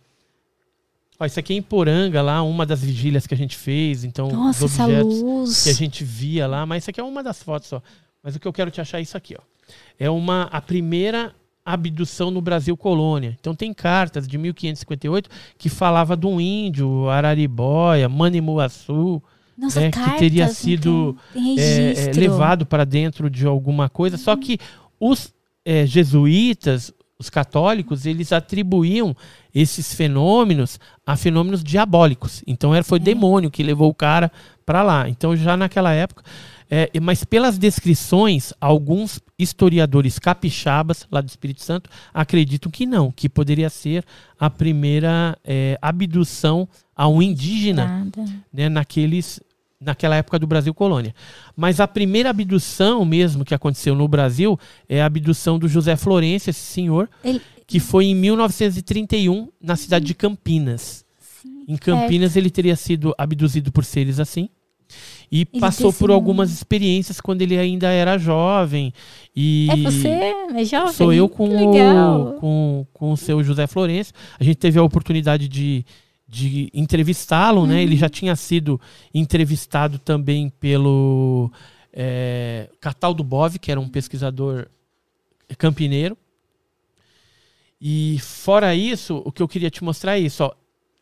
Ó, 1.20 1.26
isso 1.26 1.40
aqui 1.40 1.54
é 1.54 1.58
em 1.58 1.62
Poranga, 1.62 2.22
lá, 2.22 2.42
uma 2.44 2.66
das 2.66 2.82
vigílias 2.84 3.28
que 3.28 3.34
a 3.34 3.38
gente 3.38 3.56
fez. 3.56 4.04
Então, 4.04 4.30
Nossa, 4.30 4.66
os 4.66 4.80
objetos 4.80 5.64
que 5.64 5.70
a 5.70 5.74
gente 5.74 6.04
via 6.04 6.48
lá. 6.48 6.66
Mas 6.66 6.84
isso 6.84 6.90
aqui 6.90 7.00
é 7.00 7.04
uma 7.04 7.24
das 7.24 7.42
fotos 7.42 7.68
só. 7.68 7.82
Mas 8.22 8.36
o 8.36 8.40
que 8.40 8.48
eu 8.48 8.54
quero 8.54 8.72
te 8.72 8.80
achar 8.80 9.00
é 9.00 9.02
isso 9.02 9.18
aqui, 9.18 9.36
ó. 9.38 9.42
É 10.00 10.10
uma, 10.10 10.44
a 10.44 10.62
primeira 10.62 11.34
abdução 11.66 12.30
no 12.30 12.42
Brasil 12.42 12.76
colônia. 12.76 13.38
Então 13.40 13.56
tem 13.56 13.74
cartas 13.74 14.28
de 14.28 14.38
1558 14.38 15.30
que 15.58 15.70
falava 15.70 16.16
de 16.18 16.26
um 16.26 16.40
índio, 16.40 17.10
Araribóia, 17.10 18.10
Manimuaçu, 18.10 19.22
Nossa, 19.58 19.80
né, 19.80 19.92
cartas, 19.92 20.14
que 20.14 20.20
teria 20.20 20.48
sido 20.50 21.18
é, 21.58 22.10
é, 22.10 22.12
levado 22.14 22.66
para 22.66 22.84
dentro 22.84 23.30
de 23.30 23.46
alguma 23.46 23.88
coisa. 23.88 24.18
Uhum. 24.18 24.24
Só 24.24 24.36
que 24.36 24.60
os 25.00 25.34
é, 25.66 25.86
jesuítas, 25.86 26.94
os 27.18 27.30
católicos, 27.30 28.06
eles 28.06 28.34
atribuíam 28.34 29.16
esses 29.54 29.94
fenômenos 29.94 30.80
a 31.06 31.16
fenômenos 31.16 31.64
diabólicos. 31.64 32.44
Então 32.46 32.74
era, 32.74 32.84
foi 32.84 33.00
é. 33.00 33.02
demônio 33.02 33.52
que 33.52 33.64
levou 33.64 33.90
o 33.90 33.94
cara 33.94 34.32
para 34.66 34.82
lá. 34.84 35.08
Então 35.08 35.36
já 35.36 35.56
naquela 35.56 35.94
época. 35.94 36.24
É, 36.70 36.90
mas 37.00 37.24
pelas 37.24 37.58
descrições, 37.58 38.52
alguns 38.60 39.20
historiadores 39.38 40.18
capixabas 40.18 41.06
lá 41.12 41.22
do 41.22 41.28
Espírito 41.28 41.62
Santo 41.62 41.88
acreditam 42.12 42.72
que 42.72 42.86
não, 42.86 43.12
que 43.12 43.30
poderia 43.30 43.70
ser 43.70 44.04
a 44.40 44.50
primeira 44.50 45.38
é, 45.44 45.78
abdução 45.80 46.68
a 46.96 47.08
um 47.08 47.22
indígena 47.22 48.08
né, 48.52 48.70
naqueles 48.70 49.40
naquela 49.84 50.16
época 50.16 50.40
do 50.40 50.48
Brasil 50.48 50.74
colônia. 50.74 51.14
Mas 51.56 51.80
a 51.80 51.88
primeira 51.88 52.30
abdução 52.30 53.04
mesmo 53.06 53.46
que 53.46 53.54
aconteceu 53.54 53.96
no 53.96 54.08
Brasil 54.08 54.60
é 54.88 55.02
a 55.02 55.06
abdução 55.06 55.60
do 55.60 55.68
José 55.68 55.96
Florencio, 55.96 56.50
esse 56.50 56.60
senhor, 56.60 57.10
Ele... 57.24 57.42
que 57.68 57.80
foi 57.80 58.06
em 58.06 58.16
1931 58.16 59.50
na 59.62 59.76
cidade 59.76 60.06
de 60.06 60.14
Campinas. 60.14 61.06
Sim, 61.20 61.66
em 61.68 61.78
Campinas 61.78 62.36
ele 62.36 62.50
teria 62.50 62.76
sido 62.76 63.14
abduzido 63.18 63.72
por 63.72 63.86
seres 63.86 64.20
assim. 64.20 64.50
E 65.32 65.48
ele 65.52 65.60
passou 65.60 65.92
por 65.92 66.12
algumas 66.12 66.52
experiências 66.52 67.20
quando 67.20 67.42
ele 67.42 67.58
ainda 67.58 67.90
era 67.90 68.18
jovem. 68.18 68.94
E 69.36 69.68
é 69.72 69.76
você, 69.78 70.08
é 70.08 70.66
jovem? 70.66 70.94
Sou 70.94 71.12
eu 71.12 71.28
com, 71.28 71.50
o, 71.50 72.34
com, 72.40 72.86
com 72.94 73.12
o 73.12 73.18
seu 73.18 73.44
José 73.44 73.66
Florencio. 73.66 74.14
A 74.40 74.44
gente 74.44 74.58
teve 74.58 74.78
a 74.78 74.84
oportunidade 74.84 75.48
de 75.48 75.84
de 76.28 76.70
entrevistá-lo, 76.74 77.62
uhum. 77.62 77.68
né? 77.68 77.84
Ele 77.84 77.96
já 77.96 78.08
uhum. 78.08 78.12
tinha 78.12 78.36
sido 78.36 78.80
entrevistado 79.14 80.00
também 80.00 80.50
pelo 80.50 81.52
é, 81.92 82.70
Cataldo 82.80 83.24
Bov, 83.24 83.60
que 83.60 83.72
era 83.72 83.80
um 83.80 83.90
pesquisador 83.90 84.68
campineiro. 85.58 86.18
E 87.80 88.18
fora 88.20 88.74
isso, 88.74 89.22
o 89.26 89.32
que 89.32 89.42
eu 89.42 89.48
queria 89.48 89.70
te 89.70 89.84
mostrar 89.84 90.18
é 90.18 90.22
isso. 90.22 90.44
Ó. 90.44 90.54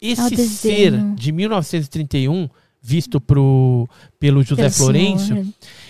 Esse 0.02 0.36
ser 0.48 0.98
de 1.14 1.32
1931, 1.32 2.50
visto 2.82 3.22
pro, 3.22 3.88
pelo 4.20 4.42
José 4.42 4.64
pelo 4.64 4.74
Florencio, 4.74 5.36
senhor. 5.36 5.46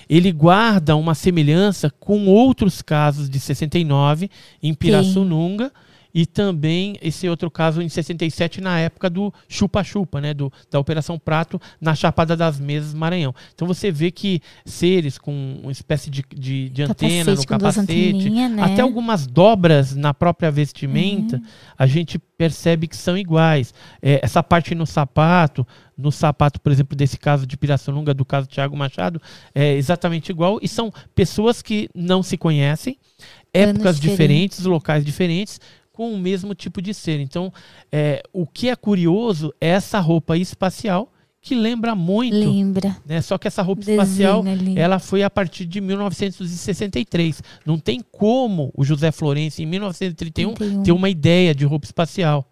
ele 0.09 0.33
guarda 0.33 0.97
uma 0.97 1.15
semelhança 1.15 1.89
com 1.89 2.27
outros 2.27 2.81
casos 2.81 3.29
de 3.29 3.39
69 3.39 4.29
em 4.61 4.73
Pirassununga. 4.73 5.67
Sim 5.67 5.90
e 6.13 6.25
também 6.25 6.95
esse 7.01 7.27
outro 7.27 7.49
caso 7.49 7.81
em 7.81 7.89
67 7.89 8.61
na 8.61 8.79
época 8.79 9.09
do 9.09 9.33
chupa-chupa, 9.47 10.21
né, 10.21 10.33
do, 10.33 10.51
da 10.69 10.79
Operação 10.79 11.17
Prato 11.17 11.59
na 11.79 11.95
Chapada 11.95 12.35
das 12.35 12.59
Mesas, 12.59 12.93
Maranhão. 12.93 13.33
Então 13.53 13.67
você 13.67 13.91
vê 13.91 14.11
que 14.11 14.41
seres 14.65 15.17
com 15.17 15.59
uma 15.61 15.71
espécie 15.71 16.09
de, 16.09 16.23
de, 16.33 16.69
de 16.69 16.83
antena 16.83 17.35
no 17.35 17.45
capacete, 17.45 18.29
né? 18.29 18.61
até 18.61 18.81
algumas 18.81 19.25
dobras 19.27 19.95
na 19.95 20.13
própria 20.13 20.51
vestimenta, 20.51 21.37
uhum. 21.37 21.43
a 21.77 21.87
gente 21.87 22.19
percebe 22.19 22.87
que 22.87 22.97
são 22.97 23.17
iguais. 23.17 23.73
É, 24.01 24.19
essa 24.23 24.41
parte 24.41 24.73
no 24.73 24.85
sapato, 24.85 25.65
no 25.97 26.11
sapato, 26.11 26.59
por 26.59 26.71
exemplo, 26.71 26.95
desse 26.97 27.17
caso 27.17 27.45
de 27.45 27.55
Pirassununga, 27.55 28.13
do 28.13 28.25
caso 28.25 28.47
Tiago 28.47 28.75
Machado, 28.75 29.21
é 29.53 29.75
exatamente 29.75 30.29
igual 30.29 30.59
e 30.61 30.67
são 30.67 30.91
pessoas 31.13 31.61
que 31.61 31.89
não 31.93 32.23
se 32.23 32.37
conhecem, 32.37 32.97
épocas 33.53 33.99
diferentes, 33.99 34.65
locais 34.65 35.05
diferentes, 35.05 35.59
com 36.01 36.11
o 36.15 36.17
mesmo 36.17 36.55
tipo 36.55 36.81
de 36.81 36.95
ser. 36.95 37.19
Então, 37.19 37.53
é, 37.91 38.23
o 38.33 38.47
que 38.47 38.69
é 38.69 38.75
curioso 38.75 39.53
é 39.61 39.69
essa 39.69 39.99
roupa 39.99 40.35
espacial 40.35 41.13
que 41.39 41.53
lembra 41.53 41.93
muito. 41.93 42.35
Lembra. 42.35 42.97
Né? 43.05 43.21
Só 43.21 43.37
que 43.37 43.47
essa 43.47 43.61
roupa 43.61 43.81
Desenha 43.81 44.01
espacial, 44.01 44.41
ali. 44.41 44.79
ela 44.79 44.97
foi 44.97 45.21
a 45.21 45.29
partir 45.29 45.65
de 45.65 45.79
1963. 45.79 47.43
Não 47.63 47.77
tem 47.77 48.01
como 48.11 48.71
o 48.75 48.83
José 48.83 49.11
Florencio, 49.11 49.61
em 49.61 49.67
1931, 49.67 50.53
31. 50.55 50.83
ter 50.83 50.91
uma 50.91 51.09
ideia 51.09 51.53
de 51.53 51.65
roupa 51.65 51.85
espacial. 51.85 52.47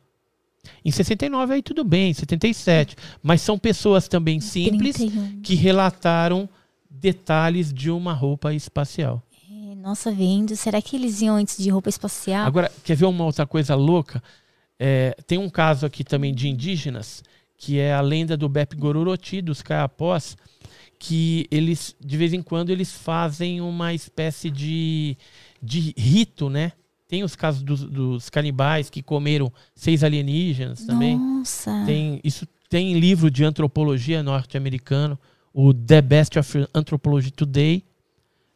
Em 0.86 0.92
69 0.92 1.56
aí 1.56 1.64
tudo 1.64 1.84
bem, 1.84 2.14
77. 2.14 2.96
Mas 3.24 3.42
são 3.42 3.58
pessoas 3.58 4.08
também 4.08 4.40
simples 4.40 4.96
31. 4.98 5.42
que 5.42 5.56
relataram 5.56 6.48
detalhes 6.88 7.74
de 7.74 7.90
uma 7.90 8.14
roupa 8.14 8.54
espacial. 8.54 9.24
Nossa, 9.80 10.12
vendo. 10.12 10.56
Será 10.58 10.82
que 10.82 10.96
eles 10.96 11.22
iam 11.22 11.36
antes 11.36 11.58
de 11.58 11.70
roupa 11.70 11.88
espacial? 11.88 12.46
Agora, 12.46 12.70
quer 12.84 12.96
ver 12.96 13.06
uma 13.06 13.24
outra 13.24 13.48
coisa 13.48 13.76
louca? 13.76 14.22
É, 14.78 15.16
tem 15.26 15.38
um 15.38 15.50
caso 15.50 15.86
aqui 15.86 16.04
também 16.04 16.34
de 16.34 16.50
indígenas, 16.50 17.24
que 17.58 17.80
é 17.80 17.94
a 17.94 18.02
lenda 18.02 18.36
do 18.36 18.50
Bep 18.50 18.76
Gororoti, 18.76 19.42
dos 19.42 19.62
Caiapós, 19.62 20.36
que 21.00 21.48
eles, 21.50 21.96
de 22.00 22.18
vez 22.18 22.34
em 22.34 22.42
quando, 22.42 22.72
eles 22.72 22.92
fazem 22.92 23.62
uma 23.62 23.94
espécie 23.94 24.50
de, 24.50 25.18
de 25.64 25.94
rito, 25.98 26.50
né? 26.50 26.74
Tem 27.08 27.24
os 27.24 27.36
casos 27.36 27.64
dos, 27.64 27.82
dos 27.84 28.30
canibais 28.30 28.90
que 28.90 29.02
comeram 29.02 29.52
seis 29.74 30.04
alienígenas 30.04 30.86
também. 30.86 31.18
Nossa! 31.18 31.84
Tem, 31.86 32.20
isso 32.22 32.46
tem 32.70 33.00
livro 33.00 33.32
de 33.32 33.46
antropologia 33.46 34.22
norte-americano, 34.22 35.18
o 35.54 35.74
The 35.74 36.02
Best 36.02 36.38
of 36.38 36.68
Anthropology 36.74 37.32
Today, 37.32 37.84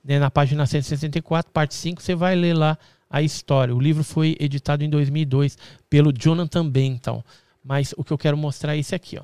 né, 0.03 0.19
na 0.19 0.29
página 0.29 0.65
164, 0.65 1.51
parte 1.51 1.75
5, 1.75 2.01
você 2.01 2.13
vai 2.15 2.35
ler 2.35 2.53
lá 2.53 2.77
a 3.09 3.21
história. 3.21 3.75
O 3.75 3.79
livro 3.79 4.03
foi 4.03 4.35
editado 4.39 4.83
em 4.83 4.89
2002 4.89 5.57
pelo 5.89 6.11
Jonathan 6.11 6.67
Benton. 6.67 7.23
Mas 7.63 7.93
o 7.95 8.03
que 8.03 8.11
eu 8.11 8.17
quero 8.17 8.35
mostrar 8.35 8.75
é 8.75 8.79
esse 8.79 8.93
aqui, 8.93 9.17
ó. 9.17 9.23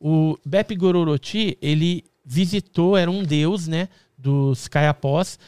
O 0.00 0.36
Beppe 0.44 0.76
Gororoti, 0.76 1.56
ele 1.62 2.04
visitou, 2.24 2.96
era 2.96 3.10
um 3.10 3.22
deus, 3.22 3.66
né, 3.66 3.88
dos 4.16 4.68
caiapós, 4.68 5.38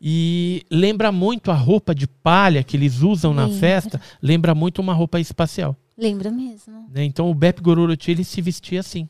e 0.00 0.64
lembra 0.70 1.10
muito 1.10 1.50
a 1.50 1.54
roupa 1.54 1.94
de 1.94 2.06
palha 2.06 2.62
que 2.62 2.76
eles 2.76 3.00
usam 3.00 3.32
lembra. 3.32 3.46
na 3.48 3.58
festa, 3.58 4.00
lembra 4.20 4.54
muito 4.54 4.80
uma 4.80 4.92
roupa 4.92 5.18
espacial. 5.18 5.74
Lembra 5.96 6.30
mesmo. 6.30 6.86
Né? 6.92 7.04
Então 7.04 7.30
o 7.30 7.34
Beppe 7.34 7.62
Gororoti, 7.62 8.10
ele 8.10 8.22
se 8.22 8.42
vestia 8.42 8.80
assim. 8.80 9.08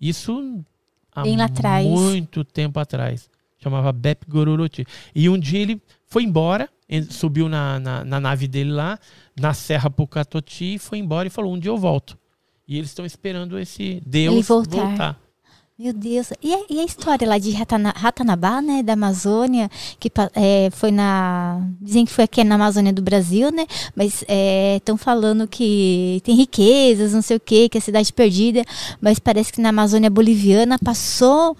Isso 0.00 0.64
há 1.14 1.22
Bem 1.22 1.36
lá 1.36 1.44
atrás. 1.44 1.86
muito 1.86 2.44
tempo 2.44 2.80
atrás. 2.80 3.30
Chamava 3.58 3.92
Beppe 3.92 4.26
Gororoti. 4.28 4.84
E 5.14 5.28
um 5.28 5.38
dia 5.38 5.60
ele 5.60 5.82
foi 6.04 6.22
embora, 6.22 6.68
subiu 7.10 7.48
na, 7.48 7.80
na, 7.80 8.04
na 8.04 8.20
nave 8.20 8.46
dele 8.46 8.70
lá, 8.70 8.98
na 9.38 9.52
Serra 9.54 9.90
Pucatoti, 9.90 10.78
foi 10.78 10.98
embora 10.98 11.26
e 11.26 11.30
falou: 11.30 11.52
um 11.54 11.58
dia 11.58 11.70
eu 11.70 11.78
volto. 11.78 12.18
E 12.68 12.76
eles 12.76 12.90
estão 12.90 13.06
esperando 13.06 13.58
esse 13.58 14.02
Deus 14.04 14.46
voltar. 14.46 14.76
voltar. 14.76 15.25
Meu 15.78 15.92
Deus. 15.92 16.32
E 16.42 16.54
a, 16.54 16.58
e 16.70 16.80
a, 16.80 16.84
história 16.84 17.28
lá 17.28 17.36
de 17.36 17.50
Ratanabá, 17.50 18.62
né, 18.62 18.82
da 18.82 18.94
Amazônia, 18.94 19.70
que 20.00 20.10
é, 20.34 20.70
foi 20.70 20.90
na. 20.90 21.60
Dizem 21.82 22.06
que 22.06 22.12
foi 22.12 22.24
aqui 22.24 22.42
na 22.42 22.54
Amazônia 22.54 22.94
do 22.94 23.02
Brasil, 23.02 23.52
né? 23.52 23.66
Mas 23.94 24.24
estão 24.76 24.94
é, 24.94 24.98
falando 24.98 25.46
que 25.46 26.22
tem 26.24 26.34
riquezas, 26.34 27.12
não 27.12 27.20
sei 27.20 27.36
o 27.36 27.40
quê, 27.40 27.68
que 27.68 27.76
é 27.76 27.80
cidade 27.82 28.10
perdida. 28.10 28.64
Mas 29.02 29.18
parece 29.18 29.52
que 29.52 29.60
na 29.60 29.68
Amazônia 29.68 30.08
Boliviana 30.08 30.78
passou 30.78 31.54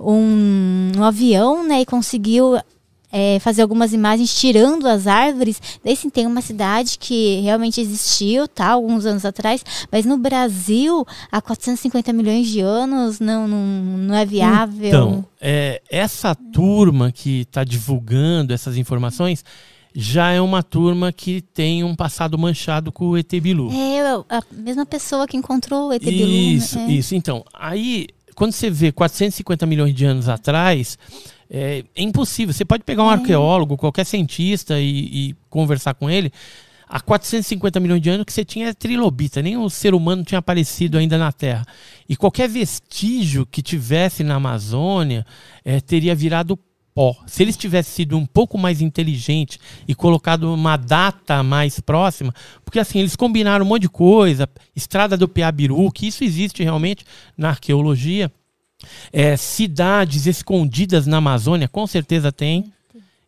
um, 0.00 0.90
um 0.98 1.04
avião, 1.04 1.62
né, 1.62 1.82
e 1.82 1.86
conseguiu 1.86 2.58
é, 3.12 3.38
fazer 3.40 3.62
algumas 3.62 3.92
imagens 3.92 4.34
tirando 4.34 4.86
as 4.86 5.06
árvores. 5.06 5.60
Daí 5.84 5.96
sim 5.96 6.10
tem 6.10 6.26
uma 6.26 6.40
cidade 6.40 6.98
que 6.98 7.40
realmente 7.40 7.80
existiu, 7.80 8.46
tá, 8.46 8.68
alguns 8.68 9.06
anos 9.06 9.24
atrás, 9.24 9.64
mas 9.90 10.04
no 10.04 10.16
Brasil, 10.16 11.06
há 11.30 11.40
450 11.40 12.12
milhões 12.12 12.48
de 12.48 12.60
anos, 12.60 13.20
não, 13.20 13.46
não, 13.48 13.66
não 13.98 14.14
é 14.14 14.24
viável. 14.24 14.88
Então, 14.88 15.24
é, 15.40 15.82
essa 15.90 16.34
turma 16.34 17.10
que 17.12 17.40
está 17.40 17.64
divulgando 17.64 18.52
essas 18.52 18.76
informações 18.76 19.44
já 19.94 20.30
é 20.30 20.40
uma 20.40 20.62
turma 20.62 21.12
que 21.12 21.40
tem 21.40 21.82
um 21.82 21.96
passado 21.96 22.38
manchado 22.38 22.92
com 22.92 23.08
o 23.08 23.18
ET 23.18 23.30
Bilu. 23.40 23.70
É, 23.72 24.00
a 24.28 24.42
mesma 24.52 24.86
pessoa 24.86 25.26
que 25.26 25.36
encontrou 25.36 25.88
o 25.88 25.92
ET 25.92 26.02
Bilu. 26.02 26.28
Isso, 26.28 26.78
né? 26.78 26.92
isso. 26.92 27.14
Então, 27.14 27.44
aí, 27.52 28.06
quando 28.34 28.52
você 28.52 28.70
vê 28.70 28.92
450 28.92 29.66
milhões 29.66 29.94
de 29.94 30.04
anos 30.04 30.28
atrás, 30.28 30.96
é, 31.50 31.84
é 31.96 32.02
impossível. 32.02 32.54
Você 32.54 32.64
pode 32.64 32.84
pegar 32.84 33.02
um 33.02 33.10
é. 33.10 33.14
arqueólogo, 33.14 33.76
qualquer 33.76 34.06
cientista 34.06 34.80
e, 34.80 35.30
e, 35.30 35.36
conversar 35.50 35.94
com 35.94 36.08
ele. 36.08 36.32
Há 36.88 37.00
450 37.00 37.78
milhões 37.78 38.00
de 38.00 38.10
anos 38.10 38.24
que 38.24 38.32
você 38.32 38.44
tinha 38.44 38.74
trilobita, 38.74 39.40
nem 39.40 39.56
o 39.56 39.70
ser 39.70 39.94
humano 39.94 40.24
tinha 40.24 40.38
aparecido 40.38 40.98
ainda 40.98 41.16
na 41.18 41.30
Terra. 41.30 41.64
E 42.08 42.16
qualquer 42.16 42.48
vestígio 42.48 43.46
que 43.46 43.62
tivesse 43.62 44.24
na 44.24 44.36
Amazônia 44.36 45.24
é, 45.64 45.80
teria 45.80 46.14
virado 46.14 46.58
pó. 46.92 47.14
Se 47.26 47.44
eles 47.44 47.56
tivessem 47.56 47.92
sido 47.92 48.18
um 48.18 48.26
pouco 48.26 48.58
mais 48.58 48.80
inteligentes 48.80 49.58
e 49.86 49.94
colocado 49.94 50.52
uma 50.52 50.76
data 50.76 51.44
mais 51.44 51.78
próxima, 51.78 52.34
porque 52.64 52.80
assim, 52.80 52.98
eles 52.98 53.14
combinaram 53.14 53.64
um 53.64 53.68
monte 53.68 53.82
de 53.82 53.88
coisa, 53.88 54.48
estrada 54.74 55.16
do 55.16 55.28
Piabiru, 55.28 55.90
que 55.92 56.08
isso 56.08 56.24
existe 56.24 56.64
realmente 56.64 57.04
na 57.36 57.50
arqueologia, 57.50 58.32
é, 59.12 59.36
cidades 59.36 60.26
escondidas 60.26 61.06
na 61.06 61.18
Amazônia, 61.18 61.68
com 61.68 61.86
certeza 61.86 62.32
tem. 62.32 62.72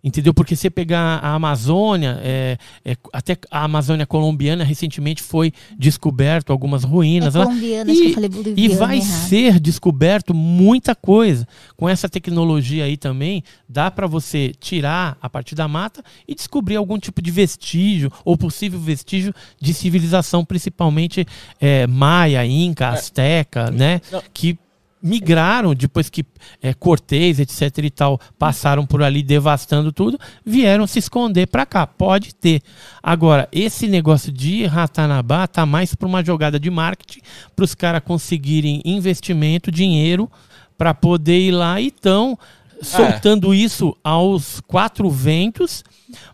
Entendeu? 0.04 0.34
Porque 0.34 0.56
você 0.56 0.68
pegar 0.68 1.20
a 1.22 1.34
Amazônia, 1.34 2.18
é, 2.24 2.58
é, 2.84 2.96
até 3.12 3.36
a 3.48 3.62
Amazônia 3.62 4.04
colombiana 4.04 4.64
recentemente 4.64 5.22
foi 5.22 5.52
descoberto 5.78 6.50
algumas 6.50 6.82
ruínas. 6.82 7.36
É 7.36 7.38
lá, 7.38 7.54
e, 7.54 8.64
e 8.64 8.68
vai 8.70 8.96
errado. 8.96 9.28
ser 9.28 9.60
descoberto 9.60 10.34
muita 10.34 10.92
coisa. 10.96 11.46
Com 11.76 11.88
essa 11.88 12.08
tecnologia 12.08 12.84
aí 12.84 12.96
também, 12.96 13.44
dá 13.68 13.92
para 13.92 14.08
você 14.08 14.52
tirar 14.58 15.16
a 15.22 15.30
partir 15.30 15.54
da 15.54 15.68
mata 15.68 16.02
e 16.26 16.34
descobrir 16.34 16.74
algum 16.74 16.98
tipo 16.98 17.22
de 17.22 17.30
vestígio 17.30 18.10
ou 18.24 18.36
possível 18.36 18.80
vestígio 18.80 19.32
de 19.60 19.72
civilização, 19.72 20.44
principalmente 20.44 21.24
é, 21.60 21.86
maia, 21.86 22.44
inca, 22.44 22.86
é. 22.86 22.88
asteca, 22.88 23.70
né? 23.70 24.00
Que 24.34 24.58
migraram 25.02 25.74
depois 25.74 26.08
que 26.08 26.24
é, 26.62 26.72
Cortez, 26.72 27.40
etc 27.40 27.78
e 27.78 27.90
tal, 27.90 28.20
passaram 28.38 28.86
por 28.86 29.02
ali 29.02 29.22
devastando 29.22 29.92
tudo, 29.92 30.18
vieram 30.44 30.86
se 30.86 30.98
esconder 30.98 31.48
para 31.48 31.66
cá. 31.66 31.86
Pode 31.86 32.34
ter. 32.34 32.62
Agora, 33.02 33.48
esse 33.50 33.88
negócio 33.88 34.30
de 34.30 34.64
Ratanabá 34.64 35.46
tá 35.46 35.66
mais 35.66 35.94
para 35.94 36.06
uma 36.06 36.24
jogada 36.24 36.60
de 36.60 36.70
marketing, 36.70 37.20
para 37.56 37.64
os 37.64 37.74
caras 37.74 38.02
conseguirem 38.04 38.80
investimento, 38.84 39.70
dinheiro, 39.70 40.30
para 40.78 40.94
poder 40.94 41.40
ir 41.40 41.52
lá 41.52 41.80
e 41.80 41.88
estão 41.88 42.38
soltando 42.82 43.54
é. 43.54 43.56
isso 43.56 43.96
aos 44.02 44.60
quatro 44.60 45.08
ventos, 45.08 45.84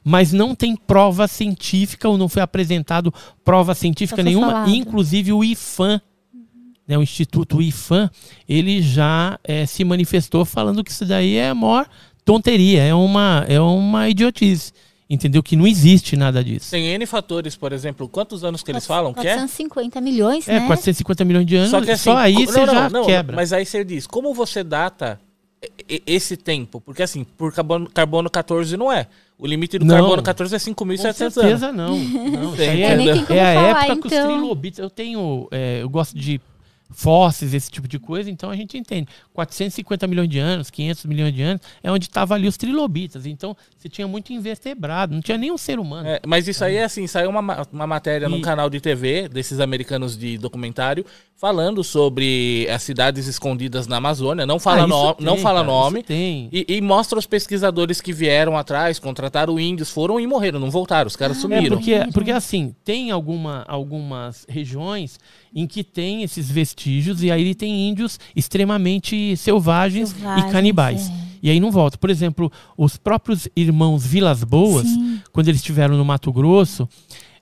mas 0.03 0.33
não 0.33 0.55
tem 0.55 0.75
prova 0.75 1.29
científica 1.29 2.09
ou 2.09 2.17
não 2.17 2.29
foi 2.29 2.43
apresentado 2.43 3.13
prova 3.45 3.75
científica 3.75 4.23
nenhuma, 4.23 4.51
falado. 4.51 4.71
inclusive 4.71 5.33
o 5.33 5.45
IFAM 5.45 6.01
né, 6.89 6.97
o 6.97 7.03
Instituto 7.03 7.61
IFAM, 7.61 8.11
ele 8.49 8.81
já 8.81 9.39
é, 9.45 9.67
se 9.67 9.85
manifestou 9.85 10.45
falando 10.47 10.83
que 10.83 10.91
isso 10.91 11.05
daí 11.05 11.37
é 11.37 11.51
a 11.51 11.55
maior 11.55 11.87
tonteria, 12.25 12.83
é 12.83 12.95
uma, 12.95 13.45
é 13.47 13.61
uma 13.61 14.09
idiotice. 14.09 14.73
Entendeu? 15.11 15.43
Que 15.43 15.57
não 15.57 15.67
existe 15.67 16.17
nada 16.17 16.45
disso. 16.45 16.71
Tem 16.71 16.87
N 16.89 17.07
fatores, 17.07 17.57
por 17.57 17.73
exemplo, 17.73 18.07
quantos 18.09 18.45
anos 18.45 18.63
que 18.63 18.71
eles 18.71 18.87
falam 18.87 19.15
450 19.15 19.91
que 19.91 19.99
é? 19.99 20.01
milhões, 20.03 20.47
é, 20.47 20.59
né? 20.59 20.65
É, 20.65 20.67
450 20.67 21.25
milhões 21.25 21.47
de 21.47 21.57
anos, 21.57 21.71
só, 21.71 21.81
que, 21.81 21.91
assim, 21.91 22.05
só 22.05 22.17
aí 22.17 22.35
não, 22.35 22.45
você 22.45 22.67
não, 22.67 22.75
já 22.75 22.91
não, 22.91 23.07
quebra. 23.07 23.35
Mas 23.35 23.53
aí 23.55 23.65
você 23.65 23.83
diz, 23.83 24.07
como 24.07 24.35
você 24.35 24.63
data 24.63 25.19
esse 26.07 26.37
tempo? 26.37 26.79
Porque 26.81 27.03
assim, 27.03 27.25
por 27.25 27.55
carbono, 27.55 27.89
carbono 27.89 28.29
14 28.29 28.77
não 28.77 28.93
é. 28.93 29.07
O 29.39 29.47
limite 29.47 29.79
do 29.79 29.87
não, 29.87 29.95
carbono 29.95 30.23
14 30.23 30.55
é 30.55 30.59
5.700 30.59 30.69
anos. 30.69 31.17
Com 31.17 31.31
certeza 31.31 31.73
não. 31.73 31.99
não 31.99 32.55
é, 32.57 32.81
é, 33.31 33.43
a 33.43 33.53
época 33.53 33.85
então. 33.85 34.01
que 34.01 34.07
os 34.09 34.13
então. 34.13 34.27
trilobites... 34.29 34.79
Eu 34.79 34.91
tenho... 34.91 35.49
É, 35.51 35.81
eu 35.81 35.89
gosto 35.89 36.19
de 36.19 36.39
fósseis, 36.91 37.55
esse 37.55 37.71
tipo 37.71 37.87
de 37.87 37.99
coisa, 37.99 38.31
então 38.31 38.51
a 38.51 38.57
gente 38.57 38.77
entende. 38.77 39.09
450 39.33 40.07
milhões 40.07 40.29
de 40.29 40.39
anos, 40.39 40.71
500 40.71 41.05
milhões 41.05 41.35
de 41.35 41.43
anos, 41.43 41.63
é 41.83 41.91
onde 41.91 42.07
estavam 42.07 42.37
ali 42.37 42.49
os 42.49 42.57
trilobitas. 42.57 43.27
Então, 43.27 43.57
você 43.77 43.89
tinha 43.89 44.09
muito 44.09 44.33
invertebrado, 44.33 45.15
não 45.15 45.21
tinha 45.21 45.37
nenhum 45.37 45.59
ser 45.59 45.79
humano. 45.79 46.09
É, 46.09 46.21
mas 46.27 46.49
isso 46.49 46.65
aí 46.65 46.77
é 46.77 46.85
assim, 46.85 47.07
saiu 47.07 47.31
uma, 47.31 47.67
uma 47.73 47.87
matéria 47.87 48.27
e... 48.27 48.29
num 48.29 48.41
canal 48.41 48.71
de 48.71 48.81
TV, 48.81 49.29
desses 49.29 49.61
americanos 49.61 50.17
de 50.17 50.39
documentário, 50.39 51.05
falando 51.37 51.85
sobre 51.85 52.67
as 52.69 52.83
cidades 52.83 53.29
escondidas 53.29 53.87
na 53.87 53.99
Amazônia, 53.99 54.45
não 54.45 54.59
fala, 54.59 54.83
ah, 54.83 54.87
no, 54.89 55.15
tem, 55.15 55.25
não 55.25 55.37
fala 55.37 55.61
cara, 55.61 55.73
nome, 55.73 56.05
e, 56.11 56.67
e, 56.69 56.81
mostra 56.81 57.17
os 57.17 57.27
pesquisadores 57.27 58.01
que 58.01 58.13
vieram 58.13 58.57
atrás, 58.57 58.99
contrataram 58.99 59.59
índios, 59.59 59.89
foram 59.89 60.19
e 60.19 60.27
morreram, 60.27 60.59
não 60.59 60.69
voltaram, 60.71 61.07
os 61.07 61.15
caras 61.15 61.39
ah, 61.39 61.41
sumiram. 61.41 61.67
É 61.67 61.71
porque, 61.71 62.01
porque 62.13 62.31
assim, 62.33 62.75
tem 62.85 63.13
alguma, 63.13 63.65
algumas 63.69 64.45
regiões 64.49 65.21
em 65.55 65.67
que 65.67 65.83
tem 65.83 66.23
esses 66.23 66.51
vestígios 66.51 67.23
e 67.23 67.31
aí 67.31 67.55
tem 67.55 67.89
índios 67.89 68.19
extremamente 68.35 69.37
selvagens, 69.37 70.11
selvagens 70.11 70.49
e 70.49 70.53
canibais. 70.53 71.09
É. 71.09 71.29
E 71.43 71.51
aí 71.51 71.61
não 71.61 71.71
volta. 71.71 71.97
Por 71.97 72.11
exemplo, 72.11 72.51
os 72.77 72.97
próprios 72.97 73.49
irmãos 73.55 74.05
Vilas 74.05 74.43
Boas, 74.45 74.87
Sim. 74.87 75.21
quando 75.33 75.49
eles 75.49 75.61
estiveram 75.61 75.97
no 75.97 76.05
Mato 76.05 76.33
Grosso, 76.33 76.89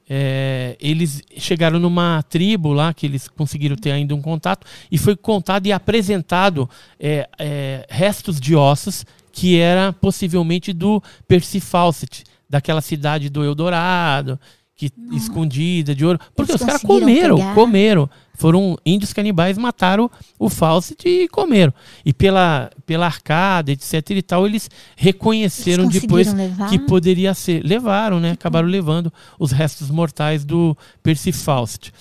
é, 0.09 0.77
eles 0.78 1.20
chegaram 1.37 1.81
numa 1.81 2.23
tribo 2.23 2.73
lá 2.73 2.95
que 2.95 3.07
eles 3.07 3.27
conseguiram 3.27 3.74
ter 3.74 3.91
ainda 3.91 4.15
um 4.15 4.23
contato 4.23 4.66
e 4.91 4.97
foi 4.97 5.16
contado 5.16 5.66
e 5.66 5.73
apresentado 5.73 6.70
é, 6.99 7.28
é, 7.39 7.87
restos 7.91 8.39
de 8.39 8.55
ossos 8.55 9.05
que 9.33 9.59
era 9.59 9.93
possivelmente 9.93 10.73
do 10.73 11.03
Percy 11.27 11.61
Fawcett, 11.61 12.24
daquela 12.49 12.81
cidade 12.81 13.28
do 13.28 13.45
Eldorado, 13.45 14.39
que 14.77 14.93
escondida 15.12 15.94
de 15.94 16.05
ouro. 16.05 16.20
Porque 16.35 16.53
Eles 16.53 16.61
os 16.61 16.66
caras 16.66 16.82
comeram, 16.82 17.36
pegar. 17.36 17.55
comeram. 17.55 18.11
Foram 18.35 18.77
índios 18.85 19.15
canibais, 19.15 19.57
mataram 19.57 20.11
o 20.39 20.51
Fawcett 20.51 21.09
e 21.09 21.27
comeram. 21.27 21.73
E 22.05 22.12
pela, 22.12 22.70
pela 22.85 23.07
arcada, 23.07 23.73
etc 23.73 24.11
e 24.11 24.20
tal, 24.20 24.47
eles 24.47 24.69
reconheceram 24.94 25.85
eles 25.85 26.03
depois 26.03 26.32
levar? 26.35 26.69
que 26.69 26.78
poderia 26.81 27.32
ser. 27.32 27.65
Levaram, 27.65 28.20
né? 28.20 28.32
Acabaram 28.32 28.69
levando 28.69 29.11
os 29.39 29.53
restos 29.53 29.90
mortais 29.90 30.44
do 30.44 30.77
Percy 31.03 31.32
Fawcett. 31.32 31.94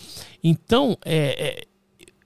Então, 0.43 0.97
é, 1.05 1.61
é 1.61 1.75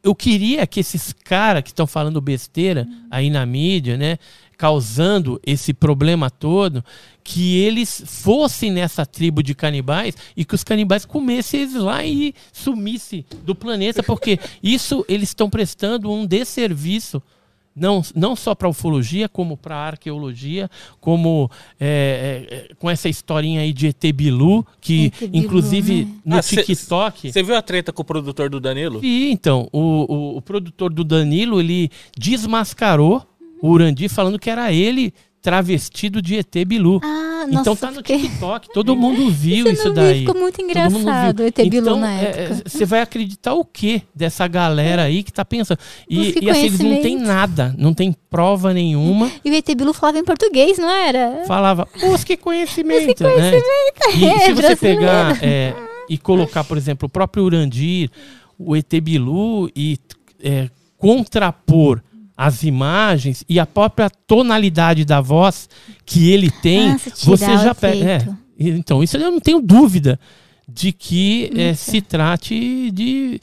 eu 0.02 0.16
queria 0.16 0.66
que 0.66 0.80
esses 0.80 1.14
caras 1.14 1.62
que 1.62 1.70
estão 1.70 1.86
falando 1.86 2.22
besteira 2.22 2.88
aí 3.12 3.30
na 3.30 3.46
mídia, 3.46 3.98
né? 3.98 4.18
Causando 4.60 5.40
esse 5.46 5.74
problema 5.74 6.30
todo, 6.30 6.84
que 7.24 7.56
eles 7.56 8.04
fossem 8.06 8.70
nessa 8.70 9.06
tribo 9.06 9.42
de 9.42 9.56
canibais 9.56 10.16
e 10.36 10.44
que 10.44 10.54
os 10.54 10.66
canibais 10.66 11.06
comessem 11.06 11.62
eles 11.62 11.76
lá 11.76 12.06
e 12.06 12.36
sumissem 12.52 13.26
do 13.46 13.56
planeta, 13.56 14.04
porque 14.04 14.38
isso 14.62 15.06
eles 15.08 15.30
estão 15.30 15.50
prestando 15.50 16.12
um 16.12 16.26
desserviço 16.26 17.24
não, 17.80 18.02
não 18.14 18.36
só 18.36 18.54
para 18.54 18.68
ufologia, 18.68 19.30
como 19.30 19.56
para 19.56 19.76
arqueologia, 19.76 20.70
como 21.00 21.50
é, 21.80 21.88
é, 22.52 22.56
é, 22.56 22.76
com 22.76 22.90
essa 22.90 23.08
historinha 23.08 23.62
aí 23.62 23.72
de 23.72 23.88
ET 23.88 24.14
Bilu, 24.14 24.66
que 24.82 25.06
ET 25.06 25.20
Bilu, 25.20 25.38
inclusive 25.38 26.06
né? 26.06 26.12
no 26.26 26.36
ah, 26.38 26.42
TikTok. 26.42 27.32
Você 27.32 27.42
viu 27.42 27.56
a 27.56 27.62
treta 27.62 27.94
com 27.94 28.02
o 28.02 28.06
produtor 28.06 28.50
do 28.50 28.60
Danilo? 28.60 29.00
E 29.02 29.32
então, 29.32 29.70
o, 29.72 29.80
o, 29.80 30.38
o 30.38 30.42
produtor 30.42 30.92
do 30.92 31.04
Danilo, 31.04 31.62
ele 31.62 31.90
desmascarou 32.18 33.26
o 33.62 33.70
Urandi 33.70 34.08
falando 34.10 34.40
que 34.40 34.50
era 34.50 34.72
ele 34.72 35.14
travestido 35.42 36.22
de 36.22 36.36
ET 36.36 36.54
Bilu. 36.66 37.00
Ah, 37.04 37.46
então 37.48 37.64
nossa, 37.64 37.88
tá 37.88 37.92
no 37.92 38.02
TikTok, 38.02 38.70
todo 38.74 38.96
mundo 38.96 39.30
viu 39.32 39.66
isso, 39.66 39.82
isso 39.82 39.94
daí. 39.94 40.20
Ficou 40.20 40.40
muito 40.40 40.62
engraçado 40.62 41.40
o 41.40 41.44
ET 41.44 41.56
Bilu 41.56 41.78
então, 41.78 42.00
na 42.00 42.14
é, 42.14 42.24
é, 42.24 42.44
época. 42.44 42.70
Você 42.70 42.84
é, 42.84 42.86
vai 42.86 43.02
acreditar 43.02 43.54
o 43.54 43.64
quê 43.64 44.02
dessa 44.14 44.48
galera 44.48 45.04
aí 45.04 45.24
que 45.24 45.32
tá 45.32 45.46
pensando? 45.46 45.80
E, 46.10 46.44
e 46.44 46.50
assim, 46.50 46.66
eles 46.66 46.80
não 46.80 47.02
tem 47.02 47.18
nada, 47.18 47.74
não 47.78 47.94
tem 47.94 48.14
prova 48.30 48.74
nenhuma. 48.74 49.32
E 49.44 49.50
o 49.50 49.54
ET 49.54 49.66
Bilu 49.76 49.94
falava 49.94 50.20
em 50.20 50.26
português, 50.26 50.78
não 50.78 50.90
era? 50.90 51.44
Falava, 51.48 51.88
busque 52.00 52.36
conhecimento, 52.36 53.06
busque 53.06 53.24
conhecimento. 53.24 53.64
né? 53.64 54.16
E 54.18 54.26
é, 54.26 54.40
se 54.40 54.54
você 54.54 54.76
pegar 54.76 55.44
é, 55.44 55.74
e 56.10 56.18
colocar, 56.18 56.64
por 56.64 56.78
exemplo, 56.78 57.08
o 57.08 57.10
próprio 57.10 57.44
Urandir, 57.44 58.10
o 58.58 58.76
ET 58.76 58.94
Bilu 59.02 59.70
e 59.74 59.98
contrapor 60.98 62.02
as 62.40 62.64
imagens 62.64 63.44
e 63.50 63.60
a 63.60 63.66
própria 63.66 64.10
tonalidade 64.10 65.04
da 65.04 65.20
voz 65.20 65.68
que 66.06 66.32
ele 66.32 66.50
tem, 66.50 66.92
ah, 66.92 66.98
você 67.22 67.58
já 67.58 67.76
pega. 67.76 68.10
É, 68.10 68.26
então, 68.58 69.04
isso 69.04 69.18
eu 69.18 69.30
não 69.30 69.42
tenho 69.42 69.62
dúvida 69.62 70.18
de 70.66 70.94
que 70.94 71.52
é, 71.54 71.74
se 71.74 72.00
trate 72.00 72.92
de, 72.92 73.42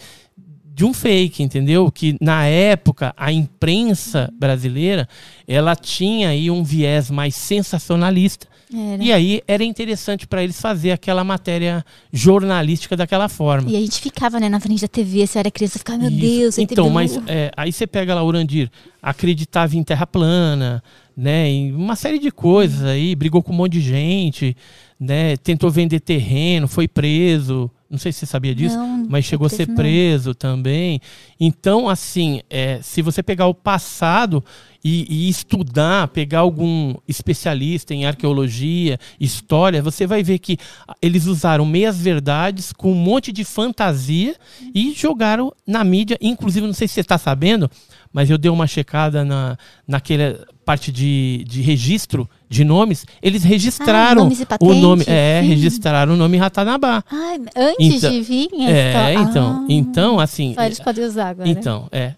de 0.65 0.83
um 0.83 0.95
fake, 0.95 1.43
entendeu? 1.43 1.93
Que 1.93 2.17
na 2.23 2.47
época 2.47 3.13
a 3.19 3.31
imprensa 3.31 4.33
brasileira 4.33 5.07
ela 5.47 5.77
tinha 5.77 6.31
aí 6.31 6.51
um 6.51 6.65
viés 6.65 7.11
mais 7.11 7.35
sensacionalista 7.35 8.49
era. 8.73 9.03
E 9.03 9.13
aí 9.13 9.43
era 9.47 9.63
interessante 9.65 10.27
para 10.27 10.43
eles 10.43 10.61
fazer 10.61 10.93
aquela 10.93 11.23
matéria 11.23 11.85
jornalística 12.13 12.97
daquela 12.97 13.29
forma. 13.29 13.71
E 13.71 13.77
a 13.77 13.81
gente 13.81 14.01
ficava 14.01 14.41
né, 14.41 14.49
na 14.49 14.59
frente 14.59 14.81
da 14.81 14.89
TV, 14.89 15.27
se 15.27 15.39
era 15.39 15.51
criança, 15.51 15.79
ficava, 15.79 15.99
meu 15.99 16.11
Isso. 16.11 16.21
Deus. 16.21 16.59
Então, 16.59 16.91
mas 16.91 17.19
é, 17.27 17.51
aí 17.57 17.73
você 17.73 17.87
pega 17.87 18.15
lá 18.15 18.23
o 18.23 18.27
Urandir, 18.27 18.71
acreditava 19.01 19.77
em 19.77 19.83
terra 19.83 20.07
plana, 20.07 20.83
né, 21.17 21.49
em 21.49 21.73
uma 21.73 21.97
série 21.97 22.19
de 22.19 22.31
coisas 22.31 22.83
aí, 22.85 23.15
brigou 23.15 23.43
com 23.43 23.53
um 23.53 23.57
monte 23.57 23.73
de 23.73 23.81
gente, 23.81 24.57
né, 24.99 25.37
tentou 25.37 25.71
vender 25.71 26.01
terreno, 26.01 26.67
foi 26.67 26.89
preso. 26.89 27.71
Não 27.89 27.99
sei 27.99 28.11
se 28.11 28.21
você 28.21 28.27
sabia 28.27 28.55
disso, 28.55 28.77
não, 28.77 29.07
mas 29.09 29.25
chegou 29.25 29.47
a 29.47 29.51
ser 29.51 29.67
preso 29.75 30.31
não. 30.31 30.35
também. 30.35 31.01
Então, 31.39 31.89
assim, 31.89 32.41
é, 32.51 32.81
se 32.83 33.01
você 33.01 33.23
pegar 33.23 33.47
o 33.47 33.55
passado 33.55 34.43
e, 34.83 35.07
e, 35.09 35.29
estudar, 35.29 36.09
pegar 36.09 36.41
algum 36.41 36.95
especialista 37.07 37.95
em 37.95 38.05
arqueologia, 38.05 38.99
história, 39.21 39.83
você 39.83 40.07
vai 40.07 40.23
ver 40.23 40.41
que 40.41 40.59
eles 41.01 41.27
usaram 41.27 41.65
meias 41.65 42.01
verdades 42.01 42.73
com 42.73 42.91
um 42.91 42.97
monte 42.97 43.31
de 43.31 43.45
fantasia 43.45 44.35
e 44.75 44.93
jogaram 44.93 45.53
na 45.67 45.85
mídia. 45.85 46.19
Inclusive, 46.21 46.67
não 46.67 46.75
sei 46.75 46.89
se 46.89 46.95
você 46.95 47.01
está 47.01 47.19
sabendo, 47.19 47.71
mas 48.13 48.31
eu 48.31 48.39
dei 48.39 48.51
uma 48.51 48.67
checada 48.67 49.25
na, 49.25 49.57
naquela 49.87 50.45
parte 50.67 50.91
de, 50.91 51.45
de 51.47 51.63
registro 51.63 52.29
de 52.49 52.65
nomes, 52.65 53.07
eles 53.23 53.45
registraram 53.45 54.29
ah, 54.29 54.57
o 54.61 54.75
nome, 54.75 55.05
é, 55.07 55.41
sim. 55.41 55.49
registraram 55.49 56.15
o 56.15 56.17
nome 56.17 56.37
Ratanabá. 56.37 57.05
Ah, 57.09 57.37
antes 57.55 58.03
então, 58.03 58.11
de 58.11 58.21
vir? 58.21 58.49
É, 58.61 59.15
então, 59.15 59.61
ah, 59.61 59.67
então 59.69 60.21
assim. 60.21 60.55
Só 60.55 60.65
eles 60.65 60.81
podem 60.81 61.05
usar 61.05 61.29
agora. 61.29 61.49
Então, 61.49 61.87
é. 61.93 62.15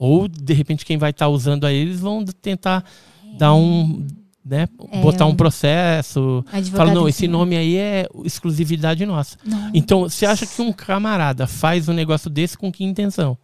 Ou 0.00 0.26
de 0.26 0.52
repente 0.52 0.84
quem 0.84 0.98
vai 0.98 1.10
estar 1.10 1.26
tá 1.26 1.28
usando 1.28 1.64
aí, 1.64 1.76
eles 1.76 2.00
vão 2.00 2.24
tentar 2.24 2.84
é. 3.24 3.36
dar 3.36 3.54
um, 3.54 4.04
né, 4.44 4.66
é, 4.90 5.00
botar 5.00 5.26
um 5.26 5.34
processo, 5.36 6.44
fala 6.72 6.92
não, 6.92 7.08
esse 7.08 7.28
nome 7.28 7.56
aí 7.56 7.76
é 7.76 8.08
exclusividade 8.24 9.06
nossa. 9.06 9.36
Nossa. 9.44 9.70
Então, 9.72 10.08
você 10.08 10.26
acha 10.26 10.44
que 10.44 10.60
um 10.60 10.72
camarada 10.72 11.46
faz 11.46 11.88
um 11.88 11.92
negócio 11.92 12.28
desse 12.28 12.58
com 12.58 12.72
que 12.72 12.82
intenção? 12.82 13.38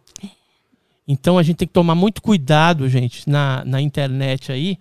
Então 1.07 1.37
a 1.37 1.43
gente 1.43 1.57
tem 1.57 1.67
que 1.67 1.73
tomar 1.73 1.95
muito 1.95 2.21
cuidado, 2.21 2.89
gente, 2.89 3.29
na, 3.29 3.63
na 3.63 3.81
internet 3.81 4.51
aí, 4.51 4.77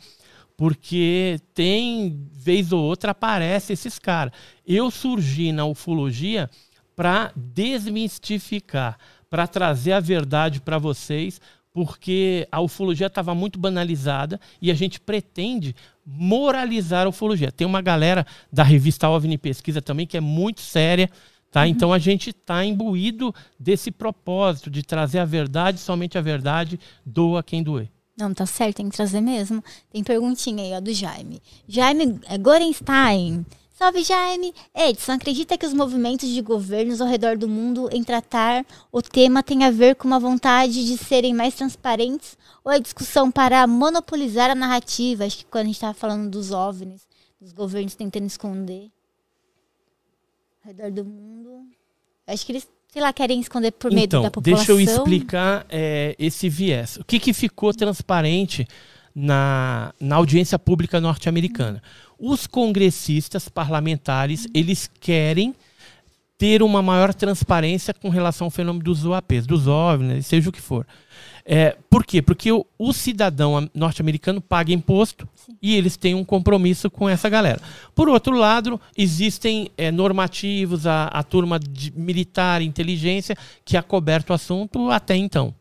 porque 0.57 1.39
tem, 1.55 2.29
vez 2.33 2.73
ou 2.73 2.83
outra, 2.83 3.13
aparece 3.13 3.73
esses 3.73 3.99
caras. 3.99 4.33
Eu 4.67 4.91
surgi 4.91 5.53
na 5.53 5.65
ufologia 5.67 6.51
para 6.97 7.31
desmistificar, 7.37 8.99
para 9.29 9.47
trazer 9.47 9.93
a 9.93 10.01
verdade 10.01 10.61
para 10.61 10.79
vocês, 10.79 11.41
porque 11.73 12.49
a 12.51 12.61
ufologia 12.63 13.07
estava 13.07 13.35
muito 13.35 13.59
banalizada 13.59 14.41
e 14.63 14.71
a 14.71 14.75
gente 14.75 14.99
pretende 14.99 15.77
moralizar 16.07 17.05
a 17.05 17.11
ufologia. 17.11 17.53
Tem 17.53 17.67
uma 17.67 17.83
galera 17.83 18.27
da 18.51 18.63
revista 18.63 19.11
OVNI 19.11 19.37
Pesquisa 19.37 19.83
também 19.83 20.07
que 20.07 20.17
é 20.17 20.21
muito 20.21 20.63
séria, 20.63 21.11
Tá? 21.57 21.63
Uhum. 21.63 21.69
Então 21.69 21.91
a 21.91 21.99
gente 21.99 22.29
está 22.29 22.63
imbuído 22.63 23.35
desse 23.59 23.91
propósito 23.91 24.69
de 24.69 24.83
trazer 24.83 25.21
a 25.21 25.25
verdade, 25.25 25.81
somente 25.81 26.19
a 26.19 26.21
verdade, 26.21 26.79
doa 27.03 27.43
quem 27.43 27.63
doer. 27.63 27.91
Não, 28.15 28.35
tá 28.35 28.45
certo, 28.45 28.77
tem 28.77 28.91
que 28.91 28.97
trazer 28.97 29.23
mesmo. 29.23 29.65
Tem 29.91 30.05
perguntinha 30.05 30.63
aí, 30.63 30.75
ó, 30.75 30.81
do 30.83 30.93
Jaime. 30.93 31.41
Jaime 31.67 32.21
é, 32.29 32.37
Gorenstein. 32.37 33.47
Salve, 33.73 34.03
Jaime! 34.03 34.53
Edson, 34.75 35.13
acredita 35.13 35.57
que 35.57 35.65
os 35.65 35.73
movimentos 35.73 36.29
de 36.29 36.43
governos 36.43 37.01
ao 37.01 37.09
redor 37.09 37.39
do 37.39 37.49
mundo 37.49 37.89
em 37.91 38.05
tratar 38.05 38.63
o 38.93 39.01
tema 39.01 39.43
tem 39.43 39.65
a 39.65 39.71
ver 39.71 39.97
com 39.97 40.07
uma 40.07 40.21
vontade 40.21 40.85
de 40.85 40.99
serem 40.99 41.33
mais 41.33 41.55
transparentes 41.55 42.37
ou 42.63 42.71
é 42.71 42.79
discussão 42.79 43.31
para 43.31 43.67
monopolizar 43.67 44.51
a 44.51 44.55
narrativa? 44.55 45.25
Acho 45.25 45.39
que 45.39 45.47
quando 45.47 45.63
a 45.63 45.67
gente 45.69 45.77
estava 45.77 45.95
falando 45.95 46.29
dos 46.29 46.51
OVNIs, 46.51 47.09
dos 47.41 47.55
governos 47.55 47.95
tentando 47.95 48.27
esconder 48.27 48.91
ao 50.67 50.75
redor 50.75 50.91
do 50.91 51.05
mundo. 51.05 51.65
Acho 52.27 52.45
que 52.45 52.53
eles, 52.53 52.69
sei 52.89 53.01
lá, 53.01 53.13
querem 53.13 53.41
esconder 53.41 53.71
por 53.73 53.91
medo 53.91 54.05
então, 54.05 54.23
da 54.23 54.31
população. 54.31 54.57
Deixa 54.67 54.73
eu 54.73 54.81
explicar 54.81 55.65
é, 55.69 56.17
esse 56.19 56.49
viés. 56.49 56.97
O 56.97 57.05
que, 57.05 57.21
que 57.21 57.33
ficou 57.33 57.73
transparente 57.73 58.67
na, 59.15 59.95
na 60.01 60.17
audiência 60.17 60.59
pública 60.59 61.01
norte-americana? 61.01 61.81
Os 62.19 62.47
congressistas 62.47 63.49
parlamentares, 63.49 64.49
eles 64.53 64.91
querem 65.01 65.55
ter 66.37 66.63
uma 66.63 66.83
maior 66.83 67.15
transparência 67.15 67.95
com 67.95 68.09
relação 68.09 68.47
ao 68.47 68.51
fenômeno 68.51 68.85
dos 68.85 69.05
UAPs, 69.05 69.47
dos 69.47 69.67
OVNIs, 69.67 70.27
seja 70.27 70.51
o 70.51 70.53
que 70.53 70.61
for. 70.61 70.87
É, 71.49 71.77
por 71.89 72.05
quê? 72.05 72.21
Porque 72.21 72.51
o, 72.51 72.67
o 72.77 72.93
cidadão 72.93 73.71
norte-americano 73.73 74.41
paga 74.41 74.73
imposto 74.73 75.29
Sim. 75.37 75.57
e 75.63 75.77
eles 75.77 75.97
têm 75.97 76.13
um 76.13 76.25
compromisso 76.25 76.91
com 76.91 77.09
essa 77.09 77.29
galera. 77.29 77.61
Por 77.95 78.09
outro 78.09 78.37
lado, 78.37 78.81
existem 78.99 79.71
é, 79.79 79.93
normativos, 79.93 80.89
a, 80.89 81.05
a 81.05 81.23
turma 81.23 81.61
de 81.61 81.93
militar, 81.93 82.63
inteligência, 82.63 83.37
que 83.65 83.81
coberto 83.83 84.31
o 84.31 84.35
assunto 84.35 84.91
até 84.91 85.15
então. 85.15 85.55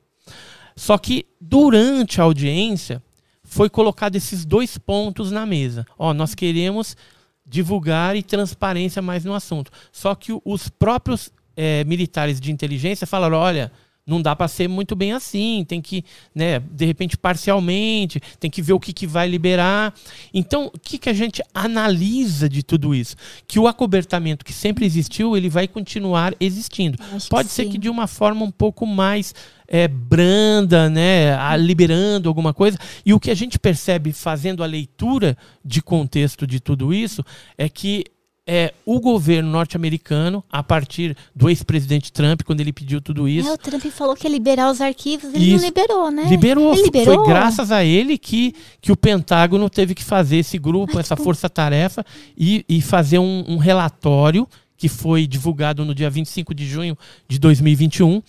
Só 0.75 0.97
que 0.97 1.27
durante 1.39 2.19
a 2.19 2.23
audiência 2.23 3.01
foi 3.43 3.69
colocado 3.69 4.15
esses 4.15 4.43
dois 4.43 4.79
pontos 4.79 5.31
na 5.31 5.45
mesa. 5.45 5.85
Ó, 5.99 6.15
nós 6.15 6.33
queremos 6.33 6.97
divulgar 7.45 8.15
e 8.15 8.23
transparência 8.23 9.03
mais 9.03 9.23
no 9.23 9.35
assunto. 9.35 9.71
Só 9.91 10.15
que 10.15 10.31
os 10.43 10.67
próprios 10.67 11.31
é, 11.55 11.83
militares 11.83 12.41
de 12.41 12.51
inteligência 12.51 13.05
falaram: 13.05 13.37
olha, 13.37 13.71
não 14.05 14.21
dá 14.21 14.35
para 14.35 14.47
ser 14.47 14.67
muito 14.67 14.95
bem 14.95 15.13
assim, 15.13 15.65
tem 15.67 15.81
que, 15.81 16.05
né, 16.33 16.59
de 16.59 16.85
repente, 16.85 17.17
parcialmente, 17.17 18.21
tem 18.39 18.51
que 18.51 18.61
ver 18.61 18.73
o 18.73 18.79
que, 18.79 18.93
que 18.93 19.07
vai 19.07 19.27
liberar. 19.27 19.93
Então, 20.33 20.67
o 20.73 20.79
que, 20.79 20.97
que 20.97 21.09
a 21.09 21.13
gente 21.13 21.41
analisa 21.53 22.47
de 22.47 22.61
tudo 22.61 22.93
isso? 22.93 23.15
Que 23.47 23.57
o 23.57 23.67
acobertamento 23.67 24.45
que 24.45 24.53
sempre 24.53 24.85
existiu, 24.85 25.35
ele 25.35 25.49
vai 25.49 25.67
continuar 25.67 26.35
existindo. 26.39 26.99
Pode 27.29 27.49
ser 27.49 27.63
sim. 27.63 27.71
que 27.71 27.77
de 27.79 27.89
uma 27.89 28.05
forma 28.05 28.45
um 28.45 28.51
pouco 28.51 28.85
mais 28.85 29.33
é, 29.67 29.87
branda, 29.87 30.87
né, 30.87 31.35
liberando 31.57 32.29
alguma 32.29 32.53
coisa. 32.53 32.77
E 33.03 33.11
o 33.11 33.19
que 33.19 33.31
a 33.31 33.35
gente 33.35 33.57
percebe 33.57 34.11
fazendo 34.11 34.63
a 34.63 34.67
leitura 34.67 35.35
de 35.63 35.81
contexto 35.81 36.45
de 36.45 36.59
tudo 36.59 36.93
isso 36.93 37.25
é 37.57 37.67
que 37.67 38.03
é, 38.47 38.73
o 38.85 38.99
governo 38.99 39.49
norte-americano, 39.49 40.43
a 40.51 40.61
partir 40.61 41.17
do 41.35 41.49
ex-presidente 41.49 42.11
Trump, 42.11 42.41
quando 42.43 42.61
ele 42.61 42.71
pediu 42.71 43.01
tudo 43.01 43.27
isso. 43.27 43.49
É, 43.49 43.53
o 43.53 43.57
Trump 43.57 43.83
falou 43.85 44.15
que 44.15 44.27
ia 44.27 44.31
liberar 44.31 44.69
os 44.69 44.81
arquivos, 44.81 45.33
ele 45.33 45.45
isso, 45.45 45.57
não 45.57 45.65
liberou, 45.65 46.11
né? 46.11 46.25
Liberou. 46.25 46.73
Ele 46.73 46.83
liberou. 46.83 47.15
Foi 47.15 47.27
graças 47.27 47.71
a 47.71 47.83
ele 47.83 48.17
que, 48.17 48.53
que 48.79 48.91
o 48.91 48.97
Pentágono 48.97 49.69
teve 49.69 49.95
que 49.95 50.03
fazer 50.03 50.37
esse 50.37 50.57
grupo, 50.59 50.93
Ai, 50.95 50.99
essa 50.99 51.15
força-tarefa, 51.15 52.05
e, 52.37 52.63
e 52.69 52.81
fazer 52.81 53.17
um, 53.17 53.43
um 53.47 53.57
relatório 53.57 54.47
que 54.77 54.87
foi 54.87 55.25
divulgado 55.25 55.83
no 55.83 55.95
dia 55.95 56.09
25 56.09 56.53
de 56.53 56.67
junho 56.67 56.97
de 57.27 57.39
2021 57.39 58.21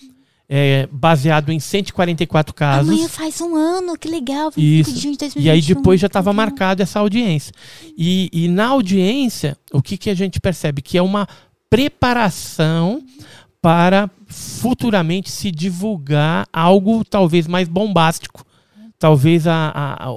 é, 0.49 0.87
baseado 0.91 1.51
em 1.51 1.59
144 1.59 2.53
casos. 2.53 2.89
Amanhã 2.89 3.09
faz 3.09 3.41
um 3.41 3.55
ano, 3.55 3.97
que 3.97 4.07
legal. 4.07 4.51
Isso. 4.55 4.93
De 4.93 4.99
junho 4.99 5.13
de 5.13 5.19
2021, 5.19 5.41
e 5.41 5.49
aí 5.49 5.61
depois 5.61 5.99
já 5.99 6.07
estava 6.07 6.31
marcado 6.31 6.81
essa 6.81 6.99
audiência. 6.99 7.53
E, 7.97 8.29
e 8.31 8.47
na 8.47 8.67
audiência, 8.67 9.57
o 9.73 9.81
que, 9.81 9.97
que 9.97 10.09
a 10.09 10.15
gente 10.15 10.39
percebe? 10.39 10.81
Que 10.81 10.97
é 10.97 11.01
uma 11.01 11.27
preparação 11.69 13.03
para 13.61 14.09
futuramente 14.27 15.29
se 15.29 15.51
divulgar 15.51 16.47
algo 16.53 17.03
talvez 17.03 17.47
mais 17.47 17.67
bombástico. 17.67 18.45
Talvez 18.97 19.45
a, 19.45 19.71
a, 19.75 20.07
a 20.07 20.11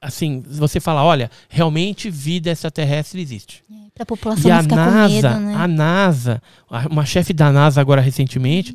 assim, 0.00 0.42
você 0.46 0.78
fala, 0.78 1.02
olha, 1.02 1.30
realmente 1.48 2.10
vida 2.10 2.50
extraterrestre 2.50 3.20
existe. 3.20 3.64
É, 3.70 3.90
para 3.94 4.02
a 4.02 4.06
população 4.06 4.48
e 4.48 4.52
a 4.52 4.62
NASA, 4.62 5.08
medo, 5.08 5.40
né? 5.40 5.54
a 5.56 5.66
NASA, 5.66 6.42
uma 6.90 7.04
chefe 7.04 7.32
da 7.32 7.50
NASA 7.50 7.80
agora 7.80 8.00
recentemente, 8.00 8.74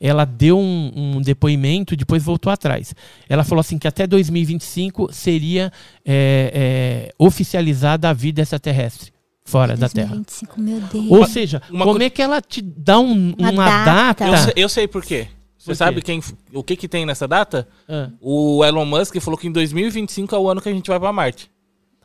ela 0.00 0.24
deu 0.24 0.58
um, 0.58 0.92
um, 0.94 1.20
depoimento, 1.20 1.96
depois 1.96 2.22
voltou 2.22 2.52
atrás. 2.52 2.94
Ela 3.28 3.44
falou 3.44 3.60
assim 3.60 3.78
que 3.78 3.88
até 3.88 4.06
2025 4.06 5.12
seria 5.12 5.72
é, 6.04 7.08
é, 7.08 7.14
oficializada 7.18 8.08
a 8.08 8.12
vida 8.12 8.42
extraterrestre 8.42 9.12
fora 9.44 9.76
2025, 9.76 9.80
da 9.80 9.88
Terra. 9.88 10.78
Meu 10.78 10.80
Deus. 10.80 11.20
Ou 11.20 11.26
seja, 11.26 11.62
uma 11.70 11.84
como 11.84 11.98
co... 11.98 12.04
é 12.04 12.10
que 12.10 12.22
ela 12.22 12.40
te 12.40 12.60
dá 12.60 12.98
um, 12.98 13.34
uma, 13.38 13.50
uma, 13.50 13.64
data? 13.64 14.24
data? 14.24 14.26
Eu, 14.26 14.36
sei, 14.36 14.52
eu 14.56 14.68
sei 14.68 14.88
por 14.88 15.02
quê. 15.02 15.28
Você 15.58 15.74
sabe 15.74 16.00
quem, 16.00 16.22
o 16.52 16.62
que, 16.62 16.76
que 16.76 16.88
tem 16.88 17.04
nessa 17.04 17.26
data? 17.26 17.68
Ah. 17.88 18.10
O 18.20 18.64
Elon 18.64 18.86
Musk 18.86 19.16
falou 19.20 19.36
que 19.36 19.48
em 19.48 19.52
2025 19.52 20.34
é 20.34 20.38
o 20.38 20.48
ano 20.48 20.62
que 20.62 20.68
a 20.68 20.72
gente 20.72 20.88
vai 20.88 20.98
para 20.98 21.12
Marte. 21.12 21.50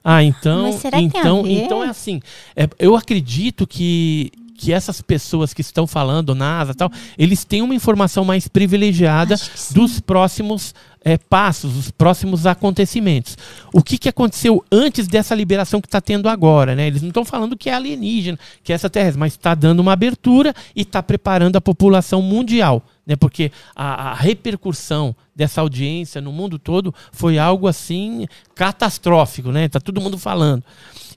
Ah, 0.03 0.21
então, 0.21 0.69
então, 0.95 1.47
então 1.47 1.83
é 1.83 1.87
assim. 1.87 2.19
É, 2.55 2.67
eu 2.77 2.93
acredito 2.93 3.65
que 3.65 4.31
que 4.63 4.71
essas 4.71 5.01
pessoas 5.01 5.53
que 5.53 5.59
estão 5.59 5.85
falando, 5.85 6.33
NASA 6.33 6.73
tal, 6.73 6.89
eles 7.17 7.43
têm 7.43 7.61
uma 7.61 7.75
informação 7.75 8.23
mais 8.23 8.47
privilegiada 8.47 9.35
dos 9.71 9.99
próximos 9.99 10.73
é, 11.03 11.17
passos, 11.17 11.75
os 11.75 11.91
próximos 11.91 12.45
acontecimentos. 12.45 13.37
O 13.73 13.83
que, 13.83 13.97
que 13.97 14.07
aconteceu 14.07 14.63
antes 14.71 15.05
dessa 15.05 15.35
liberação 15.35 15.81
que 15.81 15.87
está 15.87 15.99
tendo 15.99 16.29
agora? 16.29 16.75
Né? 16.75 16.87
Eles 16.87 17.01
não 17.01 17.09
estão 17.09 17.25
falando 17.25 17.57
que 17.57 17.69
é 17.69 17.73
alienígena, 17.73 18.39
que 18.63 18.71
é 18.71 18.75
essa 18.75 18.89
terra, 18.89 19.13
mas 19.17 19.33
está 19.33 19.53
dando 19.53 19.81
uma 19.81 19.91
abertura 19.91 20.53
e 20.73 20.83
está 20.83 21.03
preparando 21.03 21.57
a 21.57 21.61
população 21.61 22.21
mundial. 22.21 22.81
Né? 23.05 23.17
Porque 23.17 23.51
a, 23.75 24.11
a, 24.11 24.13
repercussão 24.13 25.13
dessa 25.35 25.59
audiência 25.59 26.21
no 26.21 26.31
mundo 26.31 26.57
todo 26.57 26.95
foi 27.11 27.37
algo 27.37 27.67
assim 27.67 28.25
catastrófico, 28.55 29.51
né? 29.51 29.67
Tá 29.67 29.81
todo 29.81 29.99
mundo 29.99 30.17
falando. 30.17 30.63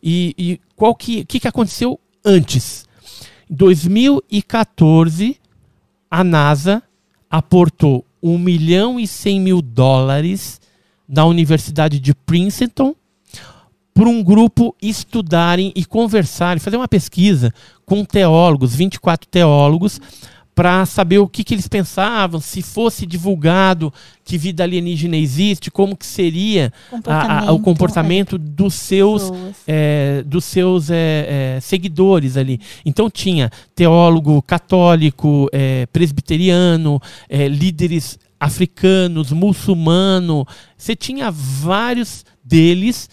E, 0.03 0.35
e 0.37 0.61
qual 0.75 0.97
que, 0.97 1.25
que, 1.25 1.39
que 1.39 1.47
aconteceu 1.47 2.01
antes? 2.25 2.86
Em 3.49 3.55
2014, 3.55 5.37
a 6.11 6.25
NASA 6.25 6.83
aportou 7.31 8.05
1 8.23 8.39
milhão 8.39 8.99
e 8.99 9.07
100 9.07 9.41
mil 9.41 9.63
dólares 9.63 10.61
na 11.09 11.25
Universidade 11.25 12.01
de 12.01 12.13
Princeton 12.15 12.95
para 13.95 14.09
um 14.09 14.23
grupo 14.23 14.75
estudarem 14.83 15.73
e 15.75 15.85
conversarem, 15.85 16.61
fazer 16.61 16.77
uma 16.77 16.89
pesquisa 16.89 17.53
com 17.87 18.05
teólogos, 18.05 18.75
24 18.75 19.29
teólogos, 19.29 20.01
para 20.57 20.87
saber 20.87 21.19
o 21.19 21.29
que, 21.29 21.45
que, 21.45 21.53
eles 21.53 21.69
pensavam, 21.69 22.41
se 22.41 22.63
fosse 22.63 23.05
divulgado 23.05 23.93
que 24.25 24.39
vida 24.39 24.65
alienígena 24.65 25.15
existe, 25.15 25.71
como 25.71 25.95
que 25.95 26.07
seria 26.07 26.73
a, 27.05 27.49
a, 27.49 27.53
o 27.53 27.61
comportamento 27.61 28.37
é. 28.37 28.39
dos 28.39 28.73
seus, 28.73 29.31
é, 29.69 30.25
dos 30.25 30.47
seus 30.47 30.89
é, 30.89 31.57
é, 31.57 31.61
seguidores 31.61 32.39
ali. 32.39 32.59
Então 32.87 33.11
tinha 33.11 33.51
teólogo 33.75 34.41
católico, 34.41 35.47
é, 35.53 35.85
presbiteriano, 35.93 37.03
é, 37.29 37.49
líderes 37.49 38.19
africanos, 38.41 39.33
muçulmano, 39.33 40.47
você 40.77 40.97
tinha 40.97 41.31
vários 41.31 42.25
deles 42.43 43.11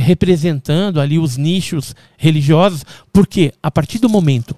representando 0.00 1.00
ali 1.00 1.18
os 1.18 1.36
nichos 1.36 1.94
religiosos, 2.16 2.82
porque 3.12 3.52
a 3.62 3.70
partir 3.70 3.98
do 3.98 4.08
momento 4.08 4.56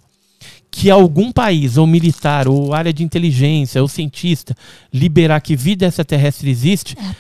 que 0.79 0.93
algum 0.93 1.33
país, 1.33 1.77
ou 1.77 1.89
militar, 1.89 2.47
ou 2.47 2.73
área 2.73 2.93
de 2.93 3.03
inteligência, 3.03 3.83
ou 3.83 3.89
cientista, 3.89 4.55
liberar 4.95 5.41
que 5.41 5.57
vida 5.57 5.85
extraterrestre 5.87 6.49
existe, 6.49 6.97
é 6.97 7.15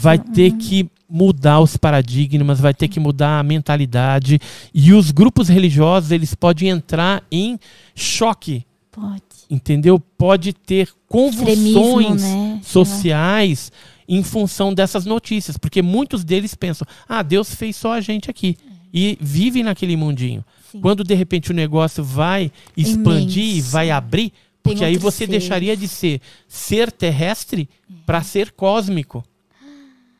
vai 0.00 0.18
ter 0.18 0.50
que 0.54 0.90
mudar 1.08 1.60
os 1.60 1.76
paradigmas, 1.76 2.58
vai 2.58 2.74
ter 2.74 2.88
que 2.88 2.98
mudar 2.98 3.38
a 3.38 3.42
mentalidade. 3.44 4.40
E 4.74 4.92
os 4.92 5.12
grupos 5.12 5.48
religiosos, 5.48 6.10
eles 6.10 6.34
podem 6.34 6.70
entrar 6.70 7.22
em 7.30 7.56
choque. 7.94 8.66
Pode. 8.90 9.22
Entendeu? 9.48 10.00
Pode 10.00 10.52
ter 10.52 10.88
convulsões 11.08 12.20
né? 12.20 12.60
sociais 12.64 13.70
em 14.08 14.24
função 14.24 14.74
dessas 14.74 15.06
notícias. 15.06 15.56
Porque 15.56 15.82
muitos 15.82 16.24
deles 16.24 16.56
pensam, 16.56 16.84
ah, 17.08 17.22
Deus 17.22 17.54
fez 17.54 17.76
só 17.76 17.92
a 17.92 18.00
gente 18.00 18.28
aqui. 18.28 18.56
E 18.92 19.16
vivem 19.20 19.62
naquele 19.62 19.96
mundinho. 19.96 20.44
Sim. 20.70 20.80
Quando 20.80 21.02
de 21.02 21.14
repente 21.14 21.50
o 21.50 21.54
negócio 21.54 22.02
vai 22.04 22.52
expandir 22.76 23.56
e 23.56 23.60
vai 23.60 23.90
abrir, 23.90 24.32
porque 24.62 24.84
aí 24.84 24.96
você 24.96 25.24
ser. 25.24 25.28
deixaria 25.28 25.76
de 25.76 25.88
ser 25.88 26.20
ser 26.46 26.92
terrestre 26.92 27.68
é. 27.90 27.94
para 28.04 28.22
ser 28.22 28.52
cósmico. 28.52 29.24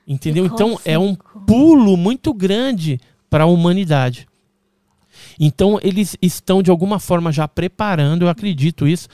Entendeu? 0.06 0.46
Então 0.46 0.80
é 0.84 0.98
um 0.98 1.14
pulo 1.14 1.96
muito 1.96 2.32
grande 2.32 2.98
para 3.28 3.44
a 3.44 3.46
humanidade. 3.46 4.26
Então 5.38 5.78
eles 5.82 6.16
estão 6.22 6.62
de 6.62 6.70
alguma 6.70 6.98
forma 6.98 7.30
já 7.30 7.46
preparando, 7.46 8.22
eu 8.22 8.28
acredito 8.28 8.86
isso, 8.86 9.08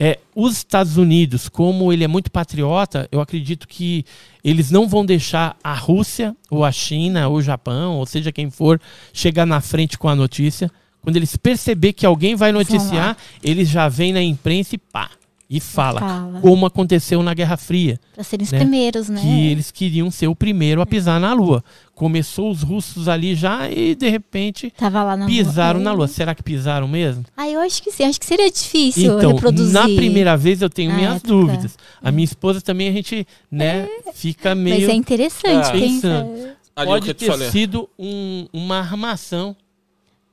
é, 0.00 0.18
os 0.34 0.58
Estados 0.58 0.96
Unidos, 0.96 1.48
como 1.48 1.92
ele 1.92 2.04
é 2.04 2.08
muito 2.08 2.30
patriota, 2.30 3.08
eu 3.10 3.20
acredito 3.20 3.66
que 3.66 4.04
eles 4.44 4.70
não 4.70 4.86
vão 4.86 5.04
deixar 5.04 5.56
a 5.62 5.74
Rússia, 5.74 6.36
ou 6.48 6.64
a 6.64 6.70
China, 6.70 7.28
ou 7.28 7.36
o 7.36 7.42
Japão, 7.42 7.96
ou 7.96 8.06
seja 8.06 8.30
quem 8.30 8.48
for, 8.48 8.80
chegar 9.12 9.44
na 9.44 9.60
frente 9.60 9.98
com 9.98 10.08
a 10.08 10.14
notícia. 10.14 10.70
Quando 11.02 11.16
eles 11.16 11.36
perceber 11.36 11.92
que 11.92 12.04
alguém 12.04 12.34
vai 12.34 12.52
noticiar, 12.52 13.16
eles 13.42 13.68
já 13.68 13.88
vêm 13.88 14.12
na 14.12 14.22
imprensa 14.22 14.74
e 14.74 14.78
pá, 14.78 15.10
e 15.50 15.60
fala, 15.60 16.00
fala, 16.00 16.40
como 16.42 16.66
aconteceu 16.66 17.22
na 17.22 17.32
Guerra 17.32 17.56
Fria. 17.56 17.98
Para 18.14 18.22
serem 18.22 18.44
os 18.44 18.52
né? 18.52 18.58
primeiros, 18.58 19.08
né? 19.08 19.18
Que 19.18 19.46
eles 19.46 19.70
queriam 19.70 20.10
ser 20.10 20.26
o 20.26 20.36
primeiro 20.36 20.82
a 20.82 20.86
pisar 20.86 21.18
na 21.18 21.32
Lua. 21.32 21.64
Começou 21.94 22.50
os 22.50 22.62
russos 22.62 23.08
ali 23.08 23.34
já 23.34 23.70
e 23.70 23.94
de 23.94 24.08
repente 24.10 24.72
na 24.78 25.26
pisaram 25.26 25.80
na 25.80 25.92
Lua. 25.92 26.06
Será 26.06 26.34
que 26.34 26.42
pisaram 26.42 26.86
mesmo? 26.86 27.24
Ah, 27.34 27.48
eu 27.48 27.60
acho 27.60 27.82
que 27.82 27.90
sim. 27.90 28.04
Acho 28.04 28.20
que 28.20 28.26
seria 28.26 28.50
difícil 28.50 29.16
então, 29.16 29.32
reproduzir. 29.32 29.72
Na 29.72 29.84
primeira 29.84 30.36
vez 30.36 30.60
eu 30.60 30.68
tenho 30.68 30.94
minhas 30.94 31.16
época. 31.16 31.28
dúvidas. 31.28 31.78
A 32.02 32.12
minha 32.12 32.26
esposa 32.26 32.60
também 32.60 32.88
a 32.90 32.92
gente, 32.92 33.26
né, 33.50 33.88
é. 34.06 34.12
fica 34.12 34.54
meio. 34.54 34.80
Mas 34.80 34.88
é 34.90 34.94
interessante 34.94 35.68
ah. 35.68 35.72
pensando. 35.72 36.58
Pode 36.74 37.14
ter 37.14 37.50
sido 37.50 37.88
um, 37.98 38.46
uma 38.52 38.78
armação 38.80 39.56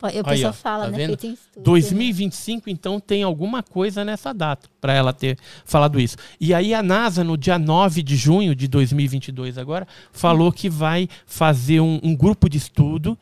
o 0.09 0.23
pessoal 0.23 0.53
fala, 0.53 0.85
tá 0.85 0.91
né? 0.91 1.03
Estúdio, 1.03 1.37
2025, 1.57 2.67
né? 2.67 2.73
então, 2.73 2.99
tem 2.99 3.23
alguma 3.23 3.63
coisa 3.63 4.03
nessa 4.03 4.33
data 4.33 4.69
para 4.79 4.93
ela 4.93 5.13
ter 5.13 5.37
falado 5.63 5.99
isso. 5.99 6.17
E 6.39 6.53
aí 6.53 6.73
a 6.73 6.83
NASA, 6.83 7.23
no 7.23 7.37
dia 7.37 7.57
9 7.57 8.03
de 8.03 8.15
junho 8.15 8.55
de 8.55 8.67
2022 8.67 9.57
agora, 9.57 9.87
falou 10.11 10.51
que 10.51 10.69
vai 10.69 11.07
fazer 11.25 11.79
um, 11.79 11.99
um 12.03 12.15
grupo 12.15 12.49
de 12.49 12.57
estudo 12.57 13.17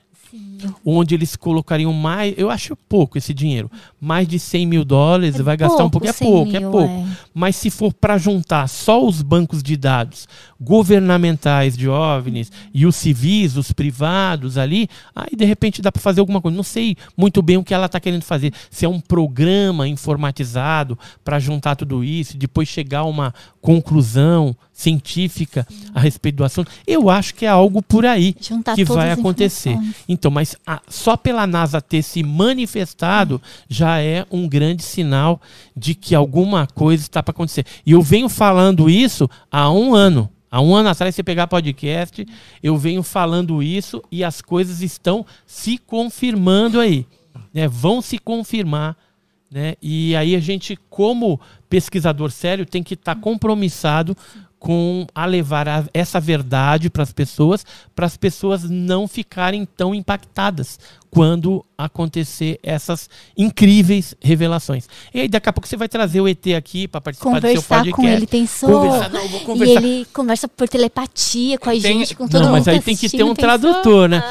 onde 0.85 1.15
eles 1.15 1.35
colocariam 1.35 1.93
mais, 1.93 2.33
eu 2.37 2.49
acho 2.49 2.75
pouco 2.75 3.17
esse 3.17 3.33
dinheiro, 3.33 3.69
mais 3.99 4.27
de 4.27 4.39
100 4.39 4.65
mil 4.65 4.85
dólares, 4.85 5.39
é 5.39 5.43
vai 5.43 5.57
pouco, 5.57 5.69
gastar 5.69 5.85
um 5.85 5.89
pouco, 5.89 6.07
é 6.07 6.13
pouco, 6.13 6.55
é 6.55 6.59
mil, 6.59 6.69
é 6.69 6.71
pouco. 6.71 6.93
É. 6.93 7.05
Mas 7.33 7.55
se 7.55 7.69
for 7.69 7.93
para 7.93 8.17
juntar 8.17 8.67
só 8.67 9.05
os 9.05 9.21
bancos 9.21 9.63
de 9.63 9.75
dados 9.75 10.27
governamentais 10.59 11.75
de 11.75 11.89
OVNIs 11.89 12.51
e 12.73 12.85
os 12.85 12.95
civis, 12.95 13.57
os 13.57 13.71
privados 13.71 14.57
ali, 14.57 14.87
aí 15.15 15.35
de 15.35 15.45
repente 15.45 15.81
dá 15.81 15.91
para 15.91 16.01
fazer 16.01 16.21
alguma 16.21 16.41
coisa. 16.41 16.55
Não 16.55 16.63
sei 16.63 16.95
muito 17.17 17.41
bem 17.41 17.57
o 17.57 17.63
que 17.63 17.73
ela 17.73 17.87
está 17.87 17.99
querendo 17.99 18.23
fazer. 18.23 18.53
Se 18.71 18.85
é 18.85 18.89
um 18.89 18.99
programa 18.99 19.87
informatizado 19.87 20.97
para 21.23 21.39
juntar 21.39 21.75
tudo 21.75 22.03
isso, 22.03 22.37
depois 22.37 22.67
chegar 22.67 22.99
a 22.99 23.05
uma 23.05 23.33
conclusão 23.61 24.55
científica 24.73 25.67
a 25.93 25.99
respeito 25.99 26.37
do 26.37 26.43
assunto. 26.43 26.71
Eu 26.85 27.09
acho 27.09 27.35
que 27.35 27.45
é 27.45 27.49
algo 27.49 27.81
por 27.81 28.05
aí 28.05 28.35
Juntar 28.39 28.75
que 28.75 28.83
vai 28.83 29.11
acontecer. 29.11 29.77
Então, 30.09 30.31
mas 30.31 30.52
a, 30.65 30.81
só 30.87 31.15
pela 31.17 31.45
NASA 31.45 31.81
ter 31.81 32.01
se 32.01 32.23
manifestado 32.23 33.41
já 33.67 33.99
é 33.99 34.25
um 34.31 34.47
grande 34.47 34.83
sinal 34.83 35.41
de 35.75 35.95
que 35.95 36.15
alguma 36.15 36.67
coisa 36.67 37.03
está 37.03 37.21
para 37.21 37.31
acontecer. 37.31 37.65
E 37.85 37.91
eu 37.91 38.01
venho 38.01 38.29
falando 38.29 38.89
isso 38.89 39.29
há 39.51 39.71
um 39.71 39.93
ano. 39.93 40.29
Há 40.49 40.61
um 40.61 40.75
ano 40.75 40.89
atrás, 40.89 41.15
você 41.15 41.23
pegar 41.23 41.47
podcast, 41.47 42.25
eu 42.61 42.77
venho 42.77 43.01
falando 43.01 43.63
isso 43.63 44.03
e 44.11 44.23
as 44.23 44.39
coisas 44.39 44.81
estão 44.81 45.25
se 45.47 45.79
confirmando 45.79 46.79
aí. 46.79 47.07
Né? 47.51 47.67
Vão 47.67 48.01
se 48.01 48.19
confirmar 48.19 48.95
Né? 49.49 49.75
E 49.81 50.15
aí 50.15 50.35
a 50.35 50.39
gente, 50.39 50.77
como 50.89 51.39
pesquisador 51.69 52.31
sério, 52.31 52.65
tem 52.65 52.83
que 52.83 52.93
estar 52.93 53.15
tá 53.15 53.21
compromissado 53.21 54.15
com 54.63 55.05
a 55.13 55.25
levar 55.25 55.67
a, 55.67 55.83
essa 55.93 56.21
verdade 56.21 56.89
para 56.89 57.03
as 57.03 57.11
pessoas, 57.11 57.65
para 57.93 58.05
as 58.05 58.15
pessoas 58.15 58.63
não 58.63 59.09
ficarem 59.09 59.65
tão 59.65 59.93
impactadas 59.93 60.79
quando 61.11 61.65
acontecer 61.77 62.61
essas 62.63 63.09
incríveis 63.37 64.15
revelações. 64.21 64.87
E 65.13 65.19
aí 65.19 65.27
daqui 65.27 65.49
a 65.49 65.53
pouco 65.53 65.67
você 65.67 65.75
vai 65.75 65.89
trazer 65.89 66.21
o 66.21 66.29
ET 66.29 66.47
aqui 66.57 66.87
para 66.87 67.01
participar 67.01 67.29
conversar 67.29 67.49
do 67.49 67.59
seu 67.59 67.67
podcast. 67.67 67.91
com 67.93 68.07
ele, 68.07 68.25
pensou? 68.25 68.69
Conversar, 68.69 69.09
não, 69.09 69.27
vou 69.27 69.39
conversar. 69.41 69.81
E 69.81 69.85
ele 69.85 70.05
conversa 70.13 70.47
por 70.47 70.69
telepatia 70.69 71.57
com 71.57 71.69
a 71.69 71.73
tem, 71.73 71.81
gente, 71.81 72.15
com 72.15 72.25
todo 72.25 72.43
não, 72.43 72.51
mundo. 72.51 72.59
Mas 72.59 72.67
aí 72.69 72.79
tem 72.79 72.95
que 72.95 73.09
ter 73.09 73.23
um 73.23 73.35
pensou? 73.35 73.59
tradutor, 73.59 74.07
né? 74.07 74.23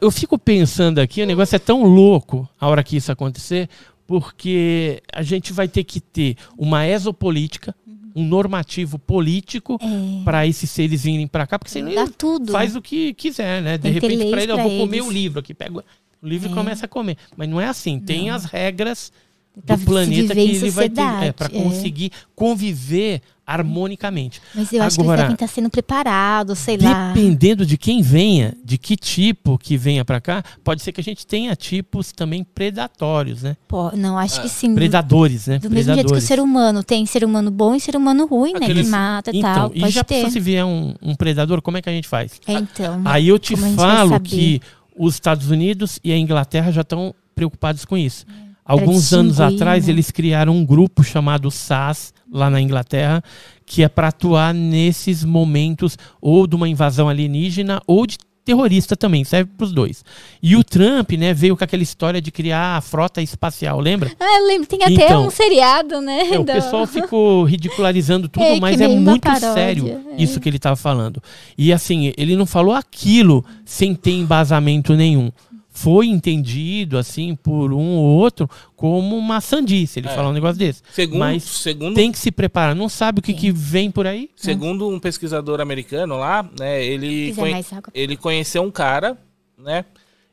Eu 0.00 0.10
fico 0.10 0.36
pensando 0.36 0.98
aqui, 0.98 1.22
o 1.22 1.26
negócio 1.26 1.54
é 1.54 1.60
tão 1.60 1.84
louco 1.84 2.48
a 2.60 2.66
hora 2.66 2.82
que 2.82 2.96
isso 2.96 3.12
acontecer, 3.12 3.68
porque 4.04 5.00
a 5.12 5.22
gente 5.22 5.52
vai 5.52 5.68
ter 5.68 5.84
que 5.84 6.00
ter 6.00 6.36
uma 6.58 6.84
exopolítica, 6.88 7.72
um 8.16 8.24
normativo 8.24 8.98
político 8.98 9.78
é. 9.80 10.24
para 10.24 10.46
esses 10.46 10.70
seres 10.70 11.02
virem 11.02 11.26
para 11.26 11.46
cá, 11.46 11.58
porque 11.58 11.70
senão 11.70 11.94
Dá 11.94 12.08
tudo. 12.08 12.50
faz 12.50 12.74
o 12.74 12.80
que 12.80 13.12
quiser, 13.12 13.62
né? 13.62 13.76
De 13.76 13.90
repente, 13.90 14.30
para 14.30 14.42
ele, 14.42 14.52
eu 14.52 14.56
vou 14.56 14.78
comer 14.78 15.02
o 15.02 15.10
livro 15.10 15.38
aqui, 15.38 15.52
pego 15.52 15.84
o 16.22 16.26
livro 16.26 16.48
é. 16.48 16.50
e 16.50 16.54
começa 16.54 16.86
a 16.86 16.88
comer. 16.88 17.18
Mas 17.36 17.46
não 17.46 17.60
é 17.60 17.66
assim, 17.66 18.00
tem 18.00 18.28
não. 18.28 18.34
as 18.34 18.46
regras 18.46 19.12
do 19.54 19.78
planeta 19.78 20.34
que 20.34 20.40
ele 20.40 20.70
vai 20.70 20.88
ter 20.88 21.24
é, 21.24 21.32
para 21.32 21.46
é. 21.46 21.62
conseguir 21.62 22.10
conviver 22.34 23.20
harmonicamente. 23.46 24.42
Mas 24.54 24.72
eu 24.72 24.82
acho 24.82 25.00
Agora, 25.00 25.18
que 25.18 25.22
eles 25.22 25.22
devem 25.22 25.34
estar 25.34 25.46
sendo 25.46 25.70
preparados, 25.70 26.58
sei 26.58 26.76
lá. 26.76 27.12
Dependendo 27.12 27.64
de 27.64 27.78
quem 27.78 28.02
venha, 28.02 28.54
de 28.64 28.76
que 28.76 28.96
tipo 28.96 29.56
que 29.56 29.76
venha 29.76 30.04
para 30.04 30.20
cá, 30.20 30.42
pode 30.64 30.82
ser 30.82 30.90
que 30.90 31.00
a 31.00 31.04
gente 31.04 31.24
tenha 31.24 31.54
tipos 31.54 32.10
também 32.10 32.42
predatórios, 32.42 33.42
né? 33.42 33.56
Pô, 33.68 33.92
não, 33.92 34.18
acho 34.18 34.42
que 34.42 34.48
sim. 34.48 34.74
Predadores, 34.74 35.46
né? 35.46 35.58
Do 35.58 35.70
Predadores. 35.70 35.86
mesmo 35.86 35.94
jeito 35.94 36.12
que 36.12 36.18
o 36.18 36.20
ser 36.20 36.40
humano 36.40 36.82
tem 36.82 37.06
ser 37.06 37.24
humano 37.24 37.50
bom 37.50 37.74
e 37.74 37.80
ser 37.80 37.94
humano 37.94 38.26
ruim, 38.26 38.54
né? 38.54 38.66
Que 38.66 38.82
mata 38.82 39.30
e 39.30 39.38
então, 39.38 39.54
tal. 39.54 39.70
Pode 39.70 39.86
e 39.86 39.90
já 39.90 40.02
ter. 40.02 40.28
se 40.30 40.40
vier 40.40 40.64
um, 40.64 40.94
um, 41.00 41.14
predador, 41.14 41.62
como 41.62 41.76
é 41.76 41.82
que 41.82 41.88
a 41.88 41.92
gente 41.92 42.08
faz? 42.08 42.40
É, 42.46 42.54
então. 42.54 43.00
Aí 43.04 43.28
eu 43.28 43.38
te 43.38 43.56
falo 43.56 44.18
que 44.18 44.60
os 44.98 45.14
Estados 45.14 45.50
Unidos 45.50 46.00
e 46.02 46.12
a 46.12 46.18
Inglaterra 46.18 46.72
já 46.72 46.80
estão 46.80 47.14
preocupados 47.34 47.84
com 47.84 47.96
isso. 47.96 48.26
É. 48.42 48.45
Alguns 48.66 49.12
anos 49.12 49.40
atrás, 49.40 49.86
né? 49.86 49.92
eles 49.92 50.10
criaram 50.10 50.54
um 50.54 50.64
grupo 50.64 51.04
chamado 51.04 51.50
SAS, 51.50 52.12
lá 52.30 52.50
na 52.50 52.60
Inglaterra, 52.60 53.22
que 53.64 53.82
é 53.82 53.88
para 53.88 54.08
atuar 54.08 54.52
nesses 54.52 55.24
momentos 55.24 55.96
ou 56.20 56.46
de 56.46 56.56
uma 56.56 56.68
invasão 56.68 57.08
alienígena 57.08 57.80
ou 57.86 58.06
de 58.06 58.18
terrorista 58.44 58.96
também, 58.96 59.24
serve 59.24 59.50
para 59.56 59.64
os 59.64 59.72
dois. 59.72 60.04
E 60.40 60.54
o 60.54 60.62
Trump, 60.62 61.10
né, 61.12 61.34
veio 61.34 61.56
com 61.56 61.64
aquela 61.64 61.82
história 61.82 62.20
de 62.20 62.30
criar 62.30 62.76
a 62.76 62.80
frota 62.80 63.20
espacial, 63.20 63.80
lembra? 63.80 64.12
Ah, 64.20 64.38
eu 64.38 64.46
lembro, 64.46 64.68
tem 64.68 64.84
até 64.84 64.92
então, 64.92 65.26
um 65.26 65.30
seriado, 65.30 66.00
né? 66.00 66.28
É, 66.30 66.38
o 66.38 66.44
pessoal 66.44 66.86
ficou 66.88 67.42
ridicularizando 67.42 68.28
tudo, 68.28 68.44
é, 68.44 68.60
mas 68.60 68.80
é 68.80 68.86
muito 68.86 69.22
paródia, 69.22 69.52
sério 69.52 70.00
é. 70.16 70.22
isso 70.22 70.38
que 70.38 70.48
ele 70.48 70.58
estava 70.58 70.76
falando. 70.76 71.20
E 71.58 71.72
assim, 71.72 72.12
ele 72.16 72.36
não 72.36 72.46
falou 72.46 72.72
aquilo 72.72 73.44
sem 73.64 73.96
ter 73.96 74.12
embasamento 74.12 74.94
nenhum 74.94 75.32
foi 75.76 76.06
entendido, 76.06 76.96
assim, 76.96 77.36
por 77.36 77.70
um 77.70 77.96
ou 77.96 78.04
outro, 78.04 78.48
como 78.74 79.14
uma 79.16 79.42
sandice. 79.42 80.00
Ele 80.00 80.08
é. 80.08 80.14
fala 80.14 80.30
um 80.30 80.32
negócio 80.32 80.58
desse. 80.58 80.82
Segundo, 80.90 81.18
Mas 81.18 81.42
segundo, 81.42 81.94
tem 81.94 82.10
que 82.10 82.18
se 82.18 82.32
preparar. 82.32 82.74
Não 82.74 82.88
sabe 82.88 83.18
o 83.20 83.22
que, 83.22 83.34
que 83.34 83.52
vem 83.52 83.90
por 83.90 84.06
aí? 84.06 84.30
Segundo 84.34 84.88
um 84.88 84.98
pesquisador 84.98 85.60
americano 85.60 86.16
lá, 86.16 86.48
né, 86.58 86.82
ele, 86.82 87.34
conhe 87.34 87.64
ele 87.94 88.16
conheceu 88.16 88.62
um 88.62 88.70
cara, 88.70 89.18
né? 89.58 89.84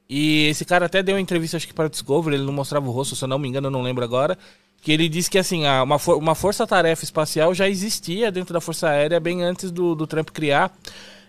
E 0.10 0.48
esse 0.48 0.64
cara 0.64 0.86
até 0.86 1.04
deu 1.04 1.16
uma 1.16 1.22
entrevista, 1.22 1.58
acho 1.58 1.68
que 1.68 1.74
para 1.74 1.90
Discovery, 1.90 2.38
ele 2.38 2.46
não 2.46 2.54
mostrava 2.54 2.88
o 2.88 2.92
rosto, 2.92 3.16
se 3.16 3.24
eu 3.24 3.28
não 3.28 3.38
me 3.38 3.50
engano, 3.50 3.68
eu 3.68 3.72
não 3.72 3.82
lembro 3.82 4.04
agora. 4.04 4.38
Que 4.82 4.94
ele 4.94 5.10
disse 5.10 5.30
que 5.30 5.38
assim, 5.38 5.66
uma, 5.66 6.00
for 6.00 6.18
uma 6.18 6.36
força-tarefa 6.36 7.04
espacial 7.04 7.54
já 7.54 7.68
existia 7.68 8.32
dentro 8.32 8.54
da 8.54 8.62
Força 8.62 8.88
Aérea 8.90 9.20
bem 9.20 9.44
antes 9.44 9.72
do, 9.72 9.94
do 9.94 10.08
Trump 10.08 10.30
criar. 10.30 10.72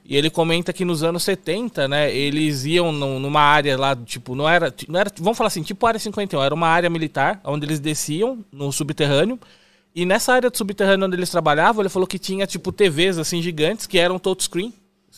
E 0.04 0.16
ele 0.16 0.28
comenta 0.28 0.72
que 0.72 0.84
nos 0.84 1.02
anos 1.02 1.22
70, 1.22 1.88
né, 1.88 2.14
eles 2.14 2.66
iam 2.66 2.92
numa 2.92 3.40
área 3.40 3.78
lá, 3.78 3.96
tipo, 3.96 4.34
não 4.34 4.46
era, 4.46 4.72
não 4.86 5.00
era, 5.00 5.10
vamos 5.18 5.38
falar 5.38 5.48
assim, 5.48 5.62
tipo 5.62 5.86
área 5.86 5.98
51, 5.98 6.42
era 6.42 6.54
uma 6.54 6.68
área 6.68 6.90
militar, 6.90 7.40
onde 7.42 7.64
eles 7.64 7.80
desciam 7.80 8.44
no 8.52 8.70
subterrâneo. 8.70 9.40
E 9.94 10.04
nessa 10.04 10.34
área 10.34 10.50
do 10.50 10.58
subterrâneo 10.58 11.06
onde 11.06 11.16
eles 11.16 11.30
trabalhavam, 11.30 11.80
ele 11.80 11.88
falou 11.88 12.06
que 12.06 12.18
tinha, 12.18 12.46
tipo, 12.46 12.70
TVs, 12.70 13.16
assim, 13.16 13.40
gigantes, 13.40 13.86
que 13.86 13.98
eram 13.98 14.18
touchscreen. 14.18 14.74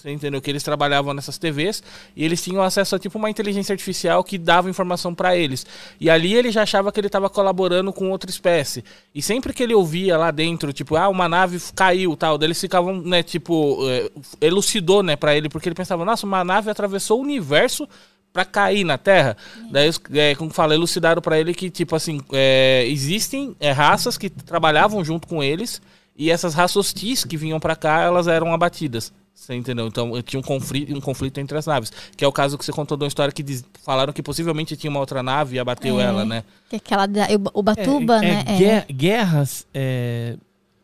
Você 0.06 0.12
entendeu? 0.12 0.40
Que 0.40 0.48
eles 0.48 0.62
trabalhavam 0.62 1.12
nessas 1.12 1.36
TVs 1.36 1.82
e 2.14 2.24
eles 2.24 2.40
tinham 2.40 2.62
acesso 2.62 2.94
a 2.94 2.98
tipo 2.98 3.18
uma 3.18 3.28
inteligência 3.28 3.72
artificial 3.72 4.22
que 4.22 4.38
dava 4.38 4.70
informação 4.70 5.12
para 5.12 5.36
eles. 5.36 5.66
E 6.00 6.08
ali 6.08 6.32
ele 6.32 6.52
já 6.52 6.62
achava 6.62 6.92
que 6.92 7.00
ele 7.00 7.08
estava 7.08 7.28
colaborando 7.28 7.92
com 7.92 8.08
outra 8.12 8.30
espécie. 8.30 8.84
E 9.12 9.20
sempre 9.20 9.52
que 9.52 9.64
ele 9.64 9.74
ouvia 9.74 10.16
lá 10.16 10.30
dentro, 10.30 10.72
tipo, 10.72 10.94
ah, 10.94 11.08
uma 11.08 11.28
nave 11.28 11.60
caiu, 11.74 12.16
tal, 12.16 12.38
eles 12.40 12.60
ficavam, 12.60 13.02
né, 13.02 13.20
tipo, 13.20 13.78
é, 13.90 14.08
elucidou, 14.40 15.02
né, 15.02 15.16
para 15.16 15.36
ele, 15.36 15.48
porque 15.48 15.68
ele 15.68 15.74
pensava, 15.74 16.04
nossa, 16.04 16.24
uma 16.24 16.44
nave 16.44 16.70
atravessou 16.70 17.18
o 17.18 17.22
universo 17.24 17.88
para 18.32 18.44
cair 18.44 18.84
na 18.84 18.96
Terra. 18.96 19.36
Daí, 19.72 19.90
é, 20.14 20.36
como 20.36 20.52
fala, 20.52 20.72
elucidaram 20.72 21.20
para 21.20 21.40
ele 21.40 21.52
que, 21.52 21.68
tipo 21.68 21.96
assim, 21.96 22.20
é, 22.32 22.84
existem 22.86 23.56
é, 23.58 23.72
raças 23.72 24.16
que 24.16 24.30
trabalhavam 24.30 25.04
junto 25.04 25.26
com 25.26 25.42
eles 25.42 25.82
e 26.16 26.30
essas 26.30 26.54
raças 26.54 26.76
hostis 26.76 27.24
que 27.24 27.36
vinham 27.36 27.58
para 27.58 27.74
cá, 27.74 28.02
elas 28.02 28.28
eram 28.28 28.54
abatidas. 28.54 29.12
Você 29.36 29.54
entendeu? 29.54 29.86
Então 29.86 30.10
tinha 30.22 30.40
um 30.40 30.42
conflito, 30.42 30.96
um 30.96 31.00
conflito 31.00 31.38
entre 31.38 31.58
as 31.58 31.66
naves. 31.66 31.92
Que 32.16 32.24
é 32.24 32.28
o 32.28 32.32
caso 32.32 32.56
que 32.56 32.64
você 32.64 32.72
contou 32.72 32.96
de 32.96 33.04
uma 33.04 33.08
história 33.08 33.30
que 33.30 33.42
diz, 33.42 33.62
falaram 33.84 34.10
que 34.10 34.22
possivelmente 34.22 34.74
tinha 34.76 34.90
uma 34.90 34.98
outra 34.98 35.22
nave 35.22 35.56
e 35.56 35.58
abateu 35.58 36.00
é, 36.00 36.04
ela, 36.04 36.24
né? 36.24 36.42
Que 36.70 36.76
é 36.76 36.78
aquela 36.78 37.06
da 37.06 37.26
Ubatuba, 37.52 38.24
é, 38.24 38.28
é, 38.28 38.44
né? 38.44 38.84
É. 38.88 38.92
Guerras 38.92 39.66
é, 39.74 40.36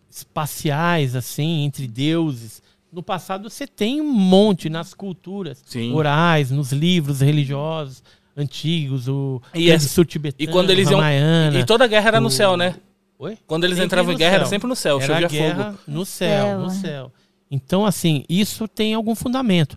espaciais, 0.09 1.17
assim, 1.17 1.65
entre 1.65 1.89
deuses. 1.89 2.63
No 2.93 3.03
passado 3.03 3.49
você 3.49 3.67
tem 3.67 4.03
um 4.03 4.13
monte 4.13 4.69
nas 4.69 4.93
culturas 4.93 5.63
Sim. 5.65 5.95
orais, 5.95 6.51
nos 6.51 6.73
livros 6.73 7.23
religiosos 7.23 8.03
antigos, 8.37 9.09
o 9.09 9.41
e, 9.55 9.71
essa, 9.71 10.01
e 10.39 10.47
quando 10.47 10.71
eles 10.71 10.91
iam 10.91 11.01
e, 11.03 11.59
e 11.59 11.65
toda 11.65 11.87
guerra 11.87 12.09
era 12.09 12.19
o, 12.19 12.23
no 12.23 12.31
céu, 12.31 12.57
né? 12.57 12.77
Oi? 13.19 13.39
Quando 13.47 13.65
eles 13.65 13.77
sempre 13.77 13.87
entravam 13.87 14.13
em 14.13 14.17
guerra 14.17 14.31
céu. 14.33 14.41
era 14.41 14.49
sempre 14.49 14.69
no 14.69 14.77
céu, 14.77 15.01
era 15.01 15.07
chovia 15.07 15.29
guerra 15.29 15.65
fogo. 15.65 15.79
No 15.87 16.05
céu, 16.05 16.45
céu, 16.45 16.59
no 16.59 16.71
céu. 16.71 17.13
Então, 17.53 17.85
assim, 17.85 18.25
isso 18.31 18.67
tem 18.67 18.95
algum 18.95 19.15
fundamento. 19.15 19.77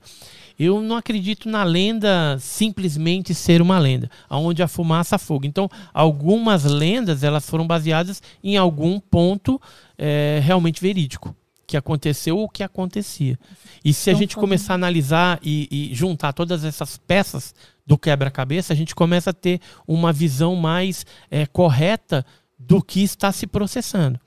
Eu 0.57 0.81
não 0.81 0.95
acredito 0.95 1.49
na 1.49 1.65
lenda 1.65 2.37
simplesmente 2.39 3.33
ser 3.33 3.61
uma 3.61 3.77
lenda, 3.77 4.09
onde 4.29 4.63
a 4.63 4.67
fumaça 4.69 5.17
fogo. 5.17 5.45
Então, 5.45 5.69
algumas 5.93 6.63
lendas 6.63 7.21
elas 7.21 7.49
foram 7.49 7.67
baseadas 7.67 8.23
em 8.41 8.55
algum 8.55 8.97
ponto 8.97 9.61
é, 9.97 10.39
realmente 10.41 10.81
verídico 10.81 11.35
que 11.67 11.75
aconteceu 11.75 12.37
ou 12.37 12.47
que 12.47 12.63
acontecia. 12.63 13.37
E 13.83 13.93
se 13.93 14.09
a 14.09 14.13
então, 14.13 14.21
gente 14.21 14.37
começar 14.37 14.73
a 14.73 14.75
analisar 14.75 15.37
e, 15.43 15.67
e 15.69 15.93
juntar 15.93 16.31
todas 16.31 16.63
essas 16.63 16.95
peças 16.95 17.53
do 17.85 17.97
quebra-cabeça, 17.97 18.71
a 18.71 18.75
gente 18.75 18.95
começa 18.95 19.31
a 19.31 19.33
ter 19.33 19.59
uma 19.85 20.13
visão 20.13 20.55
mais 20.55 21.05
é, 21.29 21.45
correta 21.45 22.25
do 22.57 22.81
que 22.81 23.03
está 23.03 23.33
se 23.33 23.45
processando 23.45 24.17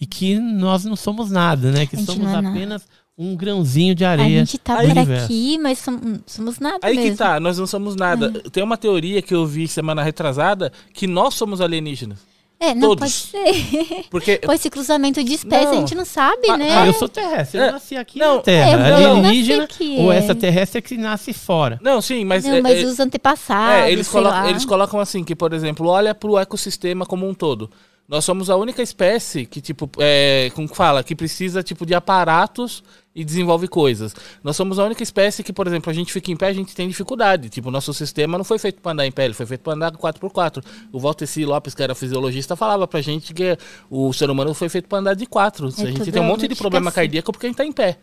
e 0.00 0.06
que 0.06 0.38
nós 0.38 0.84
não 0.84 0.96
somos 0.96 1.30
nada, 1.30 1.70
né? 1.70 1.86
Que 1.86 1.96
somos 1.96 2.28
é 2.28 2.36
apenas 2.36 2.86
um 3.18 3.34
grãozinho 3.34 3.94
de 3.94 4.04
areia. 4.04 4.42
A 4.42 4.44
gente 4.44 4.58
tá 4.58 4.76
por 4.76 5.14
aqui, 5.14 5.58
mas 5.58 5.78
somos, 5.78 6.20
somos 6.26 6.58
nada 6.58 6.80
Aí 6.82 6.96
mesmo. 6.96 7.12
que 7.12 7.16
tá, 7.16 7.40
nós 7.40 7.58
não 7.58 7.66
somos 7.66 7.96
nada. 7.96 8.32
É. 8.44 8.50
Tem 8.50 8.62
uma 8.62 8.76
teoria 8.76 9.22
que 9.22 9.34
eu 9.34 9.46
vi 9.46 9.66
semana 9.66 10.02
retrasada 10.02 10.70
que 10.92 11.06
nós 11.06 11.34
somos 11.34 11.60
alienígenas. 11.60 12.18
É, 12.58 12.74
não 12.74 12.88
Todos. 12.88 13.30
pode 13.32 13.54
ser. 13.54 14.06
Porque... 14.10 14.38
Pô, 14.44 14.52
esse 14.52 14.70
cruzamento 14.70 15.22
de 15.22 15.34
espécies 15.34 15.68
a 15.68 15.74
gente 15.74 15.94
não 15.94 16.06
sabe, 16.06 16.48
ah, 16.48 16.56
né? 16.56 16.74
Ah, 16.74 16.86
eu 16.86 16.94
sou 16.94 17.06
terrestre, 17.06 17.60
eu 17.60 17.64
é, 17.64 17.72
nasci 17.72 17.96
aqui 17.96 18.18
não, 18.18 18.36
na 18.36 18.42
Terra. 18.42 18.88
É, 18.88 18.92
alienígena 18.94 19.68
ou 19.98 20.10
essa 20.10 20.34
terrestre 20.34 20.78
é 20.78 20.82
que 20.82 20.96
nasce 20.96 21.34
fora. 21.34 21.78
Não, 21.82 22.00
sim, 22.00 22.24
mas... 22.24 22.44
Não, 22.44 22.62
mas 22.62 22.82
é, 22.82 22.86
os 22.86 22.98
antepassados, 22.98 23.84
é, 23.84 23.92
eles, 23.92 24.08
colocam, 24.08 24.48
eles 24.48 24.64
colocam 24.64 25.00
assim, 25.00 25.22
que, 25.22 25.36
por 25.36 25.52
exemplo, 25.52 25.86
olha 25.86 26.14
pro 26.14 26.38
ecossistema 26.38 27.04
como 27.04 27.28
um 27.28 27.34
todo. 27.34 27.70
Nós 28.08 28.24
somos 28.24 28.48
a 28.48 28.56
única 28.56 28.82
espécie 28.82 29.44
que, 29.44 29.60
tipo, 29.60 29.90
é, 29.98 30.50
como 30.54 30.68
fala, 30.68 31.02
que 31.02 31.14
precisa, 31.14 31.62
tipo, 31.62 31.84
de 31.84 31.92
aparatos 31.92 32.84
e 33.12 33.24
desenvolve 33.24 33.66
coisas. 33.66 34.14
Nós 34.44 34.54
somos 34.54 34.78
a 34.78 34.84
única 34.84 35.02
espécie 35.02 35.42
que, 35.42 35.52
por 35.52 35.66
exemplo, 35.66 35.90
a 35.90 35.92
gente 35.92 36.12
fica 36.12 36.30
em 36.30 36.36
pé, 36.36 36.48
a 36.48 36.52
gente 36.52 36.74
tem 36.74 36.86
dificuldade. 36.86 37.48
Tipo, 37.48 37.68
o 37.68 37.72
nosso 37.72 37.92
sistema 37.92 38.38
não 38.38 38.44
foi 38.44 38.58
feito 38.58 38.80
para 38.80 38.92
andar 38.92 39.06
em 39.06 39.10
pé, 39.10 39.24
ele 39.24 39.34
foi 39.34 39.46
feito 39.46 39.62
para 39.62 39.72
andar 39.72 39.90
4x4. 39.92 40.62
O 40.92 41.00
Walter 41.00 41.26
C. 41.26 41.44
Lopes, 41.44 41.74
que 41.74 41.82
era 41.82 41.94
fisiologista, 41.94 42.54
falava 42.54 42.86
pra 42.86 43.00
gente 43.00 43.34
que 43.34 43.58
o 43.90 44.12
ser 44.12 44.30
humano 44.30 44.54
foi 44.54 44.68
feito 44.68 44.88
para 44.88 44.98
andar 44.98 45.14
de 45.14 45.26
quatro. 45.26 45.68
É 45.68 45.82
a 45.82 45.86
gente 45.86 46.12
tem 46.12 46.22
um 46.22 46.26
monte 46.26 46.46
de 46.46 46.54
problema 46.54 46.92
cardíaco 46.92 47.32
porque 47.32 47.46
a 47.46 47.48
gente 47.48 47.56
tá 47.56 47.64
em 47.64 47.72
pé. 47.72 47.98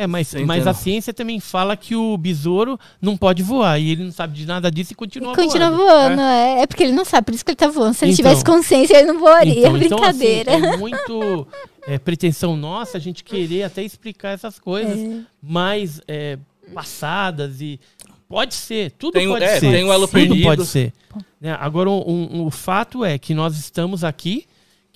É, 0.00 0.06
mas, 0.06 0.32
mas 0.46 0.64
a 0.64 0.72
ciência 0.72 1.12
também 1.12 1.40
fala 1.40 1.76
que 1.76 1.96
o 1.96 2.16
besouro 2.16 2.78
não 3.02 3.16
pode 3.16 3.42
voar. 3.42 3.80
E 3.80 3.90
ele 3.90 4.04
não 4.04 4.12
sabe 4.12 4.32
de 4.32 4.46
nada 4.46 4.70
disso 4.70 4.92
e 4.92 4.94
continua, 4.94 5.32
e 5.32 5.34
continua 5.34 5.72
voando. 5.72 5.82
voando 5.82 6.20
é. 6.22 6.60
é. 6.60 6.66
porque 6.68 6.84
ele 6.84 6.92
não 6.92 7.04
sabe, 7.04 7.24
por 7.24 7.34
isso 7.34 7.44
que 7.44 7.50
ele 7.50 7.56
tá 7.56 7.66
voando. 7.66 7.94
Se 7.94 8.04
ele 8.04 8.12
então, 8.12 8.24
tivesse 8.24 8.44
consciência, 8.44 8.96
ele 8.96 9.08
não 9.08 9.18
voaria. 9.18 9.58
Então, 9.58 9.72
Brincadeira. 9.72 10.52
Então, 10.54 10.68
assim, 10.68 10.74
é 10.74 10.76
muito 10.76 11.48
é, 11.84 11.98
pretensão 11.98 12.56
nossa 12.56 12.96
a 12.96 13.00
gente 13.00 13.24
querer 13.24 13.64
até 13.64 13.82
explicar 13.82 14.30
essas 14.30 14.60
coisas 14.60 14.96
é. 14.96 15.20
mais 15.42 16.00
é, 16.06 16.38
passadas 16.72 17.60
e 17.60 17.80
Pode 18.28 18.54
ser, 18.54 18.90
tudo 18.92 19.14
tem, 19.14 19.26
pode 19.26 19.44
é, 19.44 19.58
ser. 19.58 19.72
Tem 19.72 19.84
um 19.84 19.92
elo 19.92 20.06
tudo 20.06 20.12
perdido. 20.12 20.42
pode 20.42 20.66
ser. 20.66 20.92
Né? 21.40 21.56
Agora, 21.58 21.88
um, 21.88 22.28
um, 22.30 22.44
o 22.44 22.50
fato 22.50 23.02
é 23.02 23.18
que 23.18 23.32
nós 23.32 23.56
estamos 23.58 24.04
aqui, 24.04 24.44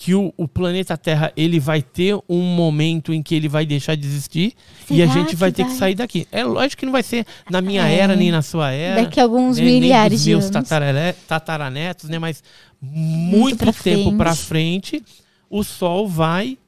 que 0.03 0.17
o, 0.17 0.35
o, 0.37 0.49
planeta 0.49 0.97
Terra 0.97 1.33
ele 1.37 1.61
vai 1.61 1.81
ter 1.81 2.19
um 2.29 2.41
momento 2.41 3.15
em 3.15 3.23
que 3.23 3.37
ele 3.37 3.49
vai 3.49 3.65
deixar 3.65 3.95
de 3.95 4.05
existir 4.05 4.53
Será 4.85 4.99
e 4.99 5.01
a 5.01 5.07
gente 5.07 5.37
vai 5.37 5.53
ter 5.53 5.63
vai? 5.63 5.71
que 5.71 5.79
sair 5.79 5.95
daqui. 5.95 6.27
É 6.33 6.43
lógico 6.43 6.81
que 6.81 6.87
não 6.87 6.93
vai 6.93 7.05
ser 7.05 7.25
na 7.49 7.61
minha 7.61 7.89
é. 7.89 7.99
era, 7.99 8.17
nem 8.17 8.33
na 8.33 8.43
sua 8.43 8.73
era. 8.73 9.01
Daqui 9.01 9.21
a 9.21 9.23
alguns 9.23 9.59
né? 9.59 9.65
milhares 9.65 10.27
nem 10.27 10.35
dos 10.35 10.45
de 10.51 10.51
meus 10.51 10.57
anos. 10.57 11.17
tataranetos, 11.29 12.09
né? 12.09 12.19
Mas 12.19 12.43
muito, 12.81 13.39
muito 13.39 13.59
pra 13.59 13.73
tempo 13.73 14.17
para 14.17 14.35
frente, 14.35 15.01
o 15.49 15.63
Sol 15.63 16.09
vai 16.09 16.59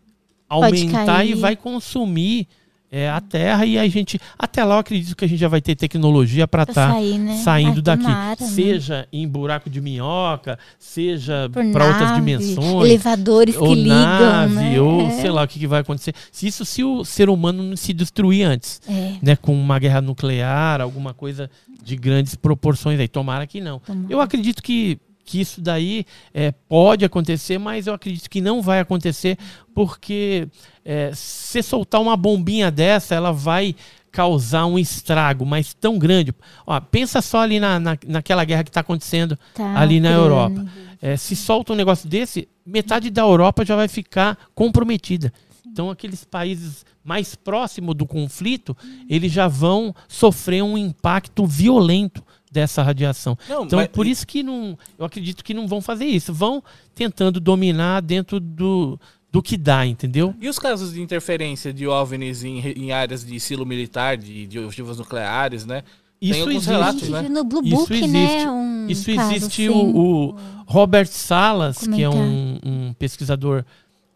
aumentar 0.48 1.24
e 1.24 1.35
vai 1.35 1.56
consumir 1.56 2.47
é, 2.95 3.11
a 3.11 3.21
Terra 3.21 3.66
e 3.66 3.77
a 3.77 3.89
gente 3.89 4.21
até 4.39 4.62
lá 4.62 4.77
eu 4.77 4.79
acredito 4.79 5.16
que 5.16 5.25
a 5.25 5.29
gente 5.29 5.41
já 5.41 5.49
vai 5.49 5.61
ter 5.61 5.75
tecnologia 5.75 6.47
para 6.47 6.62
estar 6.62 6.95
tá 6.95 7.01
né? 7.01 7.41
saindo 7.43 7.79
Ai, 7.79 7.83
daqui, 7.83 8.05
tomara, 8.05 8.37
né? 8.41 8.47
seja 8.47 8.99
né? 8.99 9.07
em 9.12 9.27
buraco 9.27 9.69
de 9.69 9.81
minhoca, 9.81 10.57
seja 10.79 11.51
para 11.51 11.89
outras 11.89 12.15
dimensões, 12.15 12.85
elevadores 12.85 13.57
ou 13.57 13.75
que 13.75 13.85
nave, 13.85 14.55
ligam, 14.55 14.62
né? 14.62 14.81
ou 14.81 15.11
sei 15.11 15.31
lá 15.31 15.43
o 15.43 15.49
que, 15.49 15.59
que, 15.59 15.66
vai 15.66 15.81
acontecer. 15.81 16.15
Se 16.31 16.47
isso 16.47 16.65
se 16.65 16.85
o 16.85 17.05
ser 17.05 17.29
humano 17.29 17.65
não 17.65 17.77
se 17.77 17.93
destruir 17.93 18.45
antes, 18.45 18.81
é. 18.89 19.15
né, 19.21 19.35
com 19.35 19.53
uma 19.53 19.81
guerra 19.81 20.01
nuclear, 20.01 20.81
alguma 20.81 21.12
coisa 21.12 21.51
de 21.83 21.97
grandes 21.97 22.37
proporções 22.37 23.01
aí, 23.01 23.09
tomara 23.09 23.45
que 23.45 23.61
não. 23.61 23.81
Tomara. 23.81 24.07
Eu 24.09 24.21
acredito 24.21 24.62
que 24.62 25.01
que 25.24 25.40
isso 25.40 25.60
daí 25.60 26.05
é, 26.32 26.52
pode 26.52 27.05
acontecer, 27.05 27.59
mas 27.59 27.86
eu 27.86 27.94
acredito 27.94 28.28
que 28.28 28.40
não 28.40 28.60
vai 28.60 28.80
acontecer, 28.80 29.38
porque 29.74 30.48
é, 30.84 31.10
se 31.14 31.62
soltar 31.62 32.01
uma 32.01 32.16
bombinha 32.16 32.70
dessa, 32.70 33.14
ela 33.14 33.32
vai 33.32 33.74
causar 34.12 34.66
um 34.66 34.78
estrago, 34.78 35.44
mas 35.44 35.74
tão 35.74 35.98
grande. 35.98 36.32
Ó, 36.64 36.80
pensa 36.80 37.20
só 37.20 37.40
ali 37.40 37.59
na, 37.59 37.80
na, 37.80 37.98
naquela 38.06 38.44
guerra 38.44 38.62
que 38.62 38.70
está 38.70 38.80
acontecendo 38.80 39.36
tá, 39.52 39.76
ali 39.76 39.98
na 39.98 40.12
Europa. 40.12 40.64
É, 41.02 41.16
se 41.16 41.34
solta 41.34 41.72
um 41.72 41.76
negócio 41.76 42.09
desse, 42.09 42.48
metade 42.64 43.10
da 43.10 43.22
Europa 43.22 43.64
já 43.64 43.74
vai 43.74 43.88
ficar 43.88 44.38
comprometida. 44.55 45.32
Então, 45.66 45.90
aqueles 45.90 46.24
países 46.24 46.86
mais 47.02 47.34
próximos 47.34 47.96
do 47.96 48.06
conflito, 48.06 48.76
eles 49.10 49.32
já 49.32 49.48
vão 49.48 49.92
sofrer 50.06 50.62
um 50.62 50.78
impacto 50.78 51.44
violento 51.44 52.22
dessa 52.55 52.85
radiação. 52.85 53.36
Não, 53.48 53.64
então, 53.64 53.81
mas... 53.81 53.89
por 53.89 54.06
isso 54.06 54.24
que 54.24 54.44
não, 54.44 54.78
eu 54.97 55.05
acredito 55.05 55.43
que 55.43 55.52
não 55.52 55.66
vão 55.66 55.81
fazer 55.81 56.05
isso. 56.05 56.32
Vão 56.32 56.62
tentando 56.94 57.40
dominar 57.40 58.01
dentro 58.01 58.39
do, 58.39 58.98
do 59.32 59.43
que 59.43 59.56
dá, 59.56 59.85
entendeu? 59.85 60.32
E 60.40 60.48
os 60.48 60.59
casos 60.59 60.94
de 60.94 61.02
interferência 61.02 61.72
de 61.72 61.89
OVNIs 61.89 62.44
em, 62.44 62.60
em 62.60 62.93
áreas 62.93 63.24
de 63.24 63.40
silo 63.40 63.66
militar, 63.66 64.16
de, 64.16 64.47
de 64.47 64.60
ogivas 64.60 64.98
nucleares, 64.98 65.66
né? 65.66 65.82
Isso 66.20 66.48
existe. 66.48 66.70
Relatos, 66.70 67.09
né? 67.09 67.22
No 67.22 67.44
Blue 67.44 67.60
Book, 67.60 67.93
isso 67.93 68.06
né, 68.06 68.22
existe. 68.22 68.44
Né, 68.44 68.51
um 68.51 68.86
isso 68.89 69.10
existe. 69.10 69.68
O, 69.68 69.97
o, 69.97 70.36
Robert 70.64 71.09
Salas, 71.09 71.78
Comentar. 71.78 71.97
que 71.97 72.02
é 72.05 72.09
um, 72.09 72.59
um 72.64 72.94
pesquisador 72.94 73.64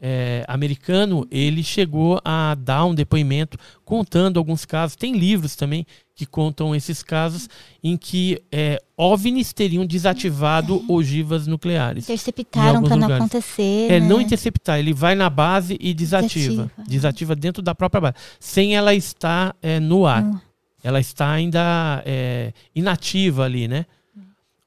é, 0.01 0.45
americano, 0.47 1.27
ele 1.31 1.63
chegou 1.63 2.21
a 2.25 2.55
dar 2.55 2.85
um 2.85 2.95
depoimento 2.95 3.59
contando 3.85 4.39
alguns 4.39 4.65
casos. 4.65 4.97
Tem 4.97 5.13
livros 5.13 5.57
também 5.57 5.85
que 6.19 6.27
contam 6.27 6.75
esses 6.75 7.01
casos 7.01 7.49
em 7.81 7.97
que 7.97 8.43
é, 8.51 8.83
OVNIs 8.97 9.53
teriam 9.53 9.87
desativado 9.87 10.85
é. 10.89 10.93
ogivas 10.93 11.47
nucleares. 11.47 12.07
Interceptaram 12.07 12.83
para 12.83 12.97
não 12.97 13.15
acontecer. 13.15 13.87
É, 13.89 14.01
né? 14.01 14.09
não 14.09 14.21
interceptar, 14.21 14.81
ele 14.81 14.93
vai 14.93 15.15
na 15.15 15.31
base 15.31 15.79
e 15.81 15.95
desativa. 15.95 16.65
Desativa, 16.65 16.89
desativa 16.89 17.37
dentro 17.37 17.63
da 17.63 17.73
própria 17.73 18.01
base, 18.01 18.17
sem 18.41 18.75
ela 18.75 18.93
estar 18.97 19.55
é, 19.63 19.79
no 19.79 20.07
ar. 20.07 20.25
Hum. 20.25 20.41
Ela 20.83 20.99
está 20.99 21.31
ainda 21.31 22.03
é, 22.05 22.53
inativa 22.75 23.45
ali, 23.45 23.69
né? 23.69 23.87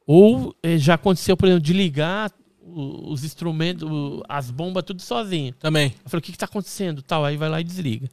Ou 0.07 0.55
é, 0.63 0.77
já 0.77 0.93
aconteceu, 0.93 1.35
por 1.35 1.47
exemplo, 1.47 1.65
de 1.65 1.73
ligar 1.73 2.31
os 2.65 3.25
instrumentos, 3.25 3.89
as 4.29 4.49
bombas, 4.49 4.85
tudo 4.85 5.01
sozinho. 5.01 5.53
Também. 5.55 5.93
Eu 6.01 6.09
falei, 6.09 6.21
o 6.21 6.23
que 6.23 6.31
está 6.31 6.45
acontecendo? 6.45 7.01
Tal, 7.01 7.25
aí 7.25 7.35
vai 7.35 7.49
lá 7.49 7.59
e 7.59 7.63
desliga. 7.65 8.07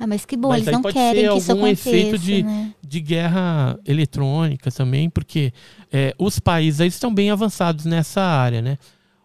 Ah, 0.00 0.06
mas 0.06 0.24
que 0.24 0.36
bom, 0.36 0.48
mas 0.48 0.66
eles 0.66 0.72
não 0.72 0.82
querem 0.82 1.28
que 1.28 1.38
isso 1.38 1.52
aconteça, 1.52 1.88
efeito 1.90 2.18
de, 2.18 2.42
né? 2.42 2.72
de 2.86 3.00
guerra 3.00 3.78
eletrônica 3.84 4.70
também, 4.70 5.10
porque 5.10 5.52
é, 5.92 6.14
os 6.18 6.38
países 6.38 6.80
aí 6.80 6.88
estão 6.88 7.12
bem 7.12 7.30
avançados 7.30 7.84
nessa 7.84 8.22
área, 8.22 8.62
né? 8.62 8.78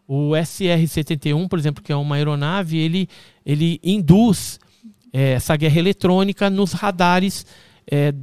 O 0.07 0.31
SR-71, 0.31 1.47
por 1.47 1.57
exemplo, 1.57 1.83
que 1.83 1.91
é 1.91 1.95
uma 1.95 2.15
aeronave, 2.15 2.77
ele, 2.77 3.07
ele 3.45 3.79
induz 3.83 4.59
é, 5.13 5.33
essa 5.33 5.55
guerra 5.55 5.79
eletrônica 5.79 6.49
nos 6.49 6.73
radares 6.73 7.45
é, 7.89 8.13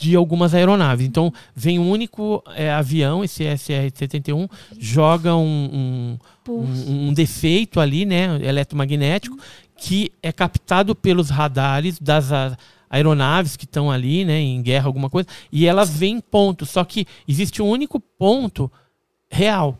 de 0.00 0.16
algumas 0.16 0.54
aeronaves. 0.54 1.06
Então, 1.06 1.32
vem 1.54 1.78
um 1.78 1.90
único 1.90 2.42
é, 2.56 2.70
avião, 2.70 3.22
esse 3.22 3.44
SR-71, 3.44 4.50
joga 4.78 5.36
um, 5.36 6.18
um, 6.48 6.52
um, 6.52 7.08
um, 7.08 7.12
defeito 7.12 7.78
ali, 7.78 8.06
né, 8.06 8.38
eletromagnético, 8.42 9.36
que 9.80 10.12
é 10.22 10.30
captado 10.30 10.94
pelos 10.94 11.30
radares 11.30 11.98
das 11.98 12.30
aeronaves 12.90 13.56
que 13.56 13.64
estão 13.64 13.90
ali, 13.90 14.26
né, 14.26 14.38
em 14.38 14.60
guerra, 14.60 14.86
alguma 14.86 15.08
coisa, 15.08 15.26
e 15.50 15.66
elas 15.66 15.88
vêm 15.88 16.20
ponto. 16.20 16.66
Só 16.66 16.84
que 16.84 17.06
existe 17.26 17.62
um 17.62 17.68
único 17.68 17.98
ponto 17.98 18.70
real. 19.30 19.78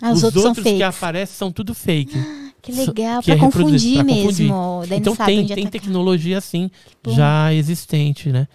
Ah, 0.00 0.12
os, 0.12 0.18
os 0.18 0.24
outros, 0.24 0.44
outros 0.44 0.64
que 0.64 0.82
aparecem 0.82 1.34
são 1.36 1.50
tudo 1.50 1.74
fake. 1.74 2.14
Que 2.62 2.72
legal, 2.72 3.22
para 3.24 3.32
é 3.32 3.38
confundir 3.38 4.04
mesmo. 4.04 4.82
Então 4.94 5.16
tem, 5.16 5.46
tem 5.46 5.66
tecnologia 5.66 6.36
assim, 6.36 6.70
já 7.08 7.54
existente, 7.54 8.28
né? 8.28 8.46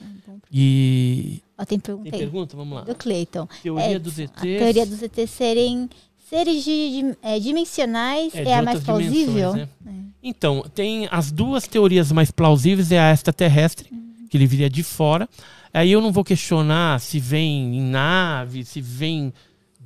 E. 0.52 1.42
Ó, 1.58 1.66
tem 1.66 1.80
pergunta 1.80 2.12
tem 2.12 2.20
pergunta? 2.20 2.56
Vamos 2.56 2.76
lá. 2.76 2.82
Do 2.84 2.94
Cleiton. 2.94 3.48
Teoria 3.64 3.96
é, 3.96 3.98
dos 3.98 4.20
ETs. 4.20 4.38
A 4.38 4.42
teoria 4.42 4.86
dos 4.86 5.02
ETs 5.02 5.32
serem 5.32 5.90
seres 6.30 6.64
de, 6.64 7.16
é, 7.22 7.40
dimensionais 7.40 8.34
é, 8.34 8.44
é 8.44 8.56
a 8.56 8.62
mais 8.62 8.84
plausível? 8.84 9.54
Né? 9.54 9.70
É. 9.86 9.92
Então, 10.24 10.66
tem 10.74 11.08
as 11.12 11.32
duas 11.32 11.68
teorias 11.68 12.12
mais 12.12 12.32
plausíveis, 12.32 12.92
é 12.92 13.00
a 13.00 13.12
extraterrestre, 13.12 13.88
uhum. 13.92 14.28
que 14.30 14.38
ele 14.38 14.48
viria 14.48 14.70
de 14.70 14.84
fora. 14.84 15.30
Aí 15.74 15.92
eu 15.92 16.02
não 16.02 16.12
vou 16.12 16.24
questionar 16.24 17.00
se 17.00 17.20
vem 17.20 17.78
em 17.78 17.82
nave, 17.82 18.64
se 18.64 18.82
vem 18.82 19.34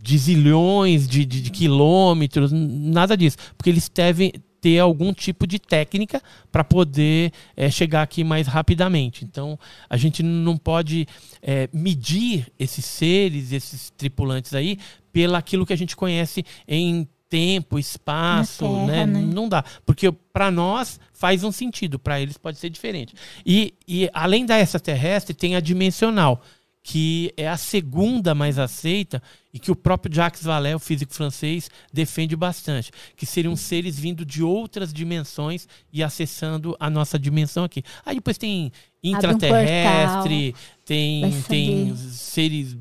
de 0.01 0.17
zilhões 0.17 1.07
de, 1.07 1.25
de, 1.25 1.41
de 1.41 1.49
quilômetros, 1.49 2.51
nada 2.53 3.17
disso. 3.17 3.37
Porque 3.57 3.69
eles 3.69 3.89
devem, 3.93 4.31
ter 4.61 4.79
algum 4.79 5.13
tipo 5.13 5.47
de 5.47 5.59
técnica 5.59 6.21
para 6.51 6.63
poder 6.63 7.31
é, 7.55 7.69
chegar 7.69 8.01
aqui 8.01 8.23
mais 8.23 8.47
rapidamente. 8.47 9.25
Então, 9.25 9.57
a 9.89 9.97
gente 9.97 10.21
não 10.21 10.57
pode 10.57 11.07
é, 11.41 11.69
medir 11.73 12.51
esses 12.57 12.85
seres, 12.85 13.51
esses 13.51 13.89
tripulantes 13.91 14.53
aí, 14.53 14.77
pelo 15.11 15.35
aquilo 15.35 15.65
que 15.65 15.73
a 15.73 15.77
gente 15.77 15.95
conhece 15.95 16.45
em 16.67 17.07
tempo, 17.29 17.77
espaço, 17.77 18.65
terra, 18.65 18.85
né? 18.87 19.05
né? 19.05 19.21
Não 19.21 19.47
dá. 19.47 19.63
Porque 19.85 20.11
para 20.11 20.49
nós 20.49 20.99
faz 21.13 21.43
um 21.43 21.51
sentido, 21.51 21.99
para 21.99 22.19
eles 22.19 22.37
pode 22.37 22.57
ser 22.57 22.69
diferente. 22.69 23.13
E, 23.45 23.73
e 23.87 24.09
além 24.13 24.45
da 24.45 24.59
extraterrestre, 24.59 25.33
tem 25.33 25.55
a 25.55 25.59
dimensional 25.59 26.41
que 26.81 27.33
é 27.35 27.47
a 27.47 27.57
segunda 27.57 28.33
mais 28.33 28.57
aceita 28.57 29.21
e 29.53 29.59
que 29.59 29.71
o 29.71 29.75
próprio 29.75 30.13
Jacques 30.13 30.43
Vallée, 30.43 30.75
o 30.75 30.79
físico 30.79 31.13
francês, 31.13 31.69
defende 31.91 32.35
bastante, 32.35 32.91
que 33.15 33.25
seriam 33.25 33.55
seres 33.55 33.97
vindo 33.99 34.25
de 34.25 34.43
outras 34.43 34.93
dimensões 34.93 35.67
e 35.91 36.03
acessando 36.03 36.75
a 36.79 36.89
nossa 36.89 37.19
dimensão 37.19 37.63
aqui. 37.63 37.83
Aí 38.05 38.15
depois 38.15 38.37
tem 38.37 38.71
intraterrestre, 39.03 40.55
um 40.55 40.83
tem, 40.85 41.41
tem 41.47 41.95
seres 41.95 42.77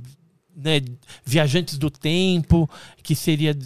né, 0.55 0.81
viajantes 1.25 1.79
do 1.79 1.91
tempo, 1.91 2.69
que 3.03 3.15
seria 3.15 3.57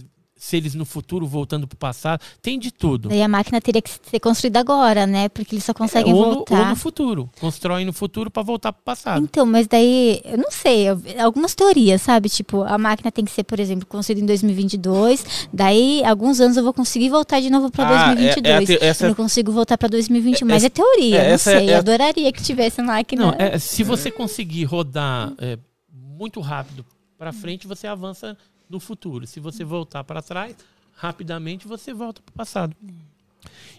seres 0.43 0.75
no 0.75 0.85
futuro 0.85 1.25
voltando 1.25 1.69
para 1.69 1.77
o 1.77 1.79
passado, 1.79 2.21
tem 2.43 2.59
de 2.59 2.73
tudo. 2.73 3.13
E 3.13 3.23
a 3.23 3.29
máquina 3.29 3.61
teria 3.61 3.81
que 3.81 3.91
ser 3.91 4.19
construída 4.19 4.59
agora, 4.59 5.07
né? 5.07 5.29
Porque 5.29 5.55
eles 5.55 5.65
só 5.65 5.73
conseguem 5.73 6.13
é, 6.13 6.15
ou 6.15 6.35
voltar. 6.35 6.57
No, 6.57 6.63
ou 6.63 6.69
no 6.71 6.77
futuro. 6.77 7.31
Constroem 7.41 7.85
no 7.87 7.93
futuro 7.93 8.29
para 8.29 8.43
voltar 8.43 8.73
para 8.73 8.81
o 8.81 8.83
passado. 8.83 9.23
Então, 9.23 9.47
mas 9.47 9.69
daí, 9.69 10.21
eu 10.25 10.37
não 10.37 10.51
sei, 10.51 10.87
algumas 11.21 11.55
teorias, 11.55 12.03
sabe? 12.03 12.29
Tipo, 12.29 12.63
a 12.63 12.77
máquina 12.77 13.13
tem 13.13 13.25
que 13.25 13.31
ser, 13.31 13.45
por 13.45 13.61
exemplo, 13.61 13.87
construída 13.87 14.21
em 14.21 14.27
2022, 14.27 15.49
daí 15.53 16.03
alguns 16.05 16.41
anos 16.41 16.57
eu 16.57 16.65
vou 16.65 16.73
conseguir 16.73 17.09
voltar 17.09 17.41
de 17.41 17.49
novo 17.49 17.71
para 17.71 17.89
ah, 17.89 18.07
2022. 18.15 18.71
É, 18.71 18.73
é 18.73 18.89
essa... 18.89 19.05
Eu 19.05 19.09
não 19.11 19.15
consigo 19.15 19.53
voltar 19.53 19.79
para 19.79 19.89
2021, 19.91 20.49
mas 20.49 20.65
é 20.65 20.69
teoria, 20.69 21.19
é, 21.19 21.31
não 21.31 21.39
sei. 21.39 21.71
É, 21.71 21.77
adoraria 21.77 22.33
que 22.33 22.43
tivesse 22.43 22.83
máquina. 22.83 23.27
Não, 23.27 23.35
é, 23.39 23.59
se 23.61 23.85
você 23.85 24.11
conseguir 24.11 24.65
rodar 24.65 25.33
é, 25.39 25.57
muito 25.89 26.41
rápido 26.41 26.85
para 27.17 27.33
frente, 27.33 27.69
você 27.69 27.87
avança 27.87 28.37
no 28.73 28.81
futuro. 28.81 29.27
Se 29.27 29.39
você 29.39 29.63
voltar 29.63 30.03
para 30.03 30.23
trás, 30.23 30.57
rapidamente 30.95 31.69
você 31.69 31.93
volta 31.93 32.23
para 32.23 32.33
o 32.33 32.35
passado. 32.35 32.75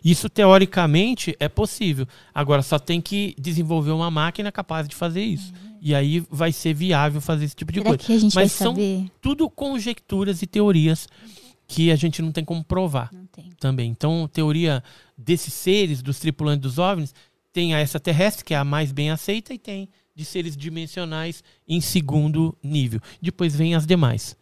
Isso 0.03 0.30
teoricamente 0.30 1.36
é 1.40 1.49
possível. 1.49 2.07
Agora 2.34 2.61
só 2.61 2.78
tem 2.78 3.02
que 3.02 3.34
desenvolver 3.38 3.91
uma 3.91 4.11
máquina 4.11 4.52
capaz 4.52 4.88
de 4.88 4.95
fazer 4.95 5.24
isso. 5.24 5.52
Uhum. 5.53 5.78
E 5.82 5.95
aí 5.95 6.24
vai 6.30 6.52
ser 6.52 6.74
viável 6.74 7.20
fazer 7.20 7.45
esse 7.45 7.56
tipo 7.56 7.72
de 7.72 7.80
Será 7.80 7.90
coisa. 7.90 8.03
Que 8.03 8.14
a 8.14 8.20
gente 8.20 8.36
Mas 8.36 8.52
são 8.52 8.74
saber? 8.74 9.10
tudo 9.20 9.49
conjecturas 9.49 10.41
e 10.41 10.48
teorias 10.48 11.07
que 11.65 11.91
a 11.91 11.95
gente 11.95 12.22
não 12.22 12.32
tem 12.32 12.45
como 12.45 12.64
provar 12.64 13.10
tem. 13.32 13.52
também. 13.60 13.90
Então, 13.90 14.30
teoria 14.32 14.84
desses 15.18 15.53
seres, 15.53 16.02
dos 16.02 16.20
tripulantes 16.20 16.61
dos 16.61 16.78
OVNIs, 16.78 17.15
tem 17.52 17.74
a 17.74 17.82
extraterrestre, 17.82 18.44
que 18.44 18.53
é 18.53 18.57
a 18.57 18.64
mais 18.64 18.91
bem 18.91 19.10
aceita, 19.10 19.53
e 19.53 19.57
tem 19.57 19.90
de 20.15 20.26
seres 20.26 20.56
dimensionais 20.56 21.44
em 21.68 21.80
segundo 21.80 22.56
nível. 22.61 22.99
Depois 23.22 23.56
vem 23.56 23.76
as 23.76 23.86
demais. 23.86 24.36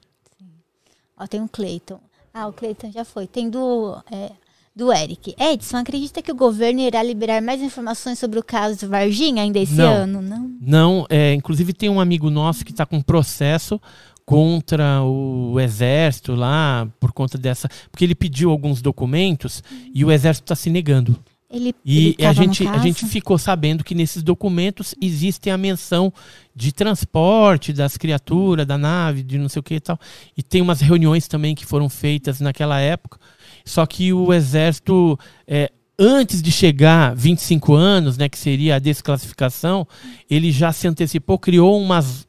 Ó, 1.21 1.27
tem 1.27 1.39
um 1.39 1.47
Cleiton. 1.47 1.99
Ah, 2.33 2.47
o 2.47 2.53
Cleiton 2.53 2.91
já 2.91 3.05
foi. 3.05 3.27
Tem 3.27 3.47
do, 3.47 3.95
é, 4.11 4.31
do 4.75 4.91
Eric. 4.91 5.35
Edson, 5.39 5.77
acredita 5.77 6.19
que 6.19 6.31
o 6.31 6.35
governo 6.35 6.79
irá 6.79 7.03
liberar 7.03 7.43
mais 7.43 7.61
informações 7.61 8.17
sobre 8.17 8.39
o 8.39 8.43
caso 8.43 8.89
Varginha 8.89 9.43
ainda 9.43 9.59
esse 9.59 9.75
não, 9.75 9.93
ano? 9.93 10.21
Não. 10.21 10.57
Não, 10.59 11.05
é, 11.09 11.35
inclusive 11.35 11.73
tem 11.73 11.89
um 11.89 11.99
amigo 11.99 12.31
nosso 12.31 12.65
que 12.65 12.71
está 12.71 12.87
com 12.87 12.99
processo 13.01 13.79
contra 14.25 15.03
o 15.03 15.59
exército 15.59 16.33
lá 16.33 16.87
por 16.99 17.11
conta 17.11 17.37
dessa, 17.37 17.69
porque 17.91 18.03
ele 18.03 18.15
pediu 18.15 18.49
alguns 18.49 18.81
documentos 18.81 19.61
uhum. 19.69 19.91
e 19.93 20.03
o 20.03 20.11
exército 20.11 20.45
está 20.45 20.55
se 20.55 20.71
negando. 20.71 21.19
Ele, 21.51 21.75
e 21.83 22.15
ele 22.17 22.25
a 22.25 22.33
gente 22.33 22.65
a 22.67 22.77
gente 22.77 23.05
ficou 23.05 23.37
sabendo 23.37 23.83
que 23.83 23.93
nesses 23.93 24.23
documentos 24.23 24.95
existe 25.01 25.49
a 25.49 25.57
menção 25.57 26.13
de 26.55 26.71
transporte 26.71 27.73
das 27.73 27.97
criaturas 27.97 28.65
da 28.65 28.77
nave, 28.77 29.23
de 29.23 29.37
não 29.37 29.49
sei 29.49 29.59
o 29.59 29.63
que 29.63 29.75
e 29.75 29.79
tal. 29.79 29.99
E 30.37 30.41
tem 30.41 30.61
umas 30.61 30.81
reuniões 30.81 31.27
também 31.27 31.53
que 31.53 31.65
foram 31.65 31.89
feitas 31.89 32.39
naquela 32.39 32.79
época. 32.79 33.19
Só 33.65 33.85
que 33.85 34.13
o 34.13 34.33
exército 34.33 35.19
é, 35.47 35.71
antes 36.01 36.41
de 36.41 36.51
chegar 36.51 37.15
25 37.15 37.73
anos, 37.73 38.17
né, 38.17 38.27
que 38.27 38.37
seria 38.37 38.75
a 38.75 38.79
desclassificação, 38.79 39.87
ele 40.29 40.51
já 40.51 40.71
se 40.73 40.87
antecipou, 40.87 41.37
criou 41.37 41.79
umas 41.79 42.27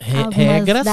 re 0.00 0.22
regras, 0.30 0.86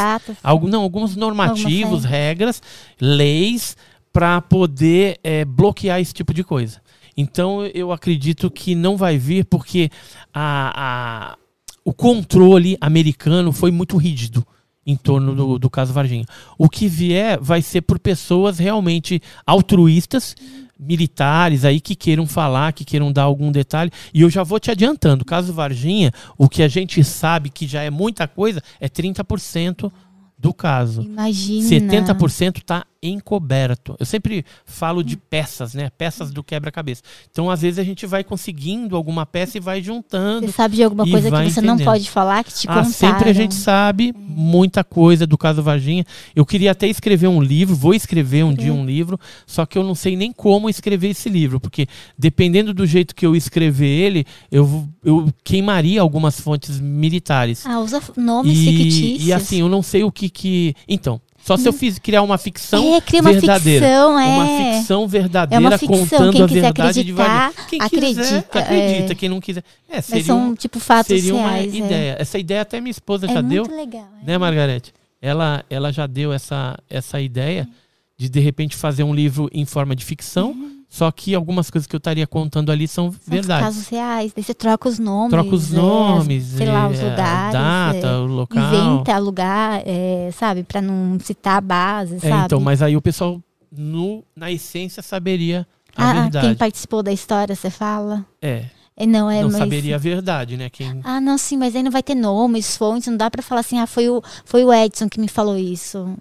algum, 0.43 0.67
não, 0.67 0.81
alguns 0.81 1.15
normativos, 1.15 2.03
regras, 2.03 2.61
leis 2.99 3.75
para 4.13 4.39
poder 4.39 5.19
é, 5.23 5.43
bloquear 5.43 5.99
esse 5.99 6.13
tipo 6.13 6.33
de 6.33 6.43
coisa. 6.43 6.81
Então 7.15 7.65
eu 7.67 7.91
acredito 7.91 8.51
que 8.51 8.75
não 8.75 8.97
vai 8.97 9.17
vir 9.17 9.45
porque 9.45 9.89
a, 10.33 11.33
a, 11.33 11.37
o 11.83 11.93
controle 11.93 12.77
americano 12.81 13.51
foi 13.51 13.71
muito 13.71 13.97
rígido 13.97 14.45
em 14.85 14.95
torno 14.95 15.33
do, 15.33 15.57
do 15.57 15.69
caso 15.69 15.93
Varginha. 15.93 16.25
O 16.57 16.69
que 16.69 16.87
vier 16.87 17.39
vai 17.41 17.61
ser 17.61 17.81
por 17.81 17.97
pessoas 17.97 18.59
realmente 18.59 19.21
altruístas, 19.45 20.35
militares 20.77 21.65
aí 21.65 21.79
que 21.79 21.95
queiram 21.95 22.27
falar, 22.27 22.73
que 22.73 22.85
queiram 22.85 23.11
dar 23.11 23.23
algum 23.23 23.51
detalhe. 23.51 23.91
E 24.13 24.21
eu 24.21 24.29
já 24.29 24.43
vou 24.43 24.59
te 24.59 24.69
adiantando, 24.69 25.25
caso 25.25 25.53
Varginha, 25.53 26.11
o 26.37 26.47
que 26.47 26.61
a 26.61 26.67
gente 26.67 27.03
sabe 27.03 27.49
que 27.49 27.65
já 27.65 27.81
é 27.81 27.89
muita 27.89 28.27
coisa 28.27 28.61
é 28.79 28.87
30% 28.87 29.91
do 30.37 30.53
caso. 30.53 31.01
Imagina. 31.01 31.67
70% 31.67 32.57
está 32.57 32.85
encoberto. 33.09 33.95
Eu 33.99 34.05
sempre 34.05 34.45
falo 34.65 35.03
de 35.03 35.17
peças, 35.17 35.73
né? 35.73 35.89
Peças 35.97 36.31
do 36.31 36.43
quebra-cabeça. 36.43 37.01
Então, 37.31 37.49
às 37.49 37.61
vezes, 37.61 37.79
a 37.79 37.83
gente 37.83 38.05
vai 38.05 38.23
conseguindo 38.23 38.95
alguma 38.95 39.25
peça 39.25 39.57
e 39.57 39.61
vai 39.61 39.81
juntando. 39.81 40.47
Você 40.47 40.53
sabe 40.53 40.75
de 40.75 40.83
alguma 40.83 41.03
coisa 41.09 41.29
que 41.29 41.37
você 41.37 41.59
entendendo. 41.59 41.79
não 41.79 41.85
pode 41.85 42.09
falar, 42.09 42.43
que 42.43 42.53
te 42.53 42.67
ah, 42.67 42.73
contaram? 42.73 42.91
Sempre 42.91 43.29
a 43.29 43.33
gente 43.33 43.55
sabe 43.55 44.13
muita 44.17 44.83
coisa 44.83 45.25
do 45.25 45.37
caso 45.37 45.61
Varginha. 45.61 46.05
Eu 46.35 46.45
queria 46.45 46.71
até 46.71 46.87
escrever 46.87 47.27
um 47.27 47.41
livro, 47.41 47.75
vou 47.75 47.93
escrever 47.93 48.43
um 48.43 48.51
é. 48.51 48.55
dia 48.55 48.73
um 48.73 48.85
livro, 48.85 49.19
só 49.45 49.65
que 49.65 49.77
eu 49.77 49.83
não 49.83 49.95
sei 49.95 50.15
nem 50.15 50.31
como 50.31 50.69
escrever 50.69 51.09
esse 51.09 51.29
livro, 51.29 51.59
porque 51.59 51.87
dependendo 52.17 52.73
do 52.73 52.85
jeito 52.85 53.15
que 53.15 53.25
eu 53.25 53.35
escrever 53.35 53.87
ele, 53.87 54.25
eu, 54.51 54.87
eu 55.03 55.29
queimaria 55.43 56.01
algumas 56.01 56.39
fontes 56.39 56.79
militares. 56.79 57.65
Ah, 57.65 57.79
usa 57.79 58.01
nomes 58.17 58.57
e, 58.57 58.65
fictícios. 58.65 59.27
E 59.27 59.33
assim, 59.33 59.61
eu 59.61 59.69
não 59.69 59.81
sei 59.81 60.03
o 60.03 60.11
que 60.11 60.29
que... 60.29 60.75
Então, 60.87 61.19
só 61.45 61.57
se 61.57 61.67
eu 61.67 61.73
fiz 61.73 61.99
criar 61.99 62.23
uma 62.23 62.39
ficção 62.39 62.95
é, 62.95 63.01
cria 63.01 63.21
uma 63.21 63.31
verdadeira. 63.31 63.85
Ficção, 63.85 64.19
é. 64.19 64.25
Uma 64.25 64.73
ficção 64.73 65.07
verdadeira 65.07 65.63
é 65.63 65.67
uma 65.67 65.77
ficção. 65.77 65.99
contando 65.99 66.31
Quem 66.31 66.41
a 66.41 66.47
verdade 66.47 67.03
de 67.03 67.11
Varginha. 67.11 67.53
Quem 67.69 67.81
acredita, 67.81 68.21
quiser, 68.23 68.37
acredita. 68.37 69.11
É. 69.11 69.15
Quem 69.15 69.29
não 69.29 69.39
quiser. 69.39 69.63
É, 69.87 70.01
seria 70.01 70.17
Mas 70.17 70.25
são, 70.25 70.55
tipo, 70.55 70.79
fatos 70.79 71.07
seria 71.07 71.39
reais. 71.39 71.71
uma 71.71 71.83
é. 71.83 71.85
ideia. 71.85 72.15
Essa 72.19 72.39
ideia 72.39 72.61
até 72.61 72.81
minha 72.81 72.89
esposa 72.89 73.27
é 73.27 73.29
já 73.31 73.41
deu. 73.41 73.63
Legal, 73.63 74.07
é. 74.23 74.25
né, 74.25 74.37
Margarete? 74.39 74.91
Ela, 75.21 75.63
ela 75.69 75.91
já 75.91 76.07
deu 76.07 76.33
essa, 76.33 76.79
essa 76.89 77.21
ideia 77.21 77.69
de, 78.17 78.27
de 78.27 78.39
repente, 78.39 78.75
fazer 78.75 79.03
um 79.03 79.13
livro 79.13 79.47
em 79.53 79.65
forma 79.65 79.95
de 79.95 80.03
ficção. 80.03 80.49
Uhum 80.49 80.74
só 80.95 81.11
que 81.11 81.35
algumas 81.35 81.69
coisas 81.69 81.85
que 81.85 81.93
eu 81.93 81.97
estaria 81.97 82.25
contando 82.25 82.71
ali 82.71 82.87
são, 82.87 83.11
são 83.11 83.19
verdades. 83.27 83.65
casos 83.65 83.87
reais. 83.89 84.31
Daí 84.33 84.41
você 84.41 84.53
troca 84.53 84.87
os 84.87 84.97
nomes. 84.97 85.29
Troca 85.29 85.53
os 85.53 85.73
é, 85.73 85.75
nomes. 85.75 86.45
sei 86.45 86.67
lá, 86.67 86.87
os 86.87 86.97
é, 86.97 87.09
lugares. 87.09 87.53
data, 87.53 88.07
é, 88.07 88.15
o 88.15 88.25
local. 88.25 88.63
Inventa 88.63 89.17
lugar, 89.17 89.83
é, 89.85 90.29
sabe? 90.31 90.63
Pra 90.63 90.81
não 90.81 91.19
citar 91.19 91.57
a 91.57 91.61
base, 91.61 92.21
sabe? 92.21 92.45
então, 92.45 92.61
mas 92.61 92.81
aí 92.81 92.95
o 92.95 93.01
pessoal, 93.01 93.41
no, 93.69 94.23
na 94.33 94.49
essência, 94.49 95.03
saberia 95.03 95.67
a 95.97 96.11
ah, 96.11 96.13
verdade. 96.13 96.47
quem 96.47 96.55
participou 96.55 97.03
da 97.03 97.11
história, 97.11 97.53
você 97.53 97.69
fala? 97.69 98.25
É. 98.41 98.67
É, 98.95 99.05
não, 99.05 99.29
é, 99.29 99.41
não 99.41 99.49
mas... 99.49 99.57
saberia 99.57 99.95
a 99.95 99.99
verdade, 99.99 100.55
né? 100.55 100.69
Quem... 100.69 101.01
Ah, 101.03 101.19
não, 101.19 101.37
sim, 101.37 101.57
mas 101.57 101.75
aí 101.75 101.83
não 101.83 101.91
vai 101.91 102.03
ter 102.03 102.15
nomes, 102.15 102.77
fontes, 102.77 103.09
não 103.09 103.17
dá 103.17 103.29
para 103.29 103.41
falar 103.41 103.59
assim, 103.59 103.79
ah, 103.79 103.85
foi 103.85 104.07
o, 104.07 104.23
foi 104.45 104.63
o 104.63 104.73
Edson 104.73 105.09
que 105.09 105.19
me 105.19 105.27
falou 105.27 105.57
isso. 105.57 106.15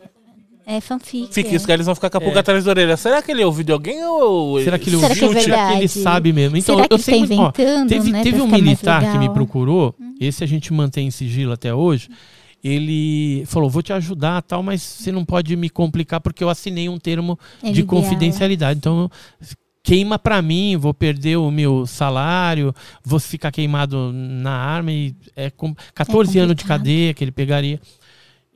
É 0.67 0.81
fanfic. 0.81 1.33
Fica, 1.33 1.51
é. 1.51 1.57
os 1.57 1.67
caras 1.67 1.85
vão 1.85 1.95
ficar 1.95 2.09
com 2.09 2.17
a 2.17 2.21
pulga 2.21 2.39
é. 2.39 2.41
atrás 2.41 2.65
da 2.65 2.71
orelha. 2.71 2.97
Será 2.97 3.23
que 3.23 3.31
ele 3.31 3.45
ouviu 3.45 3.65
de 3.65 3.73
alguém 3.73 4.03
ou. 4.05 4.61
Será 4.63 4.79
que 4.79 4.89
ele 4.89 4.97
Será 4.97 5.09
ouviu? 5.09 5.31
Que 5.31 5.37
é 5.37 5.41
Será 5.43 5.69
que 5.69 5.77
ele 5.77 5.89
sabe 5.89 6.33
mesmo? 6.33 6.57
Então, 6.57 6.77
Será 6.77 6.89
que 6.89 6.95
eu 6.95 6.99
sei 6.99 7.19
tá 7.19 7.25
inventando, 7.25 7.85
ó, 7.85 7.87
teve, 7.87 8.11
né, 8.11 8.23
teve 8.23 8.41
um 8.41 8.49
militar 8.49 9.13
que 9.13 9.19
me 9.19 9.29
procurou, 9.29 9.95
hum. 10.01 10.15
esse 10.21 10.43
a 10.43 10.47
gente 10.47 10.73
mantém 10.73 11.09
em 11.09 11.11
sigilo 11.11 11.53
até 11.53 11.75
hoje. 11.75 12.09
Ele 12.63 13.45
falou: 13.45 13.69
vou 13.69 13.83
te 13.83 13.93
ajudar, 13.93 14.41
tal, 14.41 14.63
mas 14.63 14.81
você 14.81 15.13
não 15.13 15.25
pode 15.25 15.55
me 15.55 15.69
complicar 15.69 16.21
porque 16.21 16.43
eu 16.43 16.49
assinei 16.49 16.89
um 16.89 16.99
termo 16.99 17.39
é 17.63 17.71
de 17.71 17.83
confidencialidade. 17.83 18.79
Então, 18.79 19.11
queima 19.83 20.19
para 20.19 20.41
mim, 20.41 20.79
vou 20.79 20.95
perder 20.95 21.37
o 21.37 21.51
meu 21.51 21.87
salário, 21.87 22.75
vou 23.05 23.21
ficar 23.21 23.53
queimado 23.53 24.11
na 24.15 24.53
arma 24.53 24.91
e 24.91 25.15
é 25.37 25.51
com 25.51 25.75
14 25.95 26.39
é 26.39 26.43
anos 26.43 26.57
de 26.57 26.65
cadeia 26.65 27.13
que 27.13 27.23
ele 27.23 27.31
pegaria. 27.31 27.79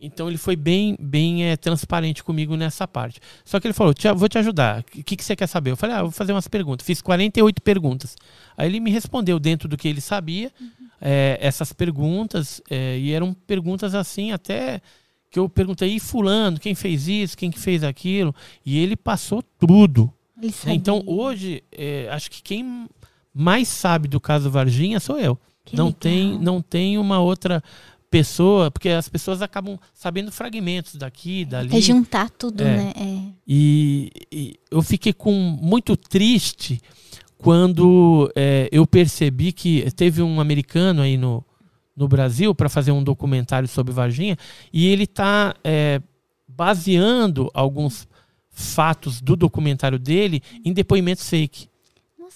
Então 0.01 0.29
ele 0.29 0.39
foi 0.39 0.55
bem, 0.55 0.97
bem 1.01 1.45
é, 1.45 1.57
transparente 1.57 2.23
comigo 2.23 2.57
nessa 2.57 2.87
parte. 2.87 3.21
Só 3.45 3.59
que 3.59 3.67
ele 3.67 3.75
falou: 3.75 3.93
vou 4.17 4.29
te 4.29 4.39
ajudar. 4.39 4.81
O 4.81 4.85
que, 4.85 5.17
que 5.17 5.25
você 5.25 5.35
quer 5.35 5.49
saber? 5.49 5.73
Eu 5.73 5.77
falei: 5.77 5.97
ah, 5.97 6.03
vou 6.03 6.13
fazer 6.13 6.33
umas 6.33 6.47
perguntas. 6.47 6.87
Fiz 6.87 7.03
48 7.03 7.61
perguntas. 7.63 8.17
Aí 8.57 8.69
ele 8.69 8.79
me 8.79 8.91
respondeu 8.91 9.41
dentro 9.41 9.69
do 9.69 9.77
que 9.77 9.89
ele 9.89 10.01
sabia 10.01 10.53
uhum. 10.61 10.69
é, 11.01 11.39
essas 11.41 11.73
perguntas. 11.73 12.63
É, 12.71 12.97
e 12.97 13.13
eram 13.13 13.35
perguntas 13.35 13.95
assim, 13.95 14.31
até 14.31 14.81
que 15.31 15.39
eu 15.39 15.49
perguntei: 15.49 15.95
e 15.95 15.99
Fulano, 16.01 16.61
quem 16.61 16.77
fez 16.77 17.09
isso, 17.09 17.37
quem 17.37 17.51
que 17.51 17.59
fez 17.59 17.83
aquilo? 17.83 18.33
E 18.65 18.79
ele 18.79 18.97
passou 18.97 19.43
tudo. 19.43 20.13
Então 20.73 21.03
hoje, 21.07 21.65
é, 21.73 22.09
acho 22.13 22.31
que 22.31 22.41
quem 22.41 22.89
mais 23.35 23.67
sabe 23.67 24.07
do 24.07 24.21
caso 24.21 24.49
Varginha 24.51 25.01
sou 25.01 25.19
eu. 25.19 25.37
Que 25.65 25.77
não 25.77 25.93
tem, 25.93 26.39
não 26.39 26.63
tem 26.63 26.97
uma 26.97 27.21
outra 27.21 27.63
pessoa, 28.11 28.71
porque 28.71 28.89
as 28.89 29.09
pessoas 29.09 29.43
acabam 29.43 29.79
sabendo 29.93 30.33
fragmentos 30.33 30.95
daqui, 30.95 31.45
dali. 31.45 31.77
É 31.77 31.81
juntar 31.81 32.31
tudo, 32.31 32.63
é. 32.63 32.77
né? 32.77 32.93
É. 32.97 33.33
E, 33.47 34.11
e, 34.33 34.55
eu 34.71 34.83
fiquei 34.83 35.13
com 35.13 35.33
muito 35.33 35.97
triste 35.97 36.81
quando 37.37 38.31
é, 38.35 38.69
eu 38.73 38.87
percebi 38.87 39.53
que 39.53 39.91
teve 39.93 40.23
um 40.23 40.41
americano 40.41 41.03
aí 41.03 41.17
no, 41.17 41.45
no 41.97 42.09
Brasil 42.09 42.55
para 42.55 42.69
fazer 42.69 42.93
um 42.93 43.03
documentário 43.03 43.69
sobre 43.69 43.93
Varginha 43.93 44.37
e 44.73 44.87
ele 44.87 45.05
está 45.05 45.55
é, 45.63 46.01
baseando 46.47 47.51
alguns 47.55 48.09
fatos 48.51 49.21
do 49.21 49.37
documentário 49.37 49.99
dele 49.99 50.43
em 50.65 50.73
depoimentos 50.73 51.29
fake. 51.29 51.69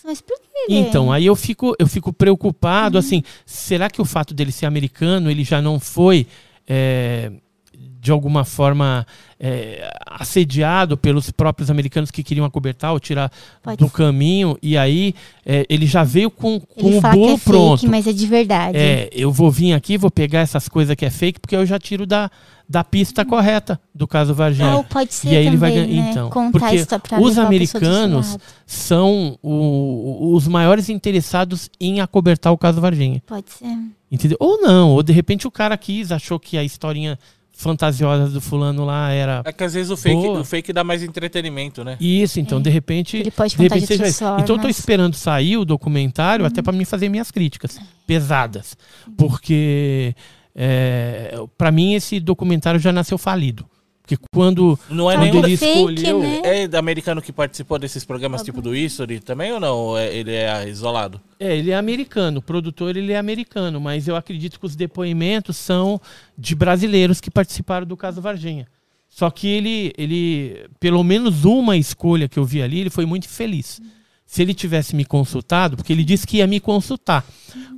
Mas 0.04 0.20
por 0.20 0.38
que? 0.38 0.74
Então, 0.74 1.12
aí 1.12 1.26
eu 1.26 1.36
fico, 1.36 1.74
eu 1.78 1.86
fico 1.86 2.12
preocupado, 2.12 2.96
uhum. 2.96 3.00
assim, 3.00 3.22
será 3.46 3.88
que 3.88 4.00
o 4.00 4.04
fato 4.04 4.34
dele 4.34 4.50
ser 4.52 4.66
americano, 4.66 5.30
ele 5.30 5.44
já 5.44 5.62
não 5.62 5.78
foi, 5.78 6.26
é, 6.66 7.30
de 7.72 8.10
alguma 8.10 8.44
forma, 8.44 9.06
é, 9.38 9.88
assediado 10.06 10.96
pelos 10.96 11.30
próprios 11.30 11.70
americanos 11.70 12.10
que 12.10 12.22
queriam 12.22 12.44
acobertar 12.44 12.92
ou 12.92 12.98
tirar 12.98 13.30
Pode 13.62 13.76
do 13.76 13.86
ser. 13.86 13.92
caminho, 13.92 14.58
e 14.60 14.76
aí 14.76 15.14
é, 15.46 15.64
ele 15.68 15.86
já 15.86 16.02
veio 16.02 16.30
com, 16.30 16.58
com 16.58 16.98
o 16.98 17.00
bolo 17.00 17.34
é 17.34 17.38
pronto. 17.38 17.80
Fake, 17.80 17.90
mas 17.90 18.06
é 18.06 18.12
de 18.12 18.26
verdade. 18.26 18.76
É, 18.76 19.08
eu 19.12 19.30
vou 19.30 19.50
vir 19.50 19.72
aqui, 19.72 19.96
vou 19.96 20.10
pegar 20.10 20.40
essas 20.40 20.68
coisas 20.68 20.96
que 20.96 21.04
é 21.04 21.10
fake, 21.10 21.38
porque 21.38 21.54
eu 21.54 21.64
já 21.64 21.78
tiro 21.78 22.04
da, 22.04 22.28
da 22.72 22.82
pista 22.82 23.22
correta 23.22 23.78
do 23.94 24.08
caso 24.08 24.32
Varginha. 24.32 24.76
Ou 24.76 24.82
pode 24.82 25.12
ser 25.12 25.28
e 25.28 25.36
aí 25.36 25.44
também, 25.44 25.48
ele 25.48 25.56
vai 25.58 25.70
ganhar. 25.72 25.86
Né? 25.86 26.10
Então, 26.10 26.30
Contar 26.30 26.70
porque 27.00 27.14
os 27.20 27.36
americanos 27.36 28.38
são 28.64 29.38
o, 29.42 30.34
os 30.34 30.48
maiores 30.48 30.88
interessados 30.88 31.68
em 31.78 32.00
acobertar 32.00 32.50
o 32.50 32.56
caso 32.56 32.80
Varginha. 32.80 33.22
Pode 33.26 33.52
ser. 33.52 33.66
Entendeu? 34.10 34.38
Ou 34.40 34.58
não, 34.62 34.90
ou 34.92 35.02
de 35.02 35.12
repente 35.12 35.46
o 35.46 35.50
cara 35.50 35.76
quis, 35.76 36.10
achou 36.10 36.40
que 36.40 36.56
a 36.56 36.64
historinha 36.64 37.18
fantasiosa 37.52 38.30
do 38.30 38.40
fulano 38.40 38.86
lá 38.86 39.10
era. 39.10 39.42
É 39.44 39.52
que 39.52 39.62
às 39.62 39.74
vezes 39.74 39.90
o 39.90 39.96
fake, 39.96 40.26
o 40.28 40.44
fake 40.44 40.72
dá 40.72 40.82
mais 40.82 41.02
entretenimento, 41.02 41.84
né? 41.84 41.98
Isso, 42.00 42.40
então, 42.40 42.58
é. 42.58 42.62
de 42.62 42.70
repente. 42.70 43.18
Ele 43.18 43.30
pode 43.30 43.54
de 43.54 43.62
repente 43.62 43.86
de 43.86 44.10
seja... 44.12 44.36
Então 44.40 44.56
eu 44.56 44.62
tô 44.62 44.68
esperando 44.68 45.14
sair 45.14 45.58
o 45.58 45.64
documentário 45.66 46.46
até 46.46 46.62
para 46.62 46.72
mim 46.72 46.86
fazer 46.86 47.10
minhas 47.10 47.30
críticas 47.30 47.78
pesadas. 48.06 48.74
Porque 49.14 50.14
é, 50.54 51.34
para 51.56 51.70
mim 51.70 51.94
esse 51.94 52.20
documentário 52.20 52.80
já 52.80 52.92
nasceu 52.92 53.18
falido. 53.18 53.66
Porque 54.02 54.16
quando, 54.32 54.78
não 54.90 55.08
é 55.08 55.16
quando 55.16 55.46
ele 55.46 55.52
escolheu. 55.52 56.20
Né? 56.20 56.42
É 56.44 56.76
americano 56.76 57.22
que 57.22 57.32
participou 57.32 57.78
desses 57.78 58.04
programas 58.04 58.42
tipo 58.42 58.60
do 58.60 58.74
History 58.74 59.20
também 59.20 59.52
ou 59.52 59.60
não? 59.60 59.96
É, 59.96 60.12
ele 60.14 60.32
é 60.32 60.68
isolado? 60.68 61.20
É, 61.38 61.56
ele 61.56 61.70
é 61.70 61.76
americano. 61.76 62.40
O 62.40 62.42
produtor 62.42 62.96
ele 62.96 63.12
é 63.12 63.18
americano, 63.18 63.80
mas 63.80 64.08
eu 64.08 64.16
acredito 64.16 64.58
que 64.58 64.66
os 64.66 64.74
depoimentos 64.74 65.56
são 65.56 66.00
de 66.36 66.54
brasileiros 66.54 67.20
que 67.20 67.30
participaram 67.30 67.86
do 67.86 67.96
caso 67.96 68.20
Varginha. 68.20 68.66
Só 69.08 69.30
que 69.30 69.46
ele, 69.46 69.92
ele, 69.96 70.66
pelo 70.80 71.04
menos 71.04 71.44
uma 71.44 71.76
escolha 71.76 72.28
que 72.28 72.38
eu 72.38 72.44
vi 72.44 72.60
ali, 72.60 72.80
ele 72.80 72.90
foi 72.90 73.06
muito 73.06 73.28
feliz. 73.28 73.80
Se 74.24 74.42
ele 74.42 74.54
tivesse 74.54 74.96
me 74.96 75.04
consultado, 75.04 75.76
porque 75.76 75.92
ele 75.92 76.04
disse 76.04 76.26
que 76.26 76.38
ia 76.38 76.46
me 76.46 76.60
consultar. 76.60 77.24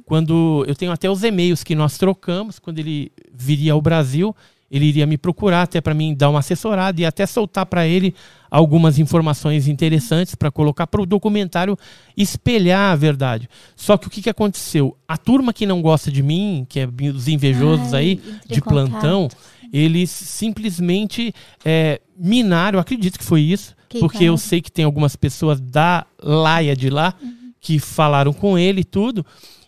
Quando 0.04 0.64
eu 0.68 0.74
tenho 0.74 0.92
até 0.92 1.10
os 1.10 1.22
e-mails 1.24 1.64
que 1.64 1.74
nós 1.74 1.96
trocamos, 1.96 2.58
quando 2.58 2.78
ele 2.78 3.10
viria 3.32 3.72
ao 3.72 3.80
Brasil, 3.80 4.34
ele 4.70 4.86
iria 4.86 5.06
me 5.06 5.16
procurar 5.16 5.62
até 5.62 5.80
para 5.80 5.94
mim 5.94 6.14
dar 6.14 6.30
uma 6.30 6.40
assessorada 6.40 7.00
e 7.00 7.04
até 7.04 7.26
soltar 7.26 7.64
para 7.64 7.86
ele 7.86 8.14
algumas 8.50 8.98
informações 8.98 9.68
interessantes 9.68 10.34
para 10.34 10.50
colocar 10.50 10.86
para 10.86 11.00
o 11.00 11.06
documentário 11.06 11.78
espelhar 12.16 12.92
a 12.92 12.96
verdade. 12.96 13.48
Só 13.76 13.96
que 13.96 14.06
o 14.06 14.10
que, 14.10 14.22
que 14.22 14.30
aconteceu? 14.30 14.96
A 15.06 15.16
turma 15.16 15.52
que 15.52 15.64
não 15.64 15.80
gosta 15.80 16.10
de 16.10 16.22
mim, 16.22 16.66
que 16.68 16.80
é 16.80 16.88
os 17.14 17.28
invejosos 17.28 17.94
Ai, 17.94 18.00
aí 18.00 18.22
de 18.48 18.60
plantão, 18.60 19.28
eles 19.72 20.10
simplesmente 20.10 21.32
é, 21.64 22.00
minaram, 22.16 22.76
eu 22.76 22.80
acredito 22.80 23.18
que 23.18 23.24
foi 23.24 23.42
isso, 23.42 23.76
que 23.94 24.00
porque 24.00 24.18
cara. 24.18 24.30
eu 24.30 24.36
sei 24.36 24.60
que 24.60 24.70
tem 24.70 24.84
algumas 24.84 25.16
pessoas 25.16 25.60
da 25.60 26.06
laia 26.22 26.76
de 26.76 26.90
lá 26.90 27.14
uhum. 27.22 27.52
que 27.60 27.78
falaram 27.78 28.32
com 28.32 28.58
ele 28.58 28.80
e 28.80 28.84
tudo, 28.84 29.24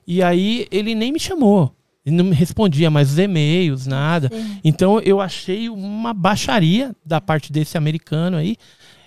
e 0.06 0.22
aí 0.22 0.66
ele 0.70 0.94
nem 0.94 1.12
me 1.12 1.18
chamou. 1.18 1.72
Ele 2.04 2.14
não 2.14 2.24
me 2.24 2.34
respondia 2.34 2.88
mais 2.88 3.10
os 3.10 3.18
e-mails, 3.18 3.86
nada. 3.86 4.30
Sim. 4.32 4.60
Então 4.62 5.00
eu 5.00 5.20
achei 5.20 5.68
uma 5.68 6.14
baixaria 6.14 6.94
da 7.04 7.20
parte 7.20 7.52
desse 7.52 7.76
americano 7.76 8.36
aí, 8.36 8.56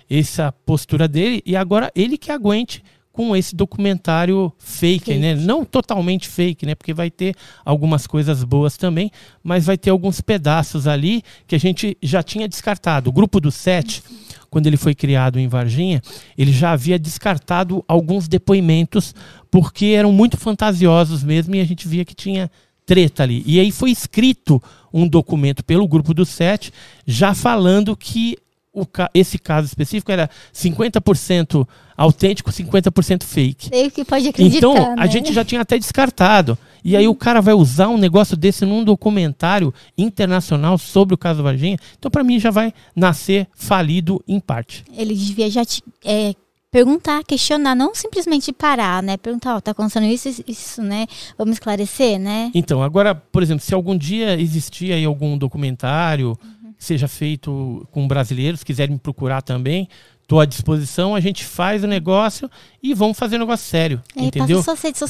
essa 0.08 0.52
postura 0.52 1.08
dele, 1.08 1.42
e 1.46 1.56
agora 1.56 1.90
ele 1.94 2.18
que 2.18 2.30
aguente 2.30 2.82
com 3.12 3.34
esse 3.34 3.54
documentário 3.54 4.52
fake, 4.58 5.06
fake, 5.06 5.18
né? 5.18 5.34
Não 5.34 5.64
totalmente 5.64 6.28
fake, 6.28 6.64
né? 6.64 6.74
Porque 6.74 6.94
vai 6.94 7.10
ter 7.10 7.34
algumas 7.64 8.06
coisas 8.06 8.44
boas 8.44 8.76
também, 8.76 9.10
mas 9.42 9.66
vai 9.66 9.76
ter 9.76 9.90
alguns 9.90 10.20
pedaços 10.20 10.86
ali 10.86 11.22
que 11.46 11.54
a 11.54 11.58
gente 11.58 11.96
já 12.02 12.22
tinha 12.22 12.48
descartado. 12.48 13.10
O 13.10 13.12
grupo 13.12 13.40
do 13.40 13.50
Sete, 13.50 14.02
quando 14.50 14.66
ele 14.66 14.76
foi 14.76 14.94
criado 14.94 15.38
em 15.38 15.48
Varginha, 15.48 16.02
ele 16.36 16.52
já 16.52 16.72
havia 16.72 16.98
descartado 16.98 17.84
alguns 17.86 18.26
depoimentos 18.28 19.14
porque 19.50 19.86
eram 19.86 20.12
muito 20.12 20.36
fantasiosos 20.36 21.22
mesmo 21.22 21.54
e 21.54 21.60
a 21.60 21.64
gente 21.64 21.86
via 21.86 22.04
que 22.04 22.14
tinha 22.14 22.50
treta 22.84 23.22
ali. 23.22 23.42
E 23.46 23.60
aí 23.60 23.70
foi 23.70 23.90
escrito 23.90 24.60
um 24.92 25.06
documento 25.06 25.64
pelo 25.64 25.86
grupo 25.86 26.12
do 26.12 26.26
Sete 26.26 26.72
já 27.06 27.32
falando 27.34 27.96
que 27.96 28.36
o, 28.72 28.84
esse 29.14 29.38
caso 29.38 29.66
específico 29.66 30.10
era 30.12 30.28
50% 30.52 31.66
autêntico, 31.96 32.50
50% 32.50 33.24
fake. 33.24 33.68
Sei 33.68 33.90
que 33.90 34.04
pode 34.04 34.28
acreditar. 34.28 34.56
Então, 34.58 34.74
né? 34.74 34.94
a 34.98 35.06
gente 35.06 35.32
já 35.32 35.44
tinha 35.44 35.60
até 35.60 35.78
descartado. 35.78 36.58
E 36.84 36.96
aí 36.96 37.06
o 37.06 37.14
cara 37.14 37.40
vai 37.40 37.54
usar 37.54 37.88
um 37.88 37.98
negócio 37.98 38.36
desse 38.36 38.64
num 38.64 38.84
documentário 38.84 39.72
internacional 39.96 40.78
sobre 40.78 41.14
o 41.14 41.18
caso 41.18 41.42
Varginha. 41.42 41.76
Então, 41.98 42.10
para 42.10 42.24
mim, 42.24 42.38
já 42.38 42.50
vai 42.50 42.72
nascer 42.94 43.46
falido 43.54 44.22
em 44.26 44.40
parte. 44.40 44.84
Ele 44.96 45.14
devia 45.14 45.50
já 45.50 45.64
te, 45.64 45.82
é, 46.04 46.34
perguntar, 46.70 47.24
questionar, 47.24 47.74
não 47.74 47.94
simplesmente 47.94 48.52
parar, 48.52 49.02
né? 49.02 49.16
Perguntar, 49.16 49.54
ó, 49.54 49.56
oh, 49.58 49.60
tá 49.60 49.72
acontecendo 49.72 50.06
isso, 50.06 50.42
isso, 50.46 50.82
né? 50.82 51.06
Vamos 51.36 51.54
esclarecer, 51.54 52.18
né? 52.18 52.50
Então, 52.54 52.82
agora, 52.82 53.14
por 53.14 53.42
exemplo, 53.42 53.64
se 53.64 53.74
algum 53.74 53.96
dia 53.96 54.40
existir 54.40 54.92
aí 54.92 55.04
algum 55.04 55.36
documentário 55.36 56.38
seja 56.78 57.06
feito 57.06 57.86
com 57.90 58.08
brasileiros, 58.08 58.64
quiserem 58.64 58.94
me 58.94 58.98
procurar 58.98 59.42
também, 59.42 59.86
estou 60.30 60.38
à 60.38 60.44
disposição, 60.44 61.12
a 61.12 61.18
gente 61.18 61.44
faz 61.44 61.82
o 61.82 61.88
negócio 61.88 62.48
e 62.80 62.94
vamos 62.94 63.18
fazer 63.18 63.34
um 63.34 63.40
negócio 63.40 63.68
sério, 63.68 64.00
é, 64.14 64.22
entendeu? 64.22 64.62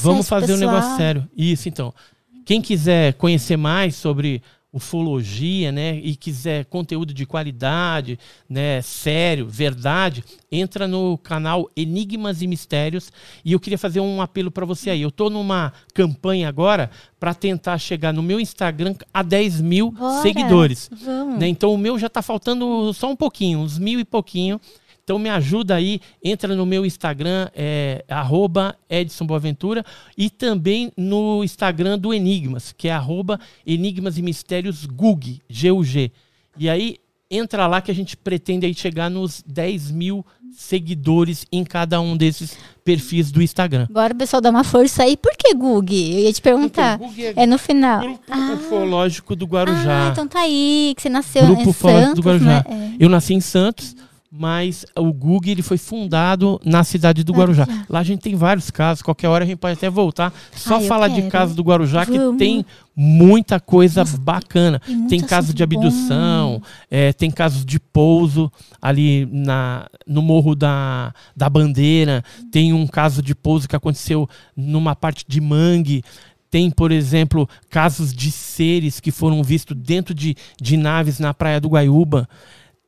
Vamos 0.02 0.26
fazer 0.26 0.54
um 0.54 0.56
negócio 0.56 0.96
sério. 0.96 1.28
Isso, 1.36 1.68
então. 1.68 1.92
Quem 2.46 2.62
quiser 2.62 3.12
conhecer 3.14 3.58
mais 3.58 3.94
sobre 3.96 4.42
ufologia, 4.72 5.72
né, 5.72 5.96
e 5.96 6.14
quiser 6.14 6.64
conteúdo 6.64 7.12
de 7.12 7.26
qualidade, 7.26 8.18
né, 8.48 8.80
sério, 8.80 9.46
verdade, 9.48 10.24
entra 10.50 10.86
no 10.86 11.18
canal 11.18 11.68
Enigmas 11.76 12.40
e 12.40 12.46
Mistérios. 12.46 13.12
E 13.44 13.52
eu 13.52 13.60
queria 13.60 13.76
fazer 13.76 14.00
um 14.00 14.22
apelo 14.22 14.50
para 14.50 14.64
você 14.64 14.90
aí. 14.90 15.02
Eu 15.02 15.08
estou 15.08 15.28
numa 15.28 15.72
campanha 15.92 16.48
agora 16.48 16.88
para 17.18 17.34
tentar 17.34 17.76
chegar 17.78 18.12
no 18.12 18.22
meu 18.22 18.40
Instagram 18.40 18.94
a 19.12 19.22
10 19.22 19.60
mil 19.60 19.90
Bora, 19.90 20.22
seguidores. 20.22 20.88
Né? 21.38 21.48
Então 21.48 21.74
o 21.74 21.78
meu 21.78 21.98
já 21.98 22.06
está 22.06 22.22
faltando 22.22 22.94
só 22.94 23.10
um 23.10 23.16
pouquinho, 23.16 23.58
uns 23.58 23.78
mil 23.78 24.00
e 24.00 24.04
pouquinho. 24.04 24.58
Então 25.10 25.18
me 25.18 25.28
ajuda 25.28 25.74
aí, 25.74 26.00
entra 26.22 26.54
no 26.54 26.64
meu 26.64 26.86
Instagram, 26.86 27.48
é, 27.52 28.04
arroba 28.08 28.76
Edson 28.88 29.26
Boaventura, 29.26 29.84
e 30.16 30.30
também 30.30 30.92
no 30.96 31.42
Instagram 31.42 31.98
do 31.98 32.14
Enigmas, 32.14 32.72
que 32.72 32.86
é 32.86 32.92
arroba 32.92 33.40
Enigmas 33.66 34.18
e 34.18 34.22
Mistérios 34.22 34.86
GUG, 34.86 35.42
G-U-G. 35.48 36.12
E 36.56 36.70
aí 36.70 36.98
entra 37.28 37.66
lá 37.66 37.80
que 37.80 37.90
a 37.90 37.94
gente 37.94 38.16
pretende 38.16 38.66
aí 38.66 38.72
chegar 38.72 39.10
nos 39.10 39.42
10 39.44 39.90
mil 39.90 40.24
seguidores 40.52 41.44
em 41.50 41.64
cada 41.64 42.00
um 42.00 42.16
desses 42.16 42.56
perfis 42.84 43.32
do 43.32 43.42
Instagram. 43.42 43.88
Agora 43.90 44.14
o 44.14 44.16
pessoal 44.16 44.40
dá 44.40 44.50
uma 44.50 44.62
força 44.62 45.02
aí. 45.02 45.16
Por 45.16 45.32
que 45.36 45.52
Gug? 45.54 45.92
Eu 45.92 46.20
ia 46.20 46.32
te 46.32 46.40
perguntar. 46.40 47.00
Então, 47.02 47.12
é, 47.18 47.42
é, 47.42 47.46
no 47.46 47.58
final. 47.58 48.00
Grupo 48.00 48.22
ah. 48.30 48.52
Ufológico 48.54 49.34
do 49.34 49.44
Guarujá. 49.44 50.06
Ah, 50.06 50.10
então 50.12 50.28
tá 50.28 50.42
aí, 50.42 50.92
que 50.94 51.02
você 51.02 51.08
nasceu 51.08 51.46
Grupo 51.46 51.62
em 51.62 51.68
Ufológico 51.68 52.14
do 52.14 52.22
Guarujá. 52.22 52.64
Né? 52.68 52.94
É. 52.94 53.04
Eu 53.04 53.08
nasci 53.08 53.34
em 53.34 53.40
Santos 53.40 53.96
mas 54.32 54.86
o 54.96 55.12
Google 55.12 55.50
ele 55.50 55.62
foi 55.62 55.76
fundado 55.76 56.60
na 56.64 56.84
cidade 56.84 57.24
do 57.24 57.32
Guarujá. 57.32 57.66
Lá 57.88 57.98
a 57.98 58.04
gente 58.04 58.20
tem 58.20 58.36
vários 58.36 58.70
casos, 58.70 59.02
qualquer 59.02 59.26
hora 59.26 59.42
a 59.42 59.46
gente 59.46 59.58
pode 59.58 59.72
até 59.72 59.90
voltar. 59.90 60.32
Só 60.54 60.76
ah, 60.76 60.80
falar 60.80 61.08
de 61.08 61.22
casos 61.22 61.56
do 61.56 61.64
Guarujá 61.64 62.04
Vamos. 62.04 62.32
que 62.32 62.38
tem 62.38 62.64
muita 62.94 63.58
coisa 63.58 64.02
Nossa, 64.02 64.16
bacana. 64.16 64.80
Tem 65.08 65.20
casos 65.20 65.52
de 65.52 65.64
abdução, 65.64 66.62
é, 66.88 67.12
tem 67.12 67.28
casos 67.28 67.64
de 67.64 67.80
pouso 67.80 68.52
ali 68.80 69.26
na, 69.32 69.88
no 70.06 70.22
Morro 70.22 70.54
da, 70.54 71.12
da 71.36 71.50
Bandeira, 71.50 72.22
tem 72.52 72.72
um 72.72 72.86
caso 72.86 73.20
de 73.20 73.34
pouso 73.34 73.68
que 73.68 73.74
aconteceu 73.74 74.28
numa 74.56 74.94
parte 74.94 75.24
de 75.26 75.40
mangue. 75.40 76.04
Tem, 76.48 76.70
por 76.70 76.92
exemplo, 76.92 77.48
casos 77.68 78.12
de 78.12 78.30
seres 78.30 79.00
que 79.00 79.10
foram 79.10 79.42
vistos 79.42 79.76
dentro 79.76 80.14
de, 80.14 80.36
de 80.60 80.76
naves 80.76 81.18
na 81.18 81.34
Praia 81.34 81.60
do 81.60 81.68
Guaiúba. 81.68 82.28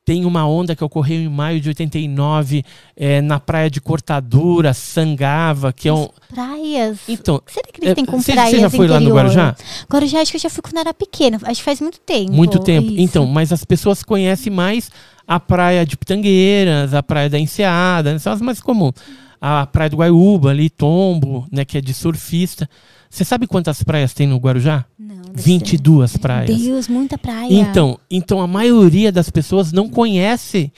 Tem 0.05 0.25
uma 0.25 0.45
onda 0.49 0.75
que 0.75 0.83
ocorreu 0.83 1.21
em 1.21 1.29
maio 1.29 1.61
de 1.61 1.69
89 1.69 2.65
é, 2.97 3.21
na 3.21 3.39
praia 3.39 3.71
de 3.71 3.81
Cortadura, 3.81 4.75
Sangava, 4.75 5.73
que 5.73 5.89
é 5.89 5.93
um. 5.93 6.09
Praias? 6.29 6.99
Então. 7.09 7.41
Será 7.47 7.69
que 7.73 7.85
eles 7.85 7.95
têm 7.95 8.05
com 8.05 8.21
praias 8.21 8.51
Você 8.51 8.61
já 8.61 8.69
foi 8.69 8.87
interior? 8.87 9.01
lá 9.01 9.01
no 9.01 9.15
Guarujá? 9.15 9.57
Guarujá, 9.89 10.21
acho 10.21 10.33
que 10.33 10.39
eu 10.39 10.41
já 10.41 10.51
fui 10.51 10.61
quando 10.61 10.79
era 10.79 10.93
pequeno. 10.93 11.39
Acho 11.45 11.61
que 11.61 11.65
faz 11.65 11.81
muito 11.81 12.01
tempo. 12.01 12.33
Muito 12.33 12.59
tempo. 12.59 12.89
Isso. 12.89 13.01
Então, 13.01 13.27
mas 13.27 13.53
as 13.53 13.65
pessoas 13.65 14.03
conhecem 14.03 14.53
mais 14.53 14.91
a 15.25 15.39
praia 15.39 15.87
de 15.87 15.97
Pitangueiras, 15.97 16.95
a 16.95 17.03
praia 17.03 17.31
da 17.31 17.39
Enseada, 17.39 18.13
né? 18.13 18.19
são 18.19 18.33
as 18.33 18.41
mais 18.41 18.61
comuns. 18.61 18.95
A 19.41 19.67
praia 19.67 19.91
do 19.91 19.99
Guaiúba, 19.99 20.51
ali, 20.51 20.69
Tombo, 20.69 21.47
né, 21.51 21.65
que 21.65 21.79
é 21.79 21.81
de 21.81 21.95
surfista. 21.95 22.69
Você 23.09 23.25
sabe 23.25 23.47
quantas 23.47 23.83
praias 23.85 24.13
tem 24.13 24.27
no 24.27 24.37
Guarujá? 24.39 24.85
Não. 24.99 25.22
22 25.35 26.11
ser. 26.11 26.19
praias. 26.19 26.61
Deus, 26.61 26.89
muita 26.89 27.17
praia. 27.19 27.53
Então, 27.53 27.99
então 28.11 28.41
a 28.41 28.47
maioria 28.47 29.11
das 29.13 29.31
pessoas 29.31 29.73
não 29.73 29.89
conhece 29.89 30.73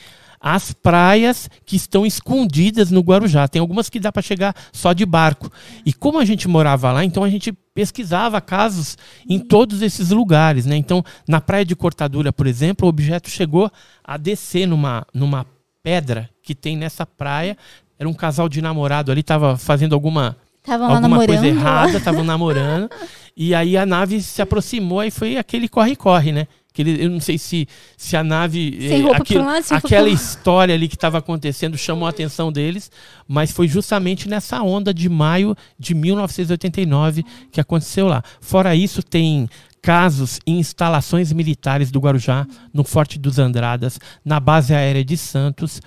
as 0.45 0.75
praias 0.75 1.49
que 1.65 1.75
estão 1.75 2.05
escondidas 2.05 2.91
no 2.91 3.01
Guarujá. 3.01 3.49
Tem 3.49 3.61
algumas 3.61 3.89
que 3.89 3.99
dá 3.99 4.13
para 4.13 4.21
chegar 4.21 4.55
só 4.75 4.93
de 4.93 5.07
barco. 5.07 5.51
E 5.87 5.93
como 5.93 6.19
a 6.19 6.25
gente 6.27 6.47
morava 6.47 6.93
lá, 6.93 7.03
então 7.03 7.25
a 7.25 7.31
gente 7.31 7.51
pesquisava 7.75 8.43
casos 8.43 8.99
em 9.27 9.39
todos 9.39 9.81
esses 9.81 10.11
lugares, 10.11 10.67
né? 10.67 10.77
Então, 10.77 11.03
na 11.27 11.41
praia 11.41 11.65
de 11.65 11.75
Cortadura, 11.75 12.31
por 12.31 12.47
exemplo, 12.47 12.85
o 12.85 12.91
objeto 12.91 13.31
chegou 13.31 13.73
a 14.05 14.19
descer 14.19 14.67
numa, 14.67 15.07
numa 15.15 15.47
pedra 15.83 16.29
que 16.43 16.55
tem 16.55 16.77
nessa 16.77 17.07
praia. 17.07 17.57
Era 17.99 18.07
um 18.07 18.15
casal 18.15 18.47
de 18.47 18.61
namorado 18.61 19.11
ali, 19.11 19.23
estava 19.23 19.57
fazendo 19.57 19.95
alguma 19.95 20.37
alguma 20.69 21.25
coisa 21.27 21.47
errada, 21.47 21.99
estavam 21.99 22.25
namorando. 22.25 22.91
E 23.37 23.55
aí 23.55 23.77
a 23.77 23.85
nave 23.85 24.21
se 24.23 24.41
aproximou 24.41 25.03
e 25.03 25.11
foi 25.11 25.37
aquele 25.37 25.69
corre-corre, 25.69 26.33
né? 26.33 26.47
Aquele, 26.75 27.05
eu 27.05 27.09
não 27.09 27.21
sei 27.21 27.39
se, 27.39 27.69
se 27.97 28.17
a 28.17 28.25
nave. 28.25 28.77
Sem 28.81 29.07
eh, 29.07 29.15
aquilo, 29.15 29.45
lado, 29.45 29.65
aquela 29.71 30.09
história 30.09 30.75
ali 30.75 30.89
que 30.89 30.97
estava 30.97 31.19
acontecendo 31.19 31.79
chamou 31.79 32.05
a 32.05 32.11
atenção 32.11 32.51
deles, 32.51 32.91
mas 33.29 33.53
foi 33.53 33.69
justamente 33.69 34.29
nessa 34.29 34.61
onda 34.61 34.93
de 34.93 35.09
maio 35.09 35.57
de 35.79 35.95
1989 35.95 37.25
que 37.53 37.61
aconteceu 37.61 38.09
lá. 38.09 38.25
Fora 38.41 38.75
isso, 38.75 39.05
tem 39.05 39.49
casos 39.81 40.41
em 40.47 40.59
instalações 40.59 41.33
militares 41.33 41.93
do 41.93 42.01
Guarujá, 42.01 42.47
no 42.73 42.83
Forte 42.83 43.21
dos 43.21 43.39
Andradas, 43.39 44.01
na 44.25 44.41
base 44.41 44.75
aérea 44.75 45.05
de 45.05 45.17
Santos. 45.17 45.81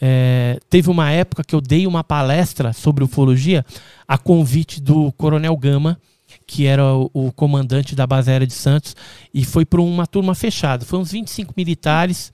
É, 0.00 0.58
teve 0.68 0.90
uma 0.90 1.10
época 1.10 1.44
que 1.44 1.54
eu 1.54 1.60
dei 1.60 1.86
uma 1.86 2.02
palestra 2.02 2.72
sobre 2.72 3.04
ufologia 3.04 3.64
a 4.08 4.18
convite 4.18 4.80
do 4.80 5.12
Coronel 5.12 5.56
Gama, 5.56 5.96
que 6.46 6.66
era 6.66 6.94
o, 6.94 7.10
o 7.12 7.32
comandante 7.32 7.94
da 7.94 8.06
base 8.06 8.30
aérea 8.30 8.46
de 8.46 8.52
Santos, 8.52 8.94
e 9.32 9.44
foi 9.44 9.64
para 9.64 9.80
uma 9.80 10.06
turma 10.06 10.34
fechada. 10.34 10.84
Foi 10.84 10.98
uns 10.98 11.12
25 11.12 11.54
militares 11.56 12.32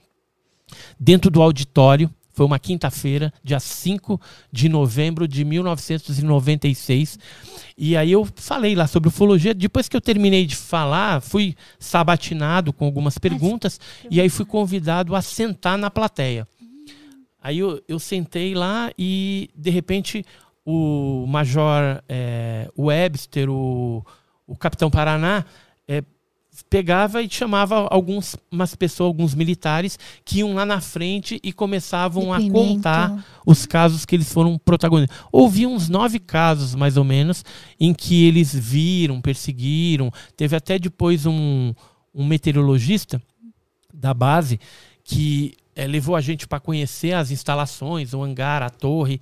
dentro 0.99 1.29
do 1.29 1.41
auditório. 1.41 2.09
Foi 2.33 2.45
uma 2.45 2.57
quinta-feira, 2.57 3.33
dia 3.43 3.59
5 3.59 4.19
de 4.51 4.69
novembro 4.69 5.27
de 5.27 5.43
1996. 5.43 7.19
E 7.77 7.97
aí 7.97 8.11
eu 8.11 8.27
falei 8.35 8.73
lá 8.73 8.87
sobre 8.87 9.09
ufologia. 9.09 9.53
Depois 9.53 9.89
que 9.89 9.97
eu 9.97 10.01
terminei 10.01 10.45
de 10.45 10.55
falar, 10.55 11.21
fui 11.21 11.55
sabatinado 11.77 12.71
com 12.71 12.85
algumas 12.85 13.17
perguntas 13.17 13.79
e 14.09 14.21
aí 14.21 14.29
fui 14.29 14.45
convidado 14.45 15.13
a 15.13 15.21
sentar 15.21 15.77
na 15.77 15.91
plateia. 15.91 16.47
Aí 17.43 17.59
eu, 17.59 17.81
eu 17.87 17.99
sentei 17.99 18.53
lá 18.53 18.91
e, 18.97 19.49
de 19.55 19.71
repente, 19.71 20.23
o 20.65 21.25
Major 21.27 22.03
é, 22.07 22.69
Webster, 22.77 23.49
o, 23.49 24.05
o 24.45 24.55
Capitão 24.55 24.89
Paraná, 24.89 25.45
é, 25.87 26.03
pegava 26.69 27.21
e 27.21 27.29
chamava 27.29 27.87
algumas 27.89 28.35
pessoas, 28.77 29.07
alguns 29.07 29.33
militares, 29.33 29.97
que 30.23 30.39
iam 30.39 30.53
lá 30.53 30.65
na 30.65 30.81
frente 30.81 31.39
e 31.43 31.51
começavam 31.51 32.33
a 32.33 32.41
contar 32.49 33.25
os 33.45 33.65
casos 33.65 34.05
que 34.05 34.15
eles 34.15 34.31
foram 34.31 34.57
protagonistas. 34.57 35.17
Houve 35.31 35.65
uns 35.65 35.89
nove 35.89 36.19
casos, 36.19 36.75
mais 36.75 36.97
ou 36.97 37.03
menos, 37.03 37.43
em 37.79 37.93
que 37.93 38.25
eles 38.25 38.53
viram, 38.53 39.21
perseguiram. 39.21 40.11
Teve 40.35 40.55
até 40.55 40.77
depois 40.77 41.25
um, 41.25 41.73
um 42.13 42.25
meteorologista 42.25 43.21
da 43.93 44.13
base 44.13 44.59
que 45.03 45.55
é, 45.75 45.87
levou 45.87 46.15
a 46.15 46.21
gente 46.21 46.47
para 46.47 46.59
conhecer 46.59 47.13
as 47.13 47.31
instalações, 47.31 48.13
o 48.13 48.21
hangar, 48.21 48.61
a 48.61 48.69
torre, 48.69 49.19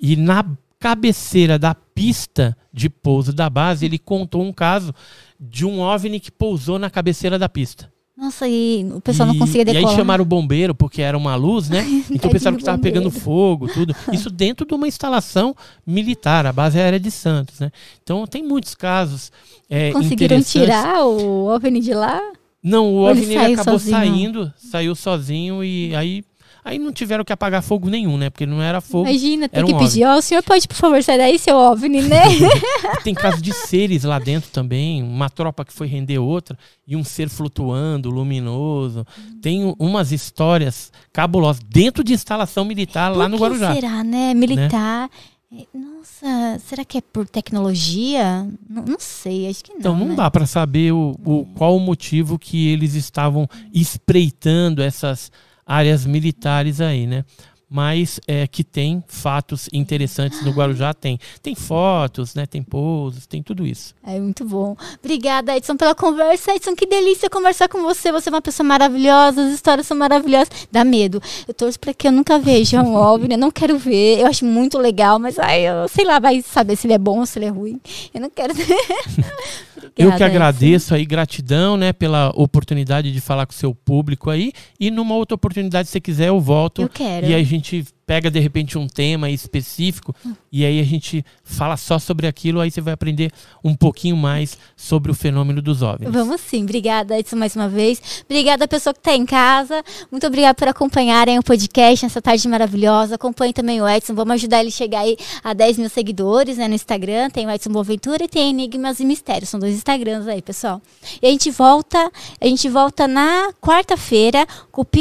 e 0.00 0.16
na 0.16 0.44
cabeceira 0.82 1.60
da 1.60 1.76
pista 1.76 2.56
de 2.72 2.90
pouso 2.90 3.32
da 3.32 3.48
base, 3.48 3.86
ele 3.86 4.00
contou 4.00 4.42
um 4.42 4.52
caso 4.52 4.92
de 5.38 5.64
um 5.64 5.78
OVNI 5.78 6.18
que 6.18 6.32
pousou 6.32 6.76
na 6.76 6.90
cabeceira 6.90 7.38
da 7.38 7.48
pista. 7.48 7.88
Nossa, 8.16 8.48
e 8.48 8.84
o 8.92 9.00
pessoal 9.00 9.28
e, 9.28 9.32
não 9.32 9.38
conseguia 9.38 9.64
decolar. 9.64 9.84
E 9.84 9.94
aí 9.94 9.96
chamaram 9.96 10.22
o 10.22 10.26
bombeiro, 10.26 10.74
porque 10.74 11.00
era 11.00 11.16
uma 11.16 11.36
luz, 11.36 11.68
né? 11.68 11.84
Então 12.10 12.30
pensaram 12.30 12.56
que 12.56 12.62
estava 12.62 12.78
pegando 12.78 13.10
fogo, 13.12 13.68
tudo. 13.68 13.94
Isso 14.12 14.28
dentro 14.28 14.66
de 14.66 14.74
uma 14.74 14.88
instalação 14.88 15.54
militar, 15.86 16.46
a 16.46 16.52
base 16.52 16.78
aérea 16.78 16.98
de 16.98 17.10
Santos, 17.10 17.60
né? 17.60 17.70
Então 18.02 18.26
tem 18.26 18.42
muitos 18.42 18.74
casos 18.74 19.30
é, 19.70 19.92
Conseguiram 19.92 20.42
tirar 20.42 21.06
o 21.06 21.46
OVNI 21.46 21.80
de 21.80 21.94
lá? 21.94 22.20
Não, 22.62 22.92
o 22.92 23.10
OVNI 23.10 23.36
acabou 23.36 23.78
sozinho? 23.78 23.96
saindo, 23.96 24.54
saiu 24.56 24.94
sozinho 24.94 25.64
e 25.64 25.94
aí 25.96 26.22
Aí 26.64 26.78
não 26.78 26.92
tiveram 26.92 27.24
que 27.24 27.32
apagar 27.32 27.60
fogo 27.60 27.90
nenhum, 27.90 28.16
né? 28.16 28.30
Porque 28.30 28.46
não 28.46 28.62
era 28.62 28.80
fogo. 28.80 29.08
Imagina, 29.08 29.48
tem 29.48 29.64
que 29.64 29.74
um 29.74 29.78
pedir, 29.78 30.04
ó, 30.04 30.14
oh, 30.14 30.18
o 30.18 30.22
senhor 30.22 30.42
pode, 30.44 30.68
por 30.68 30.76
favor, 30.76 31.02
sair 31.02 31.18
daí, 31.18 31.36
seu 31.36 31.56
OVNI, 31.56 32.02
né? 32.02 32.22
tem 33.02 33.12
casos 33.14 33.42
de 33.42 33.52
seres 33.52 34.04
lá 34.04 34.20
dentro 34.20 34.48
também, 34.50 35.02
uma 35.02 35.28
tropa 35.28 35.64
que 35.64 35.72
foi 35.72 35.88
render 35.88 36.18
outra, 36.18 36.56
e 36.86 36.94
um 36.94 37.02
ser 37.02 37.28
flutuando, 37.28 38.10
luminoso. 38.10 39.04
Tem 39.40 39.74
umas 39.76 40.12
histórias 40.12 40.92
cabulosas 41.12 41.60
dentro 41.68 42.04
de 42.04 42.12
instalação 42.12 42.64
militar 42.64 43.10
por 43.10 43.18
lá 43.18 43.28
no 43.28 43.38
Guarujá. 43.38 43.74
será, 43.74 44.04
né? 44.04 44.32
Militar. 44.32 45.10
Né? 45.50 45.64
Nossa, 45.74 46.60
será 46.64 46.84
que 46.84 46.98
é 46.98 47.00
por 47.00 47.28
tecnologia? 47.28 48.48
Não, 48.70 48.84
não 48.84 48.98
sei, 49.00 49.48
acho 49.48 49.64
que 49.64 49.72
não. 49.72 49.78
Então 49.80 49.96
não 49.96 50.08
né? 50.08 50.14
dá 50.14 50.30
para 50.30 50.46
saber 50.46 50.92
o, 50.92 51.16
o, 51.24 51.44
qual 51.56 51.76
o 51.76 51.80
motivo 51.80 52.38
que 52.38 52.68
eles 52.68 52.94
estavam 52.94 53.48
espreitando 53.74 54.80
essas 54.80 55.30
áreas 55.66 56.04
militares 56.06 56.80
aí, 56.80 57.06
né? 57.06 57.24
Mas 57.72 58.20
é, 58.28 58.46
que 58.46 58.62
tem 58.62 59.02
fatos 59.08 59.66
interessantes 59.72 60.44
no 60.44 60.50
Guarujá, 60.50 60.92
tem. 60.92 61.18
Tem 61.42 61.54
fotos, 61.54 62.34
né? 62.34 62.44
Tem 62.44 62.62
pousos, 62.62 63.26
tem 63.26 63.42
tudo 63.42 63.66
isso. 63.66 63.94
É 64.04 64.20
muito 64.20 64.44
bom. 64.44 64.76
Obrigada, 65.02 65.56
Edson, 65.56 65.74
pela 65.74 65.94
conversa. 65.94 66.54
Edson, 66.54 66.76
que 66.76 66.84
delícia 66.84 67.30
conversar 67.30 67.70
com 67.70 67.80
você. 67.80 68.12
Você 68.12 68.28
é 68.28 68.32
uma 68.32 68.42
pessoa 68.42 68.66
maravilhosa, 68.66 69.46
as 69.46 69.54
histórias 69.54 69.86
são 69.86 69.96
maravilhosas. 69.96 70.50
Dá 70.70 70.84
medo. 70.84 71.22
Eu 71.48 71.54
torço 71.54 71.80
para 71.80 71.94
que 71.94 72.06
eu 72.06 72.12
nunca 72.12 72.38
veja 72.38 72.82
um 72.82 72.94
OVNI, 72.94 73.36
eu 73.36 73.38
não 73.38 73.50
quero 73.50 73.78
ver. 73.78 74.20
Eu 74.20 74.26
acho 74.26 74.44
muito 74.44 74.76
legal, 74.76 75.18
mas 75.18 75.38
ai, 75.38 75.62
eu 75.66 75.88
sei 75.88 76.04
lá, 76.04 76.18
vai 76.18 76.42
saber 76.42 76.76
se 76.76 76.86
ele 76.86 76.92
é 76.92 76.98
bom 76.98 77.20
ou 77.20 77.26
se 77.26 77.38
ele 77.38 77.46
é 77.46 77.50
ruim. 77.50 77.80
Eu 78.12 78.20
não 78.20 78.28
quero 78.28 78.52
eu 79.96 80.14
que 80.14 80.22
agradeço 80.22 80.94
aí, 80.94 81.04
gratidão, 81.04 81.76
né, 81.76 81.92
pela 81.92 82.30
oportunidade 82.34 83.10
de 83.10 83.20
falar 83.20 83.46
com 83.46 83.52
o 83.52 83.56
seu 83.56 83.74
público 83.74 84.30
aí. 84.30 84.52
E 84.78 84.90
numa 84.90 85.14
outra 85.14 85.34
oportunidade, 85.34 85.88
se 85.88 85.92
você 85.92 86.00
quiser, 86.00 86.28
eu 86.28 86.40
volto. 86.40 86.82
Eu 86.82 86.88
quero. 86.88 87.26
E 87.26 87.34
aí 87.34 87.40
a 87.40 87.44
gente 87.44 87.61
gente 87.62 87.94
pega 88.12 88.30
de 88.30 88.38
repente 88.38 88.76
um 88.76 88.86
tema 88.86 89.30
específico 89.30 90.14
e 90.52 90.66
aí 90.66 90.78
a 90.78 90.84
gente 90.84 91.24
fala 91.42 91.78
só 91.78 91.98
sobre 91.98 92.26
aquilo, 92.26 92.60
aí 92.60 92.70
você 92.70 92.82
vai 92.82 92.92
aprender 92.92 93.32
um 93.64 93.74
pouquinho 93.74 94.14
mais 94.18 94.58
sobre 94.76 95.10
o 95.10 95.14
fenômeno 95.14 95.62
dos 95.62 95.80
OVNIs. 95.80 96.12
Vamos 96.12 96.42
sim. 96.42 96.62
Obrigada, 96.62 97.18
Edson, 97.18 97.36
mais 97.36 97.56
uma 97.56 97.70
vez. 97.70 98.22
Obrigada 98.26 98.66
a 98.66 98.68
pessoa 98.68 98.92
que 98.92 99.00
está 99.00 99.14
em 99.14 99.24
casa. 99.24 99.82
Muito 100.10 100.26
obrigada 100.26 100.52
por 100.52 100.68
acompanharem 100.68 101.38
o 101.38 101.42
podcast 101.42 102.04
nessa 102.04 102.20
tarde 102.20 102.46
maravilhosa. 102.48 103.14
Acompanhe 103.14 103.54
também 103.54 103.80
o 103.80 103.88
Edson. 103.88 104.14
Vamos 104.14 104.34
ajudar 104.34 104.60
ele 104.60 104.68
a 104.68 104.72
chegar 104.72 105.00
aí 105.00 105.16
a 105.42 105.54
10 105.54 105.78
mil 105.78 105.88
seguidores 105.88 106.58
né, 106.58 106.68
no 106.68 106.74
Instagram. 106.74 107.30
Tem 107.30 107.46
o 107.46 107.50
Edson 107.50 107.70
Boaventura 107.70 108.24
e 108.24 108.28
tem 108.28 108.50
Enigmas 108.50 109.00
e 109.00 109.06
Mistérios. 109.06 109.48
São 109.48 109.58
dois 109.58 109.74
Instagrams 109.74 110.28
aí, 110.28 110.42
pessoal. 110.42 110.82
E 111.22 111.26
a 111.26 111.30
gente 111.30 111.50
volta, 111.50 112.12
a 112.38 112.46
gente 112.46 112.68
volta 112.68 113.08
na 113.08 113.54
quarta-feira. 113.58 114.46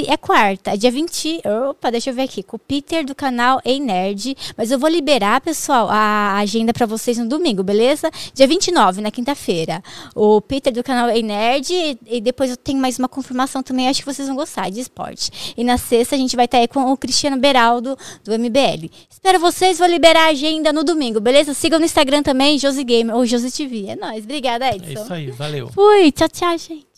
É 0.07 0.15
quarta, 0.15 0.77
dia 0.77 0.89
20. 0.89 1.41
Opa, 1.71 1.91
deixa 1.91 2.09
eu 2.09 2.13
ver 2.13 2.21
aqui. 2.21 2.41
Com 2.41 2.55
o 2.55 2.59
Peter 2.59 3.00
Do 3.03 3.15
canal 3.15 3.61
Ei 3.65 3.79
Nerd. 3.79 4.35
Mas 4.57 4.71
eu 4.71 4.79
vou 4.79 4.89
liberar, 4.89 5.41
pessoal, 5.41 5.87
a 5.89 6.37
agenda 6.37 6.73
para 6.73 6.85
vocês 6.85 7.17
no 7.17 7.27
domingo, 7.27 7.63
beleza? 7.63 8.11
Dia 8.33 8.47
29, 8.47 9.01
na 9.01 9.11
quinta-feira. 9.11 9.83
O 10.15 10.41
Peter 10.41 10.71
do 10.73 10.83
canal 10.83 11.09
Ei 11.09 11.23
Nerd. 11.23 11.73
E, 11.73 11.97
e, 12.17 12.21
depois 12.21 12.51
eu 12.51 12.57
tenho 12.57 12.79
mais 12.79 12.99
uma 12.99 13.07
confirmação 13.07 13.63
também, 13.63 13.87
acho 13.87 14.01
que 14.01 14.05
vocês 14.05 14.27
vão 14.27 14.35
gostar, 14.35 14.69
de 14.69 14.79
esporte. 14.79 15.53
E 15.57 15.63
na 15.63 15.77
sexta 15.77 16.15
a 16.15 16.17
gente 16.17 16.35
vai 16.35 16.45
estar 16.45 16.57
aí 16.57 16.67
com 16.67 16.91
o 16.91 16.97
Cristiano 16.97 17.37
Beraldo, 17.37 17.97
do 18.23 18.37
MBL. 18.37 18.89
Espero 19.09 19.39
vocês, 19.39 19.79
vou 19.79 19.87
liberar 19.87 20.27
a 20.27 20.29
agenda 20.29 20.71
no 20.71 20.83
domingo, 20.83 21.19
beleza? 21.19 21.53
Sigam 21.53 21.79
no 21.79 21.85
Instagram 21.85 22.23
também, 22.23 22.59
Josi 22.59 22.83
Gamer 22.83 23.15
ou 23.15 23.25
Josi 23.25 23.51
TV. 23.51 23.87
É 23.87 23.95
nóis. 23.95 24.23
Obrigada, 24.23 24.67
Edson. 24.69 24.87
É 24.87 24.93
isso 24.93 25.13
aí, 25.13 25.31
valeu. 25.31 25.69
Fui, 25.69 26.11
tchau, 26.11 26.29
tchau, 26.29 26.57
gente. 26.57 26.90